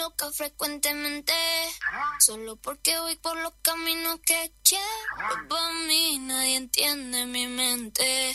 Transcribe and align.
loca 0.00 0.30
frecuentemente. 0.32 1.34
Solo 2.20 2.56
porque 2.56 2.98
voy 2.98 3.16
por 3.16 3.36
los 3.36 3.52
caminos 3.62 4.18
que 4.24 4.52
quiero. 4.64 5.48
Para 5.48 5.72
mí 5.86 6.18
nadie 6.18 6.56
entiende 6.56 7.26
mi 7.26 7.46
mente. 7.46 8.32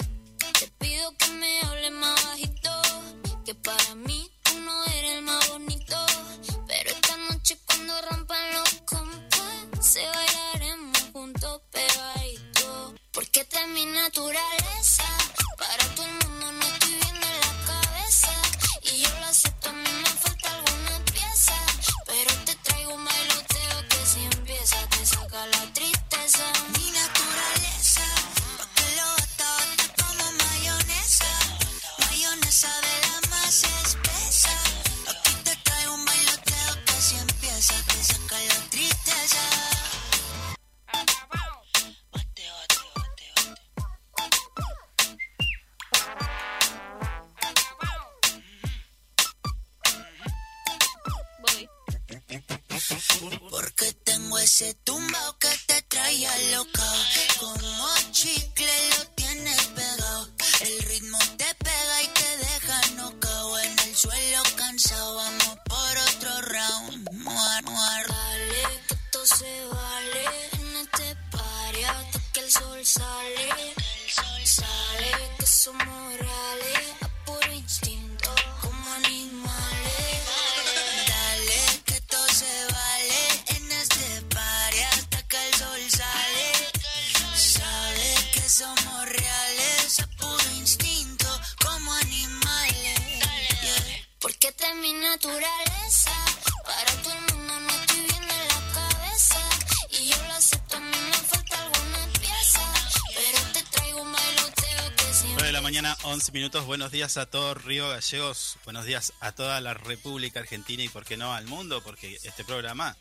11 106.56 106.62
minutos. 106.62 106.68
Buenos 106.68 106.92
días 106.92 107.18
a 107.18 107.26
todo 107.26 107.54
Río 107.54 107.90
Gallegos. 107.90 108.58
Buenos 108.64 108.86
días 108.86 109.14
a 109.20 109.34
toda 109.34 109.60
la 109.60 109.74
República 109.74 110.40
Argentina 110.40 110.84
y, 110.84 110.90
por 110.90 111.04
qué 111.04 111.18
no, 111.18 111.34
al 111.34 111.46
mundo, 111.48 111.82
porque 111.84 112.18
este 112.24 112.46
programa 112.46 112.96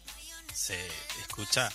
se 0.53 0.77
escucha 1.21 1.71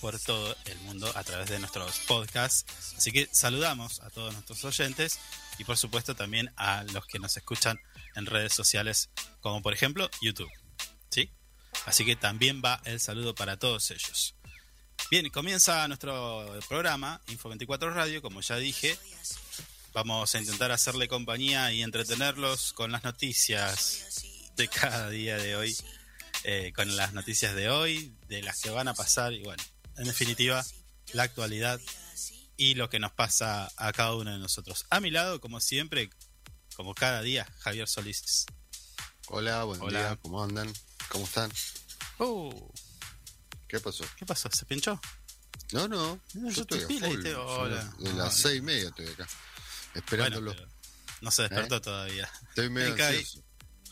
por 0.00 0.18
todo 0.18 0.56
el 0.64 0.78
mundo 0.80 1.10
a 1.14 1.24
través 1.24 1.50
de 1.50 1.58
nuestros 1.58 1.98
podcasts. 2.06 2.64
Así 2.96 3.12
que 3.12 3.28
saludamos 3.30 4.00
a 4.00 4.10
todos 4.10 4.32
nuestros 4.32 4.64
oyentes 4.64 5.18
y, 5.58 5.64
por 5.64 5.76
supuesto, 5.76 6.14
también 6.14 6.50
a 6.56 6.84
los 6.94 7.04
que 7.06 7.18
nos 7.18 7.36
escuchan 7.36 7.78
en 8.14 8.24
redes 8.24 8.54
sociales, 8.54 9.10
como 9.40 9.60
por 9.60 9.74
ejemplo 9.74 10.08
YouTube. 10.22 10.50
¿Sí? 11.10 11.30
Así 11.84 12.06
que 12.06 12.16
también 12.16 12.62
va 12.64 12.80
el 12.84 13.00
saludo 13.00 13.34
para 13.34 13.58
todos 13.58 13.90
ellos. 13.90 14.34
Bien, 15.10 15.28
comienza 15.30 15.86
nuestro 15.88 16.58
programa, 16.68 17.20
Info 17.28 17.48
24 17.48 17.92
Radio, 17.92 18.22
como 18.22 18.40
ya 18.40 18.56
dije. 18.56 18.98
Vamos 19.92 20.34
a 20.34 20.38
intentar 20.38 20.70
hacerle 20.70 21.08
compañía 21.08 21.72
y 21.72 21.82
entretenerlos 21.82 22.72
con 22.72 22.92
las 22.92 23.04
noticias 23.04 24.22
de 24.56 24.68
cada 24.68 25.08
día 25.10 25.36
de 25.38 25.56
hoy, 25.56 25.76
eh, 26.44 26.72
con 26.74 26.94
las 26.96 27.12
noticias 27.14 27.54
de 27.54 27.68
hoy, 27.70 28.14
de 28.28 28.42
las 28.42 28.60
que 28.60 28.70
van 28.70 28.86
a 28.88 28.94
pasar 28.94 29.32
y 29.32 29.42
bueno, 29.42 29.62
en 29.96 30.04
definitiva, 30.04 30.64
la 31.12 31.24
actualidad 31.24 31.80
y 32.56 32.74
lo 32.74 32.90
que 32.90 32.98
nos 32.98 33.12
pasa 33.12 33.72
a 33.76 33.92
cada 33.92 34.14
uno 34.14 34.30
de 34.32 34.38
nosotros. 34.38 34.86
A 34.90 35.00
mi 35.00 35.10
lado, 35.10 35.40
como 35.40 35.60
siempre, 35.60 36.10
como 36.76 36.94
cada 36.94 37.22
día, 37.22 37.46
Javier 37.60 37.88
Solís. 37.88 38.46
Hola, 39.28 39.64
buen 39.64 39.80
Hola. 39.80 39.98
día, 40.00 40.16
¿cómo 40.22 40.42
andan? 40.42 40.72
¿Cómo 41.08 41.24
están? 41.24 41.50
Uh, 42.18 42.52
¿Qué 43.66 43.80
pasó? 43.80 44.04
¿Qué 44.16 44.26
pasó? 44.26 44.48
¿Se 44.52 44.64
pinchó? 44.64 45.00
No, 45.72 45.86
no, 45.88 46.20
No, 46.34 46.50
yo 46.50 46.54
yo 46.54 46.62
estoy 46.62 46.78
te 46.98 47.04
a 47.06 47.08
full, 47.10 47.22
te- 47.22 47.34
hola. 47.34 47.94
De 47.98 48.12
las 48.14 48.36
seis 48.36 48.58
y 48.58 48.62
media 48.62 48.88
estoy 48.88 49.06
acá, 49.08 49.28
esperándolo. 49.94 50.52
Bueno, 50.54 50.68
no 51.20 51.30
se 51.30 51.42
despertó 51.42 51.80
todavía. 51.80 52.30
Estoy 52.48 52.70
medio 52.70 52.92
ansioso. 52.92 53.42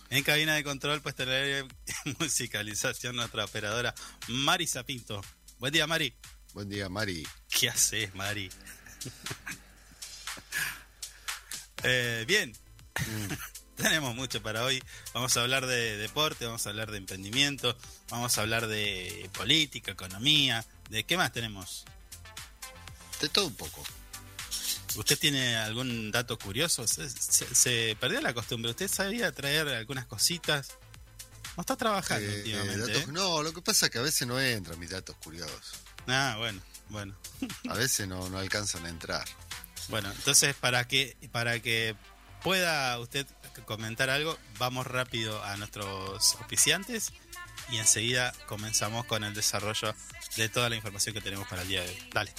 En 0.09 0.23
cabina 0.23 0.55
de 0.55 0.63
control, 0.63 1.01
pues 1.03 1.15
tener 1.15 1.67
musicalización, 2.21 3.17
nuestra 3.17 3.45
operadora 3.45 3.95
Mari 4.29 4.67
Zapinto. 4.67 5.21
Buen 5.59 5.73
día, 5.73 5.87
Mari. 5.87 6.15
Buen 6.53 6.69
día, 6.69 6.89
Mari. 6.89 7.27
¿Qué 7.49 7.69
haces, 7.69 8.15
Mari? 8.15 8.51
Eh, 11.83 12.25
bien, 12.27 12.53
Mm, 13.01 13.33
tenemos 13.77 14.15
mucho 14.15 14.43
para 14.43 14.65
hoy. 14.65 14.83
Vamos 15.13 15.37
a 15.37 15.43
hablar 15.43 15.67
de 15.67 15.97
deporte, 15.97 16.47
vamos 16.47 16.67
a 16.67 16.71
hablar 16.71 16.91
de 16.91 16.99
emprendimiento, 16.99 17.77
vamos 18.11 18.37
a 18.39 18.43
hablar 18.43 18.67
de 18.67 19.29
política, 19.35 19.93
economía. 19.93 20.65
¿De 20.91 21.05
qué 21.05 21.17
más 21.17 21.33
tenemos? 21.33 21.85
De 23.21 23.29
todo 23.29 23.47
un 23.47 23.55
poco. 23.57 23.83
¿Usted 24.97 25.19
tiene 25.19 25.57
algún 25.57 26.11
dato 26.11 26.39
curioso? 26.39 26.87
Se, 26.87 27.09
se- 27.11 27.55
se 27.55 27.97
perdió 28.01 28.21
la 28.21 28.33
costumbre. 28.35 28.71
¿Usted 28.71 28.89
sabía 28.91 29.31
traer 29.33 29.69
algunas 29.69 30.07
cositas? 30.07 30.69
No 31.57 31.61
está 31.63 31.77
trabajando 31.77 32.27
Eh, 32.31 32.37
últimamente. 32.39 32.79
datos- 32.93 33.03
¿eh? 33.03 33.13
No, 33.13 33.43
lo 33.43 33.53
que 33.53 33.63
pasa 33.63 33.87
es 33.87 33.93
que 33.93 33.99
a 33.99 34.03
veces 34.03 34.27
no 34.27 34.41
entran 34.41 34.79
mis 34.79 34.91
datos 34.91 35.17
curiosos. 35.17 35.75
Ah, 36.07 36.37
bueno, 36.39 36.61
bueno. 36.89 37.15
A 37.69 37.75
veces 37.75 38.07
no, 38.09 38.29
no 38.31 38.39
alcanzan 38.39 38.87
a 38.87 38.89
entrar. 38.89 39.27
Bueno, 39.89 40.11
entonces 40.11 40.55
para 40.55 40.87
que 40.89 41.17
para 41.33 41.61
que 41.61 41.95
pueda 42.43 42.99
usted 42.99 43.27
comentar 43.65 44.11
algo, 44.11 44.39
vamos 44.59 44.87
rápido 44.87 45.43
a 45.45 45.57
nuestros 45.57 46.35
auspiciantes 46.37 47.13
y 47.71 47.79
enseguida 47.79 48.33
comenzamos 48.47 49.07
con 49.07 49.25
el 49.25 49.35
desarrollo 49.35 49.95
de 50.37 50.49
toda 50.49 50.69
la 50.69 50.77
información 50.77 51.15
que 51.15 51.21
tenemos 51.21 51.49
para 51.49 51.63
el 51.63 51.69
día 51.69 51.83
de 51.83 51.89
hoy. 51.89 52.09
Dale. 52.13 52.33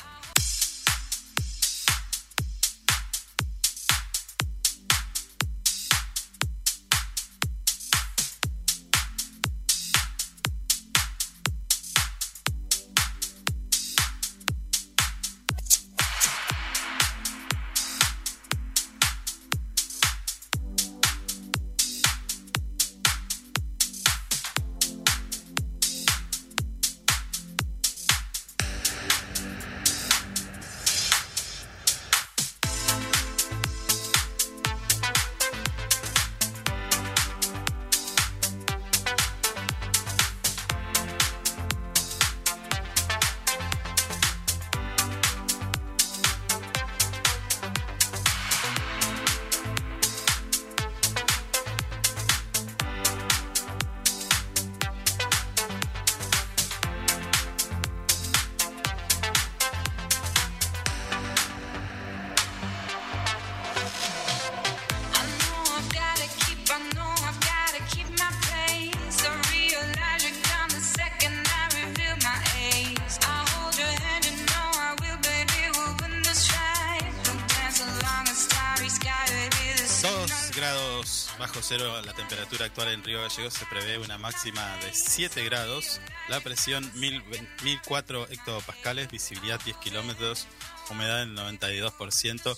Cero 81.68 82.02
la 82.06 82.14
temperatura 82.14 82.66
actual 82.66 82.88
en 82.94 83.04
Río 83.04 83.22
Gallegos. 83.22 83.54
Se 83.54 83.66
prevé 83.66 83.98
una 83.98 84.18
máxima 84.18 84.78
de 84.78 84.94
7 84.94 85.44
grados. 85.44 86.00
La 86.30 86.40
presión 86.40 86.90
1000 86.96 87.22
1004 87.62 88.30
hectopascales, 88.30 89.12
visibilidad 89.12 89.60
10 89.60 89.76
kilómetros, 89.78 90.48
humedad 90.90 91.20
del 91.20 91.36
92%. 91.36 92.58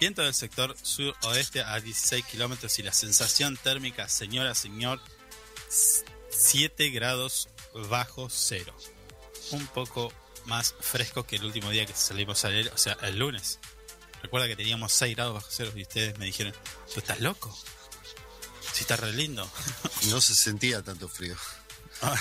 Viento 0.00 0.22
del 0.22 0.32
sector 0.32 0.74
suroeste 0.80 1.60
a 1.60 1.78
16 1.80 2.24
kilómetros 2.24 2.78
y 2.78 2.82
la 2.82 2.94
sensación 2.94 3.58
térmica, 3.58 4.08
señora, 4.08 4.54
señor, 4.54 5.02
7 6.30 6.88
grados 6.90 7.50
bajo 7.90 8.28
cero. 8.30 8.74
Un 9.50 9.66
poco 9.66 10.14
más 10.46 10.74
fresco 10.80 11.26
que 11.26 11.36
el 11.36 11.44
último 11.44 11.68
día 11.68 11.84
que 11.84 11.92
salimos 11.92 12.42
a 12.46 12.48
leer, 12.48 12.72
o 12.74 12.78
sea, 12.78 12.96
el 13.02 13.18
lunes. 13.18 13.58
Recuerda 14.22 14.48
que 14.48 14.56
teníamos 14.56 14.94
6 14.94 15.14
grados 15.14 15.34
bajo 15.34 15.48
cero 15.50 15.72
y 15.76 15.82
ustedes 15.82 16.18
me 16.18 16.24
dijeron, 16.24 16.54
¿tú 16.94 17.00
estás 17.00 17.20
loco? 17.20 17.54
Si 18.76 18.82
está 18.82 18.96
re 18.96 19.10
lindo. 19.12 19.48
No 20.10 20.20
se 20.20 20.34
sentía 20.34 20.82
tanto 20.82 21.08
frío. 21.08 21.34
Ah, 22.02 22.14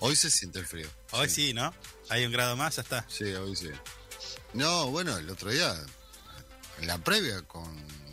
Hoy 0.00 0.14
se 0.14 0.30
siente 0.30 0.58
el 0.58 0.66
frío. 0.66 0.88
Hoy 1.12 1.28
sí, 1.30 1.54
¿no? 1.54 1.74
Hay 2.10 2.26
un 2.26 2.30
grado 2.32 2.54
más, 2.56 2.76
ya 2.76 2.82
está. 2.82 3.06
Sí, 3.08 3.24
hoy 3.24 3.56
sí. 3.56 3.70
No, 4.52 4.88
bueno, 4.90 5.16
el 5.16 5.28
otro 5.30 5.50
día, 5.50 5.74
en 6.78 6.86
la 6.86 6.98
previa 6.98 7.40
con 7.42 7.66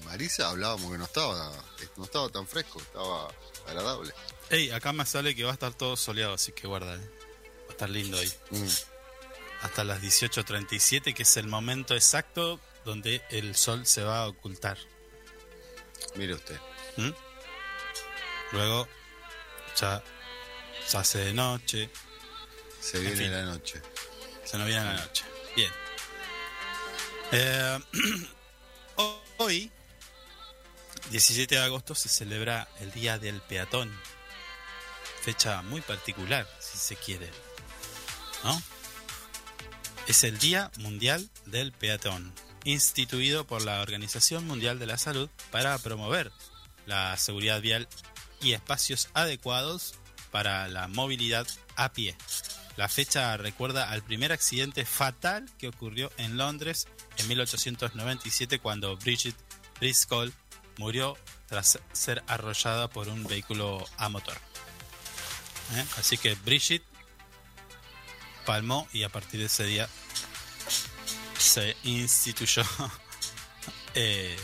Marisa, 0.06 0.50
hablábamos 0.50 0.90
que 0.92 0.98
no 0.98 1.04
estaba, 1.04 1.52
no 1.98 2.06
estaba 2.06 2.30
tan 2.30 2.48
fresco, 2.48 2.80
estaba 2.80 3.28
agradable. 3.68 4.14
Ey, 4.50 4.72
acá 4.72 4.94
me 4.94 5.06
sale 5.06 5.36
que 5.36 5.44
va 5.44 5.52
a 5.52 5.54
estar 5.54 5.74
todo 5.74 5.98
soleado, 5.98 6.34
así 6.36 6.54
que 6.54 6.66
guarda, 6.68 6.96
eh. 6.96 7.10
Va 7.66 7.70
a 7.70 7.72
estar 7.72 7.90
lindo 7.90 8.18
ahí. 8.18 8.32
Mm, 8.52 8.68
Hasta 9.62 9.84
las 9.84 10.02
18.37, 10.02 11.14
que 11.14 11.24
es 11.24 11.38
el 11.38 11.48
momento 11.48 11.94
exacto 11.94 12.60
donde 12.86 13.22
el 13.30 13.56
sol 13.56 13.86
se 13.86 14.02
va 14.04 14.24
a 14.24 14.28
ocultar. 14.28 14.78
mire 16.16 16.34
usted. 16.34 16.60
¿Mm? 16.98 17.10
Luego 18.56 18.88
ya 19.76 20.02
se 20.88 20.98
hace 20.98 21.18
de 21.20 21.34
noche, 21.34 21.90
Se 22.80 23.00
viene 23.00 23.16
fin. 23.18 23.32
la 23.32 23.42
noche. 23.44 23.82
se 24.46 24.58
nos 24.58 24.66
viene 24.66 24.86
la 24.86 24.94
noche. 24.94 25.26
Bien. 25.58 25.72
Eh, 27.34 27.80
hoy, 29.40 29.70
17 31.12 31.56
de 31.56 31.62
agosto, 31.62 31.96
se 31.96 32.08
celebra 32.08 32.70
el 32.80 32.94
Día 32.94 33.20
del 33.20 33.42
Peatón. 33.42 33.92
Fecha 35.22 35.62
muy 35.64 35.82
particular, 35.82 36.48
si 36.62 36.78
se 36.78 36.96
quiere. 36.96 37.30
¿No? 38.46 38.62
Es 40.08 40.24
el 40.24 40.38
Día 40.38 40.72
Mundial 40.78 41.30
del 41.46 41.74
Peatón, 41.74 42.34
instituido 42.64 43.46
por 43.46 43.64
la 43.64 43.82
Organización 43.82 44.48
Mundial 44.48 44.80
de 44.80 44.86
la 44.86 44.98
Salud 44.98 45.30
para 45.52 45.78
promover 45.80 46.32
la 46.86 47.18
seguridad 47.18 47.60
vial 47.60 47.90
y 48.42 48.54
espacios 48.54 49.10
adecuados 49.14 49.96
para 50.32 50.68
la 50.68 50.88
movilidad 50.88 51.48
a 51.76 51.94
pie. 51.94 52.16
La 52.78 52.90
fecha 52.90 53.38
recuerda 53.38 53.90
al 53.90 54.04
primer 54.04 54.32
accidente 54.32 54.86
fatal 54.86 55.50
que 55.58 55.70
ocurrió 55.70 56.12
en 56.18 56.38
Londres 56.38 56.88
en 57.18 57.28
1897 57.30 58.60
cuando 58.60 58.98
Bridget 58.98 59.36
Driscoll 59.80 60.34
murió 60.78 61.18
tras 61.48 61.80
ser 61.94 62.24
arrollada 62.28 62.90
por 62.90 63.08
un 63.08 63.24
vehículo 63.24 63.86
a 63.98 64.10
motor. 64.10 64.36
¿Eh? 65.76 65.86
Así 65.98 66.18
que 66.18 66.36
Bridget 66.36 66.84
palmó 68.46 68.88
y 68.92 69.04
a 69.04 69.10
partir 69.10 69.40
de 69.40 69.46
ese 69.48 69.64
día 69.66 69.88
se 71.38 71.76
instituyó 71.84 72.64
eh, 73.96 74.36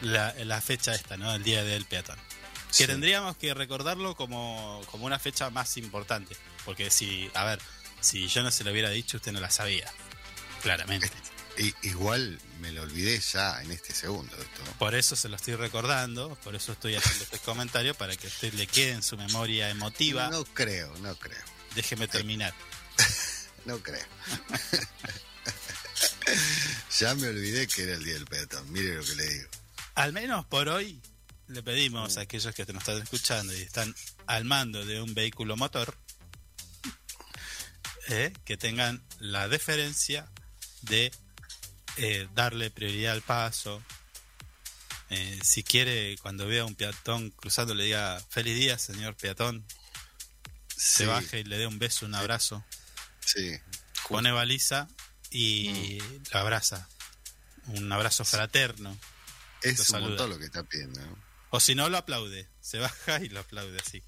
la, 0.00 0.32
la 0.44 0.60
fecha 0.60 0.94
esta, 0.94 1.16
¿no? 1.16 1.34
El 1.34 1.42
Día 1.42 1.64
del 1.64 1.84
Peatón. 1.86 2.29
Que 2.70 2.84
Sí. 2.84 2.86
tendríamos 2.86 3.36
que 3.36 3.52
recordarlo 3.54 4.14
como, 4.14 4.82
como 4.90 5.06
una 5.06 5.18
fecha 5.18 5.50
más 5.50 5.76
importante. 5.76 6.36
Porque 6.64 6.90
si, 6.90 7.30
a 7.34 7.44
ver, 7.44 7.60
si 8.00 8.28
yo 8.28 8.42
no 8.42 8.50
se 8.50 8.64
lo 8.64 8.70
hubiera 8.72 8.90
dicho, 8.90 9.16
usted 9.16 9.32
no 9.32 9.40
la 9.40 9.50
sabía. 9.50 9.90
Claramente. 10.62 11.10
I- 11.58 11.74
igual 11.82 12.38
me 12.60 12.70
lo 12.70 12.82
olvidé 12.82 13.18
ya 13.20 13.60
en 13.62 13.72
este 13.72 13.92
segundo 13.92 14.34
esto. 14.36 14.62
Por 14.78 14.94
eso 14.94 15.16
se 15.16 15.28
lo 15.28 15.36
estoy 15.36 15.56
recordando, 15.56 16.36
por 16.44 16.54
eso 16.54 16.72
estoy 16.72 16.94
haciendo 16.94 17.24
este 17.24 17.38
comentario, 17.40 17.94
para 17.94 18.16
que 18.16 18.28
a 18.28 18.30
usted 18.30 18.52
le 18.54 18.66
quede 18.66 18.92
en 18.92 19.02
su 19.02 19.16
memoria 19.16 19.68
emotiva. 19.68 20.30
No 20.30 20.44
creo, 20.44 20.96
no 20.98 21.14
creo, 21.16 21.42
Déjeme 21.74 22.08
terminar. 22.08 22.54
no 23.66 23.78
creo. 23.80 24.06
ya 26.98 27.14
me 27.14 27.28
olvidé 27.28 27.66
que 27.66 27.82
era 27.82 27.94
el 27.94 28.04
día 28.04 28.14
del 28.14 28.26
peatón. 28.26 28.70
Mire 28.72 28.94
lo 28.96 29.04
que 29.04 29.14
le 29.16 29.28
digo. 29.28 29.48
Al 29.96 30.12
menos 30.12 30.46
por 30.46 30.68
hoy 30.68 31.00
le 31.50 31.62
pedimos 31.62 32.16
a 32.16 32.22
aquellos 32.22 32.54
que 32.54 32.64
nos 32.66 32.82
están 32.82 33.02
escuchando 33.02 33.52
y 33.52 33.60
están 33.60 33.94
al 34.26 34.44
mando 34.44 34.84
de 34.84 35.00
un 35.00 35.14
vehículo 35.14 35.56
motor 35.56 35.96
eh, 38.08 38.32
que 38.44 38.56
tengan 38.56 39.02
la 39.18 39.48
deferencia 39.48 40.30
de 40.82 41.12
eh, 41.96 42.28
darle 42.34 42.70
prioridad 42.70 43.12
al 43.12 43.22
paso. 43.22 43.82
Eh, 45.10 45.40
si 45.42 45.64
quiere, 45.64 46.16
cuando 46.22 46.46
vea 46.46 46.64
un 46.64 46.76
peatón 46.76 47.30
cruzando, 47.30 47.74
le 47.74 47.84
diga 47.84 48.20
feliz 48.30 48.56
día, 48.56 48.78
señor 48.78 49.16
peatón. 49.16 49.64
Se 50.76 51.04
Sí, 51.04 51.04
baje 51.04 51.40
y 51.40 51.44
le 51.44 51.58
dé 51.58 51.66
un 51.66 51.78
beso, 51.78 52.06
un 52.06 52.14
abrazo. 52.14 52.64
Sí. 53.24 53.58
Pone 54.08 54.30
baliza 54.30 54.88
y 55.30 55.98
lo 56.32 56.38
abraza. 56.38 56.88
Un 57.66 57.92
abrazo 57.92 58.24
fraterno. 58.24 58.96
Es 59.62 59.90
un 59.90 60.00
montón 60.00 60.30
lo 60.30 60.38
que 60.38 60.46
está 60.46 60.62
pidiendo. 60.62 61.00
O 61.50 61.60
si 61.60 61.74
no, 61.74 61.88
lo 61.88 61.98
aplaude. 61.98 62.48
Se 62.60 62.78
baja 62.78 63.20
y 63.22 63.28
lo 63.28 63.40
aplaude 63.40 63.78
así. 63.84 64.02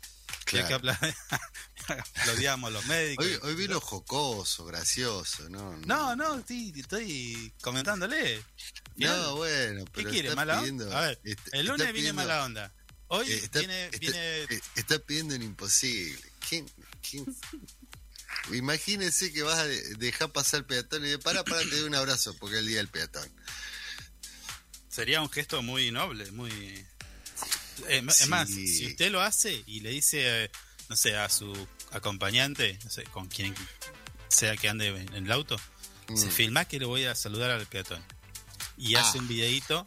Ya 0.53 0.67
que 0.67 0.77
Claro. 0.77 0.77
aplaude, 0.77 1.15
aplaudíamos 2.17 2.73
los 2.73 2.85
médicos. 2.87 3.27
Hoy, 3.27 3.39
hoy 3.43 3.55
vino 3.55 3.81
jocoso, 3.81 4.65
gracioso, 4.65 5.49
¿no? 5.49 5.77
No, 5.87 6.15
no, 6.17 6.39
estoy, 6.39 6.73
estoy 6.77 7.53
comentándole. 7.63 8.43
No, 8.97 9.37
bueno, 9.37 9.85
¿Qué 9.87 9.91
pero 9.95 10.11
quiere? 10.11 10.29
está 10.29 10.37
¿Mala 10.37 10.61
pidiendo- 10.61 10.85
onda? 10.87 10.99
A 10.99 11.07
ver, 11.09 11.21
el 11.53 11.67
lunes 11.67 11.93
viene 11.93 12.13
mala 12.13 12.45
onda. 12.45 12.73
Hoy 13.09 13.31
eh, 13.31 13.41
está, 13.45 13.59
viene, 13.61 13.85
está- 13.87 13.99
viene 13.99 14.19
eh, 14.45 14.61
está 14.77 14.99
pidiendo 15.01 15.35
un 15.35 15.43
imposible. 15.43 16.19
¿Quién, 16.49 16.71
quién? 17.09 17.25
Imagínese 18.53 19.33
que 19.33 19.43
vas 19.43 19.59
a 19.59 19.67
de- 19.67 19.95
dejar 19.97 20.33
pasar 20.33 20.61
el 20.61 20.67
peatón 20.67 21.05
y 21.05 21.11
de 21.11 21.19
para, 21.19 21.45
para, 21.45 21.61
te 21.61 21.71
doy 21.71 21.83
un 21.83 21.95
abrazo 21.95 22.35
porque 22.39 22.57
es 22.57 22.61
el 22.61 22.67
día 22.69 22.77
del 22.79 22.89
peatón. 22.89 23.29
sería 24.89 25.21
un 25.23 25.31
gesto 25.31 25.63
muy 25.63 25.91
noble, 25.91 26.31
muy... 26.33 26.87
Eh, 27.89 28.03
Es 28.09 28.29
más, 28.29 28.49
si 28.49 28.87
usted 28.87 29.11
lo 29.11 29.21
hace 29.21 29.63
y 29.67 29.81
le 29.81 29.91
dice, 29.91 30.45
eh, 30.45 30.51
no 30.89 30.97
sé, 30.97 31.17
a 31.17 31.29
su 31.29 31.53
acompañante, 31.91 32.79
no 32.85 32.91
sé, 32.91 33.05
con 33.05 33.29
quien 33.29 33.55
sea 34.29 34.57
que 34.57 34.69
ande 34.69 34.89
en 34.89 35.15
el 35.27 35.33
auto, 35.33 35.57
se 36.15 36.27
Mm. 36.27 36.31
filma 36.31 36.65
que 36.65 36.79
le 36.79 36.87
voy 36.87 37.05
a 37.05 37.15
saludar 37.15 37.51
al 37.51 37.67
peatón. 37.67 38.03
Y 38.77 38.95
hace 38.97 39.19
Ah. 39.19 39.21
un 39.23 39.29
videíto, 39.29 39.87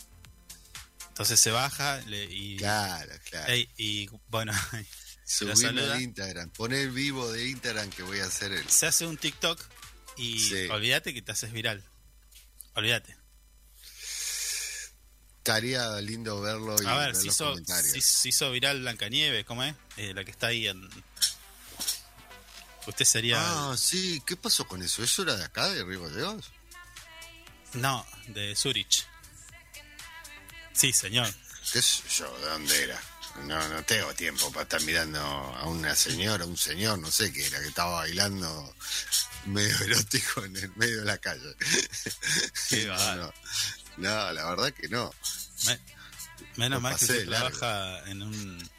entonces 1.10 1.40
se 1.40 1.52
baja 1.52 2.00
le- 2.08 2.26
y... 2.26 2.58
Claro, 2.58 3.12
claro. 3.30 3.54
Y 3.78 4.10
bueno, 4.28 4.52
Subirlo 5.28 5.92
al 5.94 6.02
Instagram. 6.02 6.52
Poner 6.52 6.92
vivo 6.92 7.32
de 7.32 7.48
Instagram 7.50 7.90
que 7.90 8.04
voy 8.04 8.20
a 8.20 8.26
hacer 8.26 8.52
el. 8.52 8.70
se 8.70 8.86
hace 8.86 9.08
un 9.08 9.18
TikTok 9.18 9.60
y 10.18 10.40
Sí. 10.40 10.68
olvídate 10.70 11.14
que 11.16 11.22
te 11.24 11.32
haces 11.32 11.52
viral. 11.52 11.84
Olvídate. 12.76 13.18
Estaría 15.48 16.02
lindo 16.02 16.42
verlo 16.42 16.76
y 16.82 16.88
A 16.88 16.96
ver, 16.96 17.08
ver 17.10 17.16
se 17.18 17.26
los 17.26 17.36
hizo, 17.36 17.50
comentarios. 17.52 17.92
se- 17.94 18.02
se 18.02 18.30
hizo 18.30 18.50
viral 18.50 18.80
Blancanieves, 18.82 19.46
¿cómo 19.46 19.64
es? 19.64 19.76
Eh, 19.98 20.12
la 20.16 20.26
que 20.26 20.32
está 20.32 20.48
ahí 20.48 20.68
en... 20.68 20.90
Usted 22.88 23.06
sería... 23.06 23.38
Ah, 23.40 23.76
sí, 23.78 24.24
¿qué 24.26 24.36
pasó 24.38 24.68
con 24.68 24.82
eso? 24.82 25.04
¿Eso 25.04 25.22
era 25.22 25.36
de 25.36 25.44
acá, 25.44 25.70
de 25.70 25.84
Río 25.84 26.02
Gallegos? 26.02 26.46
No, 27.74 28.04
de 28.30 28.56
Zurich. 28.56 29.06
Sí, 30.74 30.92
señor. 30.92 31.32
¿Qué 31.72 31.80
sé 31.80 32.02
yo? 32.18 32.40
¿De 32.40 32.46
dónde 32.48 32.82
era? 32.84 33.00
No, 33.44 33.68
no 33.70 33.84
tengo 33.84 34.12
tiempo 34.16 34.50
para 34.52 34.64
estar 34.64 34.82
mirando 34.82 35.20
a 35.20 35.68
una 35.68 35.96
señora, 35.96 36.46
un 36.46 36.58
señor, 36.58 36.98
no 36.98 37.12
sé 37.12 37.32
qué 37.32 37.46
era, 37.46 37.60
que 37.60 37.68
estaba 37.68 37.98
bailando 37.98 38.76
medio 39.46 39.78
erótico 39.84 40.44
en 40.44 40.56
el 40.56 40.76
medio 40.76 41.02
de 41.02 41.06
la 41.06 41.20
calle. 41.20 41.56
Qué 42.70 42.86
no, 42.88 42.94
bárbaro. 42.94 43.26
no, 43.28 43.34
No, 43.98 44.32
la 44.34 44.46
verdad 44.50 44.74
que 44.74 44.88
no. 44.90 45.12
Me- 45.66 45.80
menos 46.58 46.82
mal 46.82 46.98
que 46.98 47.26
largo. 47.26 47.58
trabaja 47.58 48.10
en 48.10 48.22
un, 48.22 48.34
en 48.60 48.70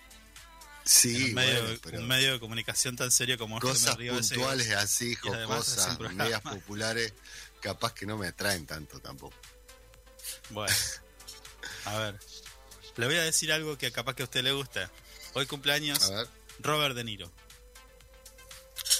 Sí, 0.84 1.24
un 1.30 1.34
medio, 1.34 1.62
bueno, 1.62 1.78
pero 1.82 1.98
un 2.00 2.06
medio 2.08 2.32
de 2.34 2.40
comunicación 2.40 2.96
tan 2.96 3.10
serio 3.10 3.36
como 3.38 3.58
cosas 3.60 3.96
río 3.96 4.14
de 4.14 4.20
ese- 4.20 4.34
puntuales 4.34 4.70
así, 4.72 5.14
jocosas, 5.16 5.98
medias 6.12 6.40
populares, 6.42 7.12
capaz 7.60 7.92
que 7.94 8.06
no 8.06 8.16
me 8.16 8.28
atraen 8.28 8.66
tanto 8.66 9.00
tampoco. 9.00 9.34
Bueno, 10.50 10.74
a 11.86 11.98
ver. 11.98 12.18
Le 12.96 13.06
voy 13.06 13.16
a 13.16 13.22
decir 13.22 13.52
algo 13.52 13.76
que 13.76 13.90
capaz 13.92 14.14
que 14.14 14.22
a 14.22 14.24
usted 14.26 14.42
le 14.42 14.52
gusta. 14.52 14.90
Hoy 15.34 15.44
cumpleaños 15.46 16.02
A 16.04 16.10
ver, 16.10 16.28
Robert 16.60 16.94
De 16.94 17.04
Niro. 17.04 17.30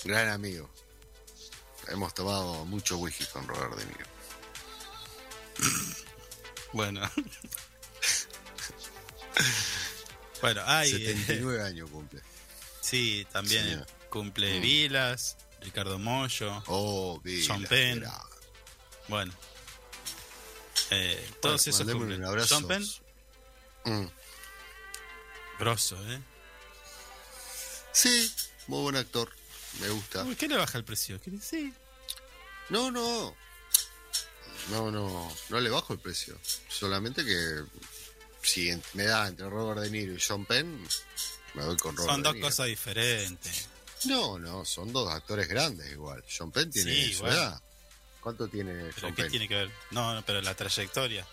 gran 0.04 0.28
amigo. 0.28 0.70
Hemos 1.88 2.12
tomado 2.14 2.64
mucho 2.64 2.98
whisky 2.98 3.24
con 3.26 3.46
Robert 3.46 3.76
De 3.76 3.86
Niro. 3.86 4.06
Bueno, 6.72 7.00
Bueno, 10.40 10.62
hay. 10.66 10.90
79 10.90 11.62
años 11.66 11.90
cumple. 11.90 12.20
Sí, 12.80 13.26
también 13.32 13.64
Señor. 13.64 13.86
cumple 14.10 14.58
Mm. 14.58 14.62
Vilas, 14.62 15.36
Ricardo 15.62 15.98
Mollo, 15.98 16.62
Oh, 16.66 17.20
Sean 17.24 17.64
Penn. 17.64 18.04
bueno. 19.08 19.32
Eh, 20.90 21.30
todos 21.40 21.66
esos 21.66 21.86
cumplen. 21.90 22.20
un 22.20 22.24
abrazo. 22.24 22.58
Sean 22.58 22.68
Penn, 22.68 22.86
Mm. 23.84 24.06
grosso, 25.58 25.96
¿eh? 26.12 26.20
Sí, 27.92 28.32
muy 28.66 28.82
buen 28.82 28.96
actor. 28.96 29.30
Me 29.80 29.88
gusta. 29.88 30.22
Uy, 30.24 30.36
¿Qué 30.36 30.48
le 30.48 30.56
baja 30.56 30.78
el 30.78 30.84
precio? 30.84 31.20
¿Qué 31.20 31.30
le- 31.30 31.40
Sí. 31.40 31.72
No, 32.68 32.90
no. 32.90 33.34
No, 34.70 34.90
no. 34.90 35.32
No 35.48 35.60
le 35.60 35.70
bajo 35.70 35.92
el 35.92 35.98
precio. 36.00 36.38
Solamente 36.68 37.24
que 37.24 37.62
si 38.42 38.70
me 38.94 39.04
da 39.04 39.28
entre 39.28 39.48
Robert 39.48 39.80
De 39.80 39.90
Niro 39.90 40.14
y 40.14 40.20
Sean 40.20 40.44
Penn, 40.44 40.86
me 41.54 41.64
voy 41.64 41.76
con 41.76 41.96
Robert 41.96 42.12
Son 42.12 42.22
De 42.22 42.28
dos 42.28 42.34
Niro. 42.34 42.46
cosas 42.48 42.66
diferentes. 42.66 43.68
No, 44.04 44.38
no, 44.38 44.64
son 44.64 44.92
dos 44.92 45.10
actores 45.12 45.48
grandes 45.48 45.90
igual. 45.90 46.22
Sean 46.28 46.50
Penn 46.50 46.70
tiene 46.70 46.92
Sí, 46.94 47.14
su 47.14 47.22
bueno. 47.22 47.36
edad. 47.36 47.62
¿Cuánto 48.20 48.48
tiene 48.48 48.72
¿Pero 48.74 48.92
Sean 49.00 49.14
qué 49.14 49.22
Penn? 49.22 49.30
tiene 49.30 49.48
que 49.48 49.54
ver? 49.54 49.70
No, 49.92 50.14
no, 50.14 50.24
pero 50.24 50.42
la 50.42 50.54
trayectoria. 50.54 51.26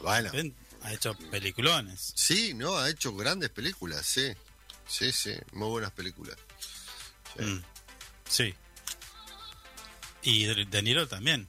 Bueno, 0.00 0.30
Penn 0.32 0.54
ha 0.82 0.92
hecho 0.92 1.14
peliculones. 1.30 2.12
sí, 2.16 2.52
no, 2.54 2.76
ha 2.76 2.90
hecho 2.90 3.14
grandes 3.14 3.50
películas, 3.50 4.04
sí. 4.06 4.32
Sí, 4.88 5.10
sí, 5.12 5.32
muy 5.52 5.68
buenas 5.68 5.92
películas. 5.92 6.36
Sí. 7.36 7.44
Mm, 7.44 7.64
Sí. 8.28 8.54
Y 10.22 10.44
De 10.46 10.64
De 10.64 10.82
Niro 10.82 11.06
también. 11.08 11.48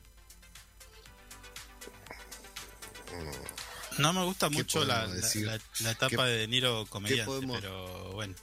No 3.98 4.14
me 4.14 4.24
gusta 4.26 4.50
¿Qué 4.50 4.56
mucho 4.58 4.86
la, 4.86 5.08
la- 5.08 5.92
etapa 5.92 6.08
¿Qué- 6.10 6.30
de 6.32 6.38
De 6.40 6.48
Niro 6.48 6.86
comediante, 6.88 7.26
podemos- 7.26 7.60
pero 7.60 8.12
bueno. 8.12 8.36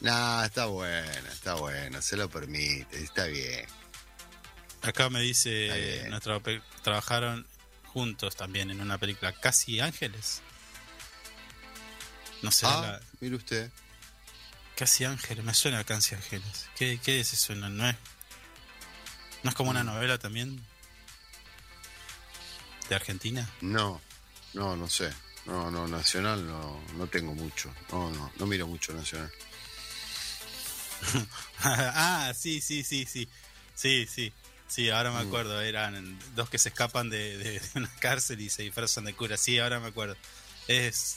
Nah, 0.00 0.44
está 0.44 0.66
buena, 0.66 1.10
está 1.30 1.54
buena, 1.54 2.02
se 2.02 2.16
lo 2.16 2.28
permite, 2.28 3.02
está 3.02 3.24
bien. 3.26 3.66
Acá 4.82 5.08
me 5.08 5.20
dice, 5.22 6.06
trabajaron 6.82 7.46
juntos 7.86 8.36
también 8.36 8.70
en 8.70 8.80
una 8.82 8.98
película, 8.98 9.32
Casi 9.32 9.80
Ángeles. 9.80 10.42
No 12.42 12.50
sé, 12.50 12.66
Ah, 12.66 12.80
la- 12.82 13.00
mire 13.20 13.36
usted. 13.36 13.70
Casi 14.76 15.04
Ángeles, 15.04 15.42
me 15.44 15.54
suena 15.54 15.78
a 15.78 15.84
Casi 15.84 16.14
Ángeles. 16.14 16.68
¿Qué, 16.76 17.00
qué 17.02 17.20
es 17.20 17.32
eso? 17.32 17.54
No, 17.54 17.70
no 17.70 17.88
es, 17.88 17.96
¿No 19.44 19.50
es 19.50 19.56
como 19.56 19.70
una 19.70 19.82
Mm. 19.84 19.86
novela 19.86 20.18
también? 20.18 20.62
¿De 22.88 22.94
Argentina? 22.94 23.48
No, 23.60 24.00
no, 24.54 24.76
no 24.76 24.88
sé. 24.88 25.10
No, 25.46 25.70
no, 25.70 25.86
Nacional 25.88 26.46
no, 26.46 26.82
no 26.96 27.06
tengo 27.06 27.34
mucho. 27.34 27.72
No, 27.92 28.10
no, 28.10 28.32
no 28.38 28.46
miro 28.46 28.66
mucho 28.66 28.92
Nacional. 28.94 29.30
ah, 31.60 32.32
sí, 32.36 32.60
sí, 32.60 32.82
sí, 32.82 33.04
sí. 33.06 33.28
Sí, 33.74 34.06
sí. 34.06 34.32
Sí, 34.66 34.90
ahora 34.90 35.10
me 35.12 35.22
Mm. 35.22 35.26
acuerdo. 35.28 35.60
Eran 35.60 36.18
dos 36.34 36.48
que 36.48 36.58
se 36.58 36.70
escapan 36.70 37.10
de, 37.10 37.36
de- 37.38 37.60
de 37.60 37.70
una 37.74 37.94
cárcel 38.00 38.40
y 38.40 38.48
se 38.50 38.62
disfrazan 38.62 39.04
de 39.04 39.14
cura. 39.14 39.36
Sí, 39.36 39.58
ahora 39.58 39.80
me 39.80 39.88
acuerdo. 39.88 40.16
Es, 40.68 41.16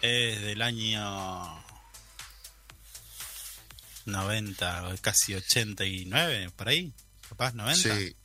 es 0.00 0.40
del 0.40 0.62
año 0.62 1.62
90 4.06 4.88
o 4.88 4.96
casi 5.00 5.34
89, 5.34 6.50
por 6.56 6.68
ahí. 6.68 6.92
Capaz 7.28 7.54
90. 7.54 7.96
Sí. 7.96 8.16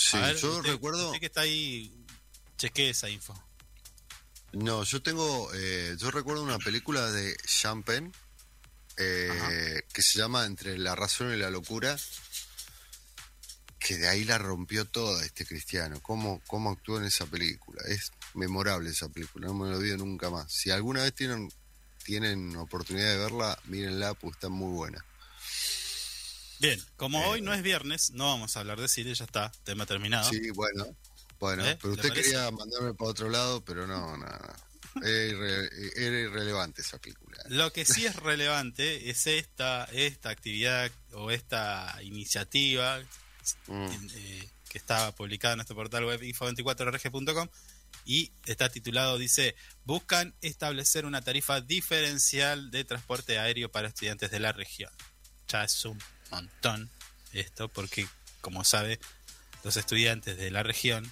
Sí, 0.00 0.16
ver, 0.18 0.36
yo 0.36 0.58
usted- 0.58 0.70
recuerdo. 0.72 1.06
usted 1.08 1.20
que 1.20 1.26
está 1.26 1.40
ahí, 1.40 1.92
chequee 2.56 2.90
esa 2.90 3.08
info. 3.10 3.34
No, 4.52 4.84
yo 4.84 5.02
tengo. 5.02 5.50
eh, 5.54 5.96
yo 5.98 6.10
recuerdo 6.10 6.42
una 6.42 6.58
película 6.58 7.10
de 7.10 7.36
Sean 7.44 7.82
Penn 7.82 8.12
eh, 8.96 9.82
que 9.92 10.02
se 10.02 10.18
llama 10.18 10.46
Entre 10.46 10.78
la 10.78 10.94
razón 10.94 11.32
y 11.32 11.36
la 11.36 11.50
locura. 11.50 11.96
Que 13.78 13.96
de 13.96 14.08
ahí 14.08 14.24
la 14.24 14.38
rompió 14.38 14.84
toda 14.86 15.24
este 15.24 15.46
cristiano. 15.46 16.00
¿Cómo, 16.02 16.40
cómo 16.46 16.70
actuó 16.70 16.98
en 16.98 17.04
esa 17.04 17.26
película? 17.26 17.80
Es 17.86 18.12
memorable 18.34 18.90
esa 18.90 19.08
película, 19.08 19.46
no 19.48 19.54
me 19.54 19.70
lo 19.70 19.78
olvido 19.78 19.96
nunca 19.96 20.30
más. 20.30 20.52
Si 20.52 20.70
alguna 20.70 21.02
vez 21.02 21.14
tienen, 21.14 21.48
tienen 22.04 22.54
oportunidad 22.56 23.10
de 23.12 23.18
verla, 23.18 23.58
mírenla, 23.64 24.14
pues 24.14 24.34
está 24.34 24.48
muy 24.48 24.72
buena. 24.72 25.04
Bien, 26.60 26.82
como 26.96 27.20
Eh, 27.22 27.26
hoy 27.26 27.40
no 27.42 27.52
es 27.54 27.62
viernes, 27.62 28.10
no 28.10 28.26
vamos 28.26 28.56
a 28.56 28.60
hablar 28.60 28.80
de 28.80 28.88
cine, 28.88 29.14
ya 29.14 29.24
está, 29.24 29.52
tema 29.64 29.86
terminado. 29.86 30.28
Sí, 30.30 30.50
bueno. 30.50 30.86
Bueno, 31.38 31.64
¿Eh? 31.64 31.78
pero 31.80 31.94
¿Le 31.94 32.00
usted 32.00 32.12
quería 32.14 32.50
mandarme 32.50 32.94
para 32.94 33.10
otro 33.10 33.28
lado, 33.28 33.64
pero 33.64 33.86
no, 33.86 34.16
no, 34.16 34.26
no. 34.26 35.02
Era, 35.06 35.08
irre- 35.32 35.92
era 35.96 36.18
irrelevante 36.20 36.82
esa 36.82 36.98
película. 36.98 37.38
Lo 37.48 37.72
que 37.72 37.84
sí 37.84 38.04
es 38.06 38.16
relevante 38.16 39.08
es 39.10 39.28
esta, 39.28 39.84
esta 39.92 40.30
actividad 40.30 40.90
o 41.12 41.30
esta 41.30 41.96
iniciativa 42.02 43.00
Mm. 43.68 43.88
eh, 44.14 44.48
que 44.68 44.76
está 44.78 45.14
publicada 45.14 45.54
en 45.54 45.58
nuestro 45.58 45.74
portal 45.76 46.04
web 46.04 46.20
info24rg.com 46.20 47.48
y 48.04 48.30
está 48.44 48.68
titulado, 48.68 49.16
dice, 49.16 49.54
buscan 49.84 50.34
establecer 50.42 51.06
una 51.06 51.22
tarifa 51.22 51.60
diferencial 51.62 52.70
de 52.70 52.84
transporte 52.84 53.38
aéreo 53.38 53.70
para 53.70 53.88
estudiantes 53.88 54.30
de 54.30 54.40
la 54.40 54.52
región. 54.52 54.90
Ya 55.48 55.64
es 55.64 55.82
un 55.86 55.98
montón 56.30 56.90
esto 57.32 57.68
porque, 57.68 58.06
como 58.40 58.64
sabe, 58.64 58.98
los 59.64 59.76
estudiantes 59.76 60.36
de 60.36 60.50
la 60.50 60.62
región, 60.62 61.10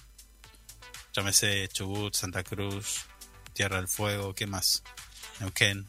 llámese 1.13 1.67
Chubut, 1.69 2.13
Santa 2.15 2.43
Cruz, 2.43 3.05
Tierra 3.53 3.77
del 3.77 3.87
Fuego, 3.87 4.33
¿qué 4.33 4.47
más? 4.47 4.83
Neuquén, 5.39 5.87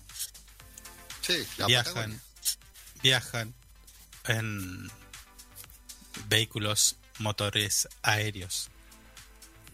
Sí, 1.23 1.47
la 1.59 1.67
viajan, 1.67 1.95
Patagonia. 1.95 2.21
viajan 3.03 3.55
en 4.25 4.91
vehículos 6.29 6.97
motores 7.19 7.89
aéreos. 8.03 8.71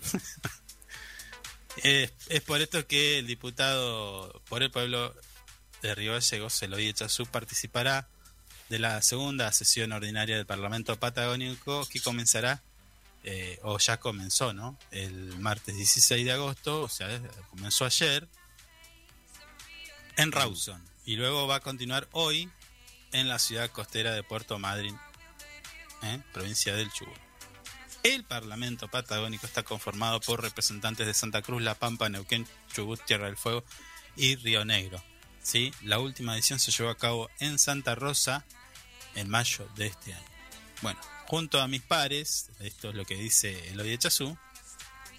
es, 1.82 2.12
es 2.28 2.40
por 2.42 2.60
esto 2.60 2.86
que 2.86 3.18
el 3.18 3.26
diputado 3.26 4.42
por 4.48 4.62
el 4.62 4.70
pueblo 4.70 5.14
de 5.82 5.94
Río 5.94 6.12
Gallegos, 6.12 6.62
Eloy 6.62 6.88
Echazú, 6.88 7.26
participará 7.26 8.08
de 8.68 8.78
la 8.78 9.02
segunda 9.02 9.52
sesión 9.52 9.92
ordinaria 9.92 10.36
del 10.36 10.46
Parlamento 10.46 10.98
Patagónico 10.98 11.86
que 11.86 12.00
comenzará, 12.00 12.62
eh, 13.24 13.58
o 13.62 13.78
ya 13.78 13.98
comenzó, 13.98 14.52
¿no? 14.52 14.78
El 14.90 15.38
martes 15.38 15.76
16 15.76 16.24
de 16.24 16.32
agosto, 16.32 16.82
o 16.82 16.88
sea, 16.88 17.20
comenzó 17.50 17.84
ayer, 17.84 18.28
en 20.16 20.32
Rawson. 20.32 20.82
Y 21.04 21.16
luego 21.16 21.46
va 21.46 21.56
a 21.56 21.60
continuar 21.60 22.08
hoy 22.12 22.50
en 23.12 23.28
la 23.28 23.38
ciudad 23.38 23.70
costera 23.70 24.12
de 24.12 24.22
Puerto 24.22 24.58
Madryn, 24.58 24.98
¿eh? 26.02 26.20
provincia 26.32 26.74
del 26.74 26.90
Chubut. 26.90 27.14
El 28.02 28.24
Parlamento 28.24 28.88
Patagónico 28.88 29.46
está 29.46 29.62
conformado 29.62 30.20
por 30.20 30.42
representantes 30.42 31.06
de 31.06 31.14
Santa 31.14 31.40
Cruz, 31.40 31.62
La 31.62 31.74
Pampa, 31.74 32.08
Neuquén, 32.08 32.46
Chubut, 32.72 33.02
Tierra 33.04 33.26
del 33.26 33.36
Fuego 33.36 33.64
y 34.16 34.36
Río 34.36 34.64
Negro. 34.64 35.02
La 35.82 35.98
última 35.98 36.34
edición 36.34 36.58
se 36.58 36.72
llevó 36.72 36.90
a 36.90 36.96
cabo 36.96 37.30
en 37.38 37.58
Santa 37.58 37.94
Rosa 37.94 38.44
en 39.14 39.28
mayo 39.28 39.68
de 39.76 39.86
este 39.86 40.14
año. 40.14 40.26
Bueno, 40.80 40.98
junto 41.26 41.60
a 41.60 41.68
mis 41.68 41.82
pares, 41.82 42.50
esto 42.60 42.88
es 42.88 42.94
lo 42.94 43.04
que 43.04 43.14
dice 43.14 43.68
Eloy 43.68 43.92
Echazú, 43.92 44.36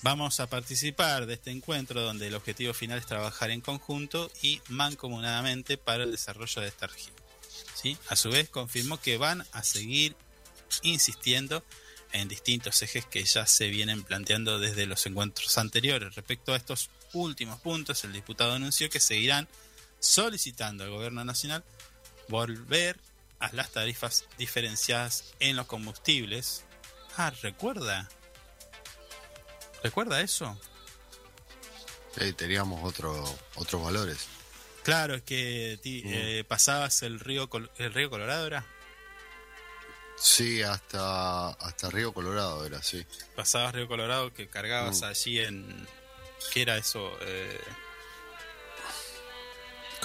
vamos 0.01 0.39
a 0.39 0.47
participar 0.49 1.27
de 1.27 1.35
este 1.35 1.51
encuentro 1.51 2.01
donde 2.01 2.27
el 2.27 2.35
objetivo 2.35 2.73
final 2.73 2.97
es 2.97 3.05
trabajar 3.05 3.51
en 3.51 3.61
conjunto 3.61 4.31
y 4.41 4.61
mancomunadamente 4.67 5.77
para 5.77 6.03
el 6.03 6.11
desarrollo 6.11 6.61
de 6.61 6.67
esta 6.67 6.87
región. 6.87 7.15
¿sí? 7.75 7.97
A 8.09 8.15
su 8.15 8.29
vez, 8.29 8.49
confirmó 8.49 8.99
que 8.99 9.17
van 9.17 9.45
a 9.51 9.63
seguir 9.63 10.17
insistiendo 10.81 11.63
en 12.11 12.27
distintos 12.27 12.81
ejes 12.81 13.05
que 13.05 13.23
ya 13.23 13.45
se 13.45 13.67
vienen 13.67 14.03
planteando 14.03 14.59
desde 14.59 14.87
los 14.87 15.05
encuentros 15.05 15.57
anteriores. 15.57 16.15
Respecto 16.15 16.53
a 16.53 16.57
estos 16.57 16.89
últimos 17.13 17.61
puntos, 17.61 18.03
el 18.03 18.11
diputado 18.11 18.53
anunció 18.53 18.89
que 18.89 18.99
seguirán 18.99 19.47
solicitando 19.99 20.83
al 20.83 20.89
gobierno 20.91 21.23
nacional 21.25 21.63
volver 22.27 22.99
a 23.39 23.51
las 23.53 23.69
tarifas 23.71 24.25
diferenciadas 24.37 25.33
en 25.39 25.55
los 25.55 25.65
combustibles. 25.67 26.63
Ah, 27.17 27.31
recuerda. 27.41 28.09
¿Recuerda 29.83 30.21
eso? 30.21 30.59
Sí, 32.17 32.33
teníamos 32.33 32.83
otro, 32.83 33.23
otros 33.55 33.83
valores. 33.83 34.27
Claro, 34.83 35.15
es 35.15 35.21
que 35.23 35.79
ti- 35.81 36.03
Mm. 36.05 36.09
eh, 36.13 36.43
pasabas 36.47 37.01
el 37.03 37.19
río, 37.19 37.49
el 37.77 37.93
río 37.93 38.09
Colorado, 38.09 38.47
¿era? 38.47 38.65
Sí, 40.17 40.61
hasta, 40.63 41.49
hasta 41.49 41.89
Río 41.89 42.13
Colorado 42.13 42.65
era, 42.65 42.81
sí. 42.81 43.05
Pasabas 43.35 43.75
Río 43.75 43.87
Colorado 43.87 44.33
que 44.33 44.47
cargabas 44.47 45.01
Mm. 45.01 45.05
allí 45.05 45.39
en... 45.39 45.87
¿Qué 46.53 46.61
era 46.61 46.77
eso? 46.77 47.11
Eh, 47.21 47.59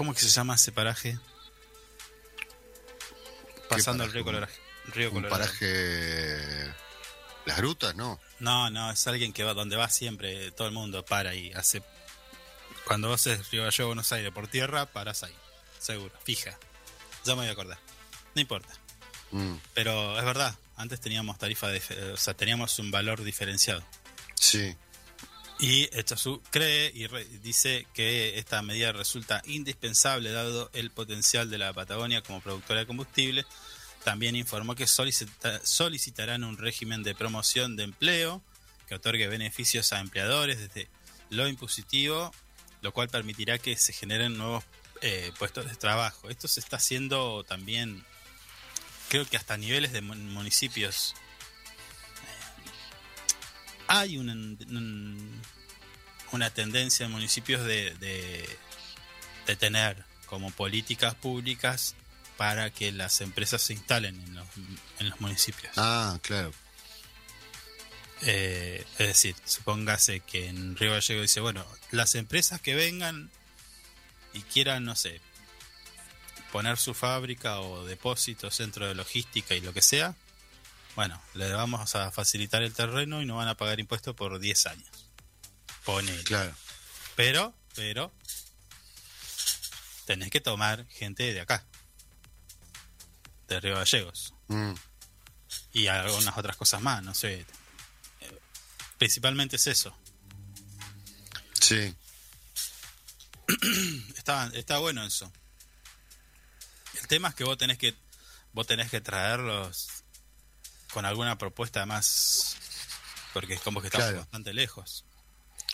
¿Cómo 0.00 0.14
que 0.14 0.20
se 0.20 0.30
llama 0.30 0.54
ese 0.54 0.72
paraje? 0.72 1.18
Pasando 3.68 4.02
el 4.04 4.10
río 4.10 4.24
Colorado. 4.24 4.50
Río 4.94 5.12
Un 5.12 5.28
paraje... 5.28 6.72
Las 7.44 7.58
grutas, 7.58 7.94
¿no? 7.94 8.18
No, 8.38 8.70
no, 8.70 8.90
es 8.90 9.06
alguien 9.06 9.34
que 9.34 9.44
va 9.44 9.52
donde 9.52 9.76
va 9.76 9.90
siempre, 9.90 10.52
todo 10.52 10.68
el 10.68 10.72
mundo 10.72 11.04
para 11.04 11.34
y 11.34 11.52
hace 11.52 11.82
Cuando 12.86 13.08
vos 13.08 13.26
es 13.26 13.50
Río 13.50 13.64
Gallegos, 13.64 13.88
Buenos 13.88 14.10
Aires 14.12 14.32
por 14.32 14.48
tierra, 14.48 14.86
parás 14.86 15.22
ahí. 15.22 15.34
Seguro, 15.78 16.14
fija. 16.24 16.58
Ya 17.26 17.34
me 17.34 17.42
voy 17.42 17.48
a 17.48 17.52
acordar. 17.52 17.78
No 18.34 18.40
importa. 18.40 18.72
Mm, 19.32 19.56
Pero 19.74 20.18
es 20.18 20.24
verdad, 20.24 20.54
antes 20.76 20.98
teníamos 21.02 21.36
tarifa, 21.36 21.68
de, 21.68 21.82
o 22.14 22.16
sea, 22.16 22.32
teníamos 22.32 22.78
un 22.78 22.90
valor 22.90 23.22
diferenciado. 23.22 23.84
sí, 24.34 24.74
Y 25.60 25.84
Echazú 25.92 26.40
cree 26.50 26.90
y 26.94 27.06
re- 27.06 27.26
dice 27.42 27.86
que 27.92 28.38
esta 28.38 28.62
medida 28.62 28.92
resulta 28.92 29.42
indispensable 29.44 30.30
dado 30.32 30.70
el 30.72 30.90
potencial 30.90 31.50
de 31.50 31.58
la 31.58 31.72
Patagonia 31.74 32.22
como 32.22 32.40
productora 32.40 32.80
de 32.80 32.86
combustible. 32.86 33.44
También 34.04 34.36
informó 34.36 34.74
que 34.74 34.86
solicita- 34.86 35.60
solicitarán 35.64 36.44
un 36.44 36.56
régimen 36.56 37.02
de 37.02 37.14
promoción 37.14 37.76
de 37.76 37.82
empleo 37.84 38.42
que 38.88 38.94
otorgue 38.94 39.28
beneficios 39.28 39.92
a 39.92 40.00
empleadores 40.00 40.58
desde 40.58 40.88
lo 41.28 41.46
impositivo, 41.46 42.32
lo 42.80 42.92
cual 42.92 43.08
permitirá 43.10 43.58
que 43.58 43.76
se 43.76 43.92
generen 43.92 44.38
nuevos 44.38 44.64
eh, 45.02 45.30
puestos 45.38 45.66
de 45.68 45.76
trabajo. 45.76 46.30
Esto 46.30 46.48
se 46.48 46.60
está 46.60 46.76
haciendo 46.78 47.44
también, 47.44 48.04
creo 49.10 49.26
que 49.26 49.36
hasta 49.36 49.56
niveles 49.58 49.92
de 49.92 50.00
mun- 50.00 50.32
municipios. 50.32 51.14
Hay 53.90 54.16
un- 54.16 54.30
un- 54.30 55.42
una 56.32 56.50
tendencia 56.50 57.06
en 57.06 57.12
municipios 57.12 57.64
de, 57.64 57.94
de, 57.96 58.48
de 59.46 59.56
tener 59.56 60.04
como 60.26 60.50
políticas 60.52 61.14
públicas 61.16 61.94
para 62.36 62.70
que 62.70 62.92
las 62.92 63.20
empresas 63.20 63.60
se 63.62 63.72
instalen 63.74 64.14
en 64.20 64.34
los, 64.36 64.46
en 65.00 65.10
los 65.10 65.20
municipios. 65.20 65.72
ah, 65.76 66.18
claro, 66.22 66.52
Eh, 68.22 68.84
es 68.98 69.06
decir, 69.08 69.34
supóngase 69.46 70.20
que 70.20 70.46
en 70.48 70.76
Río 70.76 70.92
Gallego 70.92 71.22
dice, 71.22 71.40
bueno, 71.40 71.64
las 71.90 72.14
empresas 72.14 72.60
que 72.60 72.74
vengan 72.74 73.30
y 74.34 74.42
quieran, 74.42 74.84
no 74.84 74.94
sé, 74.94 75.20
poner 76.52 76.76
su 76.76 76.92
fábrica 76.92 77.60
o 77.60 77.84
depósito, 77.86 78.50
centro 78.50 78.86
de 78.86 78.94
logística 78.94 79.54
y 79.54 79.62
lo 79.62 79.72
que 79.72 79.80
sea, 79.82 80.14
bueno, 81.00 81.18
le 81.32 81.50
vamos 81.54 81.96
a 81.96 82.12
facilitar 82.12 82.62
el 82.62 82.74
terreno 82.74 83.22
y 83.22 83.24
no 83.24 83.36
van 83.36 83.48
a 83.48 83.56
pagar 83.56 83.80
impuestos 83.80 84.14
por 84.14 84.38
10 84.38 84.66
años. 84.66 85.06
Pone. 85.82 86.14
claro, 86.24 86.54
Pero, 87.16 87.54
pero, 87.74 88.12
tenés 90.04 90.28
que 90.28 90.42
tomar 90.42 90.86
gente 90.88 91.32
de 91.32 91.40
acá, 91.40 91.64
de 93.48 93.60
Río 93.60 93.76
Gallegos 93.76 94.34
Mm, 94.48 94.74
y 95.72 95.86
algunas 95.86 96.36
otras 96.36 96.56
cosas 96.58 96.82
más, 96.82 97.02
no 97.02 97.14
sé. 97.14 97.46
Principalmente 98.98 99.56
es 99.56 99.66
eso. 99.68 99.96
sí, 101.62 101.96
Está, 104.18 104.50
está 104.52 104.76
bueno 104.80 105.02
eso. 105.02 105.32
El 107.00 107.08
tema 107.08 107.30
es 107.30 107.34
que 107.36 107.44
vos 107.44 107.56
tenés 107.56 107.78
que 107.78 107.94
vos 108.52 108.66
tenés 108.66 108.90
que 108.90 109.00
traerlos 109.00 109.99
con 110.92 111.04
alguna 111.06 111.38
propuesta 111.38 111.86
más 111.86 112.56
porque 113.32 113.54
es 113.54 113.60
como 113.60 113.80
que 113.80 113.86
estamos 113.88 114.06
Claro. 114.08 114.20
bastante 114.20 114.52
lejos. 114.52 115.04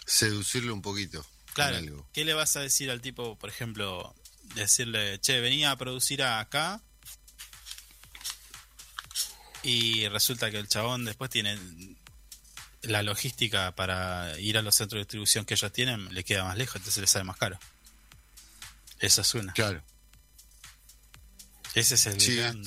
seducirlo 0.06 0.72
un 0.74 0.82
poquito. 0.82 1.26
Claro, 1.54 1.78
algo. 1.78 2.06
¿qué 2.12 2.24
le 2.24 2.34
vas 2.34 2.54
a 2.56 2.60
decir 2.60 2.90
al 2.90 3.00
tipo, 3.00 3.36
por 3.38 3.48
ejemplo, 3.50 4.14
decirle, 4.54 5.18
che, 5.20 5.40
venía 5.40 5.70
a 5.70 5.76
producir 5.76 6.22
acá 6.22 6.80
y 9.62 10.06
resulta 10.08 10.50
que 10.50 10.58
el 10.58 10.68
chabón 10.68 11.04
después 11.04 11.30
tiene 11.30 11.58
la 12.82 13.02
logística 13.02 13.74
para 13.74 14.38
ir 14.38 14.58
a 14.58 14.62
los 14.62 14.74
centros 14.76 14.98
de 14.98 15.04
distribución 15.04 15.44
que 15.44 15.54
ellos 15.54 15.72
tienen, 15.72 16.12
le 16.14 16.22
queda 16.24 16.44
más 16.44 16.56
lejos, 16.56 16.76
entonces 16.76 17.00
le 17.00 17.06
sale 17.08 17.24
más 17.24 17.36
caro. 17.36 17.58
Esa 19.00 19.22
es 19.22 19.34
una. 19.34 19.52
Claro, 19.54 19.82
Ese 21.74 21.96
es 21.96 22.06
el 22.06 22.20
Sí, 22.20 22.36
gran 22.36 22.62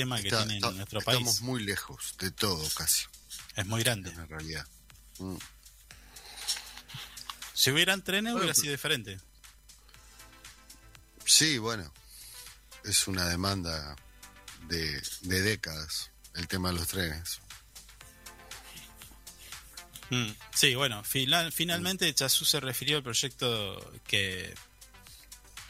tema 0.00 0.20
que 0.20 0.28
está- 0.28 0.38
tiene 0.44 0.56
está- 0.56 0.70
nuestro 0.72 0.98
estamos 1.00 1.22
país. 1.24 1.40
muy 1.42 1.62
lejos 1.64 2.14
de 2.18 2.30
todo 2.30 2.68
casi, 2.74 3.04
Es 3.56 3.66
muy 3.66 3.82
grande. 3.82 4.10
en 4.10 4.28
realidad. 4.28 4.66
Mm, 5.18 5.36
Si 7.54 7.70
hubieran 7.70 8.02
trenes 8.04 8.32
Bueno, 8.34 8.44
hubiera 8.44 8.54
sido 8.54 8.72
diferente. 8.72 9.18
Sí, 11.24 11.58
bueno, 11.58 11.90
es 12.84 13.08
una 13.08 13.26
demanda 13.28 13.96
de, 14.68 15.02
de 15.22 15.40
décadas 15.42 16.10
el 16.34 16.46
tema 16.48 16.68
de 16.70 16.74
los 16.78 16.86
trenes. 16.88 17.40
Mm, 20.10 20.30
Sí, 20.54 20.74
bueno, 20.74 21.02
final- 21.02 21.50
finalmente 21.52 22.12
Chazú 22.14 22.44
se 22.44 22.60
refirió 22.60 22.98
al 22.98 23.02
proyecto 23.02 23.92
que 24.06 24.54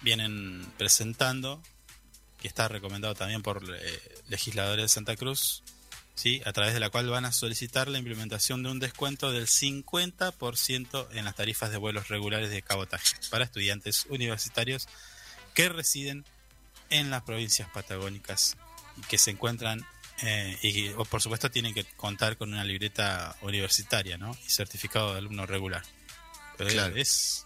vienen 0.03 0.67
presentando, 0.77 1.63
que 2.47 2.49
está 2.49 2.69
recomendado 2.69 3.17
también 3.17 3.43
por 3.43 3.61
eh, 3.69 4.01
legisladores 4.29 4.85
de 4.85 4.89
Santa 4.89 5.17
Cruz, 5.17 5.65
¿sí? 6.15 6.41
a 6.47 6.53
través 6.53 6.75
de 6.75 6.79
la 6.81 6.91
cual 6.91 7.09
van 7.11 7.25
a 7.25 7.33
solicitar 7.33 7.89
la 7.89 7.99
implementación 7.99 8.63
de 8.63 8.71
un 8.71 8.79
descuento 8.79 9.33
del 9.33 9.49
50% 9.49 11.09
en 11.11 11.25
las 11.25 11.35
tarifas 11.35 11.73
de 11.73 11.77
vuelos 11.77 12.07
regulares 12.07 12.51
de 12.51 12.63
cabotaje 12.63 13.17
para 13.31 13.45
estudiantes 13.45 14.07
universitarios 14.11 14.87
que 15.55 15.69
residen 15.69 16.25
en 16.91 17.11
las 17.11 17.23
provincias 17.25 17.69
patagónicas 17.71 18.57
y 18.97 19.01
que 19.03 19.19
se 19.19 19.33
encuentran 19.33 19.85
eh, 20.23 20.57
y 20.63 20.91
o, 20.91 21.05
por 21.05 21.21
supuesto 21.21 21.51
tienen 21.51 21.75
que 21.75 21.83
contar 21.97 22.37
con 22.37 22.53
una 22.53 22.63
libreta 22.63 23.35
universitaria 23.43 24.19
¿no? 24.19 24.39
y 24.47 24.51
certificado 24.51 25.13
de 25.15 25.19
alumno 25.19 25.47
regular 25.47 25.83
pero 26.57 26.71
Claro. 26.71 26.95
es 26.95 27.45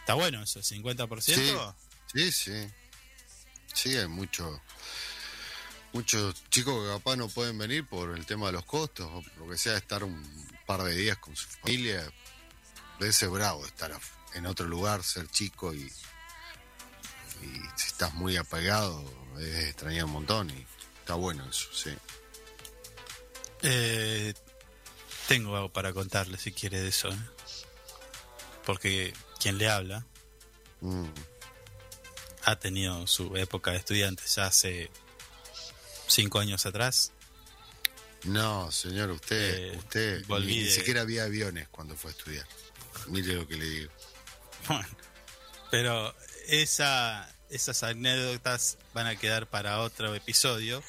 está 0.00 0.14
bueno 0.14 0.42
eso 0.42 0.58
50% 0.60 1.74
Sí, 2.12 2.32
sí. 2.32 2.32
Sí, 2.32 2.66
hay 3.84 4.08
mucho, 4.08 4.60
muchos 5.92 6.34
chicos 6.50 6.82
que 6.82 6.92
capaz 6.92 7.16
no 7.16 7.28
pueden 7.28 7.58
venir 7.58 7.86
por 7.86 8.16
el 8.16 8.26
tema 8.26 8.46
de 8.46 8.52
los 8.52 8.64
costos, 8.64 9.08
o 9.12 9.22
lo 9.38 9.50
que 9.50 9.58
sea, 9.58 9.76
estar 9.76 10.04
un 10.04 10.22
par 10.66 10.82
de 10.82 10.94
días 10.94 11.18
con 11.18 11.36
su 11.36 11.46
familia. 11.48 12.02
Debe 12.98 13.12
ser 13.12 13.28
bravo 13.28 13.64
estar 13.66 13.92
en 14.34 14.46
otro 14.46 14.66
lugar, 14.66 15.02
ser 15.02 15.28
chico 15.28 15.74
y, 15.74 15.82
y 15.82 17.48
si 17.76 17.88
estás 17.88 18.14
muy 18.14 18.36
apegado, 18.36 19.04
es 19.38 19.64
extrañar 19.64 20.06
un 20.06 20.12
montón 20.12 20.50
y 20.50 20.66
está 21.00 21.14
bueno 21.14 21.48
eso, 21.48 21.68
sí. 21.72 21.94
Eh, 23.62 24.34
tengo 25.28 25.56
algo 25.56 25.72
para 25.72 25.92
contarle 25.92 26.38
si 26.38 26.52
quiere 26.52 26.80
de 26.80 26.88
eso 26.88 27.08
¿eh? 27.08 27.18
porque 28.64 29.14
quien 29.40 29.56
le 29.56 29.68
habla 29.68 30.04
Mm, 30.80 31.06
ha 32.46 32.56
tenido 32.58 33.06
su 33.06 33.36
época 33.36 33.72
de 33.72 33.76
estudiante 33.78 34.22
ya 34.34 34.46
hace 34.46 34.90
cinco 36.06 36.38
años 36.38 36.64
atrás 36.64 37.12
No, 38.24 38.70
señor, 38.72 39.10
usted, 39.10 39.72
Eh, 39.74 39.76
usted 39.76 40.24
ni, 40.28 40.46
ni 40.62 40.70
siquiera 40.70 41.02
había 41.02 41.24
aviones 41.24 41.68
cuando 41.68 41.94
fue 41.96 42.10
a 42.10 42.14
estudiar. 42.14 42.46
Mire 43.08 43.34
lo 43.34 43.46
que 43.46 43.56
le 43.56 43.64
digo. 43.66 43.92
Bueno, 44.68 44.88
pero 45.70 46.14
esa, 46.48 47.28
esas 47.50 47.82
anécdotas 47.82 48.78
van 48.94 49.06
a 49.06 49.16
quedar 49.16 49.46
para 49.48 49.80
otro 49.80 50.14
episodio, 50.14 50.82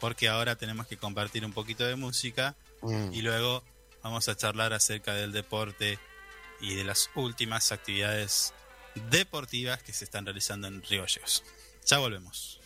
porque 0.00 0.28
ahora 0.28 0.56
tenemos 0.56 0.86
que 0.86 0.96
compartir 0.96 1.44
un 1.44 1.52
poquito 1.52 1.84
de 1.84 1.96
música 1.96 2.54
Mm. 2.82 3.14
y 3.14 3.22
luego 3.22 3.64
vamos 4.02 4.28
a 4.28 4.36
charlar 4.36 4.72
acerca 4.74 5.14
del 5.14 5.32
deporte 5.32 5.98
y 6.60 6.74
de 6.74 6.84
las 6.84 7.08
últimas 7.14 7.72
actividades 7.72 8.52
deportivas 9.10 9.82
que 9.82 9.92
se 9.92 10.04
están 10.04 10.24
realizando 10.24 10.66
en 10.68 10.82
Río 10.82 11.02
Gallegos. 11.02 11.44
Ya 11.86 11.98
volvemos. 11.98 12.60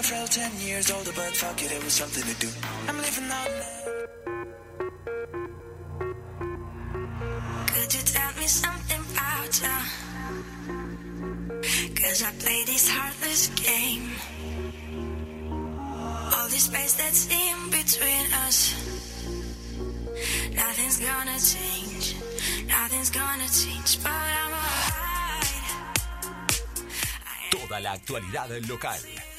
Got 0.00 0.08
felt 0.08 0.30
10 0.30 0.66
years 0.66 0.90
older, 0.90 1.12
but 1.14 1.36
fuck 1.36 1.62
it, 1.62 1.70
it 1.72 1.84
was 1.84 1.92
something 1.92 2.22
to 2.22 2.34
do. 2.40 2.48
I'm 2.88 2.96
living 2.96 3.30
on 3.30 3.46
Could 7.66 7.94
you 7.94 8.02
tell 8.16 8.32
me 8.40 8.46
something 8.46 9.02
about 9.12 9.52
ya? 9.62 9.76
Cause 12.00 12.22
I 12.22 12.30
play 12.38 12.64
this 12.64 12.88
heartless 12.88 13.48
game. 13.60 14.10
All 16.34 16.48
this 16.48 16.64
space 16.64 16.94
that's 16.94 17.28
in 17.28 17.70
between 17.70 18.24
us. 18.46 18.58
Nothing's 20.54 20.98
gonna 20.98 21.38
change. 21.52 22.16
Nothing's 22.66 23.10
gonna 23.10 23.48
change, 23.62 24.02
but 24.02 24.12
I'm 24.12 24.52
alright. 24.64 25.60
Toda 27.50 27.80
la 27.80 27.92
actualidad 27.92 28.50
local, 28.68 29.19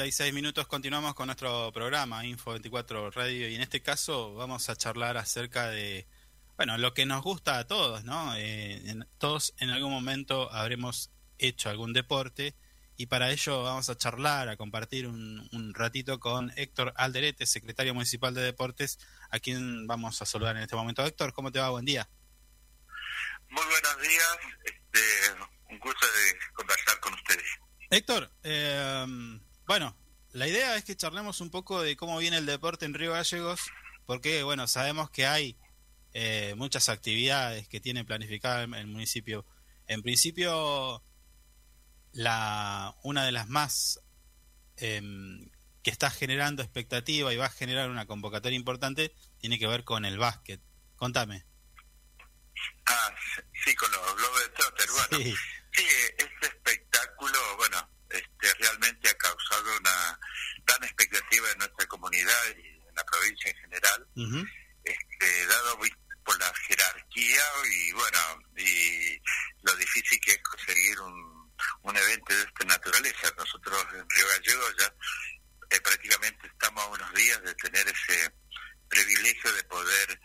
36 0.00 0.32
minutos. 0.32 0.66
Continuamos 0.66 1.12
con 1.14 1.26
nuestro 1.26 1.70
programa 1.74 2.24
Info 2.24 2.52
24 2.52 3.10
Radio 3.10 3.50
y 3.50 3.54
en 3.56 3.60
este 3.60 3.82
caso 3.82 4.32
vamos 4.32 4.70
a 4.70 4.74
charlar 4.76 5.18
acerca 5.18 5.68
de, 5.68 6.06
bueno, 6.56 6.78
lo 6.78 6.94
que 6.94 7.04
nos 7.04 7.22
gusta 7.22 7.58
a 7.58 7.66
todos, 7.66 8.02
¿no? 8.04 8.34
Eh, 8.36 8.80
en- 8.88 9.06
todos 9.18 9.52
en 9.58 9.68
algún 9.68 9.92
momento 9.92 10.50
habremos 10.54 11.10
hecho 11.36 11.68
algún 11.68 11.92
deporte 11.92 12.54
y 12.96 13.06
para 13.08 13.30
ello 13.30 13.62
vamos 13.62 13.90
a 13.90 13.94
charlar, 13.98 14.48
a 14.48 14.56
compartir 14.56 15.06
un, 15.06 15.46
un 15.52 15.74
ratito 15.74 16.18
con 16.18 16.50
Héctor 16.56 16.94
Alderete, 16.96 17.44
secretario 17.44 17.92
municipal 17.92 18.32
de 18.32 18.40
deportes, 18.40 18.98
a 19.28 19.38
quien 19.38 19.86
vamos 19.86 20.22
a 20.22 20.24
saludar 20.24 20.56
en 20.56 20.62
este 20.62 20.76
momento. 20.76 21.04
Héctor, 21.04 21.34
¿cómo 21.34 21.52
te 21.52 21.58
va? 21.58 21.68
Buen 21.68 21.84
día. 21.84 22.08
Muy 23.50 23.64
buenos 23.66 24.00
días, 24.00 24.38
este, 24.64 25.42
un 25.68 25.78
gusto 25.78 26.06
de 26.06 26.38
conversar 26.54 26.98
con 27.00 27.12
ustedes. 27.12 27.44
Héctor, 27.90 28.32
eh, 28.44 29.04
bueno, 29.70 29.96
la 30.32 30.48
idea 30.48 30.74
es 30.74 30.82
que 30.82 30.96
charlemos 30.96 31.40
un 31.40 31.48
poco 31.48 31.80
de 31.80 31.96
cómo 31.96 32.18
viene 32.18 32.38
el 32.38 32.44
deporte 32.44 32.86
en 32.86 32.92
Río 32.92 33.12
Gallegos, 33.12 33.60
porque, 34.04 34.42
bueno, 34.42 34.66
sabemos 34.66 35.10
que 35.10 35.28
hay 35.28 35.56
eh, 36.12 36.54
muchas 36.56 36.88
actividades 36.88 37.68
que 37.68 37.78
tiene 37.78 38.04
planificada 38.04 38.64
el, 38.64 38.74
el 38.74 38.88
municipio. 38.88 39.46
En 39.86 40.02
principio, 40.02 41.04
la 42.10 42.96
una 43.04 43.24
de 43.24 43.30
las 43.30 43.48
más 43.48 44.00
em, 44.76 45.48
que 45.84 45.90
está 45.92 46.10
generando 46.10 46.64
expectativa 46.64 47.32
y 47.32 47.36
va 47.36 47.46
a 47.46 47.50
generar 47.50 47.90
una 47.90 48.06
convocatoria 48.06 48.56
importante 48.56 49.14
tiene 49.38 49.56
que 49.60 49.68
ver 49.68 49.84
con 49.84 50.04
el 50.04 50.18
básquet. 50.18 50.60
Contame. 50.96 51.44
Ah, 52.86 53.14
sí, 53.64 53.72
con 53.76 53.88
los 53.92 54.16
globos 54.16 54.40
de 54.40 54.48
Trotter. 54.48 54.88
Bueno, 54.90 55.24
Sí. 55.24 55.34
sí, 55.74 55.84
este 56.18 56.46
espectáculo, 56.48 57.38
bueno, 57.56 57.88
este, 58.10 58.54
realmente 58.58 59.08
ha 59.08 59.14
causado 59.14 59.76
una 59.78 60.18
gran 60.66 60.84
expectativa 60.84 61.50
en 61.52 61.58
nuestra 61.58 61.86
comunidad 61.86 62.56
y 62.56 62.66
en 62.68 62.94
la 62.94 63.04
provincia 63.04 63.50
en 63.50 63.56
general, 63.58 64.06
este, 64.84 65.46
dado 65.46 65.78
vi- 65.78 65.94
por 66.24 66.38
la 66.38 66.52
jerarquía 66.66 67.42
y, 67.72 67.92
bueno, 67.92 68.18
y 68.56 69.20
lo 69.62 69.74
difícil 69.76 70.20
que 70.20 70.32
es 70.32 70.42
conseguir 70.42 71.00
un, 71.00 71.52
un 71.82 71.96
evento 71.96 72.34
de 72.34 72.42
esta 72.42 72.64
naturaleza. 72.64 73.32
Nosotros 73.38 73.86
en 73.94 74.08
Río 74.08 74.28
Gallegos 74.28 74.74
ya 74.78 74.94
eh, 75.70 75.80
prácticamente 75.80 76.46
estamos 76.46 76.84
a 76.84 76.88
unos 76.88 77.14
días 77.14 77.40
de 77.42 77.54
tener 77.54 77.86
ese 77.88 78.32
privilegio 78.88 79.52
de 79.54 79.64
poder 79.64 80.20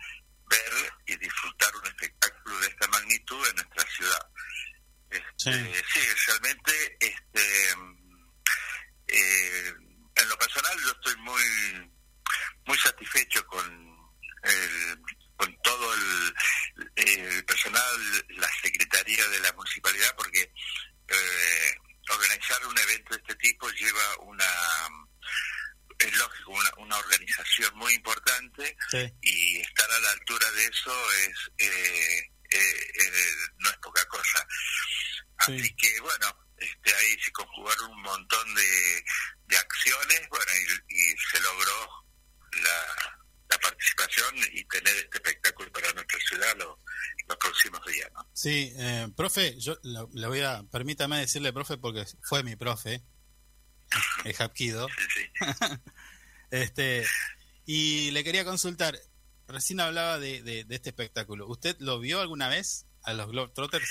ver 0.48 0.94
y 1.08 1.16
disfrutar 1.18 1.76
un 1.76 1.86
espectáculo 1.88 2.60
de 2.60 2.68
esta 2.68 2.88
magnitud 2.88 3.48
en 3.48 3.56
nuestra 3.56 3.86
ciudad. 3.92 4.28
Este, 5.10 5.24
Sí. 5.38 5.84
sí. 5.94 6.00
realmente, 6.28 6.98
este, 7.00 7.70
eh, 9.08 9.74
en 10.16 10.30
lo 10.30 10.38
personal 10.38 10.78
yo 10.82 10.92
estoy 10.92 11.16
muy, 11.18 11.92
muy 12.66 12.78
satisfecho 12.80 13.46
con 13.48 13.66
el, 14.44 15.00
con 15.38 15.62
todo 15.62 15.94
el, 15.94 16.36
el 16.96 17.46
personal, 17.46 18.26
la 18.30 18.50
secretaría 18.62 19.28
de 19.30 19.40
la 19.40 19.54
municipalidad, 19.54 20.16
porque 20.16 20.42
eh, 21.08 21.76
organizar 22.10 22.66
un 22.68 22.78
evento 22.78 23.14
de 23.16 23.22
este 23.22 23.36
tipo 23.36 23.70
lleva 23.72 24.18
una 24.22 24.46
es 25.98 26.14
lógico 26.18 26.52
una, 26.52 26.72
una 26.78 26.98
organización 26.98 27.74
muy 27.78 27.94
importante 27.94 28.76
Sí. 28.92 29.14
y 29.22 29.58
estar 29.62 29.90
a 29.90 30.00
la 30.00 30.12
altura 30.12 30.52
de 30.52 30.66
eso 30.66 31.12
es 31.14 31.52
eh, 31.58 32.20
eh, 32.50 32.92
eh, 33.00 33.36
no 33.60 33.70
es 33.70 33.78
poca 33.78 34.06
cosa 34.10 34.46
así 35.38 35.58
Sí. 35.64 35.76
que 35.78 36.02
bueno 36.02 36.38
este 36.58 36.94
ahí 36.94 37.18
se 37.22 37.32
conjugaron 37.32 37.92
un 37.92 38.02
montón 38.02 38.56
de, 38.56 39.06
de 39.46 39.58
acciones 39.58 40.28
bueno 40.30 40.52
y, 40.90 40.94
y 40.96 41.16
se 41.32 41.40
logró 41.40 42.06
la, 42.62 43.20
la 43.50 43.58
participación 43.60 44.36
y 44.52 44.66
tener 44.66 44.96
este 44.98 45.18
espectáculo 45.18 45.72
para 45.72 45.94
nuestra 45.94 46.20
ciudad 46.20 46.56
los, 46.58 46.78
los 47.28 47.38
próximos 47.38 47.86
días. 47.86 48.10
¿no? 48.14 48.30
Sí, 48.34 48.74
eh, 49.06 49.14
profe, 49.16 49.60
yo 49.60 49.78
le 49.84 50.28
voy 50.28 50.42
a, 50.42 50.64
permítame 50.72 51.20
decirle 51.20 51.54
profe 51.54 51.78
porque 51.78 52.06
fue 52.22 52.44
mi 52.44 52.56
profe, 52.56 53.02
el. 54.26 54.88
Sí, 54.90 55.06
sí. 55.14 55.32
Este, 56.52 57.06
y 57.66 58.12
le 58.12 58.24
quería 58.24 58.46
consultar, 58.46 58.98
recién 59.48 59.80
hablaba 59.82 60.20
de, 60.20 60.42
de, 60.44 60.64
de 60.64 60.76
este 60.76 60.90
espectáculo. 60.90 61.48
¿Usted 61.48 61.76
lo 61.80 62.00
vio 62.00 62.22
alguna 62.22 62.48
vez 62.48 62.86
a 63.04 63.14
los 63.14 63.28
Globetrotters? 63.30 63.90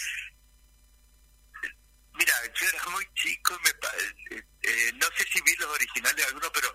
Mira, 2.15 2.35
yo 2.55 2.67
era 2.69 2.89
muy 2.91 3.05
chico, 3.15 3.59
me 3.65 3.75
pa- 3.75 3.93
eh, 4.31 4.43
eh, 4.62 4.93
no 4.95 5.07
sé 5.17 5.25
si 5.33 5.41
vi 5.43 5.55
los 5.57 5.69
originales 5.71 6.27
algunos, 6.27 6.51
pero 6.55 6.75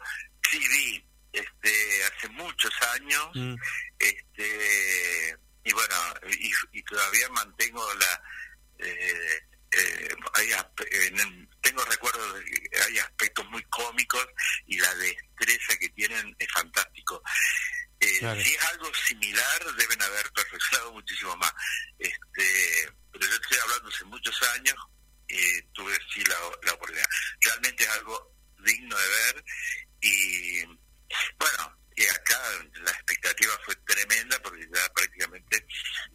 sí 0.51 0.59
vi 0.59 1.05
este, 1.31 2.03
hace 2.03 2.29
muchos 2.29 2.71
años. 2.93 3.29
Mm, 3.35 3.55
este 3.99 5.37
y 5.63 5.73
bueno 5.73 5.95
y, 6.29 6.51
y 6.79 6.83
todavía 6.83 7.29
mantengo 7.29 7.85
la 7.95 8.23
eh, 8.79 9.39
eh, 9.71 10.15
hay 10.33 10.47
aspe- 10.51 10.87
en- 11.19 11.49
tengo 11.61 11.83
recuerdos 11.85 12.35
de 12.39 12.45
que 12.45 12.81
hay 12.81 12.97
aspectos 12.99 13.45
muy 13.49 13.61
cómicos 13.65 14.25
y 14.65 14.79
la 14.79 14.93
destreza 14.95 15.77
que 15.79 15.89
tienen 15.89 16.35
es 16.39 16.51
fantástico 16.51 17.21
Eh, 17.99 18.19
Claro. 18.19 18.41
si 18.41 18.53
es 18.53 18.63
algo 18.71 18.89
similar 19.05 19.75
deben 19.75 20.01
haber 20.01 20.31
perfeccionado 20.31 20.93
muchísimo 20.93 21.35
más 21.35 21.51
este 21.99 22.89
pero 23.11 23.27
yo 23.27 23.33
estoy 23.35 23.57
hablando 23.59 23.89
hace 23.89 24.05
muchos 24.05 24.41
años 24.55 24.75
eh, 25.27 25.61
tuve 25.73 25.93
sí 26.13 26.23
la, 26.23 26.35
la 26.63 26.73
oportunidad 26.73 27.05
realmente 27.41 27.83
es 27.83 27.89
algo 27.89 28.33
digno 28.63 28.97
de 28.97 29.07
ver 29.09 29.45
y 30.01 30.63
bueno, 31.37 31.75
y 31.97 32.05
acá 32.05 32.39
la 32.85 32.91
expectativa 32.91 33.51
fue 33.65 33.75
tremenda 33.85 34.39
porque 34.41 34.65
ya 34.73 34.93
prácticamente 34.93 35.65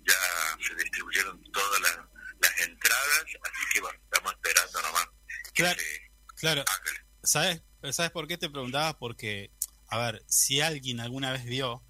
ya 0.07 0.57
se 0.67 0.75
distribuyeron 0.77 1.43
todas 1.53 1.81
las, 1.83 1.97
las 2.41 2.61
entradas, 2.61 3.25
así 3.43 3.65
que 3.75 3.81
bueno, 3.81 3.99
estamos 4.05 4.33
esperando 4.35 4.83
nomás 4.83 5.07
que 5.53 5.63
Claro. 5.63 5.81
se 5.81 6.11
claro, 6.37 6.65
haga. 6.67 6.93
¿Sabes, 7.35 7.63
¿sabes 7.91 8.13
por 8.13 8.29
qué 8.29 8.39
te 8.39 8.49
preguntaba? 8.49 8.97
Porque, 8.97 9.51
a 9.89 9.99
ver, 9.99 10.23
si 10.29 10.61
alguien 10.61 11.01
alguna 11.01 11.33
vez 11.33 11.45
vio, 11.45 11.83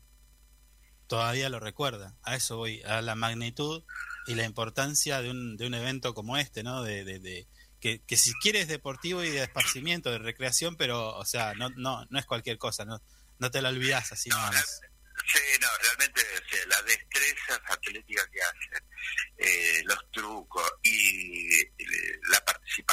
todavía 1.06 1.50
lo 1.50 1.60
recuerda. 1.60 2.16
A 2.22 2.34
eso 2.34 2.56
voy, 2.56 2.80
a 2.82 3.02
la 3.02 3.14
magnitud 3.14 3.84
y 4.26 4.36
la 4.36 4.44
importancia 4.44 5.20
de 5.20 5.30
un, 5.30 5.58
de 5.58 5.66
un 5.66 5.74
evento 5.74 6.14
como 6.14 6.38
este, 6.38 6.62
¿no? 6.62 6.82
De, 6.82 7.04
de, 7.04 7.46
que, 7.78 8.02
que 8.06 8.16
si 8.16 8.32
quieres 8.40 8.62
es 8.62 8.68
deportivo 8.68 9.22
y 9.22 9.28
de 9.28 9.42
esparcimiento, 9.42 10.10
de 10.10 10.18
recreación, 10.18 10.76
pero, 10.76 11.14
o 11.14 11.26
sea, 11.26 11.52
no, 11.52 11.68
no, 11.76 12.06
no 12.08 12.18
es 12.18 12.24
cualquier 12.24 12.56
cosa, 12.56 12.86
no, 12.86 13.02
no 13.38 13.50
te 13.50 13.60
la 13.60 13.68
olvidas 13.68 14.12
así 14.12 14.30
No, 14.30 14.38
más. 14.38 14.80
Sí, 15.26 15.40
no, 15.60 15.68
realmente 15.82 16.22
las 16.68 16.84
destrezas 16.86 17.60
atléticas 17.68 18.26
que 18.32 18.40
hacen, 18.40 18.88
eh, 19.36 19.82
los 19.84 20.10
trucos 20.10 20.63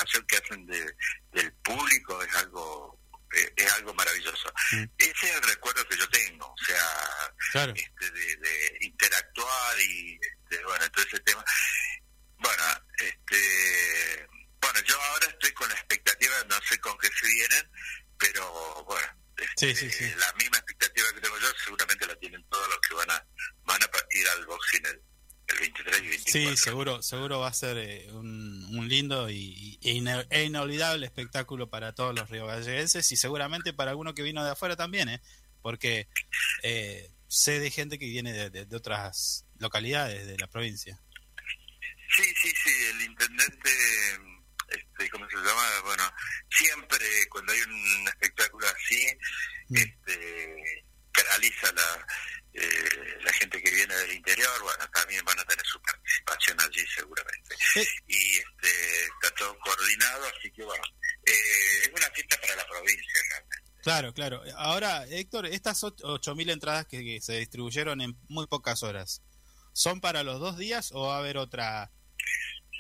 participación 0.02 0.26
que 0.28 0.38
hacen 0.38 0.66
de- 0.68 0.96
del 1.32 1.54
público 1.64 2.22
es 2.24 2.36
algo 2.36 3.00
eh, 3.34 3.54
es 3.56 3.72
algo 3.76 3.94
maravilloso. 3.94 4.52
Mm. 4.74 4.84
Ese 4.98 5.12
es 5.30 5.36
el 5.38 5.44
recuerdo 5.44 5.88
que 5.88 5.96
yo 5.98 6.10
tengo, 6.10 6.48
o 6.48 6.66
sea, 6.66 6.86
Claro. 7.54 7.74
este, 7.76 8.12
de, 8.12 8.36
de 8.36 8.78
interactuar 8.82 9.80
y 9.80 10.20
este, 10.22 10.64
bueno 10.66 10.90
todo 10.92 11.06
ese 11.06 11.20
tema 11.22 11.44
bueno 12.38 12.64
este 12.98 14.28
bueno 14.62 14.80
yo 14.82 15.00
ahora 15.02 15.28
estoy 15.28 15.52
con 15.54 15.70
la 15.70 15.76
expectativa 15.76 16.34
no 16.50 16.60
sé 16.64 16.78
con 16.80 16.98
qué 16.98 17.08
se 17.08 17.28
vienen 17.28 17.72
pero 18.18 18.84
bueno 18.86 19.08
Sí, 19.56 19.70
este, 19.70 19.90
sí, 19.90 19.92
sí. 20.10 20.14
la 20.18 20.32
misma 20.34 20.58
expectativa 20.58 21.08
que 21.14 21.22
tengo 21.22 21.38
yo 21.40 21.48
seguramente 21.64 22.06
la 22.06 22.16
tienen 22.18 22.44
todos 22.50 22.68
los 22.68 22.78
que 22.80 22.94
van 22.96 23.12
a 23.12 23.26
van 23.64 23.82
a 23.82 23.88
partir 23.88 24.28
al 24.30 24.46
boxing 24.46 24.86
el, 24.86 25.02
el 25.54 25.60
23 25.60 25.98
y 26.00 26.08
24 26.08 26.32
Sí, 26.32 26.58
seguro, 26.58 27.02
seguro 27.02 27.40
va 27.40 27.48
a 27.48 27.54
ser 27.54 27.78
eh, 27.78 28.08
un, 28.12 28.66
un 28.78 28.88
lindo 28.88 29.30
y, 29.30 29.78
y 29.82 29.92
ina- 29.92 30.26
e 30.30 30.44
inolvidable 30.44 31.06
espectáculo 31.06 31.70
para 31.70 31.94
todos 31.94 32.14
los 32.16 32.30
riogalleguenses 32.30 33.12
y 33.12 33.16
seguramente 33.18 33.74
para 33.74 33.92
alguno 33.92 34.14
que 34.14 34.24
vino 34.24 34.44
de 34.44 34.52
afuera 34.52 34.76
también, 34.76 35.10
¿eh? 35.10 35.22
porque 35.62 36.08
eh, 36.64 37.10
sé 37.28 37.60
de 37.60 37.72
gente 37.72 38.00
que 38.00 38.06
viene 38.08 38.34
de, 38.34 38.50
de- 38.50 38.66
de 38.66 38.76
otras 38.76 39.46
localidades 39.60 40.26
de 40.28 40.38
la 40.38 40.48
provincia. 40.48 41.00
Sí, 42.16 42.24
sí, 42.42 42.52
sí, 42.64 42.70
el 42.94 43.02
intendente, 43.04 43.70
este, 44.70 45.10
¿cómo 45.12 45.30
se 45.30 45.36
llama? 45.38 45.64
Bueno, 45.86 46.04
siempre 46.50 47.06
cuando 47.30 47.54
hay 47.54 47.60
un 47.62 48.08
espectáculo 48.08 48.68
así, 48.68 49.08
Mm. 49.70 49.78
este, 49.78 50.84
canaliza 51.24 51.72
la, 51.74 52.08
eh, 52.54 53.18
la 53.22 53.34
gente 53.34 53.62
que 53.62 53.72
viene 53.72 53.96
del 53.96 54.14
interior, 54.14 54.62
bueno, 54.62 54.90
también 54.92 55.24
van 55.26 55.40
a 55.40 55.46
tener 55.46 55.66
su 55.66 55.82
participación 55.82 56.60
allí 56.62 56.86
seguramente. 56.96 57.56
Y 58.08 58.38
este, 58.38 59.04
está 59.06 59.36
todo 59.38 59.58
coordinado, 59.60 60.26
así 60.38 60.52
que 60.52 60.64
bueno, 60.64 60.84
eh, 61.26 61.82
es 61.84 61.90
una 61.96 62.10
fiesta 62.12 62.40
para 62.42 62.56
la 62.56 62.68
provincia 62.68 63.22
realmente. 63.30 63.72
Claro, 63.84 64.14
claro. 64.14 64.44
Ahora, 64.58 65.06
Héctor, 65.08 65.48
estas 65.48 65.82
och- 65.84 66.02
8.000 66.04 66.52
entradas 66.52 66.86
que, 66.86 67.00
que 67.04 67.20
se 67.22 67.34
distribuyeron 67.40 68.00
en 68.02 68.16
muy 68.30 68.46
pocas 68.48 68.84
horas, 68.84 69.22
¿son 69.74 70.02
para 70.02 70.22
los 70.24 70.40
dos 70.40 70.58
días 70.58 70.92
o 70.94 71.08
va 71.08 71.16
a 71.16 71.20
haber 71.20 71.38
otra 71.38 71.92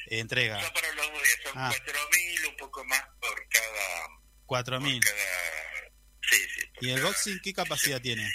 entrega? 0.07 0.61
Son 0.61 0.73
para 0.73 0.87
los 0.93 1.07
dos 1.07 1.23
días, 1.23 1.37
son 1.43 1.53
Ah. 1.55 1.71
4.000, 1.73 2.49
un 2.49 2.57
poco 2.57 2.83
más 2.85 3.01
por 3.19 3.47
cada... 3.49 4.07
por 4.45 4.63
4.000. 4.65 4.69
cada 4.69 4.79
sí, 4.89 4.99
sí. 4.99 4.99
por 5.01 5.40
¿Y 6.81 6.89
el 6.89 7.01
boxing 7.01 7.39
qué 7.41 7.53
capacidad 7.53 8.01
tiene? 8.01 8.29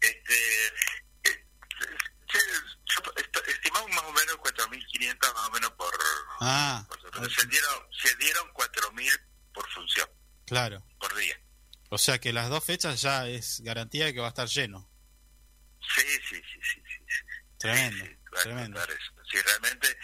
este 0.00 0.66
eh, 1.24 1.46
estimamos 3.48 3.90
más 3.90 4.04
o 4.04 4.12
menos 4.12 4.36
4.500 4.38 5.34
más 5.34 5.48
o 5.48 5.50
menos 5.52 5.70
por, 5.72 5.92
Ah, 6.40 6.86
por- 6.88 7.30
se 7.32 7.46
dieron 7.48 7.74
se 8.02 8.14
dieron 8.16 8.50
4.000 8.52 9.10
por 9.52 9.68
función 9.72 10.08
claro. 10.46 10.82
por 10.98 11.14
día 11.16 11.38
O 11.90 11.98
sea 11.98 12.18
que 12.18 12.32
las 12.32 12.48
dos 12.48 12.64
fechas 12.64 13.00
ya 13.02 13.26
es 13.28 13.60
garantía 13.60 14.06
de 14.06 14.14
que 14.14 14.20
va 14.20 14.26
a 14.26 14.30
estar 14.30 14.48
lleno. 14.48 14.88
sí 15.94 16.02
sí 16.28 16.36
sí 16.36 16.60
sí, 16.62 16.82
sí. 16.86 17.14
Tremendo, 17.58 18.04
Sí, 18.06 18.42
tremendo. 18.42 18.82
eso. 18.82 19.12
Sí, 19.30 19.36
realmente 19.44 19.98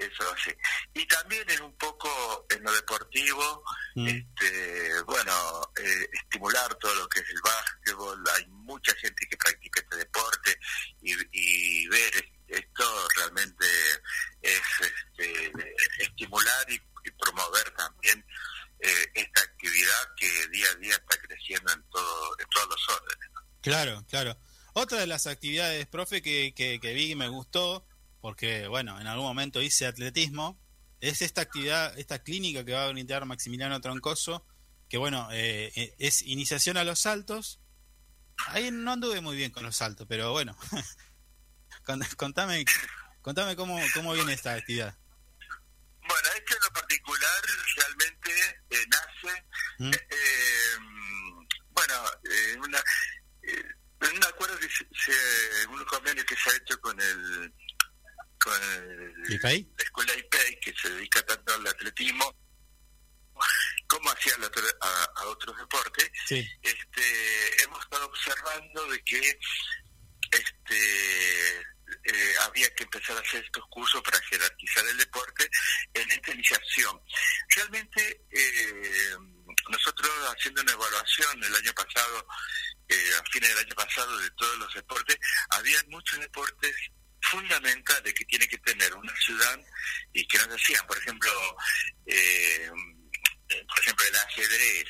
eso 0.00 0.24
sí. 0.44 0.50
Y 0.94 1.06
también 1.06 1.48
es 1.50 1.60
un 1.60 1.76
poco 1.76 2.46
en 2.50 2.62
lo 2.62 2.72
deportivo, 2.72 3.62
Mm. 3.94 4.06
este, 4.08 5.02
bueno, 5.02 5.72
eh, 5.76 6.08
estimular 6.12 6.74
todo 6.76 6.94
lo 6.94 7.08
que 7.08 7.20
es 7.20 7.28
el 7.28 7.40
básquetbol. 7.42 8.22
Hay 8.36 8.46
mucha 8.48 8.94
gente 8.96 9.26
que 9.28 9.36
practica 9.36 9.80
este 9.80 9.96
deporte 9.96 10.58
y, 11.02 11.12
y 11.32 11.86
ver 11.88 12.16
es- 12.16 12.58
esto 12.64 13.08
realmente 13.16 13.66
es 14.42 14.60
este, 14.80 15.52
estimular 15.98 16.70
y, 16.70 16.74
y 16.74 17.10
promover 17.12 17.70
también 17.76 18.24
eh, 18.80 19.06
esta 19.14 19.40
actividad 19.42 20.14
que 20.16 20.48
día 20.48 20.66
a 20.70 20.74
día 20.76 20.94
está 20.94 21.16
creciendo 21.20 21.72
en 21.72 21.82
todo 21.90 22.38
en 22.38 22.46
todos 22.48 22.68
los 22.68 22.88
órdenes. 22.88 23.30
¿no? 23.34 23.40
Claro, 23.60 24.04
claro. 24.08 24.38
Otra 24.72 24.98
de 24.98 25.06
las 25.06 25.26
actividades, 25.26 25.86
profe, 25.86 26.22
que, 26.22 26.54
que, 26.54 26.78
que 26.80 26.94
vi 26.94 27.10
y 27.12 27.16
me 27.16 27.28
gustó, 27.28 27.84
porque, 28.20 28.66
bueno, 28.68 29.00
en 29.00 29.06
algún 29.06 29.26
momento 29.26 29.62
hice 29.62 29.86
atletismo, 29.86 30.58
es 31.00 31.22
esta 31.22 31.40
actividad, 31.42 31.98
esta 31.98 32.22
clínica 32.22 32.64
que 32.64 32.72
va 32.74 32.84
a 32.86 32.90
brindar 32.90 33.24
Maximiliano 33.24 33.80
Troncoso, 33.80 34.46
que, 34.88 34.98
bueno, 34.98 35.28
eh, 35.32 35.72
eh, 35.74 35.94
es 35.98 36.22
iniciación 36.22 36.76
a 36.76 36.84
los 36.84 36.98
saltos. 37.00 37.60
Ahí 38.48 38.70
no 38.70 38.92
anduve 38.92 39.20
muy 39.20 39.36
bien 39.36 39.50
con 39.52 39.62
los 39.62 39.76
saltos, 39.76 40.06
pero 40.08 40.32
bueno, 40.32 40.56
Con- 41.84 42.00
contame, 42.16 42.64
contame 43.22 43.56
cómo, 43.56 43.78
cómo 43.94 44.12
viene 44.12 44.32
esta 44.34 44.54
actividad. 44.54 44.96
Bueno, 45.38 46.28
esto 46.36 46.54
en 46.56 46.62
lo 46.64 46.72
particular 46.72 47.30
realmente 47.76 48.30
eh, 48.70 48.86
nace, 48.90 49.44
¿Mm? 49.78 49.90
eh, 49.92 51.56
bueno, 51.70 51.94
eh, 52.30 52.56
una, 52.58 52.78
eh, 53.42 53.64
en 54.02 54.16
un 54.16 54.24
acuerdo 54.24 54.58
que 54.58 54.68
se, 54.68 54.84
se- 54.92 55.66
un 55.68 55.84
convenio 55.84 56.24
que 56.26 56.34
se 56.36 56.50
ha 56.50 56.56
hecho 56.56 56.78
con 56.80 57.00
el 57.00 57.54
con 58.40 58.62
el- 58.62 59.32
¿IPEI? 59.34 59.68
la 59.76 59.84
escuela 59.84 60.14
IPEI 60.14 60.60
que 60.60 60.74
se 60.74 60.88
dedica 60.90 61.22
tanto 61.26 61.54
al 61.54 61.66
atletismo 61.66 62.34
como 63.86 64.10
hacia 64.10 64.34
el 64.36 64.44
otro- 64.44 64.62
a, 64.80 65.04
a 65.16 65.24
otros 65.26 65.56
deportes 65.56 66.10
Sí, 66.26 66.46
este, 66.62 67.62
hemos 67.64 67.82
estado 67.84 68.06
observando 68.06 68.86
de 68.88 69.02
que 69.04 69.38
este, 70.30 71.58
eh, 72.04 72.34
había 72.42 72.72
que 72.74 72.84
empezar 72.84 73.16
a 73.16 73.20
hacer 73.20 73.44
estos 73.44 73.64
cursos 73.70 74.00
para 74.02 74.20
jerarquizar 74.22 74.86
el 74.86 74.96
deporte 74.96 75.48
en 75.94 76.10
esta 76.10 76.32
iniciación. 76.32 77.00
Realmente 77.56 78.24
eh, 78.30 79.16
nosotros 79.68 80.10
haciendo 80.36 80.62
una 80.62 80.72
evaluación 80.72 81.42
el 81.42 81.54
año 81.54 81.72
pasado, 81.74 82.26
eh, 82.88 83.10
a 83.18 83.24
fines 83.30 83.48
del 83.50 83.66
año 83.66 83.74
pasado 83.74 84.18
de 84.18 84.30
todos 84.32 84.58
los 84.58 84.74
deportes, 84.74 85.18
había 85.50 85.82
muchos 85.88 86.20
deportes 86.20 86.74
fundamentales 87.22 88.14
que 88.14 88.24
tiene 88.24 88.48
que 88.48 88.58
tener 88.58 88.94
una 88.94 89.14
ciudad 89.16 89.60
y 90.12 90.26
que 90.26 90.38
nos 90.38 90.48
decían, 90.48 90.86
por 90.86 90.98
ejemplo, 90.98 91.30
eh, 92.06 92.70
eh, 93.48 93.64
por 93.68 93.78
ejemplo 93.80 94.06
el 94.06 94.16
ajedrez, 94.16 94.86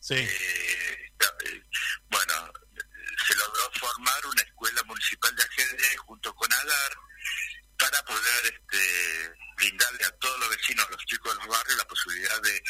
Sí. 0.00 0.14
Eh, 0.14 1.12
eh, 1.44 1.62
bueno, 2.08 2.52
se 3.26 3.34
logró 3.34 3.70
formar 3.78 4.26
una 4.26 4.42
escuela 4.42 4.82
municipal 4.84 5.34
de 5.36 5.42
ajedrez 5.42 5.98
junto 5.98 6.34
con 6.34 6.50
ADAR 6.52 6.92
para 7.78 8.02
poder 8.04 8.44
este, 8.44 9.32
brindarle 9.56 10.04
a 10.04 10.10
todos 10.12 10.40
los 10.40 10.50
vecinos, 10.50 10.86
a 10.86 10.90
los 10.90 11.04
chicos 11.04 11.32
de 11.34 11.44
los 11.44 11.48
barrios, 11.48 11.76
la 11.76 11.86
posibilidad 11.86 12.40
de 12.42 12.62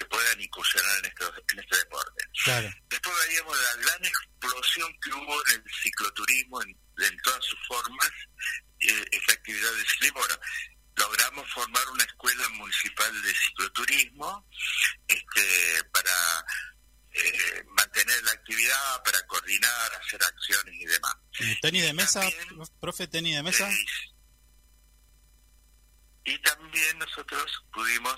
que 0.00 0.06
puedan 0.06 0.40
incursionar 0.40 0.98
en, 0.98 1.04
estos, 1.06 1.30
en 1.52 1.58
este 1.58 1.76
deporte. 1.76 2.24
Claro. 2.44 2.70
Después 2.88 3.14
veíamos 3.28 3.56
la 3.60 3.82
gran 3.82 4.04
explosión 4.04 4.98
que 5.02 5.10
hubo 5.10 5.46
en 5.48 5.62
el 5.62 5.72
cicloturismo 5.82 6.62
en, 6.62 6.68
en 6.70 7.16
todas 7.22 7.44
sus 7.44 7.58
formas, 7.68 8.10
eh, 8.80 9.04
esa 9.12 9.32
actividad 9.32 9.72
de 9.74 9.84
ciclismo. 9.84 10.20
Bueno, 10.20 10.36
logramos 10.96 11.50
formar 11.52 11.86
una 11.90 12.04
escuela 12.04 12.48
municipal 12.50 13.22
de 13.22 13.34
cicloturismo 13.34 14.48
este, 15.06 15.84
para 15.92 16.46
eh, 17.12 17.64
mantener 17.76 18.22
la 18.24 18.32
actividad, 18.32 19.02
para 19.04 19.26
coordinar, 19.26 19.92
hacer 20.02 20.22
acciones 20.24 20.74
y 20.80 20.86
demás. 20.86 21.14
¿Y 21.40 21.60
¿Tenis 21.60 21.82
de 21.82 21.92
mesa, 21.92 22.20
También, 22.20 22.68
profe, 22.80 23.06
tenis 23.06 23.36
de 23.36 23.42
mesa? 23.42 23.70
eh, 23.70 23.86
y 26.30 26.38
también 26.42 26.98
nosotros 26.98 27.64
pudimos, 27.72 28.16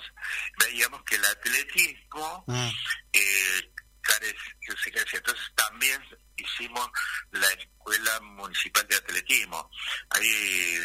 veíamos 0.59 1.03
que 1.03 1.15
el 1.15 1.25
atletismo 1.25 2.45
Ah, 2.47 2.71
eh, 3.11 3.71
carece, 4.01 4.37
se 4.83 4.91
carecía. 4.91 5.19
Entonces 5.19 5.45
también 5.55 6.01
hicimos 6.35 6.89
la 7.31 7.47
escuela 7.53 8.19
municipal 8.21 8.85
de 8.87 8.95
atletismo. 8.95 9.69
Ahí 10.09 10.79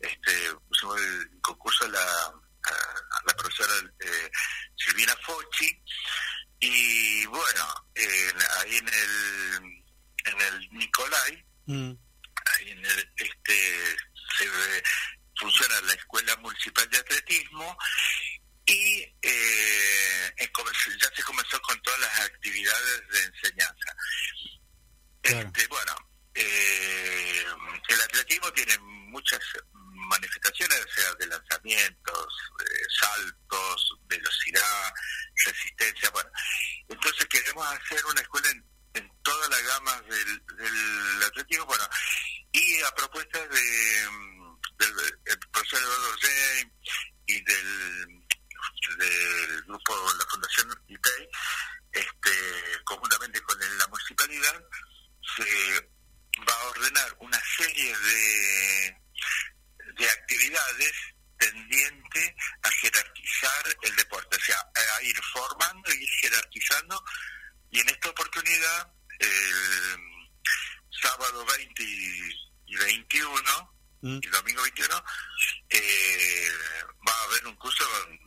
este, 0.00 0.54
pusimos 0.68 1.00
el 1.00 1.30
concurso 1.42 1.84
a 1.84 1.88
la, 1.88 2.00
a, 2.00 3.22
la 3.26 3.34
profesora 3.36 3.72
eh, 4.00 4.30
Silvina 4.76 5.14
Fochi 5.24 5.82
y 6.60 7.26
bueno, 7.26 7.74
en- 7.94 8.42
ahí 8.60 8.76
en 8.76 8.88
el, 8.88 9.84
en 10.24 10.40
el 10.40 10.68
Nicolai, 10.72 11.44
mm, 11.66 11.90
ahí 12.54 12.70
en 12.70 12.84
el, 12.84 13.12
este, 13.16 13.96
se 14.38 14.48
ve- 14.48 14.82
funciona 15.36 15.80
la 15.82 15.92
escuela 16.64 16.86
municipal 16.86 16.88
de 16.90 16.98
atletismo 16.98 17.78
y 18.66 19.02
eh, 19.22 20.34
en 20.38 20.48
come- 20.52 20.70
ya 21.00 21.10
se 21.14 21.22
comenzó 21.22 21.60
con 21.62 21.80
todas 21.82 22.00
las 22.00 22.20
actividades 22.20 23.08
de 23.10 23.22
enseñanza. 23.24 23.96
Claro. 25.22 25.46
Este, 25.48 25.66
bueno, 25.68 25.94
eh, 26.34 27.44
el 27.88 28.00
atletismo 28.00 28.52
tiene 28.52 28.78
muchas 28.78 29.40
manifestaciones, 30.08 30.80
o 30.84 31.00
sea, 31.00 31.14
de 31.14 31.26
lanzamientos, 31.26 32.34
eh, 32.60 32.84
saltos, 33.00 33.94
velocidad, 34.06 34.92
resistencia, 35.44 36.10
bueno. 36.10 36.30
Entonces 36.88 37.26
queremos 37.26 37.66
hacer 37.66 38.04
una 38.06 38.20
escuela 38.20 38.50
en, 38.50 38.64
en 38.94 39.12
toda 39.22 39.48
la 39.48 39.60
gama 39.60 40.00
del, 40.02 40.46
del 40.56 41.22
atletismo, 41.26 41.66
bueno, 41.66 41.88
y 42.52 42.80
a 42.82 42.90
propuesta 42.94 43.38
de, 43.46 44.08
mm, 44.10 44.58
del, 44.78 44.94
del 45.24 45.38
profesor 45.52 45.80
Eduardo 45.80 46.16
James 46.20 46.72
y 47.26 47.40
del, 47.44 48.24
del 48.98 49.62
grupo, 49.62 50.12
la 50.18 50.26
Fundación 50.26 50.84
IPEI, 50.88 51.28
este, 51.92 52.30
conjuntamente 52.84 53.40
con 53.42 53.60
el- 53.62 53.78
la 53.78 53.86
municipalidad, 53.88 54.62
se 55.36 55.88
va 56.46 56.52
a 56.52 56.64
ordenar 56.68 57.16
una 57.20 57.40
serie 57.56 57.96
de, 57.96 58.96
de 59.96 60.10
actividades 60.10 60.92
tendiente 61.38 62.36
a 62.62 62.70
jerarquizar 62.70 63.76
el 63.82 63.96
deporte, 63.96 64.36
o 64.36 64.40
sea, 64.40 64.58
a 64.98 65.02
ir 65.02 65.16
formando 65.32 65.92
y 65.94 66.02
ir 66.02 66.08
jerarquizando. 66.20 67.02
Y 67.70 67.80
en 67.80 67.88
esta 67.88 68.08
oportunidad, 68.10 68.92
el 69.18 69.98
sábado 71.02 71.44
20 71.46 71.82
y 71.82 72.40
y 72.66 72.76
21, 72.76 73.74
mm, 74.02 74.18
y 74.22 74.26
domingo 74.28 74.62
21, 74.62 75.04
eh, 75.70 76.48
va 77.06 77.12
a 77.12 77.24
haber 77.24 77.46
un 77.46 77.54
curso, 77.56 77.84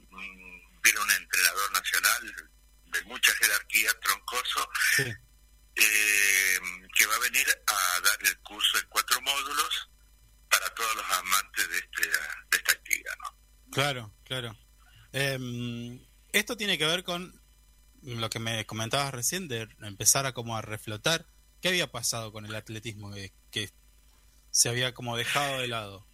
mm, 0.09 0.81
viene 0.81 0.99
un 0.99 1.11
entrenador 1.11 1.71
nacional 1.73 2.35
de 2.85 3.01
mucha 3.03 3.33
jerarquía, 3.35 3.91
troncoso, 3.99 4.69
sí. 4.95 5.03
eh, 5.75 6.59
que 6.95 7.05
va 7.07 7.15
a 7.15 7.19
venir 7.19 7.45
a 7.67 7.99
dar 8.01 8.17
el 8.21 8.37
curso 8.39 8.77
en 8.79 8.85
cuatro 8.89 9.21
módulos 9.21 9.89
para 10.49 10.73
todos 10.75 10.95
los 10.95 11.05
amantes 11.11 11.69
de, 11.69 11.77
este, 11.77 12.07
de 12.07 12.57
esta 12.57 12.71
actividad. 12.73 13.13
¿no? 13.21 13.71
Claro, 13.71 14.13
claro. 14.23 14.57
Em, 15.11 15.99
esto 16.31 16.55
tiene 16.55 16.77
que 16.77 16.85
ver 16.85 17.03
con 17.03 17.41
lo 18.03 18.29
que 18.29 18.39
me 18.39 18.65
comentabas 18.65 19.13
recién 19.27 19.49
de 19.49 19.67
empezar 19.85 20.25
a 20.25 20.31
como 20.33 20.55
a 20.55 20.61
reflotar. 20.61 21.25
¿Qué 21.61 21.67
había 21.67 21.91
pasado 21.91 22.31
con 22.31 22.45
el 22.45 22.55
atletismo 22.55 23.13
que, 23.13 23.33
que 23.51 23.69
se 24.51 24.69
había 24.69 24.93
como 24.93 25.17
dejado 25.17 25.59
de 25.59 25.67
lado? 25.67 26.07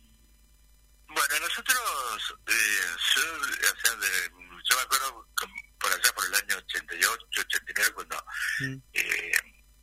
Bueno, 1.07 1.39
nosotros, 1.41 2.35
eh, 2.47 2.87
yo, 3.15 3.21
o 3.35 3.79
sea, 3.81 3.95
de- 3.97 4.29
yo 4.67 4.75
me 4.77 4.81
acuerdo 4.81 5.27
com- 5.35 5.51
por 5.79 5.91
allá 5.93 6.11
por 6.15 6.25
el 6.25 6.33
año 6.33 6.57
88, 6.57 7.25
89, 7.29 7.91
cuando 7.93 8.25
Mm, 8.61 8.75
eh, 8.93 9.31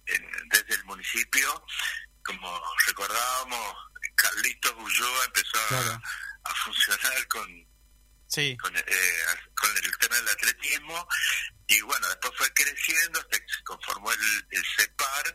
en- 0.07 0.49
desde 0.49 0.75
el 0.75 0.85
municipio, 0.87 1.65
como 2.25 2.61
recordábamos, 2.89 3.77
Carlitos 4.17 4.73
Ulloa 4.77 5.25
empezó 5.27 5.57
a, 5.61 5.69
Claro. 5.69 6.03
a 6.45 6.55
funcionar 6.65 7.29
con, 7.29 7.71
Sí, 8.27 8.57
con, 8.59 8.77
eh, 8.77 8.83
con 9.57 9.77
el 9.77 9.99
tema 9.99 10.15
del 10.17 10.29
atletismo 10.29 11.07
y 11.67 11.81
bueno, 11.81 12.07
después 12.09 12.33
fue 12.37 12.53
creciendo 12.55 13.19
hasta 13.21 13.39
que 13.41 13.53
se 13.53 13.63
conformó 13.65 14.13
el, 14.13 14.47
el 14.51 14.65
CEPAR 14.77 15.35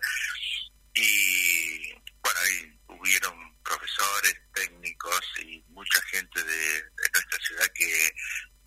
y 0.94 1.92
bueno, 2.22 2.40
ahí 2.46 2.80
hubieron 2.88 3.62
profesores, 3.64 4.36
técnicos 4.54 5.22
y 5.42 5.62
mucha 5.70 6.02
gente 6.04 6.42
de, 6.42 6.84
de 6.84 7.10
nuestra 7.14 7.40
ciudad 7.46 7.68
que 7.76 8.16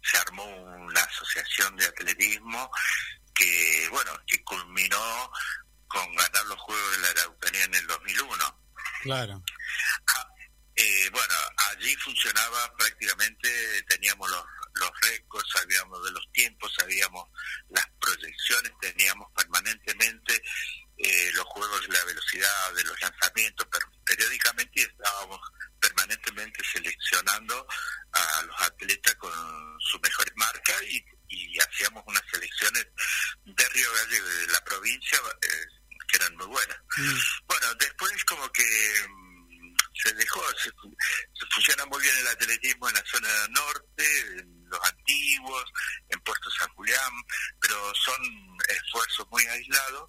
se 0.03 0.19
armó 0.19 0.45
una 0.45 1.01
asociación 1.01 1.75
de 1.77 1.87
atletismo 1.87 2.71
que 3.35 3.89
bueno, 3.91 4.13
que 4.27 4.43
culminó 4.45 5.33
con 5.87 6.15
ganar 6.17 6.45
los 6.47 6.59
Juegos 6.61 6.93
de 6.93 6.99
la 6.99 7.09
Araucanía 7.23 7.65
en 7.65 7.75
el 7.77 7.87
2001. 7.87 8.61
claro. 9.05 9.43
Eh, 10.81 11.11
bueno, 11.11 11.35
allí 11.73 11.97
funcionaba 11.97 12.73
prácticamente, 12.77 13.83
teníamos 13.89 14.31
los, 14.31 14.45
los 14.75 14.91
récords, 15.01 15.51
sabíamos 15.53 16.05
de 16.05 16.13
los 16.13 16.25
tiempos, 16.33 16.73
sabíamos 16.79 17.29
las 17.71 17.85
proyecciones, 18.01 18.71
teníamos 18.81 19.27
permanentemente 19.37 20.41
eh, 20.99 21.31
los 21.35 21.45
juegos 21.47 21.83
de 21.83 21.89
la 21.95 22.05
velocidad, 22.05 22.73
de 22.75 22.85
los 22.85 23.01
lanzamientos, 23.01 23.67
pero 23.73 23.91
periódicamente 24.07 24.83
estábamos 24.83 25.41
permanentemente 25.81 26.63
seleccionando 26.73 27.67
a 28.13 28.43
los 28.43 28.61
atletas 28.63 29.17
con 29.17 29.33
sus 29.81 30.01
mejores 30.01 30.33
marcas 30.37 30.81
y, 30.85 31.05
y 31.29 31.59
hacíamos 31.59 32.05
unas 32.07 32.23
selecciones 32.31 32.87
de 33.47 33.69
Río 33.71 33.93
Gallego, 33.95 34.29
de 34.29 34.47
la 34.53 34.63
provincia, 34.63 35.19
eh, 35.43 35.67
que 36.07 36.17
eran 36.19 36.37
muy 36.37 36.47
buenas. 36.47 36.79
Mm, 36.99 37.19
Bueno, 37.49 37.75
después 37.75 38.25
como 38.27 38.49
que 38.53 38.63
mm, 39.09 39.29
se 40.03 40.13
dejó, 40.15 40.41
se, 40.63 40.71
fu- 40.73 40.97
se 41.35 41.47
funciona 41.53 41.85
muy 41.87 42.01
bien 42.01 42.17
el 42.19 42.29
atletismo 42.29 42.89
en 42.89 42.95
la 42.95 43.05
zona 43.05 43.29
norte, 43.49 44.21
en 44.39 44.65
los 44.71 44.81
antiguos, 44.85 45.65
en 46.09 46.21
Puerto 46.21 46.49
San 46.53 46.69
Julián, 46.71 47.13
pero 47.61 47.93
son 47.97 48.17
esfuerzos 48.69 49.27
muy 49.31 49.45
aislados. 49.47 50.09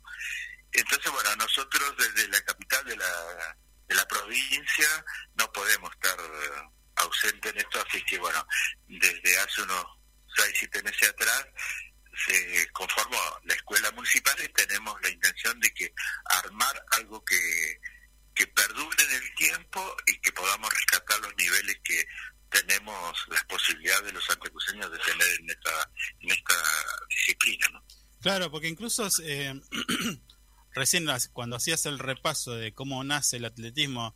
Entonces, 0.72 1.11
bueno, 1.11 1.36
nosotros 1.38 1.95
desde 1.97 2.28
la 2.30 2.39
capital 2.43 2.86
de 2.86 2.95
la, 2.95 3.57
de 3.88 3.95
la 3.95 4.07
provincia 4.07 5.05
no 5.34 5.51
podemos 5.51 5.91
estar 5.95 6.17
eh, 6.20 6.70
ausentes 6.97 7.51
en 7.51 7.57
esto, 7.59 7.84
así 7.89 8.01
que 8.05 8.20
bueno, 8.20 8.45
desde 8.88 9.39
hace 9.39 9.63
unos 9.63 9.86
seis, 10.36 10.55
siete 10.59 10.84
meses 10.84 11.09
atrás 11.09 11.45
se 12.26 12.70
conformó 12.74 13.20
la 13.45 13.53
escuela 13.53 13.91
municipal 13.91 14.36
y 14.43 14.49
tenemos 14.49 14.99
la 15.01 15.09
intención 15.09 15.59
de 15.59 15.74
que 15.74 15.91
armar 16.26 16.84
algo 16.91 17.24
que, 17.24 17.80
que 18.36 18.45
perdure 18.47 19.03
en 19.05 19.11
el 19.11 19.36
tiempo 19.36 19.95
y 20.07 20.20
que 20.20 20.32
podamos 20.34 20.72
rescatar 20.74 21.20
los 21.22 21.36
niveles 21.38 21.78
que 21.84 22.05
tenemos 22.49 23.26
las 23.30 23.43
posibilidades 23.45 24.05
de 24.05 24.11
los 24.13 24.26
santacruceños 24.26 24.91
de 24.91 24.99
tener 24.99 25.39
en 25.39 25.49
esta, 25.49 25.91
en 26.22 26.32
esta 26.32 26.55
disciplina, 27.09 27.67
¿no? 27.72 27.84
Claro, 28.22 28.51
porque 28.51 28.67
incluso 28.67 29.07
eh, 29.24 29.59
recién 30.74 31.07
cuando 31.34 31.55
hacías 31.55 31.86
el 31.86 31.99
repaso 31.99 32.53
de 32.55 32.74
cómo 32.74 33.03
nace 33.03 33.38
el 33.38 33.45
atletismo 33.45 34.15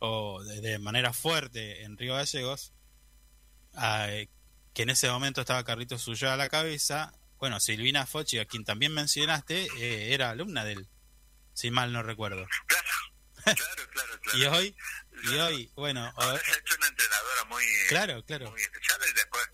o 0.00 0.42
de, 0.42 0.60
de 0.60 0.78
manera 0.78 1.12
fuerte 1.12 1.82
en 1.82 1.96
Río 1.96 2.14
Gallegos, 2.14 2.72
ah, 3.74 4.06
eh, 4.08 4.28
que 4.74 4.82
en 4.82 4.90
ese 4.90 5.08
momento 5.08 5.40
estaba 5.40 5.64
Carlitos 5.64 6.02
Suyo 6.02 6.30
a 6.30 6.36
la 6.36 6.48
cabeza, 6.48 7.12
bueno, 7.38 7.60
Silvina 7.60 8.06
Fochi, 8.06 8.38
a 8.38 8.44
quien 8.44 8.64
también 8.64 8.92
mencionaste, 8.92 9.68
eh, 9.78 10.14
era 10.14 10.30
alumna 10.30 10.64
de 10.64 10.72
él, 10.72 10.88
si 11.52 11.70
mal 11.70 11.92
no 11.92 12.02
recuerdo. 12.02 12.46
Claro, 12.66 12.88
claro, 13.54 13.90
claro. 13.90 14.20
claro. 14.20 14.20
Y 14.34 14.44
hoy, 14.46 14.76
y 15.24 15.36
hoy, 15.36 15.72
bueno, 15.76 16.12
Ahora 16.16 16.40
se 16.40 16.52
ha 16.52 16.58
hecho 16.58 16.74
una 16.76 16.88
entrenadora 16.88 17.44
muy, 17.44 17.64
claro, 17.88 18.24
claro, 18.24 18.50
muy 18.50 18.60
después 19.14 19.48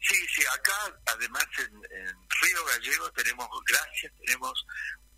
sí 0.00 0.16
sí 0.34 0.42
acá 0.52 1.00
además 1.06 1.46
en, 1.58 1.74
en 1.74 2.23
Gallego 2.66 3.10
tenemos, 3.12 3.48
gracias, 3.66 4.12
tenemos 4.24 4.66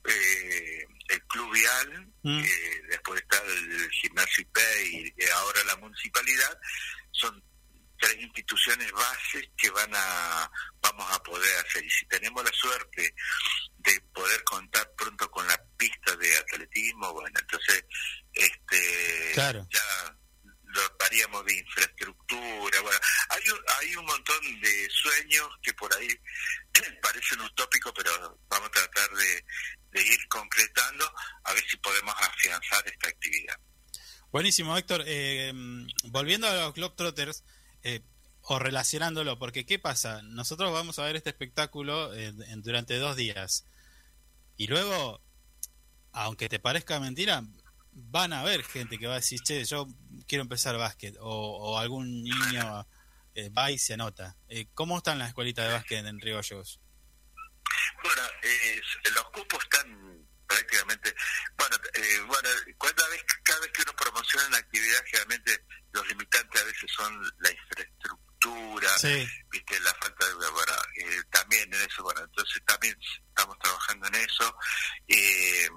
eh, 0.09 0.87
el 1.09 1.23
Club 1.25 1.53
Vial, 1.53 2.09
Mm. 2.23 2.41
eh, 2.45 2.83
después 2.91 3.21
está 3.23 3.41
el 3.45 3.91
Gimnasio 3.91 4.43
IP 4.43 4.59
y 4.93 5.07
eh, 5.23 5.31
ahora 5.35 5.63
la 5.65 5.77
municipalidad, 5.77 6.59
son 7.13 7.43
tres 7.99 8.17
instituciones 8.21 8.91
bases 8.93 9.49
que 9.57 9.71
van 9.71 9.91
a 9.95 10.51
vamos 10.83 11.11
a 11.13 11.23
poder 11.23 11.65
hacer 11.65 11.83
y 11.85 11.91
si 11.91 12.05
tenemos 12.07 12.45
la 12.45 12.53
suerte 12.53 13.15
de 13.79 14.01
poder 14.13 14.43
contar 14.45 14.93
pronto 14.97 15.31
con 15.31 15.47
la 15.47 15.59
pista 15.79 16.15
de 16.17 16.37
atletismo 16.37 17.13
bueno 17.15 17.39
entonces 17.41 17.85
este 18.35 19.31
Claro. 19.33 19.67
ya 19.71 20.17
lo 20.77 21.05
haríamos 21.05 21.45
de 21.45 21.59
infraestructura 21.59 22.81
bueno 22.83 22.99
hay 23.31 23.51
un, 23.51 23.59
hay 23.81 23.97
un 23.97 24.05
montón 24.07 24.61
de 24.61 24.89
sueños 24.91 25.49
que 25.63 25.73
por 25.75 25.93
ahí 25.95 26.09
parecen 27.03 27.41
utópicos 27.41 27.93
pero 27.97 28.39
vamos 28.49 28.69
a 28.69 28.73
tratar 28.73 29.11
de, 29.17 29.45
ir 29.99 30.29
concretando 30.29 31.11
a 31.45 31.53
ver 31.55 31.65
si 31.69 31.77
podemos 31.79 32.15
afianzar 32.19 32.87
esta 32.87 33.09
actividad 33.09 33.59
Buenísimo, 34.31 34.77
Héctor. 34.77 35.05
Eh, 35.07 35.53
volviendo 36.05 36.47
a 36.47 36.55
los 36.55 36.75
Globetrotters, 36.75 37.43
eh, 37.83 38.03
o 38.49 38.59
relacionándolo, 38.59 39.39
porque 39.39 39.67
¿qué 39.67 39.79
pasa? 39.79 40.23
Nosotros 40.23 40.73
vamos 40.73 40.99
a 40.99 41.05
ver 41.05 41.17
este 41.17 41.31
espectáculo 41.31 42.15
eh, 42.15 42.33
durante 42.59 42.97
dos 42.97 43.17
días. 43.17 43.67
Y 44.57 44.69
luego, 44.69 45.21
aunque 46.13 46.49
te 46.49 46.61
parezca 46.61 47.01
mentira, 47.01 47.43
van 47.97 48.33
a 48.33 48.41
haber 48.41 48.63
gente 48.63 48.99
que 48.99 49.07
va 49.07 49.15
a 49.15 49.17
decir, 49.17 49.41
che, 49.41 49.65
yo 49.65 49.87
quiero 50.29 50.43
empezar 50.43 50.77
básquet. 50.77 51.17
O, 51.21 51.29
o 51.29 51.79
algún 51.79 52.23
niño 52.23 52.87
eh, 53.35 53.49
va 53.51 53.71
y 53.71 53.79
se 53.79 53.95
anota. 53.95 54.37
Eh, 54.49 54.69
¿Cómo 54.75 54.99
están 54.99 55.19
las 55.19 55.29
escuelitas 55.29 55.67
de 55.67 55.73
básquet 55.73 56.05
en 56.05 56.21
Río 56.21 56.37
Gallegos? 56.37 56.81
Bueno, 58.03 58.23
eh, 58.43 58.81
los 59.15 59.25
cupos 59.31 59.63
están 59.65 60.27
prácticamente, 60.47 61.15
bueno, 61.59 61.77
eh, 61.95 62.21
bueno, 62.27 62.49
cada 62.79 63.09
vez, 63.09 63.25
cada 63.43 63.61
vez 63.61 63.73
que 63.73 63.83
uno 63.83 63.93
promociona 63.97 64.47
una 64.47 64.59
actividad, 64.59 65.05
generalmente 65.07 65.65
los 65.93 66.07
limitantes 66.09 66.63
a 66.63 66.65
veces 66.65 66.91
son 66.97 67.23
la 67.39 67.51
infraestructura, 67.51 68.27
Sí, 68.99 69.27
viste, 69.51 69.81
la 69.81 69.93
falta 69.95 70.27
de, 70.27 70.35
bueno, 70.35 70.73
eh, 70.99 71.23
también 71.31 71.73
en 71.75 71.81
eso, 71.81 72.03
bueno, 72.03 72.21
entonces 72.23 72.63
también 72.65 72.97
estamos 73.29 73.59
trabajando 73.59 74.07
en 74.09 74.15
eso. 74.15 74.57
Eh, 75.09 75.69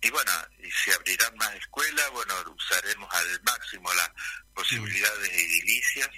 y 0.00 0.10
bueno, 0.10 0.32
y 0.58 0.70
se 0.70 0.92
abrirán 0.92 1.36
más 1.36 1.54
escuelas, 1.54 2.10
bueno, 2.12 2.34
usaremos 2.54 3.12
al 3.12 3.42
máximo 3.42 3.92
las 3.94 4.10
posibilidades 4.54 5.30
edilicias. 5.30 6.10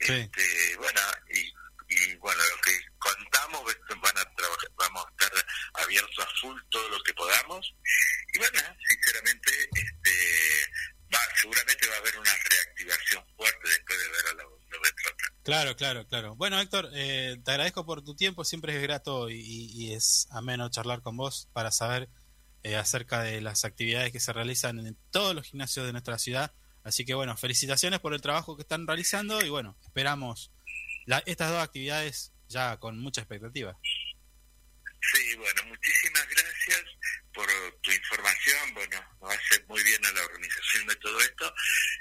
Sí. 0.00 0.12
Este, 0.12 0.76
bueno, 0.76 1.00
y, 1.32 1.94
y 1.94 2.16
bueno, 2.16 2.42
lo 2.42 2.60
que 2.60 2.80
contamos, 2.98 3.64
van 4.02 4.18
a 4.18 4.34
trabajar, 4.34 4.70
vamos 4.76 5.06
a 5.06 5.10
estar 5.10 5.46
abiertos 5.74 6.18
a 6.18 6.40
full 6.40 6.60
todo 6.70 6.88
lo 6.88 7.02
que 7.02 7.14
podamos. 7.14 7.74
Y 8.32 8.38
bueno, 8.38 8.60
sinceramente, 8.88 9.50
este, 9.74 10.72
va, 11.14 11.20
seguramente 11.40 11.86
va 11.88 11.94
a 11.94 11.98
haber 11.98 12.18
una 12.18 12.34
reactivación 12.50 13.24
fuerte 13.36 13.68
después 13.68 13.98
de 13.98 14.08
ver 14.08 14.26
a 14.28 14.44
Betrotas. 14.82 15.30
Claro, 15.44 15.76
claro, 15.76 16.06
claro. 16.08 16.34
Bueno, 16.34 16.60
Héctor, 16.60 16.90
eh, 16.94 17.36
te 17.44 17.50
agradezco 17.52 17.86
por 17.86 18.02
tu 18.02 18.16
tiempo. 18.16 18.44
Siempre 18.44 18.74
es 18.74 18.82
grato 18.82 19.30
y, 19.30 19.70
y 19.72 19.92
es 19.94 20.26
ameno 20.30 20.68
charlar 20.70 21.00
con 21.00 21.16
vos 21.16 21.48
para 21.52 21.70
saber 21.70 22.08
eh, 22.64 22.74
acerca 22.76 23.22
de 23.22 23.40
las 23.40 23.64
actividades 23.64 24.10
que 24.10 24.18
se 24.20 24.32
realizan 24.32 24.78
en 24.84 24.96
todos 25.12 25.34
los 25.34 25.46
gimnasios 25.46 25.86
de 25.86 25.92
nuestra 25.92 26.18
ciudad. 26.18 26.52
Así 26.82 27.04
que 27.04 27.14
bueno, 27.14 27.36
felicitaciones 27.36 28.00
por 28.00 28.12
el 28.14 28.20
trabajo 28.20 28.56
que 28.56 28.62
están 28.62 28.86
realizando 28.86 29.40
y 29.44 29.48
bueno, 29.48 29.78
esperamos 29.82 30.50
la- 31.06 31.22
estas 31.26 31.50
dos 31.50 31.62
actividades 31.62 32.32
ya 32.48 32.76
con 32.78 32.98
mucha 32.98 33.20
expectativa. 33.22 33.78
Sí, 35.12 35.36
bueno, 35.36 35.62
muchísimas 35.66 36.26
gracias 36.28 36.82
por 37.34 37.46
tu 37.82 37.90
información. 37.90 38.74
Bueno, 38.74 38.98
nos 39.20 39.30
hace 39.34 39.62
muy 39.68 39.82
bien 39.84 40.04
a 40.04 40.12
la 40.12 40.22
organización 40.24 40.86
de 40.86 40.96
todo 40.96 41.20
esto. 41.20 41.54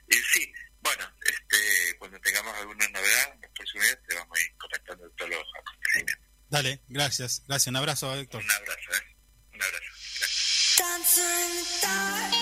Y 0.09 0.15
sí, 0.15 0.53
bueno, 0.81 1.03
este, 1.25 1.97
cuando 1.97 2.19
tengamos 2.21 2.55
alguna 2.57 2.87
novedad, 2.89 3.37
por 3.55 3.67
su 3.67 3.77
vez, 3.77 3.97
te 4.07 4.15
vamos 4.15 4.37
a 4.37 4.41
ir 4.41 4.57
comentando 4.57 5.09
todos 5.17 5.31
los 5.31 5.43
acontecimientos. 5.59 6.27
Dale, 6.49 6.81
gracias, 6.87 7.43
gracias. 7.47 7.67
Un 7.67 7.75
abrazo, 7.77 8.15
Héctor. 8.15 8.41
Un 8.43 8.51
abrazo, 8.51 8.91
¿eh? 8.93 9.15
Un 9.53 9.61
abrazo. 9.63 9.92
Dancer 10.75 11.21
in 11.21 11.51
the 11.57 11.65
dark. 11.83 12.33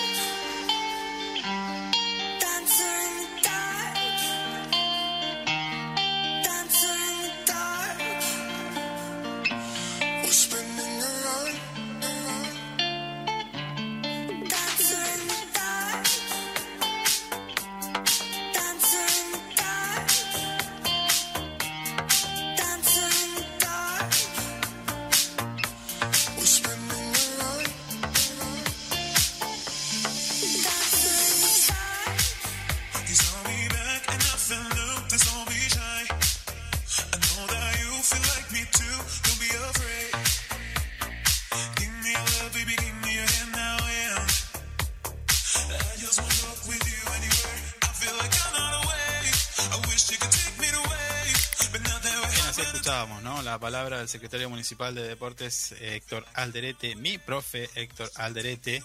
La 52.92 53.58
palabra 53.58 54.00
del 54.00 54.08
secretario 54.08 54.50
municipal 54.50 54.94
de 54.94 55.08
deportes, 55.08 55.74
Héctor 55.80 56.26
Alderete, 56.34 56.94
mi 56.94 57.16
profe 57.16 57.70
Héctor 57.74 58.12
Alderete, 58.16 58.84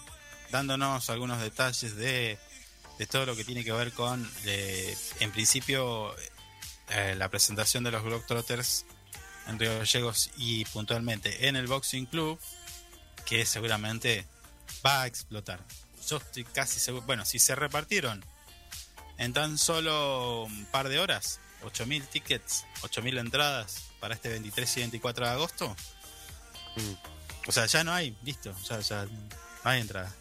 dándonos 0.50 1.10
algunos 1.10 1.42
detalles 1.42 1.94
de, 1.94 2.38
todo 3.10 3.26
lo 3.26 3.36
que 3.36 3.44
tiene 3.44 3.64
que 3.64 3.72
ver 3.72 3.92
con, 3.92 4.26
en 4.46 5.30
principio, 5.32 6.16
eh, 6.88 7.16
la 7.18 7.28
presentación 7.28 7.84
de 7.84 7.90
los 7.90 8.02
Globetrotters 8.02 8.86
en 9.46 9.58
Río 9.58 9.78
Gallegos 9.78 10.30
y 10.38 10.64
puntualmente 10.64 11.46
en 11.46 11.56
el 11.56 11.66
Boxing 11.66 12.06
Club, 12.06 12.40
que 13.26 13.44
seguramente 13.44 14.24
va 14.84 15.02
a 15.02 15.06
explotar. 15.06 15.60
Yo 16.08 16.16
estoy 16.16 16.44
casi 16.44 16.80
seguro, 16.80 17.04
bueno, 17.04 17.26
si 17.26 17.38
se 17.38 17.54
repartieron 17.54 18.24
en 19.18 19.34
tan 19.34 19.58
solo 19.58 20.44
un 20.44 20.64
par 20.64 20.88
de 20.88 20.98
horas, 20.98 21.40
8.000 21.62 22.08
tickets, 22.08 22.64
8.000 22.80 23.20
entradas 23.20 23.87
para 24.00 24.14
este 24.14 24.28
23 24.28 24.76
y 24.76 24.80
24 24.80 25.26
de 25.26 25.32
agosto. 25.32 25.76
Mm. 26.76 27.48
O 27.48 27.52
sea, 27.52 27.66
ya 27.66 27.82
no 27.84 27.92
hay, 27.92 28.16
listo, 28.22 28.54
ya, 28.68 28.80
ya 28.80 29.04
no 29.06 29.70
hay 29.70 29.80
entrada. 29.80 30.14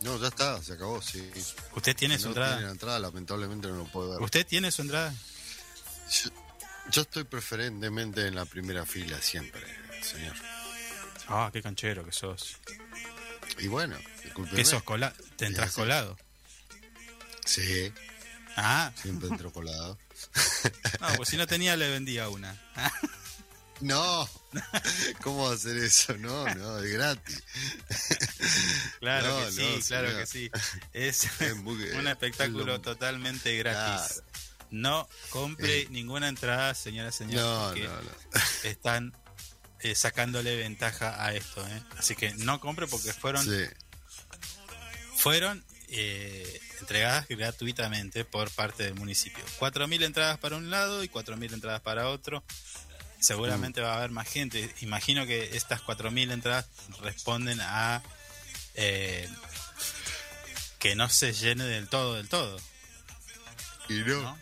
No, 0.00 0.18
ya 0.18 0.28
está, 0.28 0.60
se 0.62 0.72
acabó, 0.72 1.00
sí. 1.00 1.30
¿Usted 1.76 1.94
tiene 1.94 2.16
Si 2.16 2.22
su 2.22 2.28
no 2.28 2.30
entrada? 2.32 2.52
tiene 2.52 2.66
la 2.66 2.72
entrada, 2.72 2.98
lamentablemente 2.98 3.68
no 3.68 3.76
lo 3.76 3.84
puedo 3.84 4.10
ver. 4.10 4.20
¿Usted 4.22 4.46
tiene 4.46 4.70
su 4.72 4.82
entrada? 4.82 5.14
Yo, 6.10 6.30
yo 6.90 7.02
estoy 7.02 7.24
preferentemente 7.24 8.26
en 8.26 8.34
la 8.34 8.44
primera 8.44 8.84
fila 8.84 9.20
siempre, 9.22 9.62
señor. 10.02 10.34
Ah, 11.28 11.50
qué 11.52 11.62
canchero 11.62 12.04
que 12.04 12.12
sos. 12.12 12.56
Y 13.58 13.68
bueno, 13.68 13.96
discúlpeme. 14.24 14.56
Que 14.56 14.64
sos 14.64 14.82
cola 14.82 15.12
te 15.36 15.46
entras 15.46 15.72
colado. 15.72 16.18
Sí, 17.44 17.92
Ah, 18.56 18.92
siempre 19.00 19.28
entro 19.28 19.52
colado. 19.52 19.98
No, 21.00 21.08
pues 21.16 21.28
si 21.28 21.36
no 21.36 21.46
tenía 21.46 21.76
le 21.76 21.88
vendía 21.90 22.28
una. 22.28 22.56
No, 23.80 24.30
¿cómo 25.22 25.46
va 25.46 25.50
a 25.50 25.54
hacer 25.54 25.76
eso? 25.78 26.16
No, 26.16 26.46
no, 26.54 26.78
es 26.78 26.92
gratis. 26.92 27.42
Claro 29.00 29.28
No, 29.28 29.38
que 29.40 29.44
no, 29.46 29.50
sí, 29.50 29.82
claro 29.88 30.06
señor. 30.08 30.20
que 30.20 30.26
sí. 30.26 30.50
Es 30.92 31.24
Es 31.40 31.56
muy- 31.56 31.90
un 31.90 32.06
espectáculo 32.06 32.60
es 32.60 32.66
lo- 32.66 32.80
totalmente 32.80 33.56
gratis. 33.58 34.12
Claro. 34.18 34.28
No 34.70 35.08
compre 35.30 35.80
Eh. 35.80 35.86
ninguna 35.90 36.28
entrada, 36.28 36.74
señora, 36.76 37.10
señor, 37.10 37.42
No, 37.42 37.64
porque 37.70 37.82
no, 37.88 38.02
no. 38.02 38.10
están 38.62 39.16
eh, 39.80 39.96
sacándole 39.96 40.54
ventaja 40.54 41.20
a 41.24 41.34
esto. 41.34 41.66
¿eh? 41.66 41.82
Así 41.98 42.14
que 42.14 42.32
no 42.34 42.60
compre 42.60 42.86
porque 42.86 43.12
fueron 43.12 43.44
Sí, 43.44 43.64
fueron 45.16 45.64
eh, 45.92 46.60
entregadas 46.80 47.26
gratuitamente 47.28 48.24
por 48.24 48.50
parte 48.50 48.82
del 48.84 48.94
municipio. 48.94 49.44
4.000 49.60 50.04
entradas 50.04 50.38
para 50.38 50.56
un 50.56 50.70
lado 50.70 51.04
y 51.04 51.08
4.000 51.08 51.52
entradas 51.52 51.80
para 51.82 52.08
otro. 52.08 52.42
Seguramente 53.20 53.80
Mm. 53.80 53.84
va 53.84 53.92
a 53.94 53.96
haber 53.98 54.10
más 54.10 54.26
gente. 54.28 54.74
Imagino 54.80 55.26
que 55.26 55.54
estas 55.56 55.80
4.000 55.82 56.32
entradas 56.32 56.66
responden 57.00 57.60
a 57.60 58.02
eh, 58.74 59.28
que 60.78 60.96
no 60.96 61.08
se 61.08 61.32
llene 61.32 61.64
del 61.64 61.88
todo, 61.88 62.14
del 62.14 62.28
todo. 62.28 62.58
y 63.88 63.94
no. 63.98 64.22
¿no? 64.22 64.38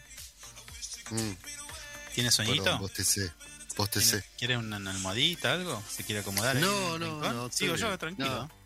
Mm, 1.10 1.36
¿Tiene 2.14 2.30
sueñito? 2.30 2.78
bostecé. 2.78 3.32
Postecé. 3.76 4.24
¿Quiere 4.38 4.56
una 4.56 4.76
almohadita, 4.76 5.52
algo? 5.52 5.82
¿Se 5.88 6.04
quiere 6.04 6.20
acomodar? 6.20 6.56
No, 6.56 6.98
no, 6.98 7.20
no, 7.32 7.50
Sigo 7.50 7.76
yo, 7.76 7.96
tranquilo. 7.98 8.28
No. 8.28 8.59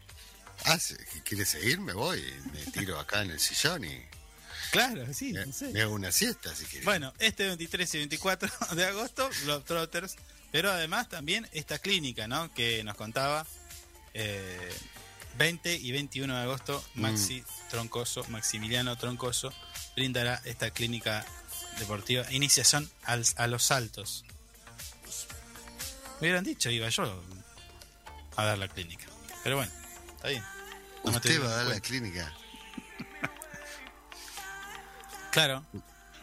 Ah, 0.64 0.78
si 0.78 0.94
¿quieres 1.24 1.48
seguir? 1.50 1.80
Me 1.80 1.92
voy. 1.92 2.22
Me 2.52 2.64
tiro 2.72 2.98
acá 2.98 3.22
en 3.22 3.30
el 3.32 3.40
sillón 3.40 3.84
y 3.84 4.00
Claro, 4.70 5.12
sí, 5.14 5.32
me, 5.32 5.46
no 5.46 5.52
sé. 5.52 5.68
me 5.70 5.82
hago 5.82 5.94
una 5.94 6.10
siesta 6.10 6.54
si 6.54 6.64
quieres. 6.64 6.84
Bueno, 6.84 7.12
este 7.18 7.46
23 7.46 7.94
y 7.94 7.98
24 7.98 8.50
de 8.74 8.84
agosto, 8.86 9.28
Globetrotters, 9.44 10.16
pero 10.50 10.72
además 10.72 11.08
también 11.08 11.48
esta 11.52 11.78
clínica, 11.78 12.26
¿no? 12.26 12.52
Que 12.54 12.82
nos 12.82 12.96
contaba, 12.96 13.46
eh, 14.14 14.72
20 15.38 15.74
y 15.76 15.92
21 15.92 16.34
de 16.36 16.42
agosto, 16.42 16.82
Mm. 16.94 17.00
Maxi 17.02 17.44
Troncoso, 17.70 18.24
Maximiliano 18.28 18.96
Troncoso, 18.96 19.52
brindará 19.96 20.40
esta 20.44 20.70
clínica 20.70 21.24
deportiva, 21.78 22.24
iniciación 22.32 22.90
al- 23.04 23.24
a 23.36 23.46
los 23.46 23.64
saltos. 23.64 24.24
Me 26.20 26.28
hubieran 26.28 26.44
dicho, 26.44 26.70
iba 26.70 26.88
yo 26.88 27.22
a 28.36 28.44
dar 28.44 28.58
la 28.58 28.68
clínica. 28.68 29.06
Pero 29.42 29.56
bueno, 29.56 29.72
está 30.16 30.28
bien. 30.28 30.42
¿Usted 31.04 31.42
va 31.42 31.46
a 31.50 31.56
dar 31.56 31.66
la 31.66 31.80
clínica? 31.80 32.32
Claro, 35.30 35.64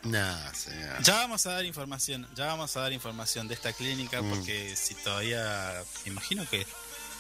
No, 0.03 0.53
señor. 0.55 1.01
Ya 1.03 1.15
vamos 1.17 1.45
a 1.45 1.51
dar 1.51 1.65
información, 1.65 2.27
ya 2.34 2.45
vamos 2.47 2.75
a 2.77 2.82
dar 2.82 2.93
información 2.93 3.47
de 3.47 3.53
esta 3.55 3.73
clínica 3.73 4.21
Mm. 4.21 4.29
porque 4.29 4.75
si 4.75 4.95
todavía, 4.95 5.84
me 6.05 6.11
imagino 6.13 6.49
que 6.49 6.65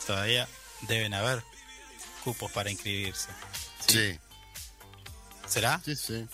todavía 0.07 0.47
deben 0.87 1.13
haber 1.13 1.43
cupos 2.23 2.51
para 2.51 2.71
inscribirse. 2.71 3.27
Sí, 3.87 4.17
¿Será? 5.47 5.81
sí, 5.83 5.95
sí. 5.95 6.25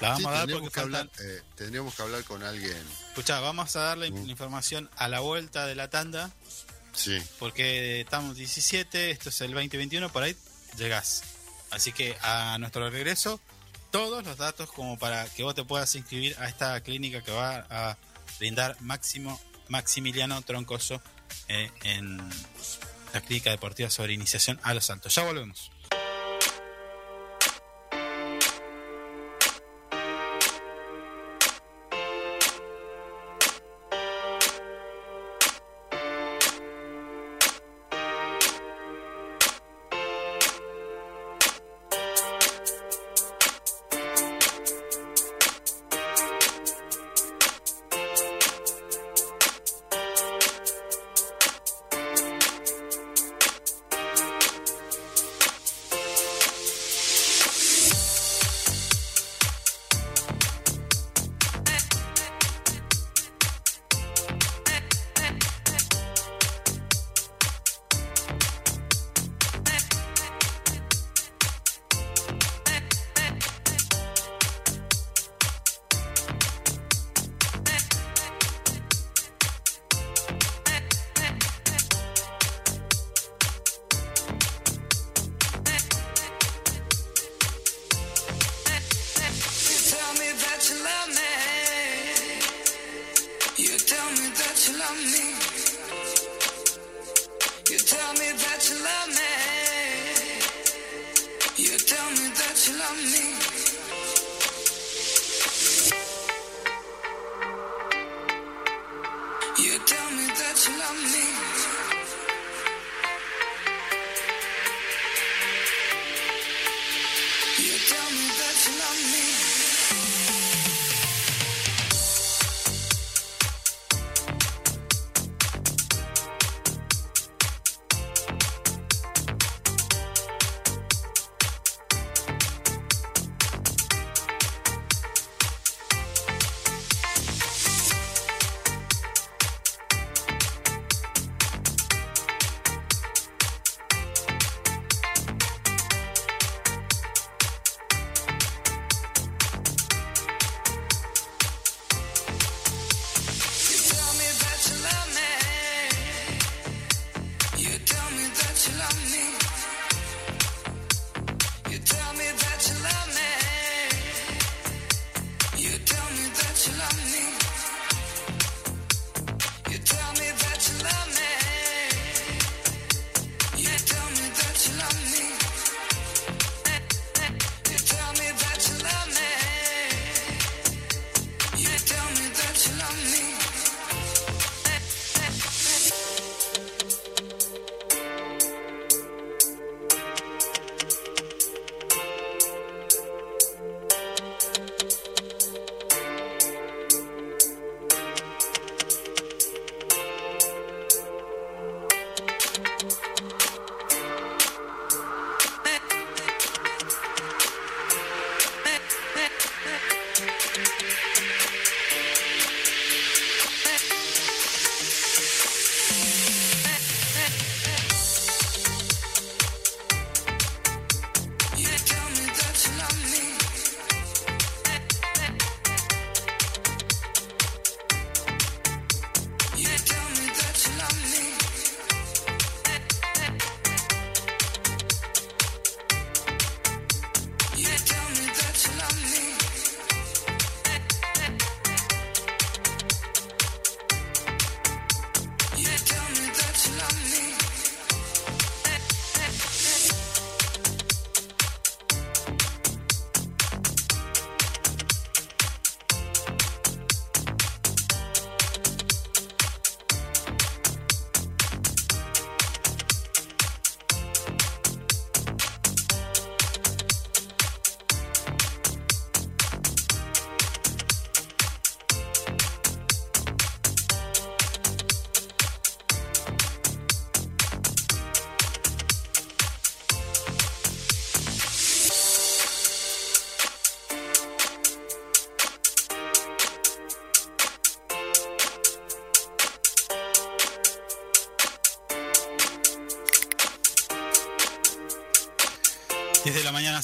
La 0.00 0.10
vamos 0.10 0.20
Sí, 0.22 0.26
a 0.26 0.30
dar 0.30 0.38
tendríamos, 0.40 0.60
porque 0.62 0.74
que 0.74 0.80
hablar, 0.80 1.10
eh, 1.20 1.42
tendríamos 1.56 1.94
que 1.94 2.02
hablar 2.02 2.24
con 2.24 2.42
alguien. 2.42 2.86
Escuchá, 3.08 3.40
vamos 3.40 3.74
a 3.76 3.80
dar 3.80 3.98
la, 3.98 4.08
Mm. 4.08 4.28
información 4.30 4.88
a 4.96 5.08
la 5.08 5.20
vuelta 5.20 5.66
de 5.66 5.74
la 5.74 5.90
tanda 5.90 6.30
Sí, 6.96 7.22
porque 7.38 8.00
estamos 8.00 8.36
17, 8.36 9.10
esto 9.10 9.28
es 9.28 9.40
el 9.42 9.52
2021, 9.52 10.10
por 10.10 10.22
ahí 10.22 10.34
llegás. 10.76 11.22
Así 11.70 11.92
que 11.92 12.16
a 12.22 12.56
nuestro 12.58 12.88
regreso, 12.90 13.40
todos 13.90 14.24
los 14.24 14.36
datos 14.36 14.70
como 14.72 14.98
para 14.98 15.26
que 15.26 15.42
vos 15.42 15.54
te 15.54 15.64
puedas 15.64 15.94
inscribir 15.94 16.36
a 16.38 16.48
esta 16.48 16.80
clínica 16.80 17.22
que 17.22 17.32
va 17.32 17.66
a 17.70 17.96
brindar 18.38 18.76
Máximo 18.80 19.40
Maximiliano 19.68 20.40
Troncoso 20.42 21.00
eh, 21.48 21.70
en 21.84 22.18
la 23.12 23.20
clínica 23.20 23.50
deportiva 23.50 23.90
sobre 23.90 24.12
iniciación 24.12 24.58
a 24.62 24.74
los 24.74 24.86
saltos. 24.86 25.14
Ya 25.14 25.22
volvemos. 25.22 25.70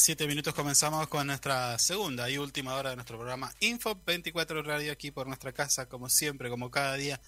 De 0.02 0.14
la 0.14 0.26
mañana, 0.26 0.26
7 0.26 0.26
minutos, 0.26 0.54
comenzamos 0.54 1.06
con 1.08 1.26
nuestra 1.26 1.78
segunda 1.78 2.28
y 2.28 2.36
última 2.36 2.74
hora 2.74 2.90
de 2.90 2.96
nuestro 2.96 3.18
programa 3.18 3.52
Info 3.60 4.00
24 4.04 4.62
Radio 4.62 4.92
aquí 4.92 5.10
por 5.10 5.26
nuestra 5.26 5.52
casa, 5.52 5.88
como 5.88 6.08
siempre, 6.08 6.50
como 6.50 6.70
cada 6.70 6.94
día, 6.94 7.20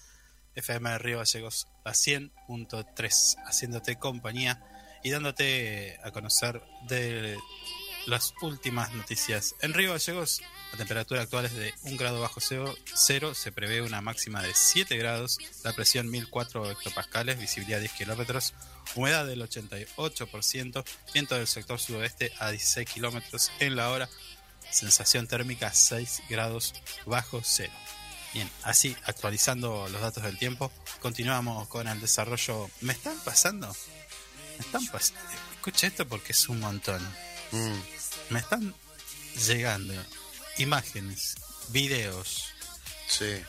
FM 0.55 0.89
de 0.89 0.97
Río 0.97 1.17
Gallegos 1.19 1.67
a 1.85 1.91
100.3, 1.91 3.37
haciéndote 3.45 3.97
compañía 3.97 4.61
y 5.03 5.09
dándote 5.09 5.99
a 6.03 6.11
conocer 6.11 6.61
de 6.87 7.37
las 8.07 8.33
últimas 8.41 8.93
noticias. 8.93 9.55
En 9.61 9.73
Río 9.73 9.91
Gallegos, 9.91 10.41
la 10.71 10.77
temperatura 10.77 11.21
actual 11.21 11.45
es 11.45 11.53
de 11.53 11.73
1 11.83 11.97
grado 11.97 12.19
bajo 12.19 12.41
cero, 12.41 12.75
cero, 12.93 13.33
se 13.35 13.51
prevé 13.51 13.81
una 13.81 14.01
máxima 14.01 14.41
de 14.41 14.53
7 14.53 14.97
grados, 14.97 15.37
la 15.63 15.73
presión 15.73 16.09
1004 16.09 16.71
hectopascales, 16.71 17.39
visibilidad 17.39 17.79
10 17.79 17.93
kilómetros, 17.93 18.53
humedad 18.95 19.25
del 19.25 19.41
88%, 19.41 20.83
viento 21.13 21.35
del 21.35 21.47
sector 21.47 21.79
sudoeste 21.79 22.31
a 22.39 22.51
16 22.51 22.89
kilómetros 22.89 23.51
en 23.59 23.75
la 23.75 23.89
hora, 23.89 24.09
sensación 24.71 25.27
térmica 25.27 25.73
6 25.73 26.23
grados 26.29 26.73
bajo 27.05 27.41
cero. 27.43 27.73
Bien, 28.33 28.49
así 28.63 28.95
actualizando 29.05 29.87
los 29.89 30.01
datos 30.01 30.23
del 30.23 30.37
tiempo, 30.37 30.71
continuamos 30.99 31.67
con 31.69 31.87
el 31.87 32.01
desarrollo. 32.01 32.69
¿Me 32.81 32.93
están 32.93 33.17
pasando? 33.23 33.73
¿Me 34.57 34.65
están 34.65 34.85
pasando? 34.87 35.21
Escucha 35.55 35.87
esto 35.87 36.07
porque 36.07 36.33
es 36.33 36.49
un 36.49 36.59
montón. 36.59 37.01
Mm, 37.51 37.79
Me 38.29 38.39
están 38.39 38.75
llegando 39.47 39.93
imágenes, 40.57 41.35
videos 41.69 42.45
sí. 43.07 43.41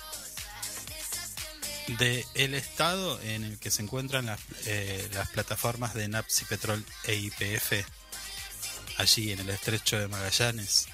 De 1.86 2.26
el 2.34 2.54
estado 2.54 3.20
en 3.22 3.44
el 3.44 3.58
que 3.58 3.70
se 3.70 3.82
encuentran 3.82 4.26
las, 4.26 4.40
eh, 4.66 5.08
las 5.12 5.28
plataformas 5.30 5.94
de 5.94 6.08
NAPS 6.08 6.42
y 6.42 6.44
Petrol 6.46 6.84
e 7.04 7.14
IPF 7.14 7.72
allí 8.98 9.32
en 9.32 9.40
el 9.40 9.50
estrecho 9.50 9.98
de 9.98 10.08
Magallanes. 10.08 10.86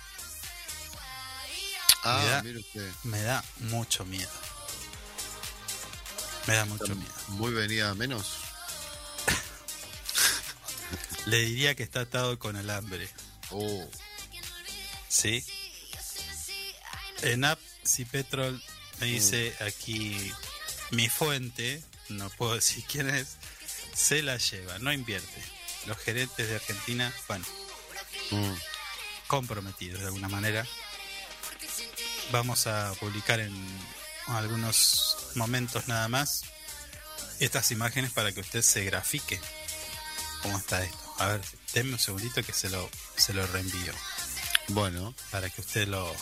Ah, 2.04 2.20
Mira. 2.24 2.42
mire 2.42 2.58
usted. 2.58 2.90
Me 3.04 3.22
da 3.22 3.44
mucho 3.60 4.04
miedo. 4.04 4.30
Me 6.46 6.54
da 6.54 6.64
mucho 6.64 6.94
miedo. 6.94 7.12
Muy 7.28 7.52
venida 7.52 7.90
a 7.90 7.94
menos. 7.94 8.26
Le 11.26 11.38
diría 11.38 11.76
que 11.76 11.84
está 11.84 12.00
atado 12.00 12.38
con 12.38 12.56
alambre. 12.56 13.08
Oh, 13.50 13.88
¿Sí? 15.08 15.44
En 17.22 17.44
App 17.44 17.60
si 17.84 18.04
Petrol 18.04 18.60
me 18.98 19.06
dice 19.06 19.54
aquí 19.60 20.32
mi 20.92 21.08
fuente, 21.08 21.82
no 22.10 22.30
puedo 22.30 22.54
decir 22.54 22.84
quién 22.86 23.10
es, 23.10 23.36
se 23.94 24.22
la 24.22 24.36
lleva, 24.36 24.78
no 24.78 24.92
invierte. 24.92 25.42
Los 25.86 25.98
gerentes 25.98 26.48
de 26.48 26.54
Argentina, 26.54 27.12
bueno, 27.26 27.44
mm, 28.30 28.52
comprometidos 29.26 30.00
de 30.00 30.06
alguna 30.06 30.28
manera. 30.28 30.66
Vamos 32.30 32.66
a 32.66 32.92
publicar 33.00 33.40
en 33.40 33.52
algunos 34.26 35.16
momentos 35.34 35.88
nada 35.88 36.08
más 36.08 36.42
estas 37.40 37.70
imágenes 37.70 38.12
para 38.12 38.32
que 38.32 38.40
usted 38.40 38.62
se 38.62 38.84
grafique 38.84 39.40
cómo 40.42 40.58
está 40.58 40.84
esto. 40.84 41.14
A 41.18 41.26
ver, 41.26 41.40
denme 41.72 41.94
un 41.94 41.98
segundito 41.98 42.42
que 42.42 42.52
se 42.52 42.68
lo, 42.68 42.88
se 43.16 43.32
lo 43.32 43.46
reenvío. 43.46 43.92
Bueno, 44.68 45.14
para 45.30 45.48
que 45.50 45.60
usted 45.62 45.88
lo... 45.88 46.14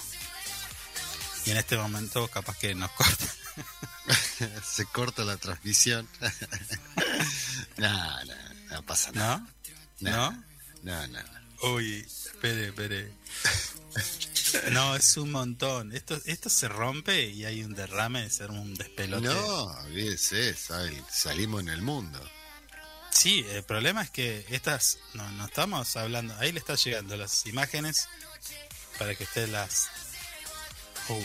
Y 1.44 1.50
en 1.50 1.56
este 1.56 1.76
momento 1.76 2.28
capaz 2.28 2.56
que 2.56 2.74
nos 2.74 2.90
corta. 2.92 3.26
se 4.64 4.84
corta 4.86 5.24
la 5.24 5.36
transmisión. 5.36 6.08
no, 7.76 8.24
no, 8.24 8.34
no 8.70 8.82
pasa 8.84 9.10
nada. 9.12 9.46
¿No? 10.00 10.10
¿No? 10.32 10.44
No, 10.82 11.06
no. 11.08 11.22
no. 11.22 11.40
Uy, 11.74 12.00
espere, 12.00 12.68
espere. 12.68 13.12
No, 14.70 14.96
es 14.96 15.16
un 15.16 15.30
montón. 15.30 15.92
Esto, 15.94 16.18
esto 16.24 16.48
se 16.48 16.68
rompe 16.68 17.26
y 17.26 17.44
hay 17.44 17.62
un 17.62 17.74
derrame 17.74 18.22
de 18.22 18.30
ser 18.30 18.50
un 18.50 18.74
despelote. 18.74 19.28
No, 19.28 19.76
sal- 20.16 21.04
salimos 21.10 21.60
en 21.60 21.68
el 21.68 21.82
mundo. 21.82 22.18
Sí, 23.10 23.44
el 23.50 23.62
problema 23.64 24.02
es 24.02 24.10
que 24.10 24.46
estas, 24.48 24.98
no, 25.14 25.28
no 25.32 25.44
estamos 25.46 25.96
hablando, 25.96 26.34
ahí 26.38 26.52
le 26.52 26.60
está 26.60 26.76
llegando 26.76 27.16
las 27.16 27.44
imágenes 27.46 28.08
para 28.98 29.14
que 29.14 29.24
usted 29.24 29.48
las... 29.48 29.88
Uh, 31.08 31.22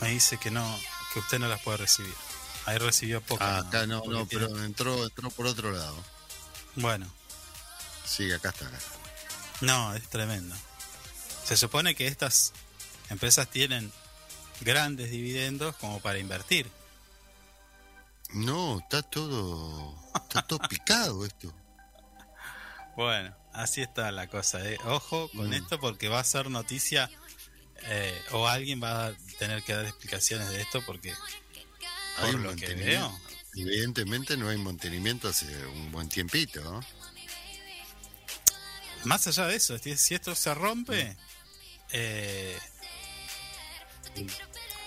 Me 0.00 0.08
dice 0.10 0.38
que 0.38 0.50
no, 0.50 0.78
que 1.12 1.20
usted 1.20 1.38
no 1.38 1.48
las 1.48 1.60
puede 1.60 1.78
recibir. 1.78 2.14
Ahí 2.66 2.78
recibió 2.78 3.20
poco. 3.20 3.42
ah, 3.44 3.58
acá 3.58 3.86
no, 3.86 4.02
no, 4.06 4.26
tiene- 4.26 4.46
pero 4.48 4.64
entró, 4.64 5.04
entró 5.04 5.30
por 5.30 5.46
otro 5.46 5.70
lado. 5.72 5.96
Bueno, 6.76 7.06
Sí, 8.04 8.30
acá 8.32 8.50
está. 8.50 8.66
Acá. 8.66 8.78
no, 9.62 9.94
es 9.94 10.08
tremendo. 10.08 10.54
Se 11.44 11.56
supone 11.56 11.94
que 11.94 12.06
estas 12.06 12.52
empresas 13.10 13.48
tienen 13.48 13.90
grandes 14.60 15.10
dividendos 15.10 15.74
como 15.76 16.00
para 16.00 16.18
invertir. 16.18 16.70
No, 18.30 18.78
está 18.80 19.02
todo, 19.02 19.94
está 20.14 20.42
todo 20.46 20.58
picado 20.68 21.24
esto. 21.24 21.52
Bueno, 22.96 23.34
así 23.52 23.80
está 23.82 24.10
la 24.12 24.26
cosa. 24.28 24.60
¿eh? 24.68 24.78
Ojo 24.84 25.30
con 25.34 25.48
Mm. 25.50 25.54
esto 25.54 25.80
porque 25.80 26.08
va 26.08 26.20
a 26.20 26.24
ser 26.24 26.50
noticia 26.50 27.10
eh, 27.86 28.22
o 28.32 28.46
alguien 28.46 28.82
va 28.82 29.06
a 29.06 29.12
tener 29.38 29.62
que 29.62 29.74
dar 29.74 29.84
explicaciones 29.84 30.48
de 30.50 30.62
esto 30.62 30.82
porque 30.86 31.12
Hay 32.18 32.32
por 32.32 32.34
un 32.36 32.42
lo 32.44 32.56
que 32.56 32.74
veo, 32.74 33.20
Evidentemente 33.56 34.36
no 34.36 34.48
hay 34.48 34.58
mantenimiento 34.58 35.28
hace 35.28 35.46
un 35.66 35.92
buen 35.92 36.08
tiempito, 36.08 36.62
¿no? 36.62 36.80
más 39.04 39.26
allá 39.26 39.46
de 39.46 39.56
eso, 39.56 39.76
si 39.78 40.14
esto 40.14 40.34
se 40.34 40.54
rompe, 40.54 41.16
eh, 41.92 42.58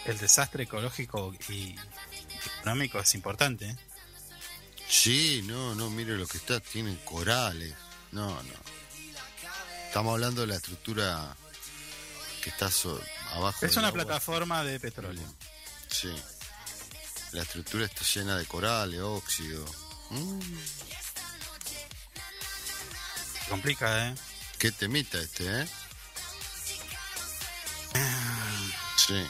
el 0.05 0.17
desastre 0.17 0.63
ecológico 0.63 1.33
y 1.49 1.75
económico 2.59 2.99
es 2.99 3.13
importante. 3.15 3.69
¿eh? 3.69 3.75
Sí, 4.87 5.43
no, 5.45 5.75
no, 5.75 5.89
mire 5.89 6.17
lo 6.17 6.27
que 6.27 6.37
está, 6.37 6.59
tienen 6.59 6.95
corales. 6.97 7.73
No, 8.11 8.41
no. 8.43 8.53
Estamos 9.85 10.13
hablando 10.13 10.41
de 10.41 10.47
la 10.47 10.55
estructura 10.55 11.35
que 12.47 12.53
está 12.53 12.71
so- 12.71 13.01
abajo. 13.33 13.65
Es 13.65 13.75
una 13.75 13.89
agua. 13.89 14.03
plataforma 14.03 14.63
de 14.63 14.79
petróleo. 14.79 15.27
Sí. 15.89 16.15
La 17.33 17.41
estructura 17.41 17.85
está 17.85 18.03
llena 18.05 18.37
de 18.37 18.45
corales, 18.45 19.01
óxido. 19.01 19.65
Mm, 20.11 20.39
complica, 23.49 24.07
¿eh? 24.07 24.15
qué 24.57 24.71
temita 24.71 25.19
este, 25.19 25.63
¿eh? 25.63 25.67
Sí. 28.95 29.27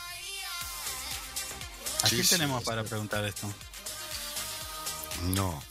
¿A 2.04 2.10
quién 2.10 2.24
sí, 2.24 2.30
tenemos 2.30 2.60
sí. 2.62 2.66
para 2.66 2.84
preguntar 2.84 3.26
esto? 3.26 3.52
No, 5.24 5.64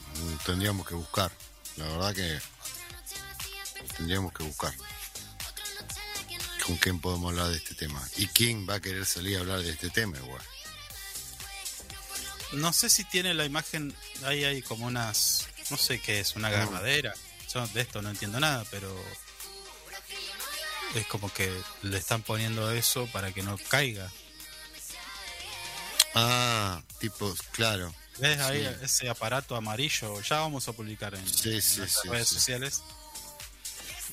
tendríamos 0.44 0.86
que 0.86 0.94
buscar. 0.94 1.30
La 1.76 1.84
verdad 1.86 2.14
que 2.14 2.40
tendríamos 3.96 4.32
que 4.32 4.42
buscar. 4.42 4.74
¿Con 6.66 6.76
quién 6.76 7.00
podemos 7.00 7.30
hablar 7.30 7.48
de 7.48 7.56
este 7.56 7.74
tema? 7.74 8.02
¿Y 8.16 8.26
quién 8.28 8.68
va 8.68 8.74
a 8.74 8.80
querer 8.80 9.06
salir 9.06 9.36
a 9.36 9.40
hablar 9.40 9.60
de 9.62 9.70
este 9.70 9.88
tema 9.90 10.16
igual? 10.18 10.42
No 12.52 12.72
sé 12.72 12.88
si 12.90 13.04
tiene 13.04 13.34
la 13.34 13.44
imagen, 13.44 13.94
ahí 14.24 14.44
hay 14.44 14.62
como 14.62 14.86
unas, 14.86 15.46
no 15.70 15.76
sé 15.76 16.00
qué 16.00 16.20
es, 16.20 16.34
una 16.36 16.48
agarradera. 16.48 17.14
Yo 17.52 17.66
de 17.68 17.80
esto 17.80 18.02
no 18.02 18.10
entiendo 18.10 18.40
nada, 18.40 18.64
pero 18.70 18.92
es 20.94 21.06
como 21.06 21.32
que 21.32 21.52
le 21.82 21.98
están 21.98 22.22
poniendo 22.22 22.70
eso 22.72 23.06
para 23.12 23.32
que 23.32 23.42
no 23.42 23.56
caiga. 23.68 24.10
Ah, 26.14 26.82
tipo, 26.98 27.34
claro. 27.52 27.94
¿Ves 28.18 28.40
ahí 28.40 28.62
Sí. 28.64 28.84
ese 28.84 29.08
aparato 29.08 29.54
amarillo? 29.54 30.20
Ya 30.22 30.40
vamos 30.40 30.66
a 30.68 30.72
publicar 30.72 31.14
en, 31.14 31.28
Sí, 31.28 31.60
sí, 31.60 31.80
redes 32.08 32.28
sí. 32.28 32.34
sociales. 32.34 32.82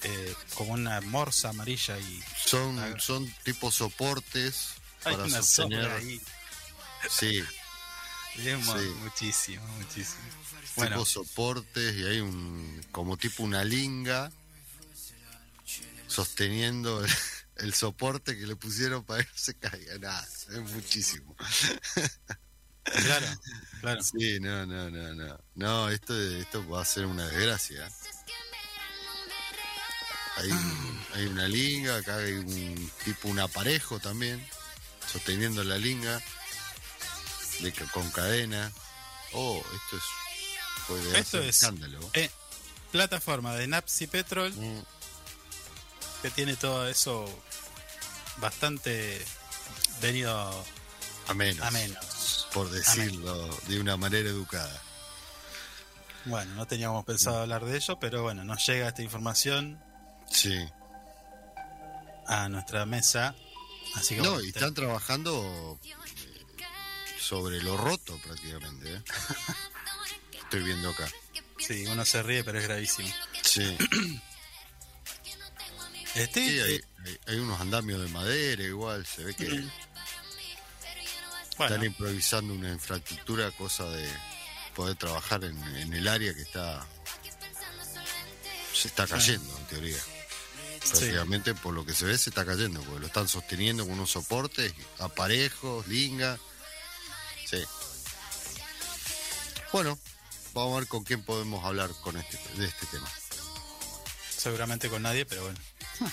Eh, 0.05 0.35
como 0.55 0.73
una 0.73 0.99
morsa 1.01 1.49
amarilla 1.49 1.97
y 1.97 2.21
Son, 2.45 2.77
Ah. 2.79 2.95
son 2.99 3.25
tipo 3.43 3.71
soportes 3.71 4.69
hay 5.05 5.13
para 5.13 5.25
una 5.25 5.41
sostener. 5.41 5.91
ahí. 5.91 6.21
Sí, 7.09 7.41
Es 8.35 8.65
mu- 8.65 8.73
Sí. 8.79 8.85
muchísimo, 8.99 9.67
muchísimo. 9.77 10.21
Bueno, 10.75 10.95
tipo 10.95 11.05
soportes 11.05 11.95
y 11.95 12.03
hay 12.05 12.19
un 12.19 12.83
como 12.91 13.15
tipo 13.15 13.43
una 13.43 13.63
linga 13.63 14.31
sosteniendo 16.07 17.03
el, 17.03 17.11
el 17.57 17.73
soporte 17.73 18.37
que 18.37 18.45
le 18.47 18.55
pusieron 18.55 19.03
para 19.03 19.23
que 19.23 19.29
no 19.31 19.37
se 19.37 19.53
caiga. 19.55 19.97
Nada, 19.99 20.27
es 20.49 20.59
muchísimo. 20.73 21.35
claro, 22.83 23.27
claro. 23.81 24.03
Sí, 24.03 24.39
no, 24.39 24.65
no, 24.65 24.89
no, 24.89 25.13
no. 25.13 25.39
No, 25.55 25.89
esto, 25.89 26.19
esto 26.19 26.67
va 26.67 26.81
a 26.81 26.85
ser 26.85 27.05
una 27.05 27.27
desgracia. 27.27 27.89
Hay, 30.37 30.49
hay 31.13 31.25
una 31.27 31.47
linga, 31.47 31.97
acá 31.97 32.17
hay 32.17 32.33
un 32.33 32.91
tipo, 33.05 33.27
un 33.27 33.39
aparejo 33.39 33.99
también, 33.99 34.45
sosteniendo 35.11 35.63
la 35.63 35.77
linga 35.77 36.21
de, 37.59 37.71
con 37.91 38.09
cadena. 38.11 38.71
Oh, 39.33 39.57
esto 39.59 39.97
es, 39.97 40.03
puede 40.87 41.19
Esto 41.19 41.39
es- 41.39 41.55
escándalo. 41.61 41.99
Eh, 42.13 42.29
plataforma 42.91 43.55
de 43.55 43.67
Napsi 43.67 44.07
Petrol 44.07 44.51
Mm, 44.53 44.81
que 46.21 46.29
tiene 46.31 46.55
todo 46.55 46.87
eso 46.87 47.25
bastante 48.37 49.23
venido 50.01 50.65
a 51.27 51.33
menos. 51.33 51.65
a 51.65 51.71
menos. 51.71 52.47
Por 52.53 52.69
decirlo 52.69 53.47
de 53.67 53.79
una 53.79 53.97
manera 53.97 54.29
educada. 54.29 54.81
Bueno, 56.25 56.53
no 56.55 56.65
teníamos 56.65 57.03
pensado 57.05 57.41
hablar 57.41 57.65
de 57.65 57.75
ello, 57.77 57.99
pero 57.99 58.23
bueno, 58.23 58.43
nos 58.45 58.65
llega 58.65 58.87
esta 58.87 59.01
información 59.01 59.81
Sí. 60.33 60.67
a 62.27 62.49
nuestra 62.49 62.85
mesa. 62.85 63.35
Así 63.95 64.15
que 64.15 64.21
No, 64.21 64.41
y 64.41 64.47
están 64.49 64.73
trabajando 64.73 65.79
eh, 65.83 65.93
sobre 67.19 67.61
lo 67.61 67.77
roto 67.77 68.17
prácticamente. 68.25 68.95
¿eh? 68.95 69.01
Estoy 70.43 70.63
viendo 70.63 70.89
acá. 70.89 71.07
sí, 71.59 71.85
uno 71.87 72.03
se 72.05 72.23
ríe, 72.23 72.43
pero 72.43 72.59
es 72.59 72.65
gravísimo. 72.67 73.09
Sí, 73.41 73.77
Este, 76.15 76.47
sí 76.47 76.59
hay, 76.59 76.75
eh, 76.75 76.83
hay- 77.05 77.19
hay 77.27 77.35
unos 77.39 77.59
andamios 77.59 77.99
de 78.01 78.07
madera 78.09 78.61
igual, 78.63 79.03
se 79.05 79.23
ve 79.23 79.33
que 79.33 79.49
bueno, 79.49 79.71
están 81.59 81.83
improvisando 81.83 82.53
una 82.53 82.69
infraestructura, 82.69 83.49
cosa 83.51 83.85
de 83.89 84.07
poder 84.75 84.95
trabajar 84.95 85.43
en, 85.43 85.57
en 85.77 85.91
el 85.93 86.07
área 86.07 86.33
que 86.35 86.41
está 86.43 86.85
se 88.75 88.87
está 88.89 89.07
cayendo 89.07 89.57
en 89.57 89.65
teoría. 89.67 89.97
Prácticamente 90.89 91.53
por 91.55 91.73
lo 91.73 91.85
que 91.85 91.93
se 91.93 92.05
ve 92.05 92.17
se 92.17 92.29
está 92.29 92.45
cayendo, 92.45 92.81
porque 92.83 92.99
lo 93.01 93.07
están 93.07 93.27
sosteniendo 93.27 93.83
con 93.85 93.93
unos 93.93 94.11
soportes, 94.11 94.73
aparejos, 94.99 95.87
linga. 95.87 96.37
Sí. 97.45 97.63
Bueno, 99.71 99.97
vamos 100.53 100.75
a 100.75 100.79
ver 100.79 100.87
con 100.87 101.03
quién 101.03 101.23
podemos 101.23 101.63
hablar 101.65 101.89
con 102.01 102.17
este, 102.17 102.37
de 102.57 102.65
este 102.67 102.85
tema. 102.87 103.09
seguramente 104.37 104.89
con 104.89 105.01
nadie, 105.01 105.25
pero 105.25 105.43
bueno. 105.43 105.59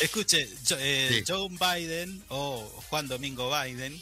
Escuche, 0.00 0.48
Jo- 0.68 0.76
eh, 0.78 1.22
Sí. 1.26 1.32
Joe 1.32 1.48
Biden 1.50 2.24
o 2.28 2.64
Juan 2.88 3.06
Domingo 3.08 3.50
Biden 3.50 4.00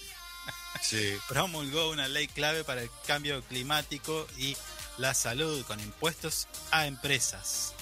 Sí. 0.82 1.16
promulgó 1.28 1.90
una 1.90 2.08
ley 2.08 2.28
clave 2.28 2.64
para 2.64 2.82
el 2.82 2.90
cambio 3.06 3.42
climático 3.44 4.26
y 4.38 4.56
la 4.98 5.14
salud 5.14 5.64
con 5.66 5.78
impuestos 5.80 6.48
a 6.70 6.86
empresas. 6.86 7.72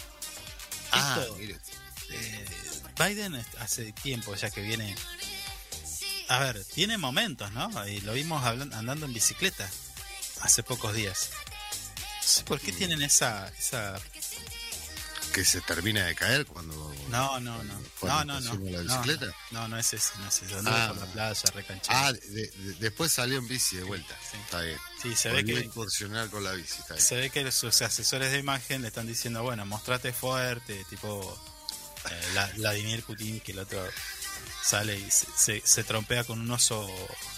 Ah, 0.95 1.19
Esto, 1.21 1.35
mire. 1.37 1.59
eh, 2.11 2.45
Biden 2.99 3.45
hace 3.59 3.93
tiempo 3.93 4.35
ya 4.35 4.51
que 4.51 4.61
viene. 4.63 4.95
A 6.29 6.39
ver, 6.41 6.65
tiene 6.65 6.97
momentos, 6.99 7.51
¿no? 7.53 7.87
Y 7.89 8.01
lo 8.01 8.13
vimos 8.15 8.45
andando 8.45 9.05
en 9.07 9.13
bicicleta 9.13 9.69
hace 10.41 10.63
pocos 10.63 10.95
días. 10.95 11.31
No 12.23 12.23
sé 12.29 12.45
por 12.45 12.61
qué 12.61 12.73
Mm. 12.73 12.77
tienen 12.77 13.03
esa, 13.03 13.49
esa 13.59 14.01
Que 15.35 15.45
se 15.45 15.61
termina 15.61 16.05
de 16.07 16.15
caer 16.15 16.47
cuando. 16.47 16.94
No, 17.15 17.41
no, 17.41 17.62
no. 17.65 17.75
No, 18.03 18.25
no, 18.25 18.25
no. 18.25 18.39
estaciona 18.39 18.71
la 18.71 18.83
No, 18.83 19.03
bicicleta. 19.03 19.27
No, 19.51 19.61
no, 19.61 19.69
no 19.69 19.79
es 19.79 19.95
ese, 19.95 20.12
no 20.19 20.29
es 20.29 20.43
ese. 20.43 20.55
Ah. 20.67 20.89
por 20.93 21.07
la 21.07 21.12
playa, 21.12 21.51
recanchado. 21.55 21.99
Ah, 21.99 22.12
de- 22.12 22.21
de- 22.49 22.75
después 22.81 23.12
salió 23.12 23.39
en 23.39 23.49
bici 23.49 23.77
de 23.77 23.85
vuelta. 23.85 24.15
Sí. 24.31 24.37
Está 24.45 24.61
bien. 24.62 24.79
sí, 25.03 25.15
se 25.17 25.31
ve 25.31 25.45
que 25.45 25.53
incursionar 25.61 26.29
con 26.31 26.43
la 26.45 26.53
bici. 26.53 26.81
Está 26.81 26.95
bien. 26.95 27.07
se 27.07 27.17
ve 27.17 27.31
que 27.31 27.51
sus 27.53 27.81
asesores 27.83 28.33
de 28.33 28.39
imagen 28.39 28.83
le 28.83 28.89
están 28.89 29.07
diciendo, 29.07 29.43
bueno, 29.43 29.65
mostrate 29.67 30.12
fuerte, 30.12 30.85
tipo 30.91 31.39
eh, 32.11 32.29
la- 32.35 32.47
Vladimir 32.57 33.03
Putin, 33.05 33.41
que 33.41 33.53
el 33.53 33.59
otro 33.61 33.83
sale 34.62 34.99
y 34.99 35.11
se, 35.11 35.27
se, 35.37 35.62
se 35.65 35.85
trompea 35.85 36.25
con 36.25 36.41
un 36.41 36.51
oso 36.51 36.87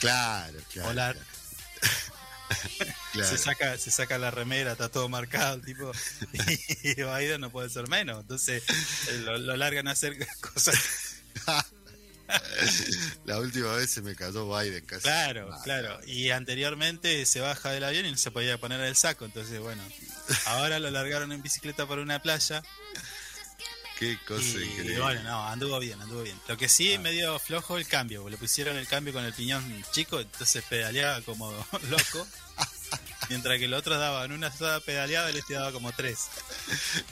Claro, 0.01 0.59
claro. 0.73 0.89
polar. 0.89 1.15
claro. 1.15 1.31
Se 3.15 3.39
saca, 3.39 3.79
se 3.79 3.91
saca 3.91 4.19
la 4.19 4.31
remera, 4.31 4.73
está 4.73 4.91
todo 4.91 5.09
marcado, 5.09 5.59
tipo, 5.63 5.91
y 6.83 6.95
Biden 6.95 7.41
no 7.41 7.51
puede 7.51 7.71
ser 7.71 7.89
menos. 7.89 8.21
Entonces 8.21 8.63
eh, 9.09 9.19
lo, 9.25 9.39
lo 9.39 9.57
largan 9.57 9.89
a 9.89 9.93
hacer 9.93 10.19
cosas 10.41 10.77
La 13.25 13.39
última 13.39 13.73
vez 13.75 13.91
se 13.91 14.03
me 14.03 14.15
cayó 14.15 14.49
Biden 14.55 14.85
casi. 14.85 15.03
Claro, 15.03 15.49
Ah, 15.53 15.61
claro. 15.65 16.01
Y 16.07 16.31
anteriormente 16.31 17.25
se 17.25 17.41
baja 17.41 17.71
del 17.71 17.85
avión 17.85 18.07
y 18.07 18.11
no 18.11 18.19
se 18.19 18.31
podía 18.31 18.59
poner 18.59 18.81
el 18.81 18.97
saco. 18.97 19.25
Entonces, 19.25 19.61
bueno, 19.61 19.83
ahora 20.47 20.79
lo 20.79 20.91
largaron 20.91 21.33
en 21.33 21.43
bicicleta 21.43 21.87
por 21.87 21.99
una 21.99 22.21
playa. 22.21 22.63
Qué 23.99 24.19
cosa 24.27 24.43
Y, 24.59 24.63
increíble. 24.65 25.01
bueno, 25.01 25.23
no, 25.23 25.47
anduvo 25.49 25.79
bien, 25.79 26.01
anduvo 26.01 26.23
bien. 26.23 26.39
Lo 26.49 26.57
que 26.57 26.69
sí, 26.69 26.99
medio 26.99 27.39
flojo 27.39 27.79
el 27.79 27.87
cambio. 27.87 28.29
Le 28.29 28.37
pusieron 28.37 28.77
el 28.77 28.87
cambio 28.87 29.13
con 29.13 29.25
el 29.25 29.33
piñón 29.33 29.85
chico, 29.93 30.21
entonces 30.21 30.63
pedaleaba 30.69 31.21
como 31.23 31.51
loco. 31.89 32.27
Mientras 33.29 33.59
que 33.59 33.65
el 33.65 33.75
otro 33.75 33.99
daba 33.99 34.25
en 34.25 34.33
una 34.33 34.57
sola 34.57 34.79
pedaleada, 34.81 35.31
él 35.31 35.37
este 35.37 35.55
daba 35.55 35.73
como 35.73 35.91
tres. 35.93 36.27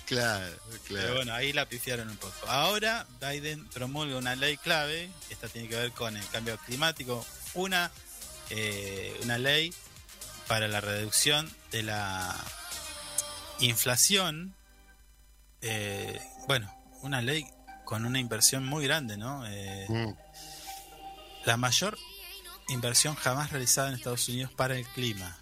Claro, 0.06 0.54
Pero 0.70 0.82
claro. 0.84 1.14
bueno, 1.16 1.34
ahí 1.34 1.52
la 1.52 1.68
pifiaron 1.68 2.08
un 2.08 2.16
poco. 2.18 2.46
Ahora 2.46 3.06
Biden 3.20 3.64
promulga 3.70 4.16
una 4.16 4.36
ley 4.36 4.56
clave, 4.58 5.10
esta 5.30 5.48
tiene 5.48 5.68
que 5.68 5.74
ver 5.76 5.90
con 5.92 6.16
el 6.16 6.28
cambio 6.28 6.56
climático, 6.66 7.26
una, 7.54 7.90
eh, 8.50 9.18
una 9.22 9.38
ley 9.38 9.74
para 10.46 10.68
la 10.68 10.80
reducción 10.80 11.50
de 11.72 11.82
la 11.82 12.36
inflación, 13.60 14.54
eh, 15.64 16.20
bueno, 16.46 16.72
una 17.02 17.22
ley 17.22 17.46
con 17.84 18.04
una 18.04 18.18
inversión 18.18 18.66
muy 18.66 18.84
grande, 18.84 19.16
¿no? 19.16 19.46
Eh, 19.46 19.86
Mm, 19.88 20.14
la 21.44 21.56
mayor 21.56 21.98
inversión 22.68 23.14
jamás 23.14 23.50
realizada 23.50 23.88
en 23.88 23.94
Estados 23.94 24.28
Unidos 24.28 24.52
para 24.52 24.76
el 24.76 24.86
clima. 24.88 25.38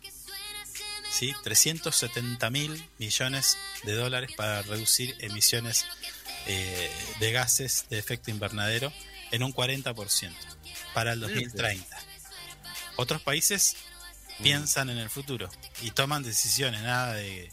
¿Sí? 1.11 1.35
370 1.45 2.51
mil 2.51 2.89
millones 2.99 3.59
de 3.85 3.95
dólares 3.95 4.33
para 4.37 4.63
reducir 4.63 5.15
emisiones 5.21 5.85
eh, 6.47 6.91
de 7.21 7.33
gases 7.33 7.87
de 7.91 7.99
efecto 7.99 8.31
invernadero 8.31 8.93
en 9.31 9.43
un 9.43 9.53
40% 9.53 10.33
para 10.95 11.13
el 11.13 11.21
2030. 11.21 11.97
Otros 12.97 13.21
países 13.21 13.77
piensan 14.43 14.89
en 14.89 14.99
el 14.99 15.11
futuro 15.11 15.51
y 15.83 15.91
toman 15.91 16.23
decisiones, 16.23 16.81
nada 16.83 17.13
de, 17.13 17.53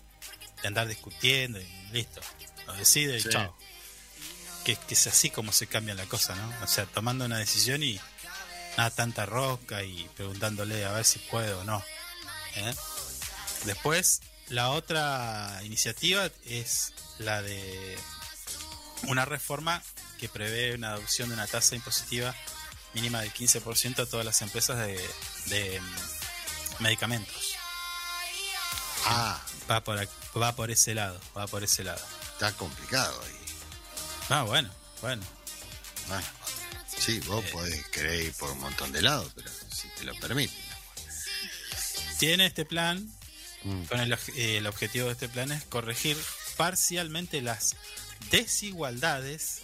de 0.62 0.68
andar 0.68 0.88
discutiendo 0.88 1.60
y 1.60 1.68
listo. 1.92 2.22
Lo 2.70 2.80
decide 2.80 3.18
y 3.18 3.24
chao. 3.24 3.56
Que, 4.64 4.76
que 4.76 4.94
es 4.94 5.08
así 5.08 5.30
como 5.30 5.52
se 5.52 5.68
cambia 5.68 5.96
la 5.96 6.06
cosa, 6.06 6.36
¿no? 6.36 6.54
O 6.64 6.68
sea, 6.68 6.86
tomando 6.86 7.26
una 7.26 7.38
decisión 7.38 7.82
y 7.82 8.00
nada 8.78 8.92
tanta 8.92 9.26
rosca 9.26 9.84
y 9.84 10.10
preguntándole 10.16 10.86
a 10.86 10.92
ver 10.92 11.06
si 11.06 11.20
puede 11.20 11.54
o 11.54 11.64
no. 11.64 11.84
¿eh? 12.56 12.74
Después, 13.66 14.22
la 14.50 14.70
otra 14.70 15.60
iniciativa 15.64 16.30
es 16.46 16.94
la 17.18 17.42
de 17.42 17.98
una 19.08 19.26
reforma 19.26 19.82
que 20.20 20.30
prevé 20.30 20.76
una 20.76 20.94
adopción 20.94 21.30
de 21.30 21.36
una 21.36 21.48
tasa 21.48 21.76
impositiva 21.76 22.36
mínima 22.94 23.22
del 23.22 23.34
15% 23.34 24.00
a 24.00 24.06
todas 24.06 24.26
las 24.26 24.42
empresas 24.42 24.78
de, 24.78 25.00
de, 25.48 25.80
mm, 25.80 26.84
medicamentos. 26.84 27.56
Ah, 29.06 29.42
Va 29.70 29.84
por, 29.84 30.00
va 30.42 30.56
por 30.56 30.72
ese 30.72 30.96
lado, 30.96 31.20
va 31.38 31.46
por 31.46 31.64
ese 31.64 31.84
lado. 31.84 32.02
Está 32.40 32.54
complicado 32.54 33.22
ahí. 33.22 33.36
Ah, 34.30 34.44
bueno, 34.44 34.70
bueno. 35.02 35.22
Bueno, 36.08 36.26
sí, 36.98 37.20
vos 37.22 37.44
Eh. 37.44 37.50
podés 37.52 37.86
querer 37.90 38.22
ir 38.22 38.34
por 38.34 38.50
un 38.52 38.60
montón 38.62 38.92
de 38.94 39.02
lados, 39.02 39.32
pero 39.36 39.50
si 39.72 39.90
te 39.90 40.06
lo 40.06 40.16
permiten. 40.16 40.58
Tiene 42.18 42.46
este 42.46 42.66
plan 42.66 43.06
Mm, 43.62 43.84
Con 43.88 44.00
el, 44.00 44.14
eh, 44.14 44.58
el 44.60 44.68
objetivo 44.68 45.08
de 45.08 45.12
este 45.12 45.28
plan 45.28 45.52
es 45.52 45.66
corregir 45.66 46.16
parcialmente 46.56 47.42
las 47.42 47.76
desigualdades 48.32 49.64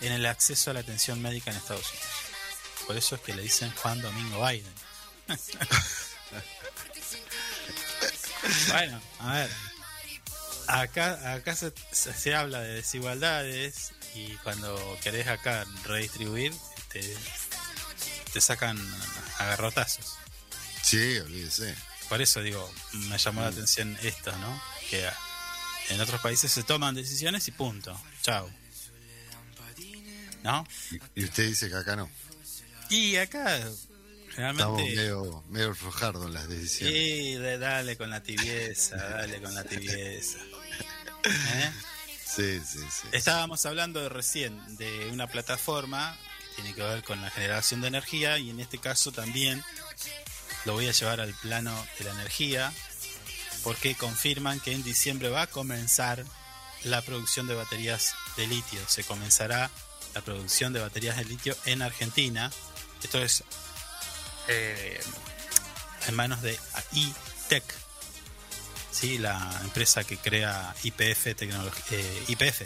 en 0.00 0.10
el 0.10 0.26
acceso 0.26 0.72
a 0.72 0.74
la 0.74 0.80
atención 0.80 1.22
médica 1.22 1.52
en 1.52 1.56
Estados 1.58 1.88
Unidos. 1.92 2.08
Por 2.88 2.96
eso 2.96 3.14
es 3.14 3.20
que 3.20 3.32
le 3.34 3.42
dicen 3.42 3.70
Juan 3.76 4.02
Domingo 4.02 4.44
Biden. 4.44 4.74
bueno, 8.68 9.00
a 9.20 9.32
ver. 9.34 9.50
Acá, 10.66 11.34
acá 11.34 11.54
se, 11.56 11.72
se- 11.92 12.34
habla 12.34 12.60
de 12.60 12.74
desigualdades 12.74 13.92
y 14.14 14.28
cuando 14.38 14.98
querés 15.02 15.26
acá 15.28 15.64
redistribuir, 15.84 16.52
te, 16.92 17.16
te 18.32 18.40
sacan 18.40 18.78
a 19.38 19.44
garrotazos. 19.46 20.16
Sí, 20.82 21.18
olvídese. 21.18 21.74
Por 22.08 22.20
eso 22.22 22.42
digo, 22.42 22.70
me 22.92 23.18
llamó 23.18 23.40
la 23.40 23.48
atención 23.48 23.96
esto, 24.02 24.36
¿no? 24.38 24.62
Que 24.90 25.08
en 25.90 26.00
otros 26.00 26.20
países 26.20 26.52
se 26.52 26.62
toman 26.62 26.94
decisiones 26.94 27.46
y 27.48 27.52
punto. 27.52 27.98
Chao. 28.22 28.50
¿No? 30.42 30.66
Y- 31.14 31.24
usted 31.24 31.48
dice 31.48 31.68
que 31.68 31.76
acá 31.76 31.96
no. 31.96 32.10
Y 32.90 33.16
acá, 33.16 33.56
Estamos 33.56 33.86
realmente. 34.36 34.94
medio, 34.96 35.42
medio 35.48 35.74
en 36.26 36.34
las 36.34 36.48
decisiones. 36.48 36.94
Sí, 36.94 37.36
dale 37.58 37.96
con 37.96 38.10
la 38.10 38.22
tibieza, 38.22 38.96
dale 38.96 39.40
con 39.40 39.54
la 39.54 39.64
tibieza. 39.64 40.38
¿Eh? 41.24 41.72
Sí, 42.24 42.60
sí, 42.66 42.80
sí. 42.90 43.08
Estábamos 43.12 43.64
hablando 43.66 44.00
de 44.00 44.08
recién 44.08 44.60
de 44.76 45.08
una 45.12 45.26
plataforma 45.26 46.16
que 46.50 46.62
tiene 46.62 46.74
que 46.74 46.82
ver 46.82 47.04
con 47.04 47.20
la 47.22 47.30
generación 47.30 47.80
de 47.80 47.88
energía 47.88 48.38
y 48.38 48.50
en 48.50 48.60
este 48.60 48.78
caso 48.78 49.12
también 49.12 49.62
lo 50.64 50.72
voy 50.72 50.88
a 50.88 50.92
llevar 50.92 51.20
al 51.20 51.34
plano 51.34 51.74
de 51.98 52.04
la 52.04 52.10
energía. 52.12 52.72
porque 53.62 53.94
confirman 53.94 54.60
que 54.60 54.72
en 54.72 54.82
diciembre 54.82 55.30
va 55.30 55.42
a 55.42 55.46
comenzar 55.46 56.22
la 56.82 57.00
producción 57.00 57.46
de 57.46 57.54
baterías 57.54 58.14
de 58.36 58.46
litio. 58.46 58.80
Se 58.86 59.04
comenzará 59.04 59.70
la 60.14 60.20
producción 60.20 60.74
de 60.74 60.80
baterías 60.80 61.16
de 61.16 61.24
litio 61.24 61.56
en 61.64 61.80
Argentina. 61.80 62.52
Esto 63.02 63.22
es 63.22 63.42
eh, 64.48 65.00
en 66.06 66.14
manos 66.14 66.42
de 66.42 66.58
iTech, 66.92 67.64
¿sí? 68.94 69.18
la 69.18 69.60
empresa 69.62 70.04
que 70.04 70.16
crea 70.16 70.74
IPF 70.82 71.34
tecnología. 71.36 71.98
IPF 72.28 72.62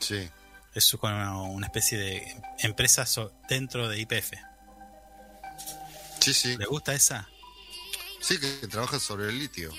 Sí. 0.00 0.28
es 0.74 0.94
una 0.94 1.66
especie 1.66 1.98
de 1.98 2.36
empresa 2.58 3.06
so- 3.06 3.32
dentro 3.48 3.88
de 3.88 4.00
IPF. 4.00 4.32
Sí, 6.20 6.34
sí. 6.34 6.56
¿Le 6.56 6.66
gusta 6.66 6.92
esa? 6.94 7.28
Sí, 8.20 8.38
que, 8.38 8.48
trabaja 8.68 8.98
sobre 9.00 9.28
el 9.30 9.38
litio. 9.38 9.72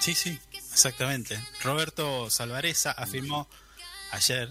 Sí, 0.00 0.14
sí, 0.14 0.38
exactamente. 0.72 1.38
Roberto 1.62 2.30
Salvareza 2.30 2.92
afirmó 2.92 3.48
ayer 4.10 4.50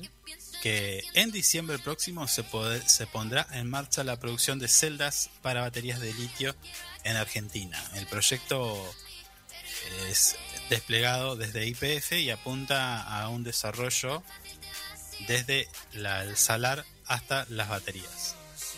que 0.62 1.03
en 1.14 1.32
diciembre 1.32 1.80
próximo 1.80 2.28
se, 2.28 2.43
pode- 2.45 2.88
se 2.88 3.07
pondrá 3.07 3.47
en 3.51 3.68
marcha 3.70 4.03
la 4.03 4.20
producción 4.20 4.59
de 4.59 4.68
celdas 4.68 5.32
para 5.41 5.62
baterías 5.62 5.99
de 5.99 6.14
litio 6.14 6.55
en 7.03 7.18
Argentina. 7.18 7.84
El 7.95 8.05
proyecto 8.05 8.93
es 10.10 10.36
desplegado 10.70 11.36
desde 11.36 11.66
IPF 11.68 12.14
y 12.14 12.30
apunta 12.30 13.02
a 13.02 13.28
un 13.30 13.44
desarrollo 13.44 14.24
desde 15.28 15.68
la- 15.94 16.24
el 16.24 16.38
salar 16.38 16.86
hasta 17.06 17.46
las 17.50 17.70
baterías. 17.70 18.36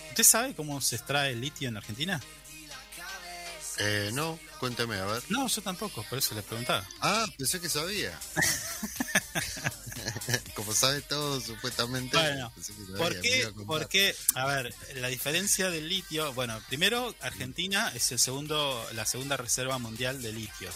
¿Usted 0.09 0.23
sabe 0.23 0.55
cómo 0.55 0.79
se 0.81 0.95
extrae 0.95 1.31
el 1.31 1.41
litio 1.41 1.69
en 1.69 1.77
Argentina? 1.77 2.21
Eh, 3.79 4.11
no, 4.13 4.39
cuéntame, 4.59 4.97
a 4.99 5.05
ver. 5.05 5.23
No, 5.29 5.47
yo 5.47 5.61
tampoco, 5.63 6.03
por 6.07 6.19
eso 6.19 6.35
le 6.35 6.43
preguntaba. 6.43 6.87
Ah, 7.01 7.25
pensé 7.37 7.59
que 7.59 7.69
sabía. 7.69 8.17
Como 10.55 10.73
sabe 10.73 11.01
todo, 11.01 11.41
supuestamente. 11.41 12.15
Bueno, 12.17 12.51
pensé 12.53 12.73
que 12.73 12.81
sabía, 12.85 12.97
¿Por 12.97 13.21
qué? 13.21 13.41
a 13.41 13.45
contar. 13.51 13.65
Porque, 13.65 14.15
a 14.35 14.45
ver, 14.45 14.75
la 14.95 15.07
diferencia 15.07 15.71
del 15.71 15.89
litio, 15.89 16.33
bueno, 16.33 16.61
primero 16.67 17.15
Argentina 17.21 17.91
es 17.95 18.11
el 18.11 18.19
segundo, 18.19 18.87
la 18.93 19.05
segunda 19.07 19.37
reserva 19.37 19.79
mundial 19.79 20.21
de 20.21 20.33
litio. 20.33 20.69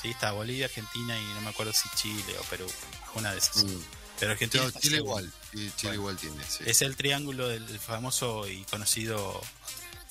Sí, 0.00 0.10
está 0.10 0.32
Bolivia, 0.32 0.66
Argentina 0.66 1.18
y 1.18 1.24
no 1.34 1.40
me 1.42 1.50
acuerdo 1.50 1.72
si 1.72 1.88
Chile 1.96 2.36
o 2.38 2.42
Perú, 2.44 2.66
una 3.14 3.32
de 3.32 3.38
esas. 3.38 3.64
Mm. 3.64 3.80
Pero 4.18 4.32
Argentina 4.32 4.64
No, 4.64 4.80
Chile 4.80 4.96
igual. 4.98 5.32
Chile 5.52 5.72
Bueno. 5.82 5.94
igual 5.94 6.16
tiene, 6.16 6.44
sí. 6.48 6.64
es 6.66 6.82
el 6.82 6.96
triángulo 6.96 7.48
del 7.48 7.68
el 7.68 7.78
famoso 7.78 8.46
y 8.48 8.64
conocido 8.64 9.40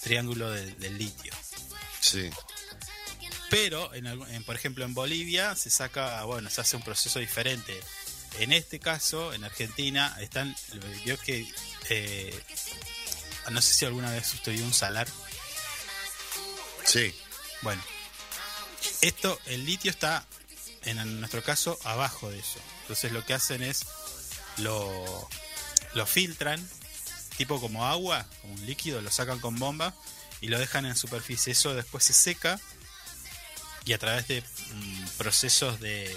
triángulo 0.02 0.50
del, 0.52 0.78
del 0.80 0.98
litio. 0.98 1.34
Sí. 2.02 2.30
Pero, 3.50 3.94
en, 3.96 4.06
en, 4.06 4.44
por 4.44 4.56
ejemplo, 4.56 4.86
en 4.86 4.94
Bolivia 4.94 5.56
se 5.56 5.70
saca, 5.70 6.24
bueno, 6.24 6.50
se 6.50 6.62
hace 6.62 6.76
un 6.76 6.84
proceso 6.84 7.20
diferente. 7.20 7.80
En 8.40 8.54
este 8.54 8.80
caso, 8.80 9.34
en 9.34 9.44
Argentina, 9.44 10.16
están, 10.20 10.56
vio 11.04 11.18
que, 11.18 11.52
eh, 11.90 12.44
no 13.50 13.60
sé 13.62 13.74
si 13.74 13.86
alguna 13.86 14.12
vez 14.12 14.32
usted 14.34 14.52
vio 14.54 14.64
un 14.64 14.74
salar. 14.74 15.08
Sí. 16.86 17.14
Bueno, 17.64 17.82
esto, 19.02 19.40
el 19.46 19.66
litio 19.66 19.92
está, 19.92 20.26
en 20.84 21.20
nuestro 21.20 21.44
caso, 21.44 21.78
abajo 21.84 22.30
de 22.30 22.40
eso. 22.40 22.60
Entonces 22.82 23.12
lo 23.12 23.26
que 23.26 23.34
hacen 23.34 23.62
es, 23.64 23.86
lo, 24.58 25.30
lo 25.94 26.06
filtran, 26.06 26.66
tipo 27.38 27.60
como 27.62 27.86
agua, 27.86 28.26
como 28.42 28.54
un 28.56 28.66
líquido, 28.66 29.02
lo 29.02 29.12
sacan 29.12 29.40
con 29.40 29.58
bomba 29.58 29.94
y 30.42 30.48
lo 30.48 30.60
dejan 30.60 30.86
en 30.86 30.96
superficie. 30.96 31.54
Eso 31.54 31.74
después 31.76 32.04
se 32.04 32.14
seca 32.14 32.60
y 33.86 33.94
a 33.94 33.98
través 33.98 34.28
de 34.28 34.42
mm, 34.74 35.06
procesos 35.18 35.80
de 35.80 36.14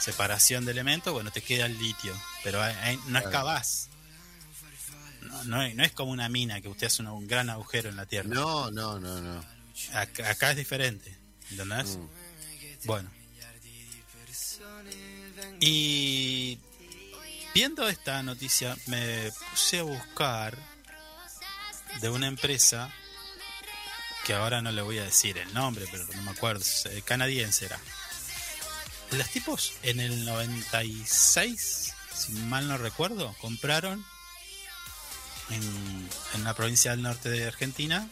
separación 0.00 0.64
de 0.66 0.72
elementos, 0.72 1.12
bueno, 1.12 1.30
te 1.30 1.40
queda 1.42 1.66
el 1.66 1.78
litio. 1.78 2.14
Pero 2.42 2.62
hay- 2.62 2.74
hay- 2.82 3.00
no 3.06 3.18
excavás. 3.18 3.88
No, 5.22 5.44
no, 5.44 5.62
es- 5.62 5.74
no 5.74 5.82
es 5.84 5.92
como 5.92 6.12
una 6.12 6.28
mina 6.28 6.60
que 6.60 6.68
usted 6.68 6.88
hace 6.88 7.02
un, 7.02 7.08
un 7.08 7.26
gran 7.26 7.48
agujero 7.50 7.88
en 7.88 7.96
la 7.96 8.04
tierra. 8.06 8.28
No, 8.28 8.70
no, 8.70 9.00
no, 9.00 9.20
no. 9.20 9.44
Acá, 9.94 10.30
acá 10.30 10.50
es 10.50 10.56
diferente, 10.56 11.13
¿entendés? 11.50 11.96
Mm. 11.96 12.86
Bueno. 12.86 13.10
Y 15.60 16.58
viendo 17.54 17.88
esta 17.88 18.22
noticia 18.22 18.76
me 18.86 19.30
puse 19.50 19.78
a 19.78 19.82
buscar 19.82 20.58
de 22.00 22.10
una 22.10 22.26
empresa 22.26 22.90
que 24.24 24.34
ahora 24.34 24.62
no 24.62 24.72
le 24.72 24.82
voy 24.82 24.98
a 24.98 25.04
decir 25.04 25.38
el 25.38 25.52
nombre, 25.54 25.86
pero 25.90 26.06
no 26.14 26.22
me 26.22 26.30
acuerdo, 26.30 26.64
eh, 26.86 27.02
canadiense 27.02 27.66
era. 27.66 27.78
Los 29.12 29.28
tipos 29.30 29.74
en 29.82 30.00
el 30.00 30.24
96, 30.24 31.94
si 32.14 32.32
mal 32.32 32.66
no 32.66 32.78
recuerdo, 32.78 33.34
compraron 33.40 34.04
en, 35.50 36.08
en 36.34 36.44
la 36.44 36.54
provincia 36.54 36.92
del 36.92 37.02
norte 37.02 37.28
de 37.28 37.46
Argentina 37.46 38.08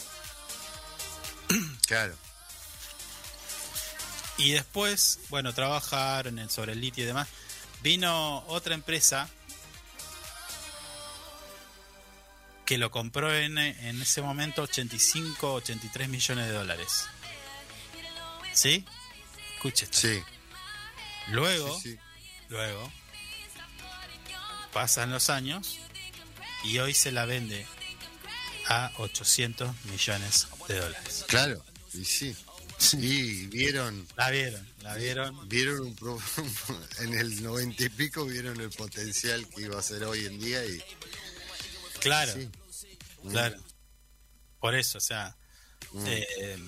Claro. 1.86 2.14
Y 4.38 4.52
después, 4.52 5.20
bueno, 5.28 5.52
trabajaron 5.52 6.38
en- 6.38 6.50
sobre 6.50 6.72
el 6.72 6.80
litio 6.80 7.04
y 7.04 7.06
demás. 7.06 7.28
Vino 7.82 8.38
otra 8.48 8.74
empresa 8.74 9.28
que 12.64 12.78
lo 12.78 12.90
compró 12.90 13.34
en, 13.34 13.58
en 13.58 14.00
ese 14.00 14.22
momento 14.22 14.62
85, 14.62 15.54
83 15.54 16.08
millones 16.08 16.46
de 16.46 16.52
dólares. 16.52 17.04
¿Sí? 18.52 18.84
Escuche 19.56 19.84
esto. 19.86 19.98
Sí. 19.98 20.22
Luego, 21.28 21.78
sí, 21.80 21.92
sí. 21.92 21.98
luego, 22.48 22.92
pasan 24.72 25.10
los 25.10 25.30
años 25.30 25.78
y 26.64 26.78
hoy 26.78 26.94
se 26.94 27.12
la 27.12 27.26
vende 27.26 27.66
a 28.68 28.90
800 28.98 29.70
millones 29.84 30.48
de 30.68 30.80
dólares. 30.80 31.24
Claro. 31.28 31.64
Y 31.94 32.04
sí. 32.04 32.36
Y 32.94 33.46
vieron, 33.46 34.06
La 34.16 34.30
vieron, 34.30 34.66
la 34.82 34.94
vieron. 34.96 35.48
vieron 35.48 35.80
un 35.80 35.94
pro- 35.94 36.18
en 37.00 37.14
el 37.14 37.42
noventa 37.42 37.82
y 37.84 37.88
pico 37.88 38.24
vieron 38.24 38.60
el 38.60 38.70
potencial 38.70 39.46
que 39.48 39.62
iba 39.62 39.78
a 39.78 39.82
ser 39.82 40.04
hoy 40.04 40.26
en 40.26 40.38
día 40.40 40.64
y 40.64 40.82
Claro. 42.00 42.32
sí. 42.32 42.48
Claro. 43.30 43.56
Por 44.60 44.74
eso, 44.74 44.98
o 44.98 45.00
sea, 45.00 45.36
Mm. 45.92 46.04
eh, 46.06 46.58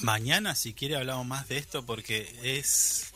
mañana 0.00 0.54
si 0.54 0.72
quiere 0.72 0.96
hablamos 0.96 1.26
más 1.26 1.48
de 1.48 1.58
esto 1.58 1.84
porque 1.84 2.32
es 2.42 3.06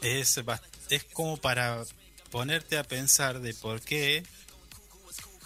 es 0.00 0.40
es 0.88 1.04
como 1.12 1.36
para 1.36 1.82
ponerte 2.30 2.78
a 2.78 2.84
pensar 2.84 3.40
de 3.40 3.52
por 3.54 3.80
qué 3.80 4.24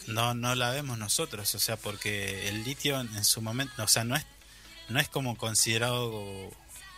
no 0.07 0.35
no 0.35 0.55
la 0.55 0.71
vemos 0.71 0.99
nosotros, 0.99 1.55
o 1.55 1.59
sea, 1.59 1.77
porque 1.79 2.49
el 2.49 2.63
litio 2.65 3.01
en 3.01 3.25
su 3.25 3.41
momento, 3.41 3.83
o 3.83 3.89
sea, 3.89 4.05
no 4.05 4.15
es 4.17 4.25
no 4.89 5.01
es 5.01 5.09
como 5.09 5.37
considerado 5.37 6.51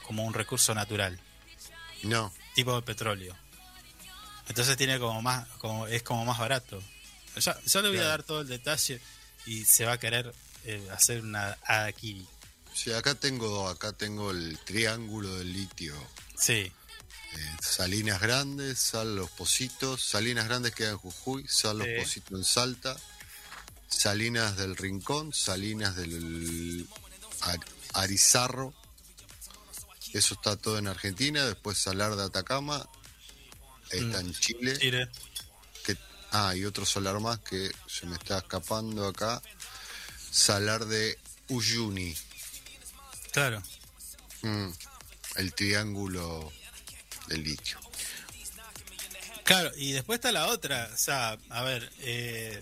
como 0.06 0.24
un 0.24 0.34
recurso 0.34 0.74
natural, 0.74 1.18
No. 2.02 2.32
tipo 2.54 2.74
de 2.74 2.82
petróleo. 2.82 3.36
Entonces 4.48 4.76
tiene 4.76 4.98
como 4.98 5.20
más 5.22 5.46
como 5.58 5.86
es 5.88 6.02
como 6.02 6.24
más 6.24 6.38
barato. 6.38 6.80
Yo 7.66 7.82
le 7.82 7.88
voy 7.88 7.98
a 7.98 8.04
dar 8.04 8.22
todo 8.22 8.40
el 8.42 8.48
detalle 8.48 9.00
y 9.44 9.64
se 9.64 9.84
va 9.84 9.92
a 9.94 9.98
querer 9.98 10.32
eh, 10.64 10.88
hacer 10.92 11.22
una 11.22 11.56
Adakiri. 11.64 12.26
Sí, 12.72 12.92
acá 12.92 13.14
tengo, 13.14 13.68
acá 13.68 13.92
tengo 13.92 14.30
el 14.30 14.58
triángulo 14.64 15.34
del 15.36 15.52
litio. 15.52 15.94
Sí, 16.38 16.72
Eh, 17.34 17.56
Salinas 17.60 18.20
Grandes, 18.20 18.78
Sal 18.78 19.16
Los 19.16 19.30
Positos, 19.30 20.00
Salinas 20.02 20.46
Grandes 20.46 20.74
queda 20.74 20.90
en 20.90 20.96
Jujuy, 20.98 21.46
Sal 21.48 21.78
Los 21.78 21.86
Sí. 21.88 21.94
Positos 21.98 22.38
en 22.38 22.44
Salta, 22.44 22.96
Salinas 23.88 24.56
del 24.56 24.76
Rincón, 24.76 25.32
Salinas 25.34 25.96
del 25.96 26.86
Arizarro, 27.94 28.74
eso 30.12 30.34
está 30.34 30.56
todo 30.56 30.78
en 30.78 30.88
Argentina, 30.88 31.44
después 31.44 31.78
Salar 31.78 32.16
de 32.16 32.24
Atacama, 32.24 32.88
está 33.90 34.20
en 34.20 34.32
Chile, 34.34 34.76
Chile. 34.78 35.08
que, 35.84 35.96
ah, 36.32 36.54
y 36.56 36.64
otro 36.64 36.86
solar 36.86 37.20
más 37.20 37.38
que 37.40 37.70
se 37.86 38.06
me 38.06 38.16
está 38.16 38.38
escapando 38.38 39.06
acá, 39.06 39.42
Salar 40.30 40.86
de 40.86 41.18
Uyuni, 41.48 42.16
Claro. 43.32 43.62
Mm, 44.40 44.70
el 45.36 45.52
triángulo 45.52 46.50
del 47.26 47.44
litio. 47.44 47.78
Claro, 49.44 49.70
y 49.76 49.92
después 49.92 50.16
está 50.16 50.32
la 50.32 50.46
otra. 50.46 50.90
O 50.92 50.96
sea, 50.96 51.36
a 51.50 51.62
ver, 51.62 51.92
eh, 51.98 52.60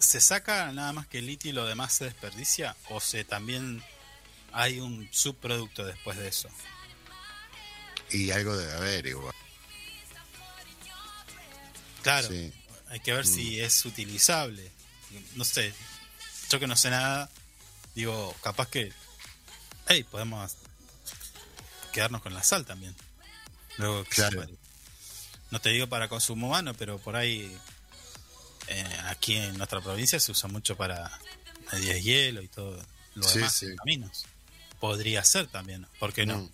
¿se 0.00 0.20
saca 0.20 0.72
nada 0.72 0.92
más 0.92 1.06
que 1.06 1.18
el 1.18 1.26
litio 1.26 1.50
y 1.50 1.54
lo 1.54 1.66
demás 1.66 1.92
se 1.94 2.04
desperdicia? 2.06 2.76
¿O 2.90 3.00
se 3.00 3.22
también 3.22 3.82
hay 4.52 4.80
un 4.80 5.08
subproducto 5.12 5.84
después 5.84 6.16
de 6.18 6.28
eso? 6.28 6.48
Y 8.10 8.30
algo 8.30 8.56
debe 8.56 8.72
haber 8.72 9.06
igual. 9.06 9.34
Claro, 12.02 12.28
Sí. 12.28 12.52
hay 12.88 13.00
que 13.00 13.12
ver 13.12 13.26
si 13.26 13.60
es 13.60 13.84
utilizable. 13.84 14.70
No 15.34 15.44
sé, 15.44 15.74
yo 16.50 16.60
que 16.60 16.66
no 16.66 16.76
sé 16.76 16.90
nada, 16.90 17.28
digo, 17.94 18.34
capaz 18.42 18.68
que, 18.68 18.92
hey, 19.88 20.04
podemos 20.04 20.52
quedarnos 21.92 22.22
con 22.22 22.34
la 22.34 22.42
sal 22.42 22.64
también. 22.64 22.94
Luego, 23.76 24.04
Claro. 24.04 24.46
No 25.50 25.60
te 25.60 25.70
digo 25.70 25.86
para 25.86 26.08
consumo 26.08 26.48
humano, 26.48 26.74
pero 26.74 26.98
por 26.98 27.16
ahí 27.16 27.56
eh, 28.68 28.98
aquí 29.06 29.34
en 29.36 29.56
nuestra 29.56 29.80
provincia 29.80 30.20
se 30.20 30.30
usa 30.30 30.46
mucho 30.48 30.76
para 30.76 31.10
medias 31.72 32.02
hielo 32.04 32.42
y 32.42 32.48
todo 32.48 32.78
lo 33.14 33.26
Sí, 33.26 33.38
demás 33.38 33.54
sí. 33.54 33.66
caminos. 33.76 34.26
Podría 34.80 35.24
ser 35.24 35.46
también, 35.46 35.86
¿por 35.98 36.12
qué 36.12 36.26
no? 36.26 36.38
Mm. 36.38 36.50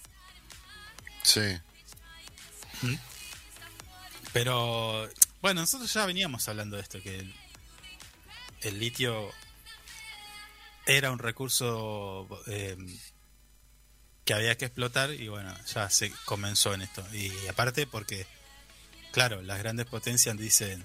Sí, 1.23 1.59
Pero 4.33 5.09
bueno, 5.41 5.63
nosotros 5.63 5.93
ya 5.93 6.05
veníamos 6.07 6.49
hablando 6.49 6.77
de 6.77 6.83
esto, 6.83 7.01
que 7.01 7.19
el, 7.19 7.35
el 8.63 8.79
litio 8.79 9.33
era 10.87 11.11
un 11.11 11.19
recurso 11.19 12.29
eh, 12.47 12.77
que 14.25 14.35
había 14.35 14.57
que 14.57 14.67
explotar 14.67 15.11
y 15.13 15.29
bueno, 15.29 15.55
ya 15.73 15.89
se 15.91 16.11
comenzó 16.25 16.75
en 16.75 16.83
esto. 16.83 17.05
Y 17.13 17.31
aparte 17.49 17.87
porque, 17.87 18.27
claro, 19.13 19.43
las 19.43 19.59
grandes 19.59 19.87
potencias 19.87 20.37
dicen, 20.37 20.85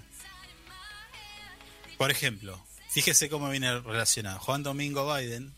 por 1.98 2.10
ejemplo, 2.10 2.64
fíjese 2.90 3.28
cómo 3.28 3.50
viene 3.50 3.80
relacionado. 3.80 4.38
Juan 4.40 4.62
Domingo 4.62 5.12
Biden, 5.14 5.52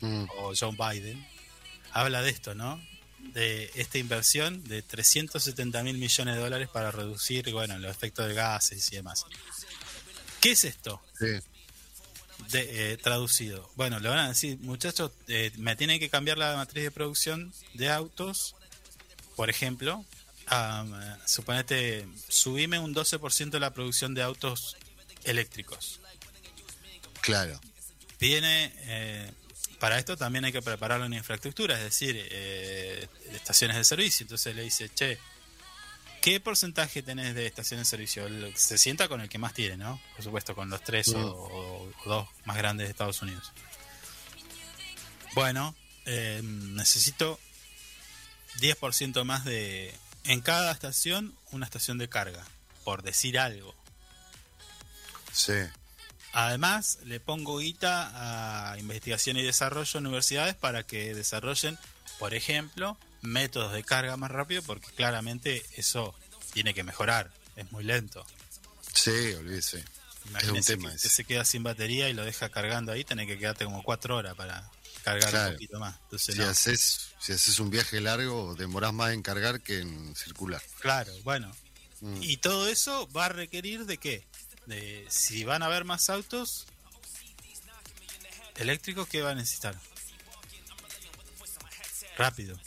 Mm. 0.00 0.24
o 0.38 0.52
John 0.58 0.76
Biden, 0.76 1.26
habla 1.92 2.22
de 2.22 2.30
esto, 2.30 2.54
¿no? 2.54 2.80
De 3.18 3.70
esta 3.74 3.98
inversión 3.98 4.62
de 4.64 4.82
370 4.82 5.82
mil 5.82 5.98
millones 5.98 6.34
de 6.36 6.40
dólares 6.40 6.68
para 6.68 6.90
reducir, 6.90 7.50
bueno, 7.52 7.78
los 7.78 7.90
efectos 7.90 8.28
de 8.28 8.34
gases 8.34 8.92
y 8.92 8.96
demás. 8.96 9.24
¿Qué 10.40 10.52
es 10.52 10.64
esto? 10.64 11.02
sí, 11.18 11.26
De, 12.50 12.92
eh, 12.92 12.96
traducido. 12.98 13.68
Bueno, 13.74 13.98
le 13.98 14.08
van 14.08 14.18
a 14.18 14.28
decir, 14.28 14.58
muchachos, 14.60 15.10
eh, 15.26 15.50
me 15.56 15.74
tienen 15.76 15.98
que 15.98 16.08
cambiar 16.08 16.38
la 16.38 16.54
matriz 16.56 16.84
de 16.84 16.90
producción 16.90 17.52
de 17.74 17.90
autos, 17.90 18.54
por 19.36 19.50
ejemplo. 19.50 20.04
eh, 20.50 21.16
suponete, 21.26 22.06
subime 22.28 22.78
un 22.78 22.94
12% 22.94 23.50
de 23.50 23.60
la 23.60 23.74
producción 23.74 24.14
de 24.14 24.22
autos 24.22 24.76
eléctricos. 25.24 26.00
claro. 27.20 27.60
Tiene, 28.18 28.72
eh, 28.78 29.30
para 29.78 29.98
esto 29.98 30.16
también 30.16 30.44
hay 30.44 30.52
que 30.52 30.62
preparar 30.62 31.00
una 31.00 31.16
infraestructura, 31.16 31.76
es 31.76 31.84
decir, 31.84 32.16
eh, 32.30 33.08
estaciones 33.32 33.76
de 33.76 33.84
servicio. 33.84 34.24
Entonces 34.24 34.54
le 34.56 34.62
dice, 34.62 34.88
che, 34.94 35.18
¿qué 36.20 36.40
porcentaje 36.40 37.02
tenés 37.02 37.34
de 37.34 37.46
estaciones 37.46 37.86
de 37.86 37.90
servicio? 37.90 38.26
El- 38.26 38.56
Se 38.56 38.76
sienta 38.78 39.08
con 39.08 39.20
el 39.20 39.28
que 39.28 39.38
más 39.38 39.54
tiene, 39.54 39.76
¿no? 39.76 40.00
Por 40.16 40.24
supuesto, 40.24 40.54
con 40.54 40.68
los 40.70 40.82
tres 40.82 41.08
o, 41.08 41.20
o- 41.20 41.82
o 41.84 42.08
dos 42.08 42.28
más 42.44 42.56
grandes 42.56 42.86
de 42.86 42.90
Estados 42.90 43.22
Unidos. 43.22 43.52
Bueno, 45.34 45.74
eh, 46.06 46.40
necesito 46.42 47.38
10% 48.60 49.24
más 49.24 49.44
de... 49.44 49.94
En 50.24 50.40
cada 50.40 50.72
estación, 50.72 51.34
una 51.52 51.64
estación 51.64 51.96
de 51.98 52.08
carga, 52.08 52.44
por 52.84 53.02
decir 53.02 53.38
algo. 53.38 53.74
Sí, 55.32 55.52
Además, 56.32 56.98
le 57.04 57.20
pongo 57.20 57.58
guita 57.58 58.72
a 58.72 58.78
investigación 58.78 59.36
y 59.38 59.42
desarrollo 59.42 59.98
en 59.98 60.06
universidades 60.06 60.54
para 60.54 60.82
que 60.84 61.14
desarrollen, 61.14 61.78
por 62.18 62.34
ejemplo, 62.34 62.98
métodos 63.22 63.72
de 63.72 63.82
carga 63.82 64.16
más 64.16 64.30
rápido, 64.30 64.62
porque 64.62 64.88
claramente 64.92 65.64
eso 65.76 66.14
tiene 66.52 66.74
que 66.74 66.84
mejorar, 66.84 67.30
es 67.56 67.70
muy 67.72 67.84
lento. 67.84 68.24
sí, 68.92 69.10
olvídese. 69.38 69.84
Imagínense 70.28 70.74
tema 70.76 70.90
que 70.90 70.96
ese. 70.96 71.06
usted 71.06 71.16
se 71.16 71.24
queda 71.24 71.44
sin 71.44 71.62
batería 71.62 72.08
y 72.10 72.12
lo 72.12 72.24
deja 72.24 72.50
cargando 72.50 72.92
ahí, 72.92 73.02
tenés 73.04 73.26
que 73.26 73.38
quedarte 73.38 73.64
como 73.64 73.82
cuatro 73.82 74.16
horas 74.16 74.34
para 74.34 74.68
cargar 75.02 75.30
Claro. 75.30 75.48
un 75.50 75.54
poquito 75.54 75.78
más. 75.80 75.96
Entonces, 76.02 76.34
Si 76.34 76.40
no. 76.40 76.48
haces, 76.48 77.08
si 77.18 77.32
haces 77.32 77.58
un 77.60 77.70
viaje 77.70 77.98
largo, 78.02 78.54
demorás 78.54 78.92
más 78.92 79.12
en 79.14 79.22
cargar 79.22 79.62
que 79.62 79.78
en 79.80 80.14
circular. 80.14 80.60
Claro, 80.80 81.10
bueno. 81.24 81.50
Mm. 82.02 82.22
Y 82.22 82.36
todo 82.36 82.68
eso 82.68 83.08
va 83.12 83.26
a 83.26 83.28
requerir 83.30 83.86
de 83.86 83.96
qué? 83.96 84.26
De 84.68 85.06
si 85.08 85.44
van 85.44 85.62
a 85.62 85.66
haber 85.66 85.84
más 85.84 86.10
autos 86.10 86.66
eléctricos, 88.56 89.08
¿qué 89.08 89.22
va 89.22 89.30
a 89.30 89.34
necesitar? 89.34 89.74
Rápido. 92.16 92.58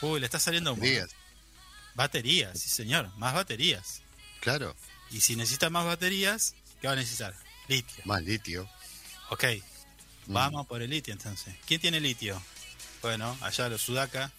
Uy, 0.00 0.20
le 0.20 0.26
está 0.26 0.38
saliendo 0.38 0.72
¿eh? 0.74 0.80
Días, 0.80 1.10
Baterías, 1.94 2.58
sí 2.58 2.68
señor, 2.68 3.14
más 3.18 3.34
baterías. 3.34 4.02
claro. 4.40 4.74
Y 5.10 5.20
si 5.20 5.36
necesita 5.36 5.70
más 5.70 5.84
baterías, 5.84 6.54
¿qué 6.80 6.88
va 6.88 6.94
a 6.94 6.96
necesitar? 6.96 7.34
Litio. 7.68 8.02
Más 8.04 8.22
litio. 8.22 8.68
Ok, 9.30 9.44
Mm. 10.26 10.32
vamos 10.32 10.66
por 10.66 10.80
el 10.82 10.88
litio 10.90 11.12
entonces. 11.12 11.54
¿Quién 11.66 11.80
tiene 11.82 12.00
litio? 12.00 12.42
Bueno, 13.02 13.36
allá 13.42 13.68
los 13.68 13.82
sudaca. 13.82 14.32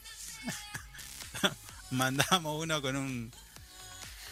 Mandamos 1.92 2.62
uno 2.64 2.82
con 2.82 2.96
un... 2.96 3.32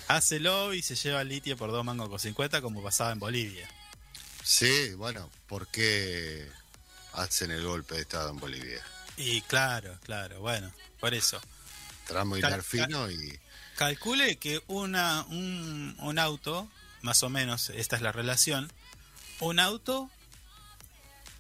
Hácelo 0.08 0.74
y 0.74 0.82
se 0.82 0.96
lleva 0.96 1.22
el 1.22 1.30
litio 1.30 1.58
por 1.58 1.72
dos 1.72 1.84
mangos 1.86 2.10
con 2.10 2.20
50 2.20 2.62
como 2.62 2.84
pasaba 2.84 3.12
en 3.12 3.20
Bolivia. 3.20 3.68
Sí, 4.44 4.94
bueno, 4.96 5.30
¿por 5.48 5.68
qué 5.68 6.50
hacen 7.14 7.52
el 7.52 7.64
golpe 7.64 7.96
de 7.96 8.02
Estado 8.02 8.30
en 8.32 8.38
Bolivia? 8.40 8.84
Y 9.18 9.42
claro, 9.44 9.98
claro, 10.04 10.40
bueno, 10.42 10.72
por 11.00 11.14
eso. 11.14 11.40
Tramo 12.08 12.38
y 12.38 12.42
Cal- 12.42 12.64
fino 12.64 13.10
y... 13.10 13.40
Calcule 13.78 14.38
que 14.38 14.62
una, 14.68 15.24
un, 15.30 15.96
un 16.00 16.20
auto, 16.20 16.70
más 17.02 17.24
o 17.24 17.30
menos, 17.30 17.70
esta 17.70 17.96
es 17.96 18.02
la 18.02 18.12
relación, 18.12 18.72
un 19.40 19.60
auto, 19.60 20.12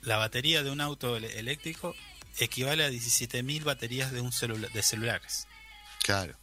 la 0.01 0.17
batería 0.17 0.63
de 0.63 0.71
un 0.71 0.81
auto 0.81 1.17
eléctrico 1.17 1.95
equivale 2.39 2.85
a 2.85 2.89
17.000 2.89 3.63
baterías 3.63 4.11
de, 4.11 4.21
un 4.21 4.31
celula- 4.31 4.69
de 4.71 4.81
celulares. 4.81 5.47
Claro. 6.01 6.35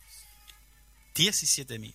17.000. 1.17 1.95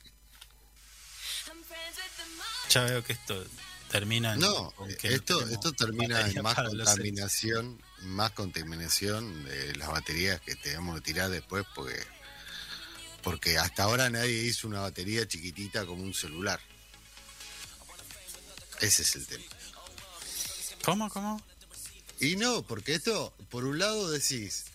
Ya 2.76 2.84
veo 2.84 3.02
que 3.06 3.14
esto 3.14 3.42
termina 3.90 4.34
en... 4.34 4.42
No, 4.42 4.74
que 5.00 5.14
esto, 5.14 5.48
esto 5.48 5.72
termina 5.72 6.28
en 6.28 6.42
más 6.42 6.56
contaminación, 6.56 7.82
más 8.02 8.32
contaminación 8.32 9.46
de 9.46 9.78
las 9.78 9.88
baterías 9.88 10.42
que 10.42 10.58
tenemos 10.58 10.96
que 10.96 11.02
tirar 11.02 11.30
después 11.30 11.66
porque 11.74 12.06
porque 13.24 13.58
hasta 13.58 13.84
ahora 13.84 14.10
nadie 14.10 14.44
hizo 14.44 14.68
una 14.68 14.82
batería 14.82 15.26
chiquitita 15.26 15.86
como 15.86 16.04
un 16.04 16.14
celular. 16.14 16.60
Ese 18.82 19.04
es 19.04 19.16
el 19.16 19.26
tema. 19.26 19.46
¿Cómo, 20.84 21.10
cómo? 21.10 21.42
Y 22.20 22.36
no, 22.36 22.62
porque 22.64 22.94
esto, 22.94 23.34
por 23.50 23.64
un 23.64 23.80
lado 23.80 24.12
decís, 24.12 24.66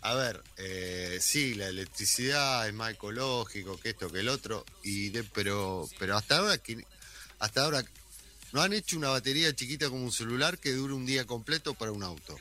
a 0.00 0.14
ver, 0.14 0.42
eh, 0.56 1.18
sí, 1.20 1.54
la 1.54 1.68
electricidad 1.68 2.66
es 2.66 2.72
más 2.72 2.94
ecológico 2.94 3.78
que 3.78 3.90
esto, 3.90 4.10
que 4.10 4.20
el 4.20 4.28
otro, 4.28 4.64
y 4.82 5.10
de, 5.10 5.24
pero, 5.24 5.86
pero 5.98 6.16
hasta 6.16 6.38
ahora 6.38 6.56
hasta 7.40 7.64
ahora 7.64 7.82
no 8.52 8.62
han 8.62 8.72
hecho 8.72 8.96
una 8.96 9.08
batería 9.10 9.54
chiquita 9.54 9.88
como 9.88 10.04
un 10.04 10.12
celular 10.12 10.58
que 10.58 10.72
dure 10.72 10.94
un 10.94 11.04
día 11.06 11.26
completo 11.26 11.74
para 11.74 11.90
un 11.92 12.02
auto. 12.02 12.36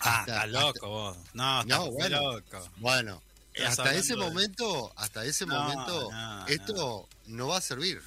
Ah, 0.00 0.20
Hasta- 0.20 0.32
está 0.32 0.46
loco 0.46 0.88
vos. 0.88 1.16
No, 1.34 1.60
está 1.60 1.76
No, 1.76 1.90
bueno. 1.92 2.32
loco. 2.32 2.70
Bueno, 2.78 3.22
Estás 3.52 3.78
hasta 3.80 3.94
ese 3.94 4.16
momento, 4.16 4.92
hasta 4.96 5.24
ese 5.24 5.44
No, 5.44 5.60
momento, 5.60 6.10
no, 6.10 6.46
esto 6.46 7.08
no. 7.26 7.48
va 7.48 7.58
a 7.58 7.60
servir. 7.60 8.00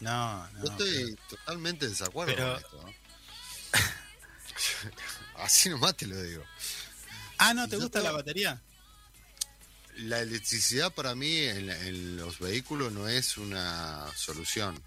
No, 0.00 0.46
no. 0.50 0.64
Yo 0.64 0.70
estoy 0.72 1.18
totalmente 1.30 1.86
en 1.86 1.92
desacuerdo 1.92 2.34
pero- 2.34 2.52
con 2.52 2.62
esto. 2.62 2.82
¿no? 2.82 2.92
Así 5.42 5.68
nomás 5.70 5.96
te 5.96 6.06
lo 6.06 6.20
digo. 6.22 6.44
Ah, 7.38 7.54
¿no 7.54 7.66
te 7.68 7.76
Yo 7.76 7.82
gusta 7.82 8.00
la 8.00 8.10
batería? 8.12 8.60
La 9.98 10.20
electricidad 10.20 10.92
para 10.92 11.14
mí 11.14 11.36
en, 11.38 11.70
en 11.70 12.16
los 12.16 12.38
vehículos 12.38 12.92
no 12.92 13.08
es 13.08 13.36
una 13.36 14.06
solución. 14.16 14.80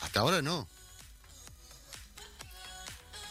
Hasta 0.00 0.20
ahora 0.20 0.42
no. 0.42 0.68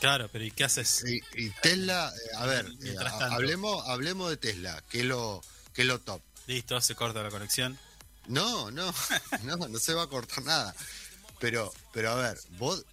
Claro, 0.03 0.27
pero 0.29 0.43
¿y 0.43 0.51
qué 0.51 0.65
haces? 0.65 1.01
Y, 1.07 1.21
y 1.41 1.49
Tesla, 1.61 2.11
eh, 2.11 2.35
a 2.35 2.45
ver, 2.45 2.65
eh, 2.83 2.93
hablemos, 3.31 3.87
hablemos 3.87 4.29
de 4.29 4.35
Tesla, 4.35 4.83
que 4.89 4.99
es 4.99 5.05
lo, 5.05 5.41
que 5.73 5.83
es 5.83 5.87
lo 5.87 5.97
top. 6.01 6.21
Listo, 6.45 6.81
se 6.81 6.93
corta 6.93 7.23
la 7.23 7.29
conexión. 7.29 7.79
No, 8.27 8.69
no, 8.69 8.93
no, 9.43 9.55
no 9.55 9.79
se 9.79 9.93
va 9.93 10.03
a 10.03 10.07
cortar 10.07 10.43
nada. 10.43 10.75
Pero, 11.39 11.71
pero 11.93 12.11
a 12.11 12.15
ver, 12.15 12.37
vos, 12.57 12.83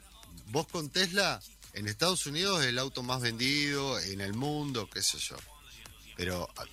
vos 0.46 0.68
con 0.68 0.88
Tesla, 0.88 1.40
en 1.72 1.88
Estados 1.88 2.26
Unidos 2.26 2.62
es 2.62 2.68
el 2.68 2.78
auto 2.78 3.02
más 3.02 3.20
vendido, 3.20 3.98
en 3.98 4.20
el 4.20 4.34
mundo, 4.34 4.88
qué 4.88 5.02
sé 5.02 5.18
yo. 5.18 5.36
Pero 6.20 6.50
a- 6.56 6.64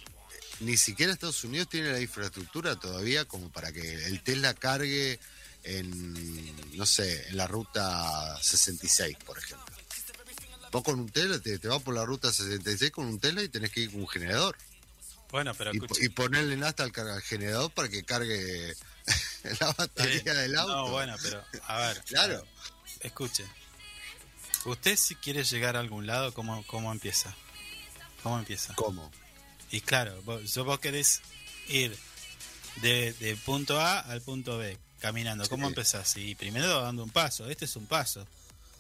ni 0.59 0.75
siquiera 0.75 1.13
Estados 1.13 1.41
Unidos 1.45 1.69
tiene 1.69 1.91
la 1.93 2.01
infraestructura 2.01 2.75
todavía 2.75 3.23
como 3.25 3.49
para 3.49 3.71
que 3.71 3.93
el 4.07 4.21
Tesla 4.21 4.53
cargue 4.53 5.19
en, 5.63 6.75
no 6.77 6.85
sé, 6.85 7.29
en 7.29 7.37
la 7.37 7.47
ruta 7.47 8.37
66, 8.41 9.15
por 9.25 9.37
ejemplo. 9.37 9.65
Vos 10.71 10.83
con 10.83 10.99
un 10.99 11.09
Tesla 11.09 11.39
te, 11.39 11.59
te 11.59 11.67
vas 11.69 11.81
por 11.81 11.95
la 11.95 12.03
ruta 12.03 12.33
66 12.33 12.91
con 12.91 13.05
un 13.05 13.19
Tesla 13.19 13.41
y 13.41 13.47
tenés 13.47 13.71
que 13.71 13.79
ir 13.81 13.91
con 13.91 14.01
un 14.01 14.07
generador. 14.09 14.57
Bueno, 15.31 15.53
pero 15.55 15.71
Y, 15.73 16.09
ponerle 16.09 16.57
nafta 16.57 16.83
al, 16.83 16.91
al 17.09 17.21
generador 17.21 17.71
para 17.71 17.87
que 17.87 18.03
cargue 18.03 18.75
la 19.61 19.71
batería 19.71 20.33
del 20.33 20.57
auto. 20.57 20.75
No, 20.75 20.89
bueno, 20.91 21.15
pero 21.23 21.41
a 21.67 21.77
ver. 21.87 22.03
Claro. 22.07 22.43
Escuche. 22.99 23.45
Usted 24.65 24.97
si 24.97 25.15
quiere 25.15 25.45
llegar 25.45 25.77
a 25.77 25.79
algún 25.79 26.05
lado, 26.05 26.33
¿cómo, 26.33 26.65
cómo 26.67 26.91
empieza? 26.91 27.33
¿Cómo 28.23 28.39
empieza? 28.39 28.73
¿Cómo? 28.75 29.09
Y 29.71 29.81
claro, 29.81 30.21
vos, 30.23 30.53
vos 30.57 30.79
querés 30.79 31.21
ir 31.67 31.97
de, 32.77 33.13
de 33.13 33.35
punto 33.37 33.79
A 33.81 33.99
al 33.99 34.21
punto 34.21 34.57
B, 34.57 34.77
caminando. 34.99 35.47
¿Cómo 35.49 35.67
empezás? 35.67 36.15
Y 36.17 36.35
primero 36.35 36.81
dando 36.81 37.03
un 37.03 37.09
paso. 37.09 37.49
Este 37.49 37.65
es 37.65 37.75
un 37.75 37.85
paso. 37.85 38.25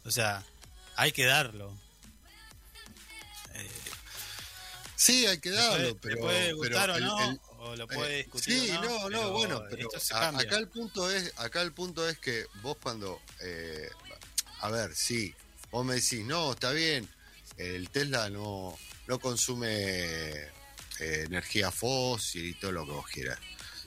O 0.05 0.11
sea, 0.11 0.43
hay 0.95 1.11
que 1.11 1.25
darlo. 1.25 1.73
Eh, 3.53 3.69
Sí, 4.95 5.27
hay 5.27 5.37
que 5.39 5.51
darlo, 5.51 5.95
puede, 5.97 6.15
pero. 6.15 6.21
puede 6.21 6.43
pero 6.45 6.57
gustar 6.57 6.89
o 6.89 6.95
el- 6.95 7.03
no, 7.05 7.29
el- 7.31 7.39
o 7.59 7.75
lo 7.75 7.83
eh, 7.83 7.87
puede 7.87 8.17
discutir. 8.17 8.59
sí, 8.61 8.69
o 8.71 8.81
no, 8.81 8.81
no, 8.81 9.07
pero 9.09 9.31
bueno, 9.31 9.63
pero 9.69 9.89
a- 10.13 10.27
acá 10.29 10.57
el 10.57 10.67
punto 10.69 11.11
es, 11.11 11.33
acá 11.37 11.61
el 11.61 11.71
punto 11.71 12.07
es 12.09 12.17
que 12.17 12.45
vos 12.63 12.77
cuando, 12.81 13.21
eh, 13.41 13.89
a 14.61 14.69
ver, 14.71 14.95
sí, 14.95 15.35
vos 15.69 15.85
me 15.85 15.95
decís, 15.95 16.23
no, 16.25 16.51
está 16.53 16.71
bien, 16.71 17.07
el 17.57 17.89
Tesla 17.91 18.29
no, 18.31 18.75
no 19.05 19.19
consume 19.19 20.47
eh, 20.99 21.23
energía 21.25 21.71
fósil 21.71 22.45
y 22.45 22.53
todo 22.53 22.71
lo 22.71 22.85
que 22.85 22.91
vos 22.91 23.07
quieras. 23.07 23.39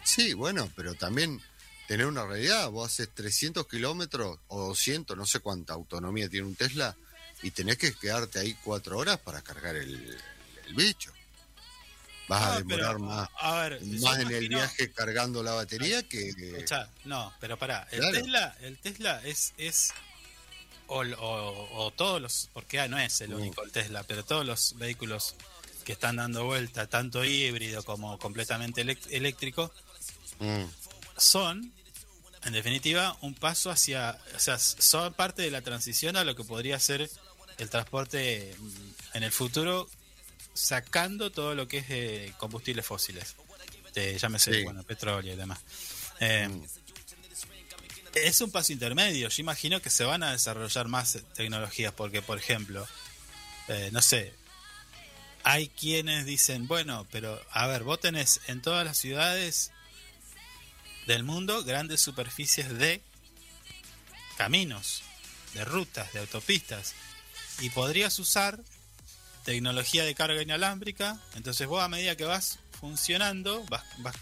Sí, 0.04 0.32
bueno, 0.34 0.70
pero 0.76 0.94
también 0.94 1.40
tener 1.86 2.06
una 2.06 2.24
realidad, 2.26 2.70
vos 2.70 2.90
haces 2.92 3.08
300 3.14 3.66
kilómetros 3.66 4.38
o 4.48 4.68
200, 4.68 5.16
no 5.16 5.26
sé 5.26 5.40
cuánta 5.40 5.72
autonomía 5.74 6.28
tiene 6.28 6.46
un 6.46 6.54
Tesla, 6.54 6.96
y 7.42 7.50
tenés 7.50 7.78
que 7.78 7.92
quedarte 7.94 8.38
ahí 8.38 8.54
cuatro 8.62 8.98
horas 8.98 9.18
para 9.18 9.42
cargar 9.42 9.76
el, 9.76 10.16
el 10.66 10.74
bicho. 10.74 11.12
Vas 12.28 12.42
a 12.42 12.46
pero, 12.48 12.58
demorar 12.58 12.98
más 13.00 13.28
a 13.40 13.54
ver, 13.62 13.82
yo 13.82 14.06
más 14.06 14.20
en 14.20 14.30
el 14.30 14.48
viaje 14.48 14.92
cargando 14.92 15.42
la 15.42 15.52
batería 15.52 16.02
que 16.08 16.28
Escuchá, 16.28 16.88
no, 17.04 17.32
pero 17.40 17.58
pará, 17.58 17.88
el 17.90 17.98
Claro. 17.98 18.18
Tesla, 18.20 18.56
el 18.60 18.78
Tesla 18.78 19.20
es, 19.24 19.52
es 19.56 19.92
o, 20.86 21.00
o- 21.00 21.86
o 21.86 21.90
todos 21.90 22.20
los, 22.22 22.48
porque 22.52 22.78
ah, 22.78 22.86
no 22.88 22.98
es 23.00 23.20
el 23.20 23.34
único 23.34 23.64
el 23.64 23.72
Tesla, 23.72 24.04
pero 24.04 24.24
todos 24.24 24.46
los 24.46 24.76
vehículos 24.78 25.34
que 25.90 25.94
están 25.94 26.16
dando 26.16 26.44
vuelta, 26.44 26.86
tanto 26.86 27.24
híbrido 27.24 27.82
como 27.82 28.16
completamente 28.18 28.80
eléctrico, 29.10 29.72
Mm, 30.40 30.64
son, 31.18 31.72
en 32.44 32.52
definitiva, 32.52 33.16
un 33.20 33.34
paso 33.34 33.70
hacia, 33.70 34.18
o 34.34 34.38
sea, 34.38 34.58
son 34.58 35.12
parte 35.12 35.42
de 35.42 35.50
la 35.50 35.60
transición 35.60 36.16
a 36.16 36.24
lo 36.24 36.34
que 36.34 36.44
podría 36.44 36.80
ser 36.80 37.10
el 37.58 37.68
transporte 37.68 38.54
mm, 38.58 39.16
en 39.18 39.22
el 39.22 39.32
futuro, 39.32 39.88
sacando 40.54 41.30
todo 41.30 41.54
lo 41.54 41.68
que 41.68 41.78
es 41.78 41.86
eh, 41.90 42.32
combustibles 42.38 42.86
fósiles, 42.86 43.36
de, 43.94 44.18
llámese, 44.18 44.52
Sí. 44.54 44.64
bueno, 44.64 44.82
petróleo 44.82 45.34
y 45.34 45.36
demás. 45.36 45.60
Eh, 46.20 46.48
mm. 46.48 46.64
es 48.14 48.40
un 48.40 48.50
paso 48.50 48.72
intermedio. 48.72 49.28
Yo 49.28 49.40
imagino 49.42 49.80
que 49.82 49.90
se 49.90 50.04
van 50.04 50.22
a 50.22 50.32
desarrollar 50.32 50.88
más 50.88 51.18
tecnologías, 51.34 51.92
porque, 51.92 52.22
por 52.22 52.38
ejemplo, 52.38 52.88
eh, 53.68 53.90
no 53.92 54.00
sé, 54.00 54.32
hay 55.44 55.68
quienes 55.68 56.26
dicen, 56.26 56.66
bueno, 56.68 57.06
pero 57.10 57.40
a 57.50 57.66
ver, 57.66 57.82
vos 57.82 58.00
tenés 58.00 58.40
en 58.46 58.60
todas 58.62 58.84
las 58.84 58.98
ciudades 58.98 59.70
del 61.06 61.24
mundo 61.24 61.64
grandes 61.64 62.00
superficies 62.00 62.76
de 62.78 63.02
caminos, 64.36 65.02
de 65.54 65.64
rutas, 65.64 66.12
de 66.12 66.20
autopistas, 66.20 66.94
y 67.60 67.70
podrías 67.70 68.18
usar 68.18 68.60
tecnología 69.44 70.04
de 70.04 70.14
carga 70.14 70.40
inalámbrica. 70.40 71.18
Entonces, 71.34 71.66
vos 71.66 71.82
a 71.82 71.88
medida 71.88 72.16
que 72.16 72.24
vas 72.24 72.58
funcionando, 72.80 73.64
vas, 73.68 73.84
vas, 73.98 74.14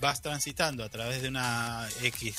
vas 0.00 0.22
transitando 0.22 0.84
a 0.84 0.88
través 0.88 1.22
de 1.22 1.28
una 1.28 1.88
X 2.02 2.36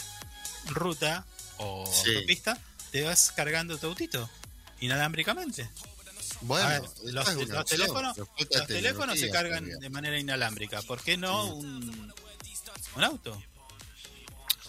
ruta 0.68 1.26
o 1.58 1.92
Sí. 1.92 2.14
autopista, 2.16 2.58
te 2.92 3.04
vas 3.04 3.32
cargando 3.32 3.78
tu 3.78 3.88
autito 3.88 4.30
inalámbricamente. 4.80 5.70
Bueno, 6.42 6.68
ver, 6.68 6.82
los, 7.14 7.26
teléfonos, 7.66 8.18
los 8.18 8.68
teléfonos 8.68 9.20
se 9.20 9.30
cargan 9.30 9.66
de 9.66 9.90
manera 9.90 10.18
inalámbrica. 10.18 10.82
¿Por 10.84 11.02
qué 11.02 11.18
no 11.18 11.54
un, 11.56 12.14
un 12.96 13.04
auto? 13.04 13.42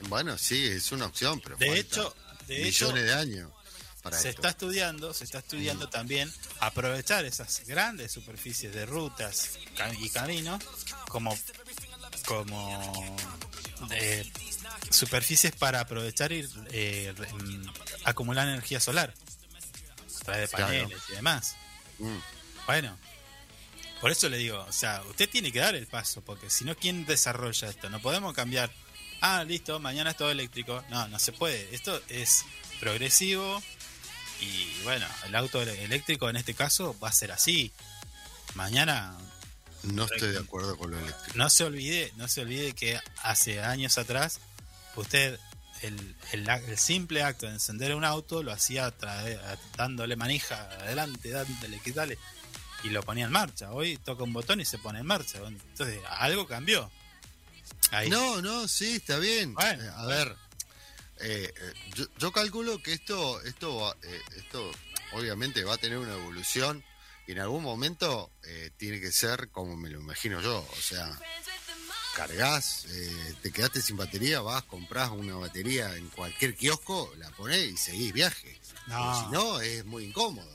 Bueno, 0.08 0.36
sí, 0.38 0.66
es 0.66 0.90
una 0.92 1.06
opción, 1.06 1.40
pero 1.40 1.56
De 1.56 1.66
falta 1.66 1.80
hecho, 1.80 2.16
de 2.46 2.68
hecho 2.68 2.86
millones 2.86 3.04
de 3.04 3.14
años 3.14 3.50
para 4.02 4.18
se 4.18 4.30
esto. 4.30 4.40
está 4.40 4.50
estudiando, 4.50 5.12
se 5.12 5.24
está 5.24 5.38
estudiando 5.38 5.88
también 5.88 6.32
aprovechar 6.60 7.24
esas 7.24 7.66
grandes 7.66 8.10
superficies 8.10 8.72
de 8.72 8.86
rutas 8.86 9.58
y 10.00 10.08
caminos 10.08 10.64
como 11.08 11.36
como 12.26 13.16
eh, 13.90 14.30
superficies 14.90 15.52
para 15.52 15.80
aprovechar 15.80 16.32
y 16.32 16.48
eh, 16.70 17.12
mm, 17.14 17.68
acumular 18.04 18.48
energía 18.48 18.80
solar 18.80 19.14
través 20.30 20.50
de 20.50 20.56
Claro. 20.56 20.72
paneles 20.72 21.02
y 21.08 21.12
demás. 21.12 21.56
Mm, 21.98 22.18
Bueno, 22.66 22.98
por 24.00 24.10
eso 24.10 24.28
le 24.28 24.38
digo, 24.38 24.64
o 24.68 24.72
sea, 24.72 25.02
usted 25.08 25.28
tiene 25.28 25.50
que 25.52 25.58
dar 25.58 25.74
el 25.74 25.86
paso, 25.86 26.20
porque 26.22 26.48
si 26.50 26.64
no, 26.64 26.76
¿quién 26.76 27.04
desarrolla 27.04 27.68
esto? 27.68 27.90
No 27.90 28.00
podemos 28.00 28.32
cambiar, 28.34 28.70
ah, 29.20 29.44
listo, 29.44 29.78
mañana 29.80 30.10
es 30.10 30.16
todo 30.16 30.30
eléctrico. 30.30 30.84
No, 30.88 31.08
no 31.08 31.18
se 31.18 31.32
puede. 31.32 31.74
Esto 31.74 32.00
es 32.08 32.44
progresivo 32.80 33.62
y 34.40 34.82
bueno, 34.84 35.06
el 35.26 35.34
auto 35.36 35.60
eléctrico 35.62 36.30
en 36.30 36.36
este 36.36 36.54
caso 36.54 36.96
va 37.02 37.08
a 37.08 37.12
ser 37.12 37.32
así. 37.32 37.72
Mañana, 38.54 39.16
No 39.82 40.04
estoy 40.04 40.30
de 40.32 40.38
acuerdo 40.38 40.76
con 40.78 40.90
lo 40.90 40.98
eléctrico. 40.98 41.36
no 41.38 41.48
se 41.50 41.64
olvide, 41.64 42.12
no 42.16 42.28
se 42.28 42.42
olvide 42.42 42.72
que 42.74 43.00
hace 43.22 43.60
años 43.62 43.96
atrás, 43.98 44.38
usted, 44.96 45.38
el, 45.82 46.16
el, 46.32 46.48
el 46.48 46.78
simple 46.78 47.22
acto 47.22 47.46
de 47.46 47.52
encender 47.52 47.94
un 47.94 48.04
auto 48.04 48.42
lo 48.42 48.52
hacía 48.52 48.92
dándole 49.76 50.16
manija 50.16 50.62
adelante, 50.80 51.30
dándole, 51.30 51.78
quítale, 51.80 52.18
y 52.84 52.90
lo 52.90 53.02
ponía 53.02 53.24
en 53.26 53.32
marcha. 53.32 53.72
Hoy 53.72 53.96
toca 53.98 54.22
un 54.24 54.32
botón 54.32 54.60
y 54.60 54.64
se 54.64 54.78
pone 54.78 55.00
en 55.00 55.06
marcha. 55.06 55.38
Entonces, 55.46 56.00
algo 56.08 56.46
cambió. 56.46 56.90
Ahí. 57.90 58.08
No, 58.08 58.40
no, 58.40 58.68
sí, 58.68 58.96
está 58.96 59.18
bien. 59.18 59.54
Bueno. 59.54 59.82
Eh, 59.84 59.90
a 59.96 60.06
ver, 60.06 60.36
eh, 61.20 61.52
eh, 61.54 61.72
yo, 61.94 62.04
yo 62.18 62.32
calculo 62.32 62.82
que 62.82 62.92
esto, 62.92 63.40
esto, 63.42 63.76
va- 63.76 63.96
eh, 64.02 64.20
esto 64.36 64.70
obviamente 65.12 65.64
va 65.64 65.74
a 65.74 65.78
tener 65.78 65.98
una 65.98 66.14
evolución 66.14 66.84
y 67.26 67.32
en 67.32 67.40
algún 67.40 67.62
momento 67.62 68.30
eh, 68.44 68.70
tiene 68.76 69.00
que 69.00 69.12
ser 69.12 69.50
como 69.50 69.76
me 69.76 69.90
lo 69.90 70.00
imagino 70.00 70.40
yo. 70.40 70.58
O 70.58 70.80
sea, 70.80 71.06
cargas, 72.26 72.84
eh, 72.90 73.34
te 73.42 73.50
quedaste 73.50 73.80
sin 73.80 73.96
batería, 73.96 74.40
vas, 74.42 74.62
compras 74.64 75.10
una 75.10 75.36
batería 75.36 75.96
en 75.96 76.08
cualquier 76.10 76.54
kiosco, 76.54 77.10
la 77.16 77.30
ponés 77.30 77.64
y 77.72 77.76
seguís 77.78 78.12
viaje. 78.12 78.60
No. 78.88 79.20
Si 79.24 79.32
no, 79.32 79.60
es 79.60 79.84
muy 79.86 80.04
incómodo. 80.04 80.54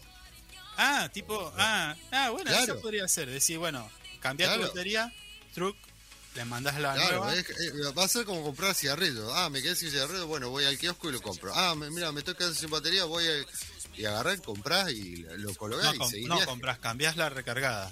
Ah, 0.78 1.10
tipo, 1.12 1.52
ah, 1.58 1.96
ah 2.12 2.30
bueno, 2.30 2.52
Claro. 2.52 2.74
eso 2.74 2.82
podría 2.82 3.08
ser. 3.08 3.30
Decir, 3.30 3.58
bueno, 3.58 3.90
cambiar 4.20 4.56
tu 4.58 4.62
batería, 4.62 5.12
truck, 5.56 5.76
le 6.36 6.46
mandás 6.46 6.78
la 6.80 6.94
Claro, 6.94 7.18
nueva. 7.26 7.34
es- 7.36 7.50
eh, 7.50 7.72
va 7.98 8.04
a 8.04 8.08
ser 8.10 8.26
como 8.26 8.44
comprar 8.44 8.76
cigarrillos. 8.76 9.32
Ah, 9.34 9.50
me 9.50 9.62
quedé 9.64 9.76
sin 9.76 9.90
cigarrillos, 9.90 10.26
bueno, 10.28 10.50
voy 10.50 10.66
al 10.66 10.78
kiosco 10.78 11.10
y 11.10 11.14
lo 11.14 11.22
compro. 11.22 11.52
Ah, 11.56 11.74
me- 11.76 11.90
mira, 11.90 12.12
me 12.12 12.20
estoy 12.20 12.36
quedando 12.36 12.56
sin 12.56 12.70
batería, 12.70 13.06
voy 13.06 13.26
a, 13.26 13.46
y 13.98 14.06
agarrar, 14.06 14.40
comprás 14.42 14.92
y 14.92 15.16
lo 15.24 15.38
lo 15.38 15.56
colgás 15.56 15.84
no, 15.86 15.96
y 15.96 15.98
com- 15.98 16.10
seguís 16.12 16.28
no 16.28 16.36
viaje. 16.36 16.50
compras, 16.50 16.78
cambiás 16.80 17.16
la 17.16 17.30
recargada. 17.30 17.92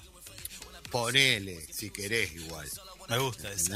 Ponele, 0.91 1.65
si 1.73 1.89
querés 1.89 2.33
igual. 2.33 2.69
Me 3.09 3.17
gusta 3.17 3.51
eso. 3.51 3.73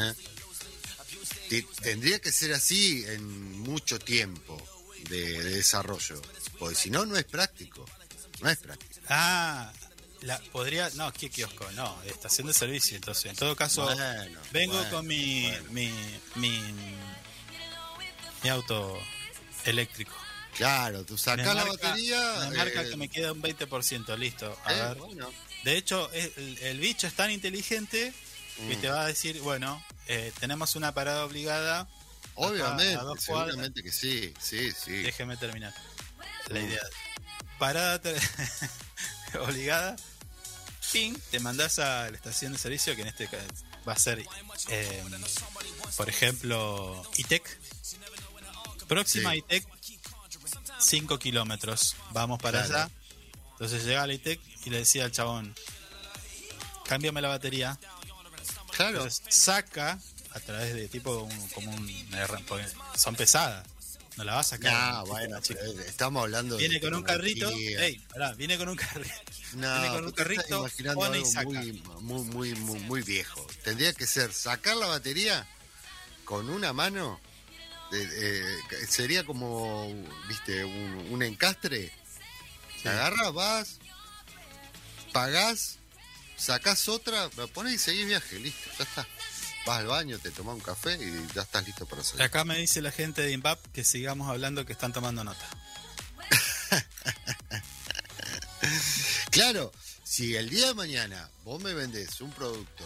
Tendría 1.81 2.19
que 2.19 2.31
ser 2.31 2.53
así 2.53 3.03
en 3.07 3.59
mucho 3.59 3.99
tiempo 3.99 4.61
de, 5.09 5.43
de 5.43 5.49
desarrollo. 5.55 6.21
Porque 6.59 6.75
si 6.75 6.89
no, 6.89 7.05
no 7.05 7.15
es 7.17 7.25
práctico. 7.25 7.85
No 8.41 8.49
es 8.49 8.57
práctico. 8.57 9.01
Ah, 9.09 9.71
la, 10.21 10.39
podría. 10.51 10.89
No, 10.95 11.11
¿qué 11.13 11.29
kiosco? 11.29 11.69
No, 11.71 12.01
estación 12.03 12.47
de 12.47 12.53
servicio. 12.53 12.95
Entonces, 12.95 13.25
en 13.31 13.35
todo 13.35 13.55
caso, 13.55 13.83
Bueno, 13.83 14.39
vengo 14.51 14.73
bueno, 14.73 14.91
con 14.91 15.07
mi, 15.07 15.43
bueno. 15.43 15.71
mi, 15.71 15.91
mi. 16.35 16.61
mi 18.43 18.49
auto 18.49 18.97
eléctrico. 19.65 20.15
Claro, 20.55 21.05
tú 21.05 21.13
Me 21.13 21.19
sacás 21.19 21.55
la 21.55 21.65
batería. 21.65 22.47
Me 22.49 22.57
marca 22.57 22.81
eh, 22.81 22.89
que 22.89 22.97
me 22.97 23.09
queda 23.09 23.31
un 23.31 23.41
20%, 23.41 24.17
listo. 24.17 24.57
A 24.65 24.73
eh, 24.73 24.81
ver. 24.81 24.97
De 25.63 25.77
hecho, 25.77 26.09
el, 26.11 26.57
el 26.61 26.79
bicho 26.79 27.05
es 27.07 27.13
tan 27.13 27.29
inteligente 27.29 28.13
que 28.57 28.75
Mm. 28.77 28.81
te 28.81 28.89
va 28.89 29.01
a 29.01 29.05
decir, 29.07 29.39
bueno, 29.41 29.83
eh, 30.07 30.31
tenemos 30.39 30.75
una 30.75 30.93
parada 30.93 31.25
obligada. 31.25 31.87
obviamente, 32.39 32.93
a 32.95 33.01
dos 33.01 33.25
cuadras. 33.25 33.47
seguramente 33.51 33.81
que 33.81 33.91
sí, 33.91 34.31
sí, 34.39 34.71
sí. 34.71 34.91
Déjeme 35.01 35.37
terminar. 35.37 35.73
La 36.49 36.59
Mm. 36.59 36.65
idea. 36.67 36.81
Parada 37.57 37.99
obligada. 39.41 39.95
Ping, 40.91 41.15
te 41.31 41.39
mandás 41.39 41.79
a 41.79 42.09
la 42.11 42.15
estación 42.15 42.53
de 42.53 42.59
servicio, 42.59 42.95
que 42.95 43.01
en 43.01 43.07
este 43.07 43.27
caso 43.27 43.43
va 43.87 43.93
a 43.93 43.97
ser, 43.99 44.23
eh, 44.69 45.03
por 45.97 46.07
ejemplo, 46.09 47.03
ITEC. 47.17 47.59
Próxima 48.87 49.31
Sí. 49.31 49.39
ITEC, 49.39 49.67
5 50.79 51.19
kilómetros. 51.19 51.95
Vamos 52.11 52.39
para 52.41 52.63
Claro. 52.65 52.83
allá. 52.85 52.91
Entonces 53.53 53.83
llega 53.83 54.03
a 54.03 54.07
la 54.07 54.13
ITEC 54.13 54.39
y 54.65 54.69
le 54.69 54.77
decía 54.77 55.03
al 55.05 55.11
chabón, 55.11 55.55
cámbiame 56.85 57.19
la 57.21 57.29
batería. 57.29 57.77
Claro. 58.77 58.97
Entonces 59.03 59.21
saca 59.29 59.99
a 60.31 60.39
través 60.39 60.73
de 60.73 60.87
tipo 60.87 61.23
un- 61.23 61.49
como 61.49 61.71
un 61.71 61.91
son 62.95 63.15
pesadas. 63.15 63.65
No 64.15 64.23
la 64.23 64.33
va 64.35 64.39
a 64.39 64.43
sacar. 64.43 64.93
No, 64.93 65.03
un 65.03 65.09
bueno, 65.09 65.39
pero 65.47 65.61
estamos 65.81 66.23
hablando 66.23 66.55
de. 66.57 66.67
Viene 66.67 66.79
con 66.81 66.93
un 66.95 67.03
carrito. 67.03 67.51
pará, 68.13 68.33
viene 68.33 68.57
con 68.57 68.69
un 68.69 68.75
carrito. 68.75 69.13
No, 69.53 69.73
viene 69.81 69.87
con 69.95 70.05
un 70.05 70.11
te 70.11 70.23
carrito, 70.23 70.59
imaginando 70.59 71.05
algo 71.05 71.25
muy, 71.45 71.81
muy, 72.01 72.53
muy, 72.55 72.79
muy, 72.81 73.01
viejo. 73.01 73.47
Tendría 73.63 73.93
que 73.93 74.05
ser 74.05 74.33
sacar 74.33 74.75
la 74.75 74.87
batería 74.87 75.47
con 76.25 76.49
una 76.49 76.73
mano. 76.73 77.19
de- 77.91 78.87
sería 78.89 79.25
como, 79.25 79.87
viste, 80.27 80.65
un, 80.65 81.07
un 81.11 81.23
encastre. 81.23 81.93
Sí. 82.81 82.89
Agarras, 82.89 83.33
vas, 83.33 83.79
pagás, 85.13 85.77
sacás 86.37 86.87
otra, 86.87 87.29
la 87.35 87.47
pones 87.47 87.73
y 87.73 87.77
seguís 87.77 88.05
viaje, 88.07 88.39
listo, 88.39 88.69
ya 88.77 88.83
está. 88.83 89.07
Vas 89.65 89.79
al 89.79 89.87
baño, 89.87 90.17
te 90.19 90.31
tomás 90.31 90.55
un 90.55 90.61
café 90.61 90.93
y 90.95 91.33
ya 91.35 91.41
estás 91.41 91.65
listo 91.65 91.85
para 91.85 92.03
salir. 92.03 92.21
Acá 92.23 92.45
me 92.45 92.57
dice 92.57 92.81
la 92.81 92.91
gente 92.91 93.21
de 93.21 93.31
INVAP 93.33 93.59
que 93.73 93.83
sigamos 93.83 94.29
hablando 94.29 94.65
que 94.65 94.71
están 94.73 94.93
tomando 94.93 95.23
nota. 95.23 95.45
Claro, 99.29 99.71
si 100.03 100.35
el 100.35 100.49
día 100.49 100.67
de 100.67 100.73
mañana 100.73 101.29
vos 101.43 101.61
me 101.61 101.73
vendés 101.73 102.21
un 102.21 102.31
producto 102.31 102.83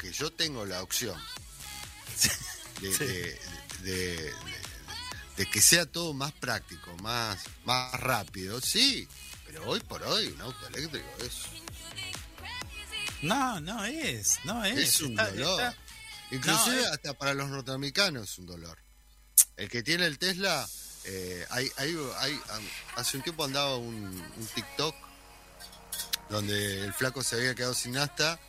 que 0.00 0.12
yo 0.12 0.32
tengo 0.32 0.64
la 0.64 0.82
opción 0.82 1.20
de, 2.80 2.92
Sí. 2.92 3.04
de- 3.04 3.40
de- 3.82 4.16
de- 4.16 4.34
de 5.36 5.46
que 5.46 5.60
sea 5.60 5.84
todo 5.84 6.14
más 6.14 6.32
práctico, 6.32 6.96
más, 7.02 7.38
más 7.64 7.92
rápido, 8.00 8.60
sí, 8.60 9.06
pero 9.46 9.64
hoy 9.68 9.80
por 9.80 10.02
hoy 10.04 10.28
un 10.28 10.40
auto 10.40 10.66
eléctrico 10.68 11.06
es, 11.20 11.53
No, 13.24 13.60
no 13.60 13.84
es, 13.84 14.38
no 14.44 14.64
es. 14.64 14.78
es 14.78 15.00
un 15.00 15.10
Está- 15.12 15.30
dolor. 15.30 15.60
está- 15.62 15.76
Inclusive 16.30 16.76
No, 16.76 16.82
es- 16.82 16.86
hasta 16.92 17.14
para 17.14 17.34
los 17.34 17.48
norteamericanos 17.48 18.30
es 18.30 18.38
un 18.38 18.46
dolor. 18.46 18.78
El 19.56 19.68
que 19.68 19.82
tiene 19.82 20.06
el 20.06 20.18
Tesla, 20.18 20.66
eh, 21.04 21.46
hay, 21.50 21.70
hay, 21.76 21.96
hay- 22.18 22.40
hace 22.96 23.16
un 23.18 23.22
tiempo 23.22 23.44
andaba 23.44 23.76
un, 23.76 23.94
un 23.94 24.46
TikTok 24.54 24.94
donde 26.30 26.84
el 26.84 26.92
flaco 26.92 27.22
se 27.22 27.36
había 27.36 27.54
quedado 27.54 27.74
sin 27.74 27.92
nafta, 27.92 28.40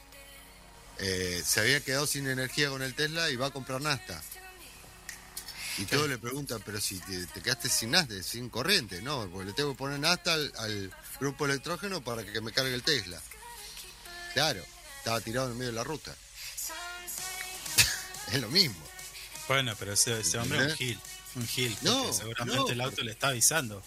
eh, 0.99 1.43
se 1.45 1.59
había 1.59 1.81
quedado 1.81 2.07
sin 2.07 2.27
energía 2.27 2.69
con 2.69 2.81
el 2.81 2.95
Tesla 2.95 3.29
y 3.29 3.35
va 3.35 3.47
a 3.47 3.51
comprar 3.51 3.81
nafta. 3.81 4.21
Y 5.77 5.83
todos 5.85 6.07
le 6.07 6.17
preguntan, 6.17 6.61
pero 6.65 6.79
si 6.79 6.99
te, 7.01 7.25
te 7.27 7.41
quedaste 7.41 7.67
sin 7.67 7.91
nafta, 7.91 8.23
sin 8.23 8.49
corriente, 8.49 9.01
no, 9.01 9.29
porque 9.29 9.47
le 9.47 9.53
tengo 9.53 9.71
que 9.73 9.77
poner 9.77 9.99
nafta 9.99 10.33
al, 10.33 10.51
al 10.57 10.91
grupo 11.19 11.45
electrógeno 11.45 12.01
para 12.01 12.23
que 12.25 12.39
me 12.39 12.53
cargue 12.53 12.73
el 12.73 12.81
Tesla. 12.83 13.21
Claro, 14.35 14.63
estaba 14.99 15.19
tirado 15.21 15.47
en 15.47 15.53
el 15.53 15.57
medio 15.57 15.71
de 15.71 15.75
la 15.77 15.83
ruta. 15.83 16.13
es 18.31 18.41
lo 18.41 18.49
mismo. 18.49 18.75
Bueno, 19.47 19.73
pero 19.79 19.93
ese, 19.93 20.19
ese 20.19 20.37
hombre 20.37 20.59
es 20.59 20.71
un 20.71 20.77
gil. 20.77 20.99
Un 21.35 21.47
gil. 21.47 21.77
No, 21.81 22.13
seguramente 22.13 22.61
no, 22.63 22.69
el 22.69 22.81
auto 22.81 22.95
pero- 22.97 23.05
le 23.05 23.11
está 23.11 23.29
avisando. 23.29 23.81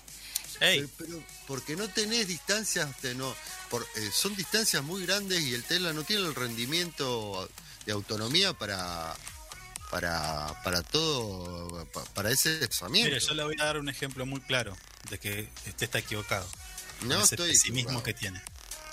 Ey, 0.61 0.81
Pero, 0.81 0.91
pero 0.99 1.23
porque 1.47 1.77
no 1.77 1.89
tenés 1.89 2.27
distancias, 2.27 2.89
te- 3.01 3.15
no, 3.15 3.33
por- 3.70 3.87
eh, 3.95 4.11
son 4.12 4.35
distancias 4.35 4.83
muy 4.83 5.07
grandes 5.07 5.41
y 5.43 5.55
el 5.55 5.62
Tesla 5.62 5.93
no 5.93 6.03
tiene 6.03 6.27
el 6.27 6.35
rendimiento 6.35 7.49
de 7.87 7.93
autonomía 7.93 8.53
para 8.55 9.15
para 9.91 10.61
para 10.65 10.83
todo 10.83 11.87
pa- 11.93 12.05
para 12.07 12.31
ese 12.33 12.59
desplazamiento. 12.59 13.09
mire, 13.09 13.20
yo 13.25 13.35
le 13.35 13.45
voy 13.45 13.55
a 13.61 13.65
dar 13.66 13.79
un 13.79 13.89
ejemplo 13.89 14.27
muy 14.27 14.41
claro 14.41 14.77
de 15.11 15.19
que 15.20 15.49
usted 15.66 15.85
está 15.85 16.01
equivocado. 16.01 16.47
no 17.03 17.23
ese 17.23 17.37
estoy 17.37 17.51
pesimismo 17.53 18.01
equivocado. 18.01 18.05
que 18.05 18.15
tiene. 18.15 18.43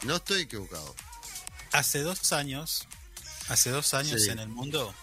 No 0.04 0.18
estoy 0.18 0.42
equivocado. 0.44 0.96
Hace 1.76 2.00
dos 2.02 2.32
años, 2.32 2.88
hace 3.50 3.70
dos 3.70 3.94
años 3.94 4.22
Sí. 4.24 4.30
en 4.30 4.40
el 4.40 4.48
mundo 4.48 4.94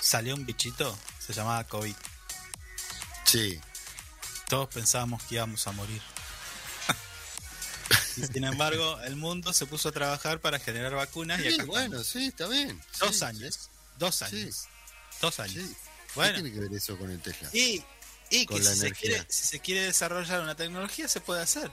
salió 0.00 0.34
un 0.34 0.44
bichito, 0.44 0.96
se 1.18 1.32
llamaba 1.32 1.64
COVID. 1.64 1.94
Sí. 3.24 3.58
Todos 4.48 4.68
pensábamos 4.68 5.22
que 5.24 5.36
íbamos 5.36 5.66
a 5.66 5.72
morir. 5.72 6.02
y 8.16 8.22
sin 8.26 8.44
embargo, 8.44 9.00
el 9.00 9.16
mundo 9.16 9.52
se 9.52 9.64
puso 9.66 9.88
a 9.88 9.92
trabajar 9.92 10.40
para 10.40 10.58
generar 10.58 10.92
vacunas 10.94 11.40
y 11.40 11.44
Sí, 11.50 11.54
acá 11.54 11.64
bueno, 11.64 11.84
estamos. 12.00 12.06
sí, 12.06 12.26
está 12.26 12.46
bien. 12.48 12.82
dos 13.00 13.16
Sí, 13.18 13.24
años, 13.24 13.70
dos 13.98 14.22
años, 14.22 14.64
dos 15.22 15.40
años. 15.40 15.54
¿Qué 15.64 15.74
Bueno, 16.14 16.34
tiene 16.34 16.52
que 16.52 16.60
ver 16.60 16.72
eso 16.74 16.98
con 16.98 17.10
el 17.10 17.20
Tesla? 17.20 17.48
y, 17.54 17.82
y 18.30 18.44
Con 18.46 18.58
que 18.58 18.64
si 18.64 18.76
se, 18.76 18.92
quiere, 18.92 19.26
si 19.30 19.46
se 19.46 19.60
quiere 19.60 19.80
desarrollar 19.86 20.42
una 20.42 20.54
tecnología 20.54 21.08
se 21.08 21.20
puede 21.20 21.40
hacer. 21.42 21.70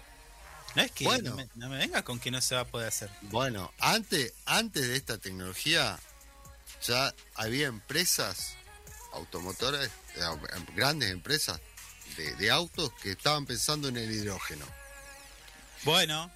No 0.75 0.81
es 0.83 0.91
que 0.91 1.03
Bueno. 1.05 1.31
no, 1.31 1.35
me, 1.35 1.49
no 1.55 1.69
me 1.69 1.77
venga 1.77 2.03
con 2.03 2.19
que 2.19 2.31
no 2.31 2.41
se 2.41 2.55
va 2.55 2.61
a 2.61 2.65
poder 2.65 2.87
hacer. 2.87 3.09
Bueno, 3.23 3.73
antes, 3.79 4.33
antes 4.45 4.87
de 4.87 4.95
esta 4.95 5.17
tecnología 5.17 5.99
ya 6.85 7.13
había 7.35 7.67
empresas 7.67 8.53
automotoras, 9.13 9.87
eh, 10.15 10.21
grandes 10.75 11.11
empresas 11.11 11.59
de, 12.17 12.33
de 12.35 12.51
autos 12.51 12.91
que 13.01 13.11
estaban 13.11 13.45
pensando 13.45 13.89
en 13.89 13.97
el 13.97 14.11
hidrógeno. 14.11 14.65
Bueno, 15.83 16.31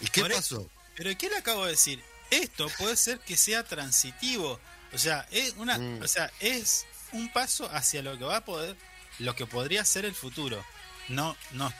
¿Y 0.00 0.06
qué 0.08 0.20
e- 0.22 0.30
pasó? 0.30 0.68
Pero 0.96 1.16
¿qué 1.18 1.28
le 1.28 1.36
acabo 1.36 1.64
de 1.64 1.72
decir? 1.72 2.02
Esto 2.30 2.68
puede 2.78 2.96
ser 2.96 3.18
que 3.20 3.36
sea 3.36 3.64
transitivo. 3.64 4.60
O 4.92 4.98
sea, 4.98 5.26
es 5.30 5.54
una, 5.56 5.76
Mm. 5.78 6.02
o 6.02 6.08
sea, 6.08 6.30
es 6.40 6.86
un 7.12 7.32
paso 7.32 7.68
hacia 7.72 8.00
lo 8.02 8.16
que 8.18 8.24
va 8.24 8.38
a 8.38 8.44
poder, 8.44 8.76
lo 9.18 9.34
que 9.36 9.44
podría 9.46 9.84
ser 9.84 10.04
el 10.04 10.14
futuro. 10.14 10.64
No, 11.08 11.36
no, 11.52 11.72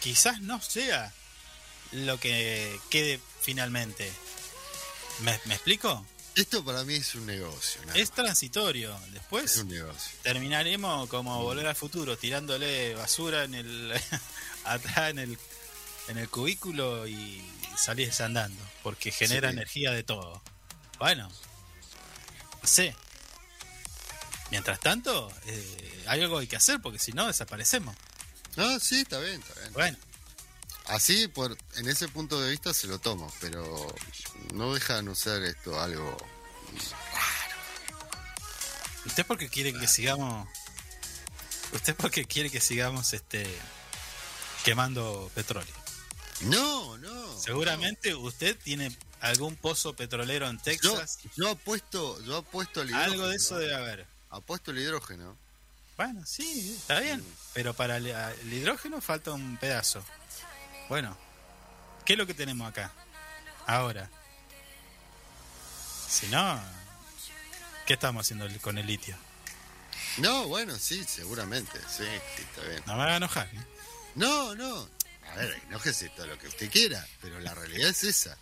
quizás 0.00 0.40
no 0.40 0.60
sea 0.60 1.12
lo 1.92 2.18
que 2.20 2.78
quede 2.90 3.20
finalmente. 3.40 4.10
¿Me, 5.20 5.38
me 5.46 5.54
explico? 5.54 6.04
Esto 6.34 6.64
para 6.64 6.84
mí 6.84 6.94
es 6.94 7.14
un 7.16 7.26
negocio. 7.26 7.80
Es 7.94 8.12
transitorio. 8.12 8.94
Es 9.06 9.12
Después 9.12 9.56
un 9.56 9.68
negocio. 9.68 10.12
terminaremos 10.22 11.08
como 11.08 11.42
volver 11.42 11.66
al 11.66 11.74
futuro, 11.74 12.16
tirándole 12.16 12.94
basura 12.94 13.42
en 13.44 13.54
el 13.54 14.00
atrás 14.64 15.10
en 15.10 15.18
el 15.18 15.38
en 16.08 16.16
el 16.18 16.28
cubículo 16.28 17.06
y 17.08 17.44
salís 17.76 18.20
andando, 18.20 18.62
porque 18.82 19.10
genera 19.10 19.48
Sí. 19.50 19.52
energía 19.56 19.90
de 19.92 20.04
todo. 20.04 20.40
Bueno, 20.98 21.28
no 22.62 22.68
sé. 22.68 22.94
Mientras 24.50 24.80
tanto, 24.80 25.30
eh, 25.46 26.04
hay 26.06 26.22
algo 26.22 26.36
que 26.36 26.42
hay 26.42 26.46
que 26.46 26.56
hacer, 26.56 26.80
porque 26.80 26.98
si 26.98 27.12
no 27.12 27.26
desaparecemos. 27.26 27.94
No, 28.58 28.80
sí, 28.80 29.00
está 29.00 29.20
bien, 29.20 29.40
está 29.40 29.60
bien. 29.60 29.72
Bueno, 29.72 29.96
Así, 30.88 31.28
por, 31.28 31.56
en 31.76 31.88
ese 31.88 32.08
punto 32.08 32.40
de 32.40 32.50
vista 32.50 32.72
se 32.72 32.86
lo 32.86 32.98
tomo, 32.98 33.30
pero 33.40 33.94
no 34.54 34.72
deja 34.72 34.96
de 34.96 35.02
no 35.02 35.14
ser 35.14 35.42
esto 35.42 35.78
algo... 35.78 36.16
usted 39.04 39.26
porque 39.26 39.48
quiere 39.50 39.74
que 39.74 39.86
sigamos, 39.86 40.48
usted 41.72 41.94
porque 41.94 42.24
quiere 42.24 42.50
que 42.50 42.60
sigamos 42.60 43.12
este 43.12 43.46
quemando 44.64 45.30
petróleo. 45.34 45.74
No, 46.40 46.96
no. 46.98 47.38
Seguramente 47.38 48.14
usted 48.14 48.56
tiene 48.56 48.96
algún 49.20 49.56
pozo 49.56 49.94
petrolero 49.94 50.48
en 50.48 50.56
Yo, 50.56 50.62
Texas. 50.62 51.18
yo 51.36 51.50
apuesto, 51.50 52.20
yo 52.24 52.38
apuesto 52.38 52.80
al 52.80 52.88
hidrógeno. 52.88 53.12
Algo 53.12 53.28
de 53.28 53.36
eso 53.36 53.58
debe 53.58 53.74
haber. 53.74 54.06
Apuesto 54.30 54.70
el 54.70 54.78
hidrógeno. 54.78 55.36
Bueno, 55.98 56.22
sí, 56.24 56.76
está 56.80 57.00
bien. 57.00 57.22
Pero 57.52 57.74
para 57.74 57.96
el, 57.96 58.06
el 58.06 58.52
hidrógeno 58.52 59.00
falta 59.00 59.32
un 59.32 59.56
pedazo. 59.56 60.02
Bueno, 60.88 61.14
¿qué 62.06 62.12
es 62.14 62.18
lo 62.18 62.26
que 62.26 62.34
tenemos 62.34 62.66
acá? 62.68 62.92
Ahora. 63.66 64.08
Si 66.08 66.28
no, 66.28 66.58
¿qué 67.84 67.94
estamos 67.94 68.24
haciendo 68.24 68.48
con 68.60 68.78
el 68.78 68.86
litio? 68.86 69.16
No, 70.18 70.46
bueno, 70.48 70.76
sí, 70.78 71.04
seguramente, 71.04 71.78
sí, 71.94 72.04
está 72.04 72.62
bien. 72.62 72.82
No 72.86 72.96
me 72.96 73.02
haga 73.02 73.16
enojar. 73.16 73.46
¿eh? 73.52 73.66
No, 74.14 74.54
no. 74.54 74.88
A 75.32 75.34
ver, 75.36 75.60
enójese 75.68 76.08
todo 76.10 76.26
lo 76.28 76.38
que 76.38 76.46
usted 76.48 76.70
quiera, 76.70 77.04
pero 77.20 77.38
la 77.40 77.54
realidad 77.54 77.90
es 77.90 78.04
esa. 78.04 78.38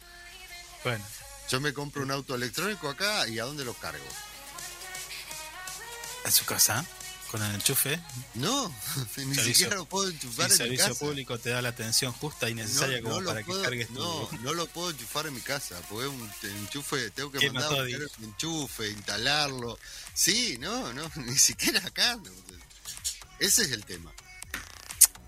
Bueno, 0.84 1.04
Yo 1.48 1.60
me 1.60 1.72
compro 1.72 2.02
un 2.02 2.10
auto 2.10 2.34
electrónico 2.34 2.88
acá 2.88 3.26
y 3.26 3.38
¿a 3.38 3.44
dónde 3.44 3.64
lo 3.64 3.72
cargo? 3.74 4.04
en 6.24 6.32
su 6.32 6.44
casa, 6.44 6.84
con 7.26 7.42
el 7.42 7.54
enchufe, 7.54 8.00
No, 8.34 8.68
ni 8.98 9.34
Servicio- 9.34 9.44
siquiera 9.44 9.76
lo 9.76 9.84
puedo 9.86 10.08
enchufar 10.10 10.46
el 10.46 10.52
en 10.52 10.52
mi 10.52 10.56
servicio 10.56 10.88
casa. 10.88 10.98
público 11.00 11.38
te 11.38 11.50
da 11.50 11.60
la 11.62 11.68
atención 11.70 12.12
justa 12.12 12.48
y 12.48 12.54
necesaria 12.54 13.02
como 13.02 13.22
para 13.24 13.42
puedo, 13.44 13.60
que 13.60 13.64
cargues 13.64 13.88
tu... 13.88 13.94
no, 13.94 14.28
no 14.42 14.54
lo 14.54 14.66
puedo 14.68 14.90
enchufar 14.90 15.26
en 15.26 15.34
mi 15.34 15.40
casa, 15.40 15.80
porque 15.88 16.06
un 16.08 16.30
enchufe, 16.42 17.10
tengo 17.10 17.30
que 17.32 17.50
mandar 17.50 17.80
a 17.80 17.82
buscar 17.84 18.08
un 18.18 18.24
enchufe, 18.24 18.88
instalarlo. 18.90 19.78
Sí, 20.14 20.56
no, 20.58 20.92
no, 20.92 21.10
ni 21.16 21.36
siquiera 21.38 21.80
acá. 21.84 22.16
no. 22.16 22.30
Ese 23.38 23.62
es 23.62 23.70
el 23.72 23.84
tema. 23.84 24.12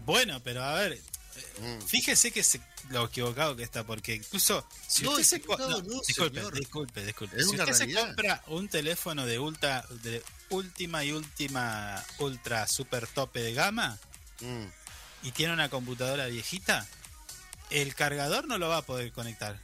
Bueno, 0.06 0.42
pero 0.42 0.62
a 0.64 0.74
ver, 0.74 1.00
Mm. 1.60 1.80
Fíjese 1.86 2.30
que 2.32 2.42
se, 2.42 2.60
lo 2.90 3.04
equivocado 3.06 3.54
que 3.56 3.62
está, 3.62 3.84
porque 3.84 4.14
incluso 4.14 4.66
si 4.86 5.04
No, 5.04 5.10
usted 5.12 5.24
se 5.24 5.38
no, 5.40 5.56
no, 5.58 5.80
disculpe, 6.06 6.36
señor. 6.38 6.54
disculpe, 6.58 7.04
disculpe. 7.04 7.36
Es 7.38 7.48
Si 7.48 7.56
usted 7.58 7.72
se 7.72 7.92
compra 7.92 8.42
un 8.46 8.68
teléfono 8.68 9.26
de 9.26 9.38
ultra, 9.38 9.84
de 10.02 10.22
última 10.50 11.04
y 11.04 11.12
última 11.12 12.02
ultra 12.18 12.66
super 12.66 13.06
tope 13.06 13.40
de 13.42 13.52
gama 13.54 13.98
Mm. 14.40 14.66
y 15.24 15.32
tiene 15.32 15.52
una 15.52 15.68
computadora 15.68 16.26
viejita, 16.26 16.86
el 17.70 17.94
cargador 17.94 18.46
no 18.46 18.56
lo 18.58 18.68
va 18.68 18.78
a 18.78 18.82
poder 18.82 19.12
conectar. 19.12 19.60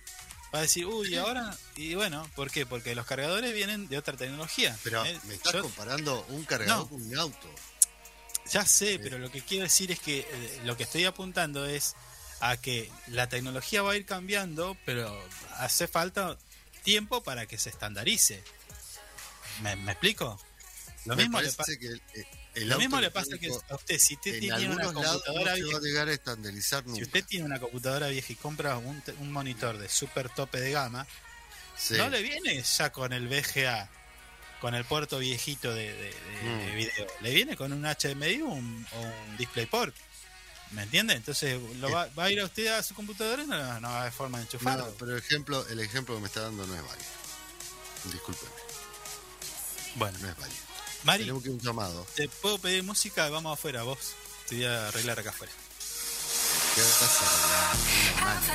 Va 0.54 0.58
a 0.58 0.62
decir, 0.62 0.86
uy, 0.86 1.16
ahora, 1.16 1.56
y 1.76 1.94
bueno, 1.94 2.28
¿por 2.36 2.50
qué? 2.50 2.64
Porque 2.66 2.94
los 2.94 3.06
cargadores 3.06 3.52
vienen 3.54 3.88
de 3.88 3.98
otra 3.98 4.16
tecnología. 4.16 4.76
Pero 4.84 5.04
¿eh? 5.04 5.18
me 5.24 5.34
estás 5.34 5.52
Yo- 5.52 5.62
comparando 5.62 6.24
un 6.28 6.44
cargador 6.44 6.88
con 6.88 7.02
un 7.02 7.18
auto. 7.18 7.48
Ya 8.52 8.66
sé, 8.66 8.98
pero 9.02 9.18
lo 9.18 9.30
que 9.30 9.40
quiero 9.42 9.64
decir 9.64 9.90
es 9.90 9.98
que 10.00 10.20
eh, 10.30 10.60
lo 10.64 10.76
que 10.76 10.82
estoy 10.82 11.04
apuntando 11.06 11.64
es 11.66 11.94
a 12.50 12.56
que 12.58 12.90
la 13.08 13.28
tecnología 13.28 13.82
va 13.82 13.92
a 13.92 13.96
ir 13.96 14.04
cambiando, 14.04 14.76
pero 14.84 15.18
hace 15.56 15.88
falta 15.88 16.36
tiempo 16.82 17.22
para 17.22 17.46
que 17.46 17.56
se 17.58 17.70
estandarice. 17.70 18.42
¿Me, 19.62 19.76
me 19.76 19.92
explico? 19.92 20.38
Lo 21.06 21.16
Me 21.16 21.22
mismo, 21.22 21.40
le, 21.40 21.50
parece 21.52 21.74
pa- 21.74 21.80
que 21.80 21.86
el, 21.86 22.02
el 22.54 22.68
lo 22.68 22.78
mismo 22.78 23.00
le 23.00 23.10
pasa 23.10 23.38
que 23.38 23.48
a 23.48 23.74
usted, 23.74 23.98
si 23.98 24.14
usted 24.14 24.34
en 24.34 24.40
tiene 24.40 24.66
una 24.74 24.84
no 24.84 24.92
computadora 24.94 25.52
va 25.52 25.54
vieja, 25.56 25.76
a 25.76 25.80
llegar 25.80 26.08
a 26.08 26.12
estandarizar 26.12 26.84
si 26.94 27.02
usted 27.02 27.24
tiene 27.24 27.44
una 27.44 27.58
computadora 27.60 28.08
vieja 28.08 28.32
y 28.32 28.36
compra 28.36 28.76
un, 28.78 29.02
un 29.20 29.32
monitor 29.32 29.78
de 29.78 29.88
super 29.88 30.28
tope 30.30 30.60
de 30.60 30.70
gama, 30.72 31.06
Sí. 31.76 31.94
no 31.96 32.08
le 32.08 32.22
viene 32.22 32.62
ya 32.62 32.92
con 32.92 33.12
el 33.12 33.26
VGA, 33.28 33.88
con 34.60 34.74
el 34.74 34.84
puerto 34.84 35.18
viejito 35.18 35.74
de, 35.74 35.92
de- 35.92 35.94
de- 35.94 36.56
de 36.66 36.72
Mm. 36.72 36.76
video. 36.76 37.06
Le 37.20 37.34
viene 37.34 37.56
con 37.56 37.72
un 37.72 37.84
HDMI 37.84 38.42
o 38.42 38.46
un, 38.48 38.86
o 38.92 39.00
un 39.00 39.36
DisplayPort. 39.36 39.94
¿Me 40.70 40.82
entiende? 40.82 41.14
Entonces 41.14 41.60
lo 41.76 41.90
va, 41.90 42.08
va 42.18 42.24
a 42.24 42.30
ir 42.30 42.40
a 42.40 42.44
usted 42.44 42.66
a 42.66 42.82
su 42.82 42.94
computadora 42.94 43.42
y 43.42 43.46
no, 43.46 43.80
no 43.80 43.88
haber 43.88 44.12
forma 44.12 44.38
de 44.38 44.44
enchufarlo. 44.44 44.86
No, 44.86 44.92
pero 44.92 45.12
el 45.12 45.18
ejemplo, 45.18 45.66
el 45.68 45.80
ejemplo 45.80 46.14
que 46.16 46.20
me 46.20 46.26
está 46.26 46.40
dando 46.40 46.66
no 46.66 46.74
es 46.74 46.82
válido. 46.82 47.08
Discúlpeme, 48.04 48.50
bueno, 49.96 50.18
no 50.18 50.28
es 50.28 50.36
válido. 50.36 50.60
Mari, 51.04 51.22
Tenemos 51.24 51.42
que 51.42 51.50
un 51.50 51.60
llamado. 51.60 52.06
¿te 52.14 52.28
puedo 52.28 52.58
pedir 52.58 52.82
música? 52.82 53.28
Vamos 53.28 53.52
afuera, 53.52 53.82
vos. 53.82 53.98
Te 54.48 54.56
voy 54.56 54.64
a 54.64 54.88
arreglar 54.88 55.20
acá 55.20 55.30
afuera. 55.30 55.52
¿Qué 56.74 56.80
vas 56.80 57.02
a 57.02 57.24
arreglar? 57.26 58.54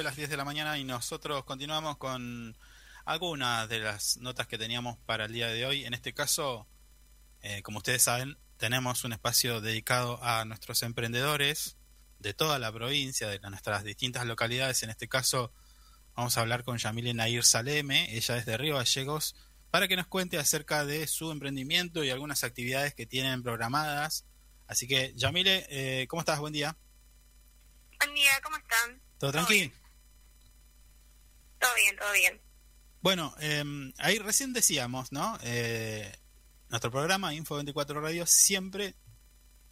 de 0.00 0.04
las 0.04 0.16
10 0.16 0.30
de 0.30 0.36
la 0.38 0.46
mañana 0.46 0.78
y 0.78 0.84
nosotros 0.84 1.44
continuamos 1.44 1.98
con 1.98 2.56
algunas 3.04 3.68
de 3.68 3.80
las 3.80 4.16
notas 4.16 4.46
que 4.46 4.56
teníamos 4.56 4.96
para 5.04 5.26
el 5.26 5.32
día 5.34 5.48
de 5.48 5.66
hoy. 5.66 5.84
En 5.84 5.92
este 5.92 6.14
caso, 6.14 6.66
eh, 7.42 7.60
como 7.60 7.78
ustedes 7.78 8.04
saben, 8.04 8.38
tenemos 8.56 9.04
un 9.04 9.12
espacio 9.12 9.60
dedicado 9.60 10.18
a 10.22 10.46
nuestros 10.46 10.82
emprendedores 10.84 11.76
de 12.18 12.32
toda 12.32 12.58
la 12.58 12.72
provincia, 12.72 13.28
de 13.28 13.40
nuestras 13.40 13.84
distintas 13.84 14.24
localidades. 14.24 14.82
En 14.82 14.88
este 14.88 15.06
caso, 15.06 15.52
vamos 16.14 16.38
a 16.38 16.40
hablar 16.40 16.64
con 16.64 16.78
Yamile 16.78 17.12
Nair 17.12 17.44
Saleme, 17.44 18.16
ella 18.16 18.38
es 18.38 18.46
de 18.46 18.56
Río 18.56 18.76
Gallegos, 18.76 19.36
para 19.70 19.86
que 19.86 19.96
nos 19.96 20.06
cuente 20.06 20.38
acerca 20.38 20.86
de 20.86 21.06
su 21.08 21.30
emprendimiento 21.30 22.02
y 22.04 22.08
algunas 22.08 22.42
actividades 22.42 22.94
que 22.94 23.04
tienen 23.04 23.42
programadas. 23.42 24.24
Así 24.66 24.88
que, 24.88 25.12
Yamile, 25.14 25.66
eh, 25.68 26.06
¿cómo 26.08 26.20
estás? 26.20 26.38
Buen 26.40 26.54
día. 26.54 26.74
Buen 27.98 28.14
día, 28.14 28.30
¿cómo 28.42 28.56
están? 28.56 29.02
¿Todo 29.18 29.32
tranquilo? 29.32 29.70
Todo 31.60 31.74
bien, 31.76 31.96
todo 31.96 32.12
bien. 32.12 32.40
Bueno, 33.02 33.34
eh, 33.40 33.64
ahí 33.98 34.18
recién 34.18 34.52
decíamos, 34.52 35.12
¿no? 35.12 35.38
Eh, 35.42 36.12
nuestro 36.68 36.90
programa 36.90 37.32
Info 37.34 37.54
24 37.56 38.00
Radio 38.00 38.26
siempre 38.26 38.94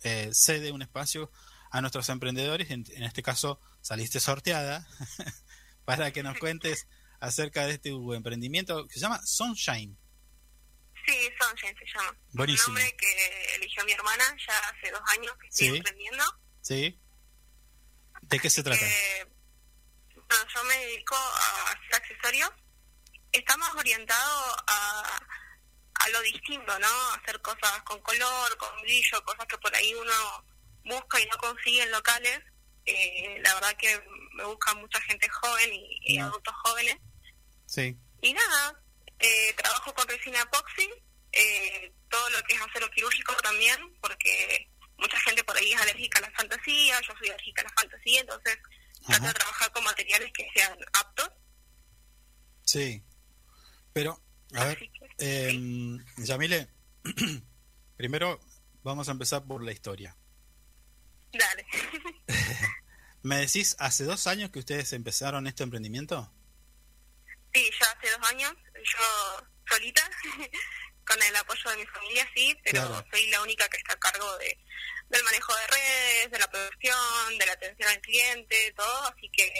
eh, 0.02 0.30
cede 0.32 0.72
un 0.72 0.82
espacio 0.82 1.30
a 1.70 1.80
nuestros 1.80 2.08
emprendedores. 2.08 2.70
En, 2.70 2.84
en 2.94 3.02
este 3.04 3.22
caso, 3.22 3.60
saliste 3.80 4.20
sorteada 4.20 4.86
para 5.84 6.10
que 6.12 6.22
nos 6.22 6.38
cuentes 6.38 6.86
acerca 7.20 7.66
de 7.66 7.74
este 7.74 7.90
emprendimiento 7.90 8.86
que 8.86 8.94
se 8.94 9.00
llama 9.00 9.20
Sunshine. 9.26 9.96
Sí, 11.06 11.14
Sunshine 11.40 11.74
se 11.78 11.84
llama. 11.98 12.18
Buenísimo. 12.32 12.68
Un 12.76 12.82
nombre 12.82 12.96
que 12.96 13.54
eligió 13.56 13.84
mi 13.84 13.92
hermana 13.92 14.24
ya 14.46 14.54
hace 14.70 14.90
dos 14.90 15.00
años 15.16 15.32
que 15.40 15.48
estoy 15.48 15.68
Sí. 15.70 15.76
emprendiendo. 15.76 16.24
¿Sí? 16.60 17.00
¿De 18.22 18.38
qué 18.38 18.50
se 18.50 18.62
trata? 18.62 18.84
Bueno, 20.28 20.44
yo 20.54 20.64
me 20.64 20.78
dedico 20.78 21.16
a 21.16 21.70
hacer 21.72 21.94
accesorios. 21.94 22.50
Está 23.32 23.56
más 23.56 23.74
orientado 23.74 24.56
a, 24.66 25.20
a 25.94 26.08
lo 26.10 26.20
distinto, 26.22 26.78
¿no? 26.78 27.12
Hacer 27.12 27.40
cosas 27.42 27.82
con 27.82 28.00
color, 28.00 28.56
con 28.56 28.80
brillo, 28.82 29.24
cosas 29.24 29.46
que 29.46 29.58
por 29.58 29.74
ahí 29.74 29.94
uno 29.94 30.44
busca 30.84 31.20
y 31.20 31.26
no 31.26 31.36
consigue 31.38 31.82
en 31.82 31.90
locales. 31.90 32.40
Eh, 32.86 33.38
la 33.42 33.54
verdad 33.54 33.76
que 33.76 34.00
me 34.32 34.44
busca 34.44 34.74
mucha 34.74 35.00
gente 35.02 35.28
joven 35.28 35.72
y, 35.72 35.98
y 36.00 36.18
adultos 36.18 36.54
jóvenes. 36.64 36.96
Sí. 37.66 37.96
Y 38.22 38.32
nada, 38.32 38.80
eh, 39.18 39.52
trabajo 39.54 39.94
con 39.94 40.08
resina 40.08 40.40
epoxi, 40.40 40.88
eh, 41.32 41.92
todo 42.08 42.30
lo 42.30 42.42
que 42.44 42.54
es 42.54 42.60
acero 42.60 42.90
quirúrgico 42.90 43.34
también, 43.36 43.76
porque 44.00 44.68
mucha 44.96 45.18
gente 45.20 45.44
por 45.44 45.56
ahí 45.56 45.72
es 45.72 45.80
alérgica 45.80 46.18
a 46.18 46.22
la 46.22 46.30
fantasía, 46.30 47.00
yo 47.02 47.14
soy 47.18 47.28
alérgica 47.28 47.62
a 47.62 47.64
la 47.64 47.74
fantasía, 47.74 48.20
entonces 48.20 48.58
trato 49.06 49.22
Ajá. 49.22 49.28
de 49.28 49.34
trabajar 49.34 49.72
con 49.72 49.84
materiales 49.84 50.32
que 50.32 50.48
sean 50.54 50.78
aptos. 50.92 51.30
Sí. 52.64 53.02
Pero, 53.92 54.20
a 54.54 54.64
ver, 54.64 54.78
que, 54.78 54.90
eh, 55.18 55.98
Yamile, 56.18 56.68
primero 57.96 58.40
vamos 58.82 59.08
a 59.08 59.12
empezar 59.12 59.44
por 59.44 59.62
la 59.62 59.72
historia. 59.72 60.16
Dale. 61.32 61.66
¿Me 63.22 63.38
decís 63.38 63.76
hace 63.78 64.04
dos 64.04 64.26
años 64.26 64.50
que 64.50 64.60
ustedes 64.60 64.92
empezaron 64.92 65.46
este 65.46 65.62
emprendimiento? 65.64 66.32
sí, 67.54 67.70
ya 67.80 67.86
hace 67.90 68.10
dos 68.10 68.30
años, 68.30 68.52
yo 68.74 69.46
solita, 69.68 70.10
con 71.08 71.22
el 71.22 71.34
apoyo 71.36 71.70
de 71.70 71.76
mi 71.78 71.86
familia, 71.86 72.28
sí, 72.34 72.54
pero 72.64 72.86
Claro. 72.86 73.04
soy 73.10 73.26
la 73.30 73.42
única 73.42 73.66
que 73.68 73.78
está 73.78 73.94
a 73.94 73.98
cargo 73.98 74.36
de 74.38 74.58
del 75.10 75.24
manejo 75.24 75.54
de 75.56 75.66
redes, 75.68 76.30
de 76.32 76.38
la 76.38 76.50
producción, 76.50 77.38
de 77.38 77.46
la 77.46 77.52
atención 77.52 77.88
al 77.88 78.00
cliente, 78.02 78.74
todo, 78.76 79.02
así 79.08 79.30
que 79.32 79.50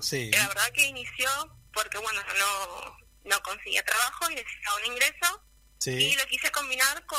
Sí. 0.00 0.30
La 0.30 0.46
verdad 0.46 0.70
que 0.72 0.86
inició 0.86 1.28
porque, 1.74 1.98
bueno, 1.98 2.20
no, 2.38 2.96
no 3.30 3.42
conseguía 3.42 3.84
trabajo 3.84 4.30
y 4.30 4.36
necesitaba 4.36 4.76
un 4.76 4.92
ingreso 4.92 5.42
Sí. 5.80 5.90
y 5.90 6.14
lo 6.14 6.24
quise 6.26 6.50
combinar 6.52 7.04
con 7.06 7.18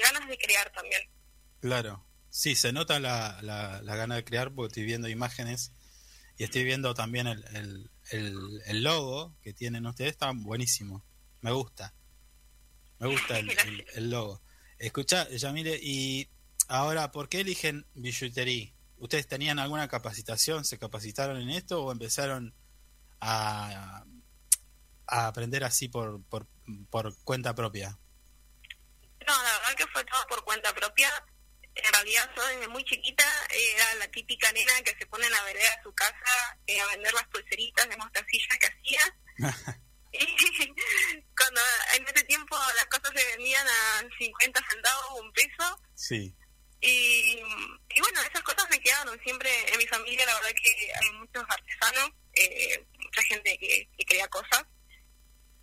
ganas 0.00 0.28
de 0.28 0.38
crear 0.38 0.70
también. 0.72 1.02
Claro, 1.60 2.06
sí, 2.30 2.54
se 2.54 2.72
nota 2.72 3.00
la, 3.00 3.38
la, 3.42 3.80
la 3.82 3.96
gana 3.96 4.14
de 4.14 4.24
crear 4.24 4.52
porque 4.54 4.68
estoy 4.68 4.84
viendo 4.84 5.08
imágenes 5.08 5.72
y 6.38 6.44
estoy 6.44 6.62
viendo 6.62 6.94
también 6.94 7.26
el, 7.26 7.44
el, 7.56 7.90
el, 8.10 8.62
el 8.66 8.82
logo 8.84 9.34
que 9.42 9.52
tienen 9.52 9.86
ustedes, 9.86 10.12
está 10.12 10.30
buenísimo, 10.32 11.04
me 11.40 11.50
gusta, 11.50 11.92
me 13.02 13.08
gusta 13.08 13.38
el, 13.38 13.50
el, 13.50 13.86
el 13.94 14.10
logo. 14.10 14.40
Escucha, 14.78 15.28
Yamile, 15.28 15.78
y 15.82 16.30
ahora, 16.68 17.10
¿por 17.10 17.28
qué 17.28 17.40
eligen 17.40 17.84
billutería? 17.94 18.72
¿Ustedes 18.98 19.26
tenían 19.26 19.58
alguna 19.58 19.88
capacitación, 19.88 20.64
se 20.64 20.78
capacitaron 20.78 21.40
en 21.40 21.50
esto 21.50 21.82
o 21.82 21.90
empezaron 21.90 22.54
a, 23.20 24.04
a 25.08 25.26
aprender 25.26 25.64
así 25.64 25.88
por, 25.88 26.22
por, 26.26 26.46
por 26.90 27.16
cuenta 27.24 27.54
propia? 27.56 27.98
No, 29.26 29.42
la 29.42 29.52
verdad 29.58 29.74
que 29.76 29.86
fue 29.88 30.04
todo 30.04 30.24
por 30.28 30.44
cuenta 30.44 30.72
propia. 30.72 31.10
En 31.74 31.92
realidad, 31.92 32.30
yo 32.36 32.46
desde 32.46 32.68
muy 32.68 32.84
chiquita 32.84 33.24
era 33.50 33.94
la 33.98 34.08
típica 34.08 34.52
nena 34.52 34.72
que 34.84 34.94
se 34.96 35.06
pone 35.06 35.26
en 35.26 35.32
la 35.32 35.42
vereda 35.42 35.76
de 35.76 35.82
su 35.82 35.92
casa 35.92 36.58
eh, 36.66 36.80
a 36.80 36.86
vender 36.88 37.12
las 37.14 37.26
pulseritas 37.28 37.88
de 37.88 37.96
mostacillas 37.96 38.58
que 38.60 38.66
hacía. 38.66 39.80
Y 40.12 40.18
cuando 41.36 41.60
en 41.96 42.06
ese 42.06 42.24
tiempo 42.24 42.56
las 42.76 42.86
cosas 42.86 43.12
se 43.16 43.24
vendían 43.36 43.66
a 43.66 44.02
50 44.18 44.60
centavos 44.70 45.04
o 45.10 45.22
un 45.22 45.32
peso, 45.32 45.80
sí, 45.94 46.34
Y, 46.80 47.38
y 47.94 48.00
bueno, 48.00 48.20
esas 48.22 48.42
cosas 48.42 48.68
me 48.70 48.80
quedaron 48.80 49.18
siempre 49.22 49.50
en 49.72 49.78
mi 49.78 49.86
familia. 49.86 50.26
La 50.26 50.34
verdad 50.34 50.50
que 50.62 50.92
hay 50.94 51.10
muchos 51.12 51.44
artesanos, 51.48 52.10
eh, 52.34 52.84
mucha 52.98 53.22
gente 53.22 53.56
que, 53.58 53.88
que 53.96 54.04
crea 54.04 54.28
cosas. 54.28 54.64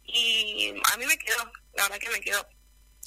Y 0.06 0.74
a 0.92 0.98
mí 0.98 1.06
me 1.06 1.18
quedó, 1.18 1.52
la 1.74 1.84
verdad 1.84 2.00
que 2.00 2.10
me 2.10 2.22
quedó. 2.22 2.48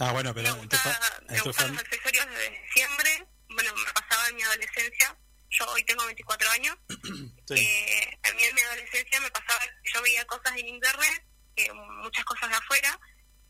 ah, 0.01 0.13
bueno, 0.13 0.33
pero 0.35 0.55
me 0.55 0.61
gusta, 0.61 1.01
me 1.29 1.41
gustan 1.41 1.73
los 1.73 1.83
accesorios 1.83 2.27
desde 2.27 2.69
siempre. 2.73 3.27
Bueno, 3.49 3.75
me 3.75 3.93
pasaba 3.93 4.29
en 4.29 4.37
mi 4.37 4.43
adolescencia. 4.43 5.19
Yo 5.51 5.67
hoy 5.73 5.85
tengo 5.85 6.05
24 6.07 6.51
años. 6.51 6.77
sí. 7.49 7.55
Eh, 7.55 8.19
a 8.23 8.33
mí 8.35 8.43
en 8.45 8.55
mi 8.55 8.61
adolescencia 8.63 9.21
me 9.21 9.31
pasaba 9.31 9.61
que 9.61 9.91
yo 9.93 10.03
veía 10.03 10.25
cosas 10.27 10.57
en 10.57 10.69
internet, 10.69 11.25
eh, 11.57 11.73
muchas 12.03 12.25
cosas 12.25 12.49
de 12.51 12.57
afuera, 12.57 12.99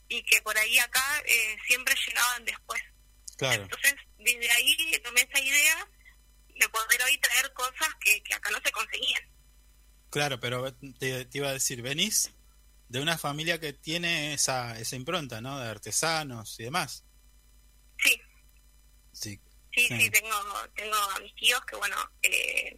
y 0.09 0.23
que 0.25 0.41
por 0.43 0.57
ahí 0.59 0.79
acá 0.79 1.03
eh, 1.27 1.57
siempre 1.67 1.95
llegaban 2.07 2.45
después. 2.45 2.83
Claro, 3.37 3.63
Entonces, 3.63 3.95
desde 4.19 4.51
ahí 4.51 5.01
tomé 5.03 5.23
esa 5.23 5.41
idea 5.41 5.89
de 6.55 6.69
poder 6.69 7.03
hoy 7.05 7.19
traer 7.19 7.53
cosas 7.55 7.89
que, 8.01 8.23
que 8.23 8.35
acá 8.35 8.51
no 8.51 8.59
se 8.65 8.71
conseguían. 8.73 9.23
claro, 10.11 10.39
pero 10.39 10.73
te, 10.99 11.25
te 11.25 11.39
iba 11.39 11.49
a 11.49 11.53
decir, 11.55 11.81
venís 11.83 12.31
de 12.89 13.01
una 13.01 13.17
familia 13.17 13.59
que 13.59 13.73
tiene 13.73 14.35
esa, 14.35 14.79
esa 14.79 14.97
impronta, 14.97 15.41
¿no? 15.41 15.59
De 15.59 15.69
artesanos 15.71 16.61
y 16.61 16.65
demás. 16.65 17.05
Sí, 17.99 18.21
Sí, 19.13 19.41
sí, 19.73 19.89
Sí. 19.89 20.01
sí, 20.01 20.11
tengo, 20.11 20.69
tengo 20.77 20.95
a 20.95 21.19
mis 21.21 21.35
tíos 21.37 21.61
que, 21.65 21.77
bueno, 21.77 21.97
eh, 22.23 22.75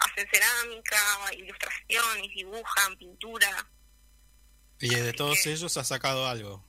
hacen 0.00 0.28
cerámica, 0.32 0.98
ilustraciones, 1.36 2.28
dibujan, 2.34 2.96
pintura. 2.96 3.70
Y 4.82 4.94
de 4.94 5.12
todos 5.14 5.46
ellos 5.46 5.76
has 5.76 5.88
sacado 5.88 6.26
algo. 6.26 6.64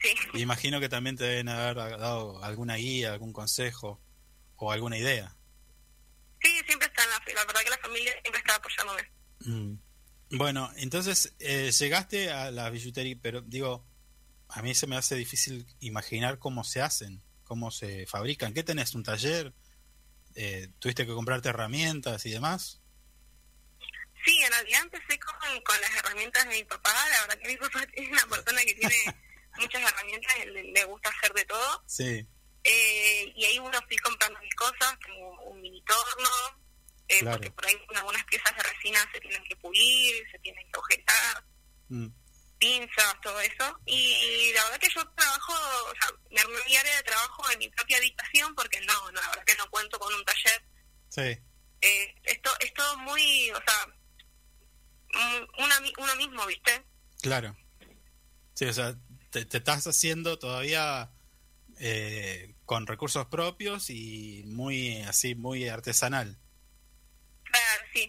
Sí, 0.00 0.14
Y 0.32 0.40
imagino 0.40 0.80
que 0.80 0.88
también 0.88 1.16
te 1.16 1.24
deben 1.24 1.48
haber 1.50 1.76
dado 1.76 2.42
alguna 2.42 2.76
guía, 2.76 3.12
algún 3.12 3.32
consejo 3.32 4.00
o 4.56 4.72
alguna 4.72 4.96
idea. 4.96 5.36
sí, 6.42 6.48
siempre 6.66 6.88
está 6.88 7.02
en 7.04 7.10
la, 7.10 7.22
la 7.34 7.44
verdad 7.46 7.60
que 7.62 7.70
la 7.70 7.78
familia 7.78 8.12
siempre 8.22 8.38
está 8.40 8.54
apoyándome. 8.56 9.02
Mm. 9.40 9.74
Bueno, 10.38 10.70
entonces 10.76 11.34
eh, 11.40 11.70
llegaste 11.72 12.30
a 12.30 12.50
la 12.50 12.70
billutería, 12.70 13.16
pero 13.20 13.42
digo, 13.42 13.84
a 14.48 14.62
mí 14.62 14.74
se 14.74 14.86
me 14.86 14.96
hace 14.96 15.16
difícil 15.16 15.66
imaginar 15.80 16.38
cómo 16.38 16.64
se 16.64 16.80
hacen, 16.82 17.22
cómo 17.44 17.70
se 17.70 18.06
fabrican. 18.06 18.54
¿Qué 18.54 18.62
tenés? 18.62 18.94
¿Un 18.94 19.02
taller? 19.02 19.52
Eh, 20.36 20.68
¿Tuviste 20.78 21.04
que 21.06 21.12
comprarte 21.14 21.48
herramientas 21.48 22.24
y 22.26 22.30
demás? 22.30 22.80
Sí, 24.24 24.40
en 24.42 24.52
realidad 24.52 24.82
empecé 24.82 25.18
con, 25.18 25.60
con 25.62 25.80
las 25.80 25.94
herramientas 25.96 26.44
de 26.48 26.54
mi 26.56 26.64
papá. 26.64 26.92
La 27.10 27.20
verdad 27.22 27.38
que 27.42 27.48
mi 27.48 27.56
papá 27.56 27.84
es 27.92 28.08
una 28.08 28.26
persona 28.26 28.60
que 28.62 28.74
tiene 28.74 28.96
muchas 29.58 29.82
herramientas, 29.82 30.36
le, 30.46 30.62
le 30.64 30.84
gusta 30.84 31.08
hacer 31.10 31.32
de 31.32 31.44
todo. 31.44 31.82
Sí, 31.86 32.26
Eh, 32.64 33.32
y 33.36 33.44
ahí 33.46 33.58
uno 33.58 33.78
fui 33.88 33.96
comprando 33.98 34.38
mis 34.40 34.54
cosas, 34.54 34.96
como 35.06 35.30
un 35.44 35.60
mini 35.62 35.82
torno, 35.84 36.28
eh, 37.08 37.20
Claro. 37.20 37.36
porque 37.38 37.50
por 37.52 37.66
ahí 37.66 37.76
algunas 37.94 38.24
piezas 38.24 38.54
de 38.54 38.62
resina 38.62 39.00
se 39.12 39.20
tienen 39.20 39.42
que 39.44 39.56
pulir, 39.56 40.30
se 40.30 40.38
tienen 40.40 40.64
que 40.70 40.78
objetar, 40.78 41.44
Mm, 41.88 42.06
pinzas, 42.58 43.14
todo 43.22 43.40
eso. 43.40 43.80
Y 43.86 44.52
la 44.54 44.62
verdad 44.64 44.78
que 44.78 44.88
yo 44.94 45.02
trabajo, 45.16 45.52
o 45.90 45.94
sea, 45.94 46.12
me 46.30 46.40
armé 46.40 46.56
mi 46.66 46.76
área 46.76 46.96
de 46.96 47.02
trabajo 47.02 47.50
en 47.50 47.58
mi 47.58 47.68
propia 47.70 47.96
habitación, 47.96 48.54
porque 48.54 48.80
no, 48.82 49.10
no 49.10 49.20
la 49.20 49.28
verdad 49.30 49.44
que 49.46 49.54
no 49.56 49.70
cuento 49.70 49.98
con 49.98 50.12
un 50.14 50.24
taller. 50.24 50.62
sí, 51.08 51.42
Eh, 51.82 52.14
esto 52.24 52.50
es 52.60 52.72
todo 52.74 52.96
muy, 52.98 53.50
o 53.52 53.60
sea, 53.66 53.86
una, 55.58 55.80
mi- 55.80 55.92
uno 55.98 56.16
mismo, 56.16 56.46
¿viste? 56.46 56.82
claro. 57.22 57.56
Sí, 58.54 58.66
o 58.66 58.72
sea, 58.74 58.94
te, 59.30 59.44
te 59.46 59.56
estás 59.58 59.86
haciendo 59.86 60.38
todavía 60.38 61.10
eh, 61.78 62.54
con 62.66 62.86
recursos 62.86 63.26
propios 63.26 63.88
y 63.88 64.42
muy 64.46 65.00
así, 65.02 65.34
muy 65.34 65.66
artesanal. 65.68 66.38
sí. 67.94 68.08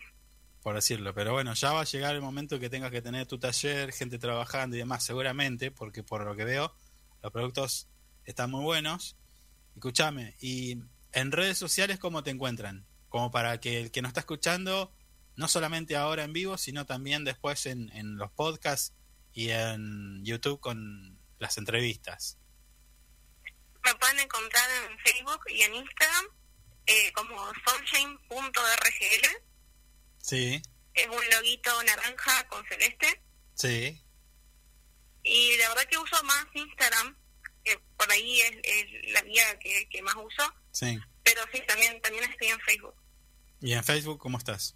por 0.62 0.76
decirlo. 0.76 1.14
Pero 1.14 1.32
bueno, 1.34 1.54
ya 1.54 1.72
va 1.72 1.82
a 1.82 1.86
llegar 1.86 2.16
el 2.16 2.22
momento 2.22 2.60
que 2.60 2.70
tengas 2.70 2.92
que 2.92 3.02
tener 3.02 3.26
tu 3.28 3.40
taller, 3.40 3.92
gente 3.94 4.20
trabajando 4.20 4.76
y 4.76 4.80
demás, 4.80 5.04
seguramente, 5.06 5.72
porque 5.72 6.04
por 6.04 6.26
lo 6.26 6.36
que 6.36 6.44
veo, 6.44 6.76
los 7.24 7.32
productos 7.32 7.88
están 8.26 8.52
muy 8.52 8.64
buenos. 8.64 9.16
Escúchame, 9.76 10.36
y 10.42 10.78
en 11.14 11.32
redes 11.32 11.58
sociales, 11.58 11.98
¿cómo 11.98 12.24
te 12.24 12.32
encuentran? 12.32 12.86
Como 13.10 13.32
para 13.32 13.60
que 13.62 13.80
el 13.80 13.92
que 13.92 14.02
nos 14.02 14.10
está 14.10 14.20
escuchando, 14.20 14.94
no 15.42 15.48
solamente 15.48 15.96
ahora 15.96 16.24
en 16.24 16.34
vivo, 16.34 16.56
sino 16.58 16.86
también 16.86 17.26
después 17.26 17.66
en, 17.66 17.90
en 17.94 18.16
los 18.16 18.32
podcasts 18.32 18.94
y 19.34 19.50
en 19.50 20.24
YouTube 20.24 20.60
con 20.60 21.20
las 21.40 21.58
entrevistas. 21.58 22.38
Me 23.84 23.96
pueden 23.96 24.20
encontrar 24.20 24.70
en 24.86 25.00
Facebook 25.00 25.42
y 25.50 25.62
en 25.64 25.74
Instagram 25.74 26.26
eh, 26.86 27.12
como 27.14 27.36
sunshine.rgl. 27.66 29.28
Sí, 30.20 30.62
Es 30.94 31.08
un 31.08 31.30
loguito 31.34 31.84
naranja 31.84 32.48
con 32.48 32.64
celeste. 32.68 33.22
sí, 33.56 34.00
Y 35.24 35.58
la 35.58 35.70
verdad 35.70 35.86
que 35.90 35.98
uso 35.98 36.24
más 36.24 36.46
Instagram, 36.54 37.18
que 37.64 37.80
por 37.98 38.12
ahí 38.12 38.42
es, 38.42 38.52
es 38.64 39.12
la 39.14 39.22
vía 39.24 39.58
que, 39.58 39.90
que 39.90 40.02
más 40.04 40.16
uso. 40.16 40.54
sí. 40.72 41.00
Pero 41.24 41.42
sí, 41.54 41.62
también 41.68 42.00
también 42.02 42.24
estoy 42.30 42.48
en 42.48 42.60
Facebook. 42.62 42.96
¿Y 43.62 43.74
en 43.74 43.84
Facebook 43.84 44.18
cómo 44.20 44.38
estás? 44.40 44.76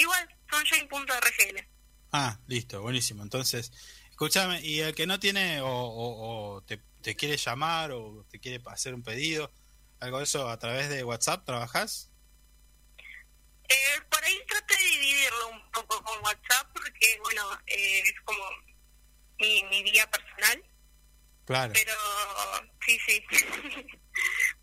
Igual, 0.00 0.28
sunshine.rgl. 0.50 1.68
Ah, 2.12 2.38
listo, 2.46 2.80
buenísimo. 2.80 3.22
Entonces, 3.22 3.70
escúchame, 4.10 4.60
y 4.62 4.80
el 4.80 4.94
que 4.94 5.06
no 5.06 5.20
tiene 5.20 5.60
o, 5.60 5.68
o- 5.68 6.54
o 6.56 6.62
te, 6.62 6.78
te 7.02 7.14
quiere 7.16 7.36
llamar 7.36 7.92
o 7.92 8.24
te 8.30 8.40
quiere 8.40 8.62
hacer 8.66 8.94
un 8.94 9.02
pedido, 9.02 9.52
algo 10.00 10.18
de 10.18 10.24
eso 10.24 10.48
a 10.48 10.58
través 10.58 10.88
de 10.88 11.04
WhatsApp, 11.04 11.44
¿trabajas? 11.44 12.10
Eh, 13.68 14.00
por 14.10 14.24
ahí 14.24 14.38
traté 14.48 14.74
de 14.82 14.90
dividirlo 14.90 15.48
un 15.50 15.70
poco 15.70 16.02
con 16.02 16.18
WhatsApp 16.24 16.66
porque, 16.72 17.18
bueno, 17.22 17.42
eh, 17.66 18.00
es 18.04 18.14
como 18.24 18.42
mi, 19.38 19.62
mi 19.70 19.82
vía 19.84 20.10
personal. 20.10 20.62
Claro, 21.44 21.72
Pero 21.74 21.92
sí, 22.86 22.98
sí. 23.06 23.22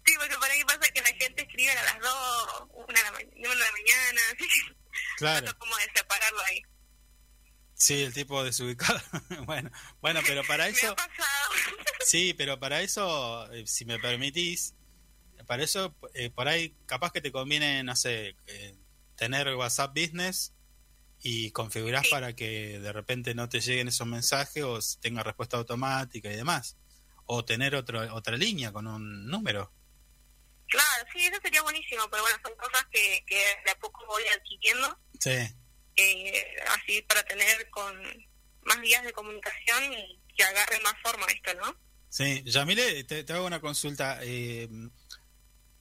sí, 0.08 0.14
porque 0.18 0.36
por 0.36 0.50
ahí 0.50 0.64
pasa 0.64 0.80
que 0.92 1.02
la 1.02 1.08
gente 1.10 1.42
escribe 1.44 1.72
a 1.72 1.84
las 1.84 2.00
2, 2.00 2.68
1 2.74 2.88
de 2.88 3.04
la, 3.04 3.12
ma- 3.12 3.18
una 3.20 3.50
de 3.50 3.56
la 3.56 3.72
mañana. 3.72 4.22
claro. 5.18 5.46
Trato 5.46 5.60
como 5.60 5.76
de 5.78 5.84
separarlo 5.96 6.40
ahí. 6.50 6.62
Sí, 7.76 8.02
el 8.02 8.14
tipo 8.14 8.44
desubicado. 8.44 9.00
bueno, 9.46 9.70
bueno, 10.02 10.22
pero 10.26 10.44
para 10.46 10.68
eso, 10.70 10.96
sí, 12.06 12.34
pero 12.34 12.60
para 12.60 12.82
eso, 12.82 13.52
eh, 13.54 13.68
si 13.68 13.86
me 13.86 14.00
permitís, 14.00 14.74
para 15.46 15.64
eso, 15.64 15.96
eh, 16.14 16.30
por 16.32 16.48
ahí 16.48 16.76
capaz 16.88 17.12
que 17.12 17.22
te 17.22 17.32
conviene, 17.32 17.84
no 17.84 17.96
sé, 17.96 18.36
eh, 18.48 18.76
tener 19.16 19.54
WhatsApp 19.56 19.92
Business 19.96 20.54
y 21.22 21.52
configurás 21.52 22.04
Sí. 22.06 22.10
para 22.12 22.34
que 22.36 22.80
de 22.80 22.92
repente 22.94 23.34
no 23.36 23.48
te 23.50 23.60
lleguen 23.62 23.88
esos 23.88 24.06
mensajes 24.08 24.64
o 24.64 24.80
tenga 25.00 25.24
respuesta 25.24 25.58
automática 25.58 26.30
y 26.32 26.36
demás. 26.36 26.78
O 27.28 27.44
tener 27.46 27.76
otro, 27.76 28.14
otra 28.16 28.38
línea 28.38 28.72
con 28.72 28.88
un 28.88 29.28
número. 29.28 29.72
Claro, 30.68 31.06
sí, 31.14 31.26
eso 31.26 31.40
sería 31.42 31.62
buenísimo, 31.62 32.04
pero 32.10 32.24
bueno, 32.24 32.38
son 32.44 32.56
cosas 32.56 32.86
que, 32.92 33.24
que 33.28 33.36
de 33.66 33.72
a 33.72 33.80
poco 33.80 34.06
voy 34.08 34.24
adquiriendo, 34.28 35.00
Sí, 35.20 35.56
eh, 35.96 36.56
así 36.70 37.02
para 37.04 37.24
tener 37.24 37.70
con 37.70 37.96
más 38.64 38.80
vías 38.82 39.04
de 39.04 39.14
comunicación 39.14 39.94
y 39.94 40.22
que 40.36 40.44
agarre 40.44 40.80
más 40.82 40.94
forma 41.02 41.26
esto, 41.28 41.54
¿no? 41.56 41.76
sí. 42.10 42.44
Yamile, 42.46 43.04
te, 43.04 43.24
te 43.24 43.34
hago 43.34 43.46
una 43.46 43.60
consulta. 43.62 44.20
eh, 44.24 44.70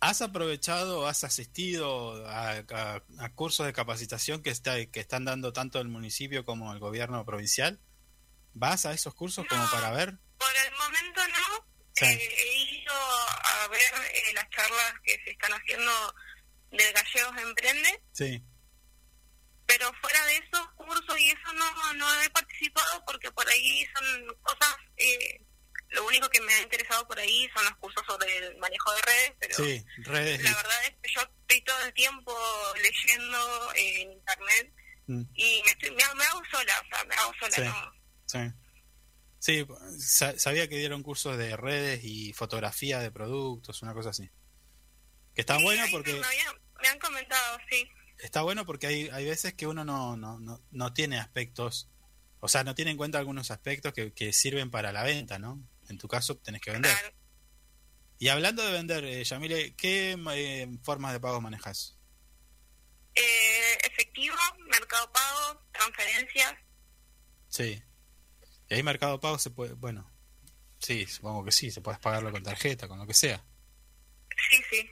¿Has 0.00 0.20
aprovechado, 0.20 1.06
has 1.08 1.24
asistido 1.24 2.26
a, 2.28 2.50
a- 2.58 3.02
a 3.18 3.32
cursos 3.34 3.64
de 3.66 3.72
capacitación 3.72 4.42
que, 4.42 4.50
está, 4.50 4.74
que 4.86 5.00
están 5.00 5.24
dando 5.24 5.52
tanto 5.52 5.80
el 5.80 5.88
municipio 5.88 6.44
como 6.44 6.72
el 6.72 6.78
gobierno 6.78 7.24
provincial? 7.24 7.80
¿Vas 8.52 8.84
a 8.86 8.92
esos 8.92 9.14
cursos 9.14 9.46
como 9.48 9.68
para 9.70 9.90
ver? 9.92 10.18
Por 10.38 10.50
el 10.66 10.72
momento 10.78 11.20
no. 11.28 11.66
Sí. 11.97 12.05
Eh, 12.05 12.35
he 12.36 12.56
ido 12.82 12.93
a 12.94 13.68
ver 13.68 13.81
eh, 14.14 14.32
las 14.35 14.48
charlas 14.51 14.94
que 15.05 15.12
se 15.24 15.31
están 15.31 15.52
haciendo 15.52 16.14
del 16.70 16.93
Gallegos 16.93 17.36
Emprende, 17.43 18.02
Sí, 18.12 18.43
pero 19.66 19.90
fuera 20.01 20.24
de 20.27 20.36
esos 20.36 20.68
cursos 20.77 21.18
y 21.18 21.31
eso 21.31 21.52
no, 21.55 21.93
no 21.94 22.23
he 22.23 22.31
participado 22.31 23.02
porque 23.06 23.31
por 23.32 23.48
ahí 23.48 23.86
son 23.94 24.27
cosas, 24.43 24.77
eh, 24.97 25.40
lo 25.89 26.05
único 26.06 26.28
que 26.28 26.40
me 26.43 26.52
ha 26.55 26.60
interesado 26.62 27.06
por 27.09 27.18
ahí 27.18 27.48
son 27.55 27.64
los 27.64 27.77
cursos 27.77 28.02
sobre 28.06 28.36
el 28.39 28.56
manejo 28.59 28.93
de 28.94 29.02
redes, 29.02 29.32
pero 29.40 29.55
sí, 29.56 29.85
redes. 29.98 30.43
la 30.43 30.55
verdad 30.55 30.85
es 30.85 30.90
que 31.02 31.10
yo 31.14 31.20
estoy 31.23 31.60
todo 31.62 31.81
el 31.85 31.94
tiempo 31.94 32.36
leyendo 32.82 33.73
en 33.74 34.12
internet 34.12 34.73
Mm, 35.09 35.23
y 35.36 35.62
me, 35.64 35.70
estoy- 35.70 35.90
me, 35.93 36.02
me 36.16 36.24
hago 36.24 36.43
sola, 36.51 36.74
o 36.85 36.89
sea, 36.97 37.05
me 37.05 37.14
hago 37.14 37.32
sola, 37.39 37.55
Sí. 37.55 37.62
no. 37.62 37.93
sí. 38.27 38.39
Sí, 39.38 39.66
sa- 39.98 40.38
sabía 40.38 40.68
que 40.68 40.76
dieron 40.78 41.02
cursos 41.02 41.36
de 41.38 41.56
redes 41.56 42.02
y 42.04 42.32
fotografía 42.32 42.98
de 43.00 43.10
productos, 43.10 43.82
una 43.82 43.94
cosa 43.94 44.10
así. 44.10 44.30
Que 45.34 45.42
está 45.42 45.58
Sí, 45.58 45.62
bueno 45.64 45.84
porque 45.90 46.20
me 46.82 46.88
han 46.88 46.98
comentado, 46.98 47.58
sí. 47.70 47.88
está 48.18 48.42
bueno 48.42 48.64
porque 48.64 48.86
hay, 48.86 49.08
hay 49.10 49.24
veces 49.26 49.54
que 49.54 49.66
uno 49.66 49.84
no, 49.84 50.16
no, 50.16 50.40
no, 50.40 50.62
no 50.70 50.92
tiene 50.94 51.18
aspectos, 51.18 51.88
o 52.40 52.48
sea, 52.48 52.64
no 52.64 52.74
tiene 52.74 52.90
en 52.92 52.96
cuenta 52.96 53.18
algunos 53.18 53.50
aspectos 53.50 53.92
que, 53.92 54.12
que 54.12 54.32
sirven 54.32 54.70
para 54.70 54.92
la 54.92 55.02
venta, 55.02 55.38
¿no? 55.38 55.62
En 55.88 55.98
tu 55.98 56.08
caso 56.08 56.36
tenés 56.38 56.60
que 56.62 56.72
vender. 56.72 56.92
Claro. 56.92 57.14
Y 58.18 58.28
hablando 58.28 58.64
de 58.64 58.72
vender, 58.72 59.04
eh, 59.04 59.22
Yamile, 59.24 59.74
¿qué 59.76 60.16
eh, 60.32 60.78
formas 60.82 61.12
de 61.12 61.20
pago 61.20 61.40
manejas? 61.42 61.98
Eh, 63.14 63.78
efectivo, 63.84 64.34
mercado 64.70 65.10
pago, 65.12 65.62
transferencias. 65.72 66.54
Sí. 67.48 67.82
Y 68.68 68.74
ahí 68.74 68.82
Mercado 68.82 69.20
Pago 69.20 69.38
se 69.38 69.51
puede, 69.51 69.74
bueno, 69.74 70.10
sí, 70.78 71.06
supongo 71.06 71.44
que 71.44 71.52
sí, 71.52 71.70
se 71.70 71.80
puedes 71.80 72.01
pagarlo 72.01 72.32
con 72.32 72.43
tarjeta, 72.43 72.88
con 72.88 72.98
lo 72.98 73.06
que 73.06 73.14
sea. 73.14 73.44
Sí, 74.51 74.56
sí. 74.70 74.90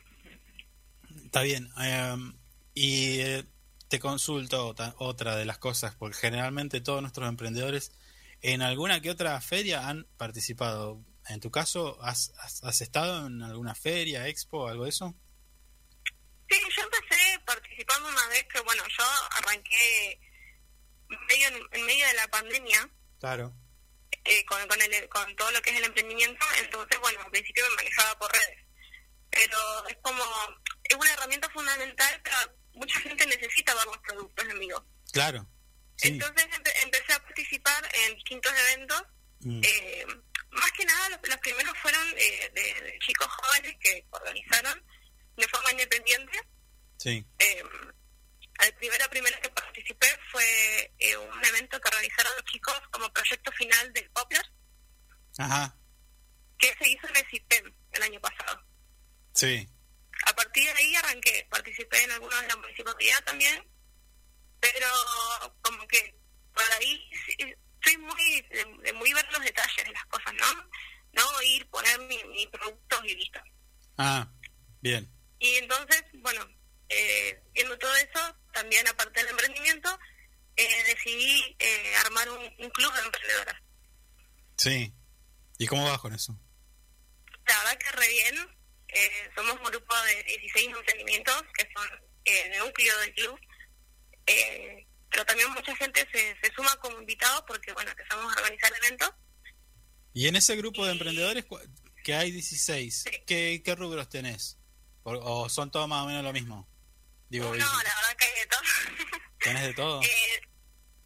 Está 1.25 1.43
bien. 1.43 1.71
eh, 1.81 2.17
y 2.75 3.21
eh, 3.21 3.45
te 3.89 3.99
consulto 3.99 4.67
otra, 4.67 4.95
otra 4.99 5.37
de 5.37 5.45
las 5.45 5.59
cosas, 5.59 5.95
porque 5.95 6.17
generalmente 6.17 6.81
todos 6.81 7.01
nuestros 7.03 7.29
emprendedores 7.29 7.93
en 8.43 8.63
alguna 8.63 9.01
que 9.01 9.11
otra 9.11 9.41
feria 9.41 9.89
han 9.89 10.07
participado. 10.17 11.05
En 11.29 11.41
tu 11.41 11.51
caso, 11.51 11.99
¿has, 12.03 12.33
has, 12.39 12.63
has 12.65 12.81
estado 12.83 13.27
en 13.27 13.43
alguna 13.43 13.75
feria, 13.75 14.29
expo, 14.29 14.69
algo 14.69 14.85
de 14.85 14.91
eso? 14.91 15.15
Sí, 16.51 16.57
yo 16.77 16.83
empecé 16.83 17.41
participando 17.47 18.09
una 18.09 18.29
vez 18.29 18.45
que, 18.53 18.61
bueno, 18.61 18.83
yo 18.99 19.05
arranqué 19.31 20.21
medio 21.09 21.49
en, 21.49 21.55
en 21.81 21.87
medio 21.87 22.07
de 22.07 22.15
la 22.15 22.29
pandemia 22.29 22.91
Claro. 23.19 23.55
Eh, 24.25 24.45
con, 24.47 24.67
con, 24.69 24.81
el, 24.81 25.09
con 25.09 25.37
todo 25.37 25.51
lo 25.53 25.61
que 25.63 25.71
es 25.71 25.77
el 25.77 25.85
emprendimiento, 25.85 26.45
entonces, 26.61 26.99
bueno, 27.01 27.21
al 27.23 27.31
principio 27.31 27.65
me 27.71 27.77
manejaba 27.77 28.19
por 28.19 28.33
redes. 28.33 28.65
Pero 29.31 29.89
es 29.89 29.97
como, 30.03 30.23
es 30.85 30.97
una 30.97 31.13
herramienta 31.13 31.49
fundamental, 31.51 32.21
pero 32.23 32.37
mucha 32.75 33.01
gente 33.01 33.27
necesita 33.27 33.75
ver 33.75 33.87
los 33.87 33.99
productos 33.99 34.47
vivo. 34.59 34.87
Claro. 35.13 35.47
Sí. 35.97 36.09
Entonces 36.09 36.47
empe- 36.47 36.83
empecé 36.83 37.13
a 37.13 37.23
participar 37.23 37.89
en 38.07 38.15
distintos 38.15 38.53
eventos. 38.53 39.03
Mm, 39.41 39.61
Eh, 39.65 40.07
más 40.51 40.71
que 40.73 40.85
nada, 40.85 41.09
los, 41.11 41.19
los 41.29 41.39
primeros 41.39 41.77
fueron 41.79 42.07
eh, 42.17 42.51
de, 42.55 42.81
de 42.81 42.99
chicos 43.01 43.27
jóvenes 43.27 43.77
que 43.81 44.05
organizaron 44.11 44.85
de 45.37 45.49
forma 45.49 45.71
independiente. 45.73 46.41
sí. 46.99 47.25
El 48.61 48.75
primero 48.75 49.09
primero 49.11 49.41
que 49.41 49.51
participé 49.51 50.07
fue 50.31 50.95
eh, 50.99 51.17
un 51.17 51.45
evento 51.45 51.81
que 51.81 51.89
organizaron 51.89 52.33
los 52.37 52.45
chicos 52.45 52.81
como 52.91 53.13
proyecto 53.13 53.51
final 53.53 53.93
del 53.93 54.09
Poplar, 54.11 54.45
Ajá. 55.39 55.77
que 56.59 56.75
se 56.79 56.89
hizo 56.89 57.09
en 57.09 57.17
el 57.17 57.27
CIPEM 57.31 57.75
el 57.93 58.03
año 58.03 58.21
pasado. 58.21 58.65
Sí. 59.33 59.69
A 60.27 60.35
partir 60.35 60.65
de 60.65 60.71
ahí 60.79 60.95
arranqué, 60.95 61.47
participé 61.51 62.05
en 62.05 62.13
algunos 62.13 62.41
de 62.41 62.49
la 62.49 62.57
municipalidad 62.57 63.25
también, 63.25 63.67
pero 64.61 64.87
como 65.61 65.87
que 65.89 66.17
por 66.55 66.65
ahí 66.79 67.11
soy 67.83 67.97
muy 67.99 68.41
de, 68.51 68.65
de 68.83 68.93
muy 68.93 69.13
ver 69.13 69.27
los 69.33 69.43
detalles 69.43 69.85
de 69.85 69.93
las 69.93 70.07
cosas, 70.07 70.33
¿no? 70.35 70.71
No 71.13 71.43
ir, 71.43 71.69
poner 71.69 71.99
mi, 72.01 72.23
mi 72.25 72.47
productos 72.47 73.05
y 73.05 73.15
listo. 73.17 73.41
Ah, 73.99 74.33
bien. 74.81 75.11
Y 75.39 75.57
entonces, 75.57 76.03
bueno, 76.15 76.47
eh, 76.89 77.43
viendo 77.53 77.77
todo 77.79 77.95
eso, 77.97 78.37
también 78.55 78.87
aparte 78.89 79.21
del 79.21 79.31
emprendimiento, 79.31 79.99
eh, 80.57 80.85
decidí 80.87 81.57
eh, 81.59 81.95
armar 82.07 82.29
un, 82.31 82.39
un 82.39 82.71
club 82.71 82.93
de 82.95 83.01
emprendedoras. 83.03 83.57
Sí. 84.57 84.93
¿Y 85.59 85.67
cómo 85.67 85.85
vas 85.85 85.99
con 86.01 86.15
eso? 86.15 86.39
La 87.47 87.59
verdad 87.59 87.79
que 87.79 87.91
re 87.93 88.09
bien. 88.09 88.37
Eh, 88.89 89.31
somos 89.35 89.57
un 89.59 89.65
grupo 89.65 89.95
de 90.03 90.23
16 90.23 90.69
emprendimientos 90.69 91.43
que 91.59 91.69
son 91.77 91.87
eh, 92.25 92.51
el 92.53 92.59
núcleo 92.61 92.99
del 93.01 93.15
club. 93.15 93.41
Pero 95.11 95.27
también 95.27 95.51
mucha 95.53 95.75
gente 95.77 96.07
se, 96.13 96.37
se 96.43 96.55
suma 96.55 96.75
como 96.77 96.99
invitados 97.01 97.45
porque, 97.47 97.73
bueno, 97.73 97.91
empezamos 97.91 98.25
a 98.37 98.41
organizar 98.41 98.73
eventos. 98.83 99.11
Y 100.13 100.29
en 100.29 100.37
ese 100.37 100.57
grupo 100.57 100.85
de 100.87 100.93
emprendedores 100.93 101.45
que 102.03 102.15
hay 102.15 102.31
16, 102.31 103.03
Sí. 103.03 103.11
¿qué, 103.27 103.63
qué 103.65 103.75
rubros 103.75 104.09
tenés? 104.09 104.59
¿O 105.03 105.49
son 105.49 105.71
todos 105.71 105.89
más 105.89 106.03
o 106.05 106.07
menos 106.07 106.23
lo 106.25 106.33
mismo? 106.33 106.69
Digo, 107.35 107.49
no, 107.49 107.57
y- 107.57 107.59
la 107.59 107.67
verdad 107.97 108.17
que 108.17 108.25
hay 108.27 108.35
de 108.41 108.47
todo. 108.47 108.61
¿Tenés 109.41 109.63
de 109.63 109.75
todo? 109.75 110.03
Eh, 110.03 110.41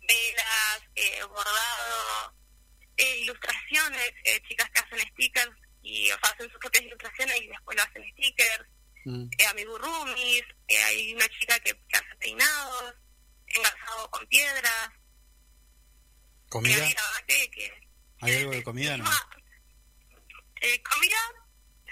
velas, 0.07 0.81
eh, 0.95 1.23
bordado, 1.25 2.35
eh, 2.99 3.17
ilustraciones, 3.21 4.13
eh, 4.25 4.41
chicas 4.47 4.69
que 4.71 4.81
hacen 4.81 5.09
stickers 5.13 5.51
y 5.83 6.11
o 6.11 6.19
sea, 6.21 6.31
hacen 6.31 6.51
sus 6.51 6.61
propias 6.61 6.85
ilustraciones 6.85 7.41
y 7.41 7.47
después 7.49 7.77
lo 7.79 7.83
hacen 7.83 8.05
stickers, 8.13 8.65
Mm. 9.07 9.29
eh, 9.39 9.47
amigurumis, 9.47 10.43
eh, 10.67 10.83
hay 10.85 11.15
una 11.15 11.27
chica 11.31 11.59
que, 11.61 11.73
que 11.89 11.97
hace 11.97 12.15
peinados, 12.21 12.95
engasado 13.47 14.11
con 14.11 14.27
piedras, 14.27 14.91
¿Comida? 16.51 16.87
que, 17.27 17.51
que- 17.51 17.89
¿Hay 18.21 18.37
algo 18.37 18.51
de 18.51 18.63
comida, 18.65 18.97
no? 18.99 19.05
Comida, 20.91 21.17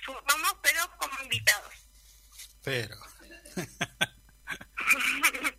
sumamos, 0.04 0.56
pero 0.62 0.80
como 0.98 1.22
invitados. 1.22 1.72
Pero. 2.62 2.96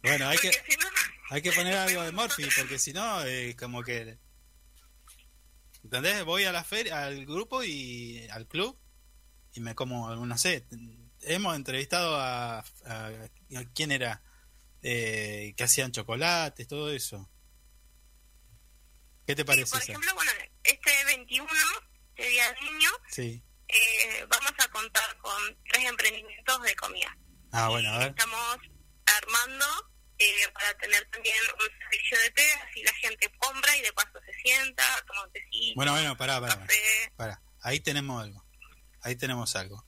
bueno, 0.04 0.28
hay 0.30 0.38
que, 0.38 0.50
Porque 0.52 0.72
si 0.72 0.78
no, 0.78 0.88
hay 1.30 1.42
que 1.42 1.52
poner 1.52 1.76
algo 1.78 2.02
de 2.04 2.12
Morphy, 2.12 2.48
porque 2.58 2.80
si 2.80 2.94
no, 2.94 3.24
eh, 3.26 3.56
como 3.58 3.84
que. 3.84 4.18
¿Entendés? 5.84 6.24
Voy 6.26 6.44
a 6.44 6.52
la 6.52 6.64
feria, 6.64 7.04
al 7.06 7.26
grupo 7.26 7.64
y 7.64 8.28
al 8.30 8.48
club 8.48 8.78
y 9.54 9.60
me 9.62 9.74
como, 9.76 10.14
no 10.16 10.38
sé, 10.38 10.66
hemos 11.22 11.56
entrevistado 11.56 12.16
a. 12.18 12.60
a- 12.60 12.64
a 12.86 13.64
¿Quién 13.74 13.92
era? 13.92 14.22
Eh, 14.84 15.54
que 15.58 15.64
hacían 15.64 15.92
chocolates, 15.92 16.68
todo 16.68 16.92
eso. 16.92 17.30
¿Qué 19.26 19.36
te 19.36 19.42
Sí, 19.42 19.46
parece 19.46 19.72
por 19.72 19.82
eso? 19.82 19.92
ejemplo, 19.92 20.14
bueno, 20.16 20.32
este 20.64 21.06
21, 21.06 21.48
este 22.16 22.30
Día 22.30 22.46
del 22.54 22.64
Niño, 22.74 22.90
Sí. 23.10 23.44
eh, 23.68 24.26
vamos 24.30 24.52
a 24.58 24.68
contar 24.70 25.18
con 25.18 25.34
tres 25.70 25.84
emprendimientos 25.86 26.62
de 26.62 26.76
comida. 26.76 27.18
Ah, 27.52 27.70
bueno, 27.70 27.90
a 27.92 27.98
ver. 28.00 28.10
Estamos 28.10 28.58
armando 29.22 29.66
eh, 30.20 30.34
para 30.54 30.74
tener 30.78 31.06
también 31.12 31.36
un 31.54 31.80
servicio 31.80 32.20
de 32.20 32.32
té, 32.32 32.52
así 32.54 32.84
la 32.84 32.94
gente 32.94 33.32
compra 33.38 33.76
y 33.78 33.82
de 33.82 33.94
paso 33.94 34.20
se 34.26 34.34
sienta, 34.42 34.84
toma 35.08 35.24
un 35.24 35.32
tecito, 35.32 35.74
Bueno, 35.76 35.92
bueno, 35.94 36.18
pará, 36.18 36.40
pará. 36.42 36.56
pará. 36.56 36.66
café. 36.68 37.14
Pará, 37.16 37.42
ahí 37.62 37.80
tenemos 37.80 38.24
algo. 38.24 38.44
Ahí 39.02 39.16
tenemos 39.16 39.56
algo. 39.56 39.86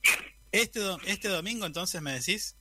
Este, 0.51 0.79
do- 0.79 0.99
este 1.05 1.27
domingo 1.27 1.65
entonces 1.65 2.01
me 2.01 2.13
decís, 2.13 2.55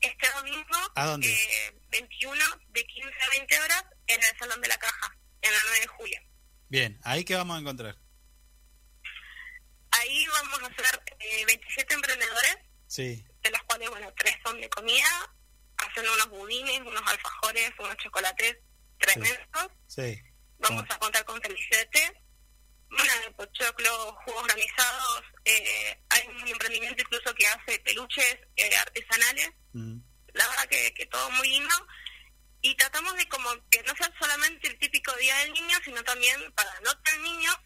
Este 0.00 0.28
domingo, 0.32 0.78
¿A 0.94 1.06
dónde? 1.06 1.32
eh, 1.32 1.74
21, 1.90 2.44
de 2.68 2.84
15 2.84 3.08
a 3.08 3.30
20 3.30 3.60
horas, 3.60 3.84
en 4.08 4.22
el 4.22 4.38
Salón 4.38 4.60
de 4.60 4.68
la 4.68 4.76
Caja, 4.78 5.16
en 5.42 5.52
la 5.52 5.58
9 5.64 5.80
de 5.80 5.86
julio. 5.86 6.20
bien, 6.68 7.00
ahí 7.04 7.24
que 7.24 7.34
vamos 7.36 7.56
a 7.56 7.60
encontrar. 7.60 7.96
Ahí 9.90 10.26
vamos 10.26 10.62
a 10.62 10.66
hacer 10.66 11.02
eh, 11.20 11.44
27 11.46 11.94
emprendedores, 11.94 12.56
Sí, 12.86 13.24
de 13.42 13.50
los 13.50 13.62
cuales, 13.64 13.90
bueno, 13.90 14.12
tres 14.16 14.34
son 14.44 14.60
de 14.60 14.68
comida, 14.70 15.08
hacen 15.78 16.08
unos 16.08 16.28
budines, 16.30 16.80
unos 16.80 17.02
alfajores, 17.06 17.72
unos 17.78 17.96
chocolates 17.96 18.56
tremendos. 18.98 19.68
sí. 19.86 20.20
Vamos 20.60 20.84
a 20.90 20.98
contar 20.98 21.24
con 21.24 21.40
té, 21.40 22.22
bueno, 22.90 23.12
de 23.24 23.30
pochoclo, 23.30 24.16
jugos 24.24 24.44
granizados. 24.44 25.22
Eh, 25.44 25.96
hay 26.10 26.26
un 26.26 26.48
emprendimiento 26.48 27.00
incluso 27.00 27.32
que 27.34 27.46
hace 27.46 27.78
peluches 27.78 28.38
eh, 28.56 28.76
artesanales. 28.76 29.50
Mm, 29.72 30.00
La 30.34 30.48
verdad 30.48 30.66
que, 30.68 30.92
que 30.94 31.06
todo 31.06 31.30
muy 31.30 31.48
lindo. 31.48 31.86
Y 32.60 32.74
tratamos 32.74 33.14
de 33.16 33.28
como 33.28 33.50
que 33.70 33.82
no 33.84 33.94
sea 33.94 34.12
solamente 34.20 34.66
el 34.66 34.78
típico 34.80 35.12
Día 35.14 35.36
del 35.38 35.52
Niño, 35.52 35.78
sino 35.84 36.02
también 36.02 36.52
para 36.54 36.80
no 36.80 36.90
tan 37.02 37.22
niños, 37.22 37.56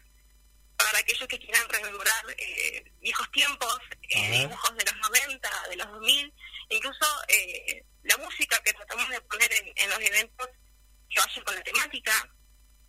para 0.77 0.99
aquellos 0.99 1.27
que 1.27 1.39
quieran 1.39 1.67
rememorar 1.69 2.25
eh, 2.37 2.91
viejos 3.01 3.29
tiempos, 3.31 3.79
eh, 4.09 4.39
dibujos 4.39 4.75
de 4.77 4.85
los 4.85 4.95
90, 5.09 5.49
de 5.69 5.75
los 5.77 5.87
2000, 5.93 6.33
incluso 6.69 7.05
eh, 7.29 7.83
la 8.03 8.17
música 8.17 8.59
que 8.63 8.73
tratamos 8.73 9.09
de 9.09 9.21
poner 9.21 9.51
en, 9.53 9.71
en 9.75 9.89
los 9.89 9.99
eventos 9.99 10.47
que 11.09 11.19
vaya 11.19 11.43
con 11.43 11.55
la 11.55 11.63
temática, 11.63 12.11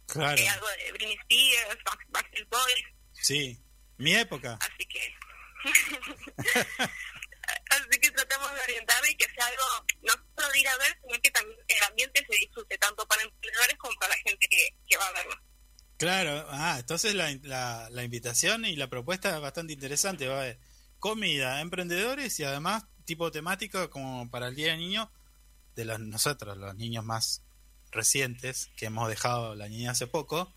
Claro, 0.06 0.38
eh, 0.38 0.48
algo 0.48 0.68
de 0.68 0.92
Britney 0.92 1.16
Spears, 1.22 1.78
Back- 1.84 2.06
Backstreet 2.08 2.48
Boys, 2.48 2.84
sí. 3.12 3.60
Mi 3.96 4.14
época. 4.14 4.58
así 4.60 4.84
que 4.86 5.14
así 7.70 8.00
que 8.00 8.10
tratamos 8.10 8.52
de 8.54 8.60
orientar 8.60 9.02
y 9.10 9.16
que 9.16 9.26
sea 9.34 9.46
algo 9.46 9.64
no 10.02 10.12
solo 10.36 10.52
de 10.52 10.58
ir 10.60 10.68
a 10.68 10.76
ver, 10.78 10.98
sino 11.02 11.20
que 11.22 11.30
también 11.30 11.58
el 11.68 11.82
ambiente 11.84 12.26
se 12.28 12.36
disfrute 12.38 12.78
tanto 12.78 13.06
para 13.06 13.22
emprendedores 13.22 13.76
como 13.78 13.94
para 13.98 14.14
la 14.14 14.20
gente 14.22 14.46
que, 14.48 14.68
que 14.88 14.96
va 14.96 15.06
a 15.08 15.12
verlo. 15.12 15.36
Claro, 15.96 16.46
ah, 16.50 16.76
entonces 16.80 17.14
la, 17.14 17.30
la, 17.42 17.88
la 17.90 18.02
invitación 18.04 18.64
y 18.64 18.76
la 18.76 18.88
propuesta 18.88 19.34
es 19.34 19.40
bastante 19.40 19.72
interesante. 19.72 20.26
Va 20.28 20.34
a 20.38 20.40
haber 20.42 20.58
comida, 20.98 21.60
emprendedores 21.60 22.38
y 22.40 22.44
además 22.44 22.84
tipo 23.04 23.30
temático 23.30 23.90
como 23.90 24.30
para 24.30 24.48
el 24.48 24.54
Día 24.54 24.68
del 24.72 24.80
Niño 24.80 25.10
de 25.76 25.84
los, 25.84 25.98
nosotros, 26.00 26.56
los 26.56 26.74
niños 26.76 27.04
más 27.04 27.42
recientes 27.90 28.70
que 28.76 28.86
hemos 28.86 29.08
dejado 29.08 29.54
la 29.54 29.68
niña 29.68 29.92
hace 29.92 30.06
poco, 30.06 30.52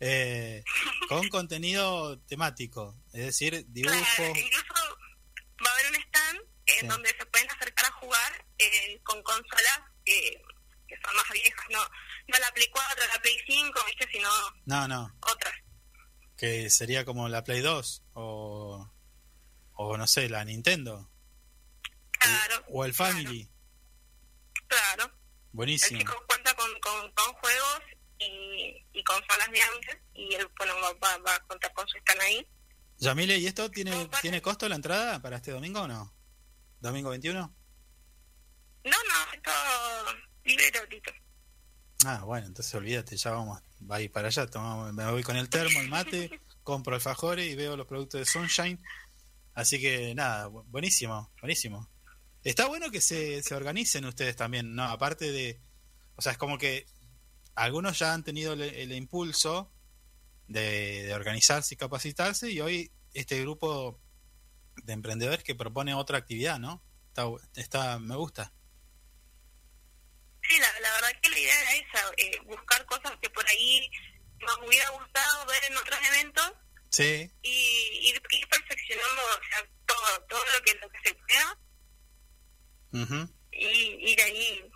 eh, 0.00 0.62
con 1.08 1.28
contenido 1.28 2.18
temático, 2.20 2.94
es 3.12 3.26
decir, 3.26 3.64
dibujos. 3.68 4.00
Claro, 4.16 4.32
incluso 4.36 4.74
va 5.64 5.70
a 5.70 5.72
haber 5.74 5.88
un 5.90 5.94
stand 5.96 6.38
en 6.66 6.80
Sí. 6.80 6.86
donde 6.88 7.08
se 7.10 7.26
pueden 7.26 7.48
acercar 7.50 7.86
a 7.86 7.92
jugar 7.92 8.46
eh, 8.58 9.00
con 9.04 9.22
consolas 9.22 9.80
eh, 10.04 10.42
que 10.88 10.96
son 11.04 11.16
más 11.16 11.30
viejas, 11.32 11.64
no 11.70 11.78
no 12.28 12.38
la 12.40 12.52
Play 12.54 12.66
4, 12.72 13.04
la 13.14 13.22
Play 13.22 13.36
5, 13.46 13.80
¿viste? 13.86 14.08
sino 14.12 14.28
No, 14.64 14.88
no, 14.88 15.14
otras. 15.20 15.54
que 16.36 16.68
sería 16.70 17.04
como 17.04 17.28
la 17.28 17.44
Play 17.44 17.60
2 17.60 18.02
o, 18.14 18.92
o 19.74 19.96
no 19.96 20.06
sé, 20.08 20.28
la 20.28 20.44
Nintendo 20.44 21.08
Claro. 22.26 22.64
o 22.68 22.84
el 22.84 22.94
Family. 22.94 23.48
Claro. 24.68 25.04
El 25.04 25.10
Buenísimo. 25.52 25.98
chico 26.00 26.14
cuenta 26.28 26.54
con, 26.54 26.70
con, 26.80 27.10
con 27.12 27.32
juegos 27.34 27.80
y, 28.18 28.84
y 28.92 29.04
consolas 29.04 29.50
de 29.50 29.60
antes 29.62 29.98
y 30.14 30.34
él 30.34 30.48
bueno, 30.58 30.74
va, 31.02 31.18
va, 31.18 31.34
a 31.34 31.40
contar 31.46 31.72
con 31.72 31.86
su 31.88 31.96
stand 31.98 32.20
ahí. 32.20 32.46
Yamile, 32.98 33.36
¿y 33.38 33.46
esto 33.46 33.70
tiene, 33.70 33.90
No, 33.90 34.08
tiene 34.22 34.40
costo 34.42 34.68
la 34.68 34.74
entrada 34.76 35.20
para 35.20 35.36
este 35.36 35.50
domingo 35.52 35.80
o 35.82 35.88
no? 35.88 36.14
¿Domingo 36.80 37.10
21? 37.10 37.40
No, 38.84 38.90
no, 38.90 39.32
es 39.34 39.42
todo 39.42 40.14
libre 40.44 40.70
gratuito. 40.70 41.10
Ah, 42.04 42.22
bueno, 42.24 42.46
entonces 42.46 42.72
olvídate, 42.74 43.16
ya 43.16 43.32
vamos, 43.32 43.60
va 43.90 43.96
a 43.96 44.00
ir 44.00 44.12
para 44.12 44.28
allá, 44.28 44.46
tomamos- 44.46 44.92
me 44.92 45.10
voy 45.10 45.22
con 45.22 45.36
el 45.36 45.48
termo, 45.48 45.80
el 45.80 45.88
mate, 45.88 46.40
compro 46.62 46.94
alfajores 46.94 47.46
y 47.46 47.54
veo 47.54 47.76
los 47.76 47.86
productos 47.86 48.20
de 48.20 48.26
Sunshine. 48.26 48.82
Así 49.54 49.80
que 49.80 50.14
nada, 50.14 50.48
bu- 50.48 50.64
buenísimo, 50.66 51.32
buenísimo. 51.40 51.88
Está 52.46 52.66
bueno 52.66 52.92
que 52.92 53.00
se, 53.00 53.42
se 53.42 53.56
organicen 53.56 54.04
ustedes 54.04 54.36
también, 54.36 54.76
¿no? 54.76 54.84
Aparte 54.84 55.32
de, 55.32 55.60
o 56.14 56.22
sea, 56.22 56.30
es 56.30 56.38
como 56.38 56.58
que 56.58 56.86
algunos 57.56 57.98
ya 57.98 58.14
han 58.14 58.22
tenido 58.22 58.52
el, 58.52 58.62
el 58.62 58.92
impulso 58.92 59.72
de, 60.46 61.02
de 61.02 61.12
organizarse 61.12 61.74
y 61.74 61.76
capacitarse 61.76 62.48
y 62.48 62.60
hoy 62.60 62.92
este 63.14 63.40
grupo 63.40 64.00
de 64.76 64.92
emprendedores 64.92 65.42
que 65.42 65.56
propone 65.56 65.92
otra 65.94 66.18
actividad, 66.18 66.60
¿no? 66.60 66.84
Está, 67.08 67.24
está 67.56 67.98
me 67.98 68.14
gusta. 68.14 68.52
Sí, 70.48 70.56
la, 70.60 70.80
la 70.82 70.92
verdad 70.92 71.20
que 71.20 71.30
la 71.30 71.38
idea 71.40 71.62
era 71.62 71.72
esa, 71.72 72.12
eh, 72.16 72.38
buscar 72.44 72.86
cosas 72.86 73.18
que 73.20 73.30
por 73.30 73.44
ahí 73.48 73.90
nos 74.38 74.56
hubiera 74.58 74.88
gustado 74.90 75.46
ver 75.46 75.64
en 75.68 75.76
otros 75.78 75.98
eventos 76.12 76.52
Sí, 76.90 77.28
y 77.42 78.08
ir, 78.08 78.22
ir 78.30 78.48
perfeccionando 78.48 79.22
o 79.22 79.44
sea, 79.50 79.68
todo, 79.84 80.26
todo 80.28 80.44
lo 80.56 80.62
que, 80.64 80.74
lo 80.78 80.88
que 80.90 81.08
se 81.08 81.14
pueda 81.14 81.58
y 83.52 84.10
ir 84.12 84.20
ahí 84.22 84.70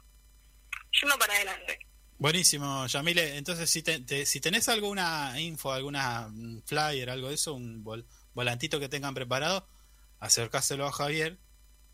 yendo 1.01 1.19
para 1.19 1.35
adelante. 1.35 1.79
Buenísimo, 2.19 2.87
Yamile. 2.87 3.37
Entonces, 3.37 3.71
si, 3.71 3.83
te- 3.83 4.01
te- 4.01 4.27
si 4.27 4.41
tenés 4.41 4.69
alguna 4.69 5.41
info, 5.41 5.73
alguna 5.73 6.29
mm, 6.29 6.63
flyer, 6.67 7.09
algo 7.09 7.29
de 7.29 7.35
eso, 7.35 7.55
un 7.55 7.83
vol- 7.83 8.07
volantito 8.35 8.79
que 8.79 8.89
tengan 8.89 9.15
preparado, 9.15 9.67
acercáselo 10.19 10.87
a 10.87 10.93
Javier, 10.93 11.39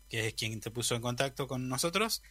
que 0.09 0.27
es 0.27 0.33
quien 0.33 0.59
te 0.59 0.71
puso 0.71 0.95
en 0.95 1.01
contacto 1.01 1.47
con 1.47 1.69
nosotros, 1.69 2.21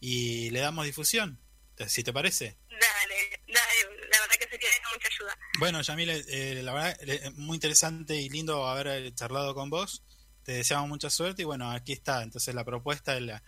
y 0.00 0.50
le 0.50 0.60
damos 0.60 0.84
difusión, 0.84 1.40
si 1.86 2.02
te 2.02 2.12
parece. 2.12 2.58
Dale, 2.68 3.40
dale, 3.46 4.08
la 4.10 4.20
verdad 4.20 4.34
que 4.40 4.48
sería 4.48 4.68
de 4.68 4.80
mucha 4.92 5.08
ayuda. 5.08 5.38
Bueno, 5.60 5.80
Yamile, 5.82 6.24
eh, 6.28 6.62
la 6.62 6.72
verdad, 6.72 6.96
eh, 7.02 7.30
muy 7.36 7.54
interesante 7.56 8.16
y 8.16 8.28
lindo 8.30 8.66
haber 8.66 9.14
charlado 9.14 9.54
con 9.54 9.70
vos. 9.70 10.02
Te 10.44 10.52
deseamos 10.52 10.88
mucha 10.88 11.10
suerte 11.10 11.42
y 11.42 11.44
bueno, 11.44 11.70
aquí 11.70 11.92
está. 11.92 12.22
Entonces, 12.22 12.54
la 12.54 12.64
propuesta 12.64 13.14
de 13.14 13.22
la- 13.22 13.42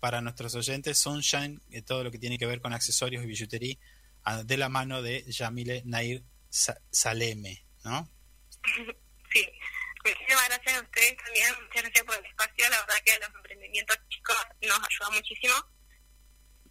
para 0.00 0.20
nuestros 0.20 0.54
oyentes, 0.54 0.98
Sunshine, 0.98 1.60
eh, 1.70 1.82
todo 1.82 2.02
lo 2.04 2.10
que 2.10 2.18
tiene 2.18 2.36
que 2.38 2.46
ver 2.46 2.60
con 2.60 2.72
accesorios 2.72 3.22
y 3.22 3.26
billutería, 3.26 3.76
de 4.44 4.56
la 4.56 4.68
mano 4.68 5.00
de 5.02 5.24
Yamile 5.30 5.82
Nair 5.84 6.22
Sa- 6.48 6.80
Saleme, 6.90 7.64
¿no? 7.84 8.08
Sí, 9.32 9.46
muchísimas 10.04 10.48
gracias 10.48 10.76
a 10.76 10.82
ustedes 10.82 11.16
también, 11.16 11.48
muchas 11.66 11.82
gracias 11.82 12.04
por 12.04 12.16
el 12.18 12.26
espacio, 12.26 12.70
la 12.70 12.80
verdad 12.80 12.94
que 13.04 13.18
los 13.18 13.34
emprendimientos 13.34 13.96
chicos 14.08 14.36
nos 14.62 14.78
ayuda 14.78 15.10
muchísimo. 15.16 15.54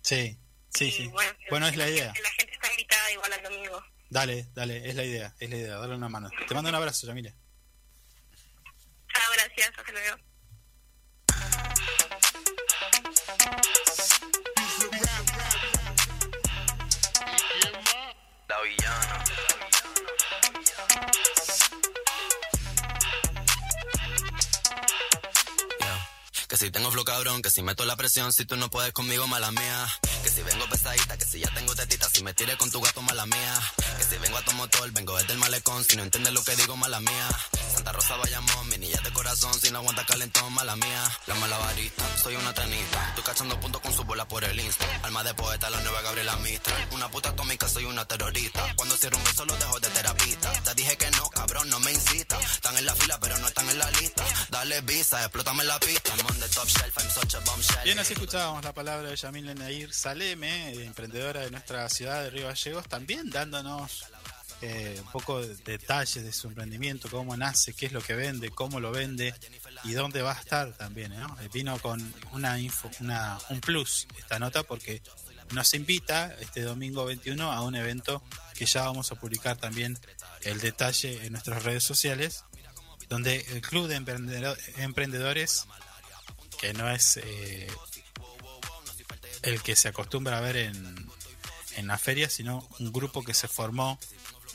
Sí, 0.02 0.40
sí, 0.70 0.86
Y 0.86 0.91
sí. 0.91 1.08
Bueno, 1.08 1.32
Bueno, 1.49 1.68
es 1.68 1.76
la 1.78 1.90
idea. 1.90 2.14
La 2.22 2.32
gente 2.32 2.53
está 2.53 2.70
invitada 2.72 3.12
igual 3.12 3.34
al 3.34 3.44
domingo. 3.44 3.84
Dale, 4.10 4.48
dale, 4.53 4.90
es 4.90 4.95
la 4.95 5.03
idea, 5.06 5.36
es 5.40 5.49
la 5.49 5.56
idea, 5.58 5.76
dale 5.78 5.95
una 5.95 6.10
mano. 6.10 6.30
Te 6.48 6.53
mando 6.53 6.70
un 6.70 6.76
abrazo, 6.76 7.08
Yamile. 7.08 7.34
Gracias. 9.34 9.72
Hasta 9.77 9.91
luego. 9.91 10.18
La 18.48 18.61
villana. 18.61 19.23
Si 26.61 26.69
tengo 26.69 26.91
flow 26.91 27.03
cabrón, 27.03 27.41
que 27.41 27.49
si 27.49 27.63
meto 27.63 27.85
la 27.85 27.95
presión, 27.95 28.31
si 28.31 28.45
tú 28.45 28.55
no 28.55 28.69
puedes 28.69 28.93
conmigo, 28.93 29.25
mala 29.25 29.49
mía. 29.51 29.88
Que 30.21 30.29
si 30.29 30.43
vengo 30.43 30.69
pesadita, 30.69 31.17
que 31.17 31.25
si 31.25 31.39
ya 31.39 31.51
tengo 31.55 31.73
tetita, 31.73 32.07
si 32.07 32.23
me 32.23 32.35
tire 32.35 32.55
con 32.55 32.69
tu 32.69 32.79
gato, 32.79 33.01
mala 33.01 33.25
mía. 33.25 33.59
Que 33.97 34.03
si 34.03 34.17
vengo 34.17 34.38
a 34.38 34.43
tu 34.43 34.51
motor, 34.51 34.91
vengo 34.91 35.17
desde 35.17 35.33
el 35.33 35.39
malecón, 35.39 35.83
si 35.83 35.97
no 35.97 36.03
entiendes 36.03 36.31
lo 36.33 36.43
que 36.43 36.55
digo, 36.55 36.77
mala 36.77 36.99
mía. 36.99 37.29
Santa 37.73 37.93
Rosa 37.93 38.15
Bayamón, 38.17 38.69
mi 38.69 38.77
niña 38.77 38.99
de 39.03 39.11
corazón, 39.11 39.59
si 39.59 39.71
no 39.71 39.79
aguanta 39.79 40.05
calentón, 40.05 40.53
mala 40.53 40.75
mía. 40.75 41.11
La 41.25 41.33
malabarista, 41.33 42.03
soy 42.21 42.35
una 42.35 42.53
tenista. 42.53 43.09
Estoy 43.09 43.23
cachando 43.23 43.59
puntos 43.59 43.81
con 43.81 43.93
su 43.93 44.03
bola 44.03 44.27
por 44.27 44.43
el 44.43 44.59
insta. 44.59 44.85
Alma 45.01 45.23
de 45.23 45.33
poeta, 45.33 45.67
la 45.71 45.79
nueva 45.81 46.03
Gabriela 46.03 46.35
Mistral. 46.35 46.89
Una 46.91 47.09
puta 47.09 47.29
atómica, 47.29 47.67
soy 47.67 47.85
una 47.85 48.05
terrorista. 48.05 48.75
Cuando 48.75 48.95
cierro 48.97 49.17
un 49.17 49.23
beso, 49.23 49.45
lo 49.45 49.57
dejo 49.57 49.79
de 49.79 49.89
terapista. 49.89 50.51
Te 50.51 50.75
dije 50.75 50.95
que 50.95 51.09
no, 51.09 51.27
cabrón, 51.29 51.69
no 51.69 51.79
me 51.79 51.91
incita. 51.91 52.39
Están 52.39 52.77
en 52.77 52.85
la 52.85 52.93
fila, 52.93 53.19
pero 53.19 53.35
no 53.39 53.47
están 53.47 53.67
en 53.67 53.79
la 53.79 53.89
lista. 53.89 54.23
Dale 54.49 54.81
visa, 54.81 55.21
explótame 55.21 55.63
la 55.63 55.79
pista. 55.79 56.13
Bien, 57.84 57.99
así 57.99 58.14
escuchábamos 58.14 58.64
la 58.64 58.73
palabra 58.73 59.10
de 59.10 59.15
Yamil 59.15 59.53
Nair 59.56 59.94
Saleme, 59.94 60.73
emprendedora 60.84 61.41
de 61.41 61.52
nuestra 61.52 61.88
ciudad 61.90 62.23
de 62.23 62.30
Río 62.30 62.48
Gallegos, 62.48 62.88
también 62.88 63.30
dándonos 63.30 64.06
eh, 64.61 64.99
un 65.03 65.11
poco 65.11 65.41
de 65.41 65.56
detalles 65.56 66.23
de 66.23 66.32
su 66.34 66.48
emprendimiento, 66.48 67.10
cómo 67.10 67.36
nace, 67.38 67.73
qué 67.73 67.88
es 67.88 67.91
lo 67.91 68.02
que 68.02 68.15
vende, 68.15 68.49
cómo 68.52 68.80
lo 68.80 68.91
vende 68.91 69.34
y 69.84 69.94
dónde 69.94 70.22
va 70.22 70.34
a 70.34 70.40
estar 70.40 70.73
también. 70.78 71.18
¿no? 71.18 71.38
Eh, 71.41 71.49
Vino 71.53 71.80
con 71.80 72.14
una 72.32 72.60
info, 72.60 72.90
una, 72.99 73.38
un 73.49 73.60
plus 73.61 74.07
esta 74.18 74.38
nota 74.38 74.64
porque 74.64 75.02
nos 75.52 75.73
invita 75.73 76.36
este 76.40 76.61
domingo 76.61 77.06
21 77.06 77.52
a 77.52 77.61
un 77.61 77.76
evento 77.76 78.22
que 78.56 78.65
ya 78.65 78.84
vamos 78.84 79.11
a 79.11 79.15
publicar 79.15 79.57
también 79.57 79.98
el 80.41 80.60
detalle 80.60 81.26
en 81.26 81.32
nuestras 81.34 81.64
redes 81.64 81.84
sociales, 81.84 82.45
donde 83.10 83.38
el 83.49 83.61
Club 83.61 83.88
de 83.88 83.95
Emprendedor- 83.99 84.57
Emprendedores 84.78 85.65
que 86.61 86.73
no 86.73 86.89
es 86.91 87.17
eh, 87.17 87.67
el 89.41 89.63
que 89.63 89.75
se 89.75 89.88
acostumbra 89.88 90.38
a 90.38 90.41
ver 90.41 90.57
en, 90.57 91.09
en 91.75 91.88
la 91.88 91.97
feria, 91.97 92.29
sino 92.29 92.69
un 92.79 92.93
grupo 92.93 93.23
que 93.23 93.33
se 93.33 93.47
formó 93.47 93.99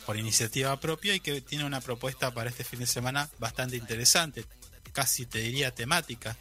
por 0.07 0.17
iniciativa 0.17 0.79
propia 0.79 1.17
y 1.17 1.21
que 1.21 1.41
tiene 1.41 1.65
una 1.65 1.81
propuesta 1.81 2.33
para 2.33 2.49
este 2.49 2.63
fin 2.63 2.79
de 2.79 2.87
semana 2.87 3.29
bastante 3.41 3.77
interesante, 3.77 4.45
casi 4.93 5.27
te 5.27 5.41
diría 5.41 5.75
temática. 5.75 6.39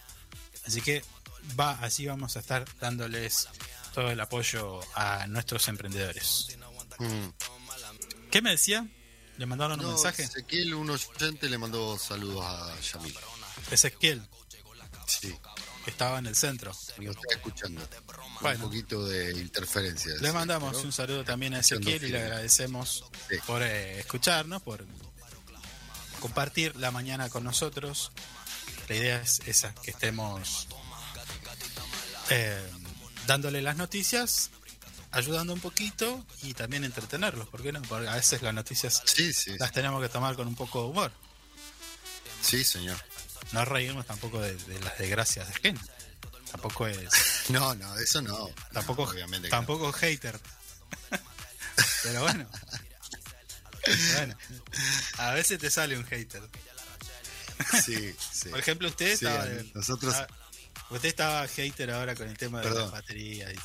Así 0.67 0.81
que 0.81 1.03
va, 1.59 1.71
así 1.81 2.05
vamos 2.05 2.35
a 2.35 2.41
estar 2.41 2.63
dándoles 2.79 3.49
todo 3.91 4.11
el 4.11 4.19
apoyo 4.19 4.81
a 4.93 5.25
nuestros 5.25 5.67
emprendedores. 5.67 6.55
Mm. 6.99 7.29
¿Qué 8.29 8.43
me 8.43 8.51
decía? 8.51 8.87
¿Le 9.39 9.47
mandaron 9.47 9.79
un 9.79 9.87
mensaje? 9.87 10.23
Ezequiel, 10.23 10.75
un 10.75 10.91
oyente, 10.91 11.49
le 11.49 11.57
mandó 11.57 11.97
saludos 11.97 12.45
a 12.45 12.79
Yamil. 12.81 13.17
Ezequiel, 13.71 14.21
Sí, 15.05 15.35
estaba 15.91 16.19
en 16.19 16.25
el 16.27 16.35
centro. 16.35 16.71
lo 16.97 17.11
está 17.11 17.35
escuchando. 17.35 17.81
Bueno. 18.41 18.65
Un 18.65 18.71
poquito 18.71 19.05
de 19.07 19.31
interferencia. 19.39 20.13
Le 20.19 20.27
sí, 20.29 20.33
mandamos 20.33 20.83
un 20.83 20.91
saludo 20.91 21.23
también 21.23 21.53
a 21.53 21.59
Ezequiel 21.59 22.03
y 22.03 22.09
le 22.09 22.21
agradecemos 22.21 23.05
Sí. 23.29 23.35
por 23.47 23.61
eh, 23.63 23.99
escucharnos, 23.99 24.61
por 24.61 24.85
compartir 26.19 26.75
la 26.75 26.91
mañana 26.91 27.29
con 27.29 27.43
nosotros. 27.43 28.11
La 28.89 28.95
idea 28.95 29.21
es 29.21 29.39
esa, 29.47 29.73
que 29.75 29.91
estemos 29.91 30.67
eh, 32.29 32.61
dándole 33.25 33.61
las 33.61 33.77
noticias, 33.77 34.51
ayudando 35.11 35.53
un 35.53 35.59
poquito 35.59 36.25
y 36.43 36.53
también 36.53 36.83
entretenerlos, 36.83 37.47
¿por 37.47 37.63
qué 37.63 37.71
no? 37.71 37.81
Porque 37.83 38.07
a 38.07 38.15
veces 38.15 38.41
las 38.41 38.53
noticias 38.53 39.01
Sí, 39.05 39.33
sí, 39.33 39.55
las 39.57 39.71
tenemos 39.71 40.01
que 40.01 40.09
tomar 40.09 40.35
con 40.35 40.47
un 40.47 40.55
poco 40.55 40.83
de 40.83 40.89
humor. 40.89 41.11
sí, 42.41 42.63
señor. 42.63 42.97
No 43.51 43.63
reírnos 43.65 44.05
tampoco 44.05 44.41
de, 44.41 44.55
de 44.55 44.79
las 44.79 44.97
desgracias 44.97 45.47
de 45.47 45.53
gente. 45.55 45.81
Tampoco 46.51 46.87
es... 46.87 47.09
No, 47.49 47.75
no, 47.75 47.97
eso 47.99 48.21
no. 48.21 48.49
Tampoco, 48.73 49.05
No, 49.05 49.11
obviamente 49.11 49.49
tampoco 49.49 49.91
hater. 49.93 50.39
Pero 52.03 52.21
bueno. 52.21 52.49
bueno. 54.15 54.35
A 55.17 55.31
veces 55.31 55.59
te 55.59 55.69
sale 55.69 55.97
un 55.97 56.05
hater. 56.05 56.41
Sí, 57.85 58.15
sí. 58.33 58.49
Por 58.49 58.59
ejemplo, 58.59 58.87
usted 58.89 59.15
Sí, 59.17 59.25
estaba. 59.25 59.45
nosotros- 59.73 60.13
ah, 60.15 60.27
usted 60.89 61.09
estaba 61.09 61.47
hater 61.47 61.91
ahora 61.91 62.15
con 62.15 62.27
el 62.27 62.37
tema 62.37 62.61
de 62.61 62.69
baterías. 62.69 63.53
y- 63.53 63.59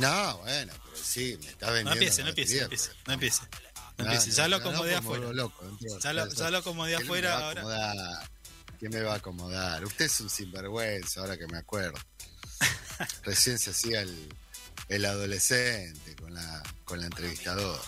No, 0.00 0.38
bueno, 0.38 0.72
pero 0.84 0.96
sí, 1.04 1.38
me 1.42 1.48
está 1.50 1.66
vendiendo. 1.70 1.90
No 1.90 1.94
empiece, 1.94 2.18
la 2.20 2.24
no 2.24 2.30
empiece, 2.30 2.54
no 2.54 2.60
batería, 2.60 2.62
empiece. 2.64 2.90
No 3.06 3.12
empiece. 3.14 3.42
No, 3.98 4.14
Ya 4.24 4.48
lo 4.48 4.58
no, 4.58 4.64
acomodé 4.64 4.94
afuera. 4.94 5.32
loco, 5.32 5.78
Ya 6.02 6.12
lo, 6.12 6.28
ya 6.28 6.34
ya 6.34 6.50
lo 6.50 6.58
acomodé 6.58 6.92
¿Qué 6.92 6.98
me 6.98 7.04
afuera 7.04 7.38
ahora. 7.38 7.60
acomodar? 7.60 8.30
¿Qué 8.78 8.88
me 8.88 9.00
va 9.02 9.12
a 9.14 9.16
acomodar? 9.16 9.84
Usted 9.84 10.04
es 10.04 10.20
un 10.20 10.30
sinvergüenza, 10.30 11.20
ahora 11.20 11.36
que 11.36 11.46
me 11.48 11.58
acuerdo. 11.58 11.98
Recién 13.24 13.58
se 13.58 13.70
hacía 13.70 14.02
el, 14.02 14.34
el 14.88 15.04
adolescente 15.04 16.14
con 16.16 16.32
la, 16.32 16.62
con 16.84 17.00
la 17.00 17.06
entrevistadora. 17.06 17.82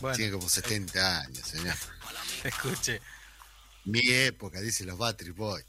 Bueno, 0.00 0.16
Tiene 0.16 0.32
como 0.32 0.48
70 0.48 1.20
años, 1.22 1.46
señor. 1.48 1.74
escuche. 2.44 3.00
Mi 3.86 4.00
época, 4.10 4.60
dice 4.60 4.84
los 4.84 4.98
Battery 4.98 5.30
Boys. 5.30 5.64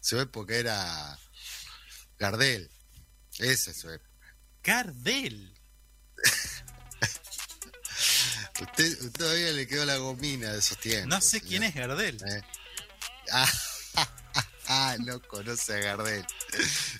Su 0.00 0.20
época 0.20 0.54
era 0.54 1.18
Gardel. 2.18 2.70
Esa 3.38 3.72
es 3.72 3.80
su 3.80 3.90
época. 3.90 4.10
Gardel. 4.62 5.52
Usted, 8.60 9.12
todavía 9.12 9.52
le 9.52 9.66
quedó 9.66 9.84
la 9.86 9.96
gomina 9.96 10.52
de 10.52 10.58
esos 10.58 10.78
tiempos. 10.78 11.08
No 11.08 11.20
sé 11.20 11.40
quién 11.40 11.62
es 11.62 11.74
Gardel. 11.74 12.16
Eh. 12.26 12.42
Ah, 13.32 13.48
ah, 14.68 14.96
no 15.00 15.20
conoce 15.22 15.74
a 15.74 15.78
Gardel. 15.78 16.24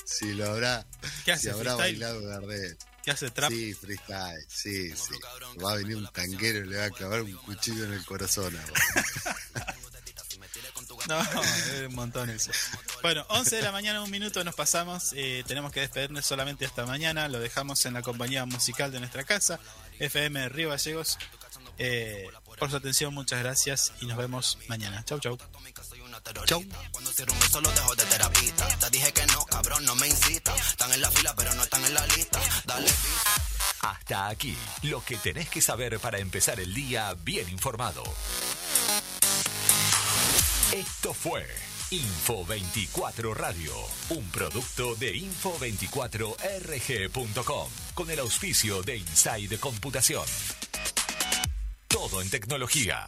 Si 0.04 0.32
lo 0.34 0.46
habrá, 0.50 0.86
¿Qué 1.24 1.32
hace, 1.32 1.42
si 1.44 1.48
habrá 1.50 1.76
freestyle? 1.76 2.00
bailado 2.00 2.22
Gardel. 2.22 2.76
¿Qué 3.04 3.10
hace 3.12 3.30
trap? 3.30 3.50
Sí, 3.50 3.74
freestyle, 3.74 4.44
sí, 4.48 4.90
sí. 4.96 5.14
Va 5.62 5.72
a 5.72 5.76
venir 5.76 5.96
un 5.96 6.06
tanguero 6.12 6.64
y 6.64 6.68
le 6.68 6.78
va 6.78 6.84
a 6.86 6.90
clavar 6.90 7.22
un 7.22 7.32
cuchillo 7.32 7.84
en 7.84 7.92
el 7.94 8.04
corazón. 8.04 8.56
No, 11.08 11.20
es 11.20 11.88
un 11.88 11.94
montón 11.94 12.30
eso. 12.30 12.52
Bueno, 13.02 13.24
11 13.30 13.56
de 13.56 13.62
la 13.62 13.72
mañana, 13.72 14.02
un 14.02 14.10
minuto 14.10 14.44
nos 14.44 14.54
pasamos. 14.54 15.12
eh, 15.16 15.42
tenemos 15.46 15.72
que 15.72 15.80
despedirnos 15.80 16.24
solamente 16.26 16.66
hasta 16.66 16.84
mañana. 16.86 17.26
Lo 17.28 17.40
dejamos 17.40 17.84
en 17.86 17.94
la 17.94 18.02
compañía 18.02 18.44
musical 18.44 18.92
de 18.92 19.00
nuestra 19.00 19.24
casa, 19.24 19.58
FM 19.98 20.48
Río 20.50 20.68
Gallegos. 20.68 21.18
Eh, 21.82 22.28
por 22.58 22.70
su 22.70 22.76
atención, 22.76 23.14
muchas 23.14 23.42
gracias 23.42 23.94
y 24.02 24.06
nos 24.06 24.18
vemos 24.18 24.58
mañana. 24.68 25.02
Chau, 25.06 25.18
chau. 25.18 25.38
Chau. 26.44 26.62
Cuando 26.92 27.10
cierro 27.10 27.32
un 27.32 27.40
beso, 27.40 27.58
lo 27.62 27.72
dejo 27.72 27.94
de 27.94 28.04
terapista. 28.04 28.68
Te 28.68 28.90
dije 28.90 29.10
que 29.12 29.24
no, 29.28 29.46
cabrón, 29.46 29.86
no 29.86 29.94
me 29.94 30.06
incita. 30.06 30.54
Están 30.56 30.92
en 30.92 31.00
la 31.00 31.10
fila, 31.10 31.34
pero 31.34 31.54
no 31.54 31.62
están 31.62 31.82
en 31.86 31.94
la 31.94 32.06
lista. 32.08 32.38
Dale 32.66 32.84
visa. 32.84 33.32
Hasta 33.80 34.28
aquí, 34.28 34.54
lo 34.82 35.02
que 35.02 35.16
tenés 35.16 35.48
que 35.48 35.62
saber 35.62 35.98
para 36.00 36.18
empezar 36.18 36.60
el 36.60 36.74
día 36.74 37.14
bien 37.24 37.48
informado. 37.48 38.02
Esto 40.72 41.14
fue 41.14 41.46
Info 41.88 42.44
24 42.44 43.32
Radio, 43.32 43.72
un 44.10 44.30
producto 44.30 44.96
de 44.96 45.14
info24rg.com, 45.14 47.70
con 47.94 48.10
el 48.10 48.18
auspicio 48.18 48.82
de 48.82 48.98
Inside 48.98 49.58
Computación. 49.58 50.26
Todo 51.90 52.22
en 52.22 52.30
tecnología. 52.30 53.04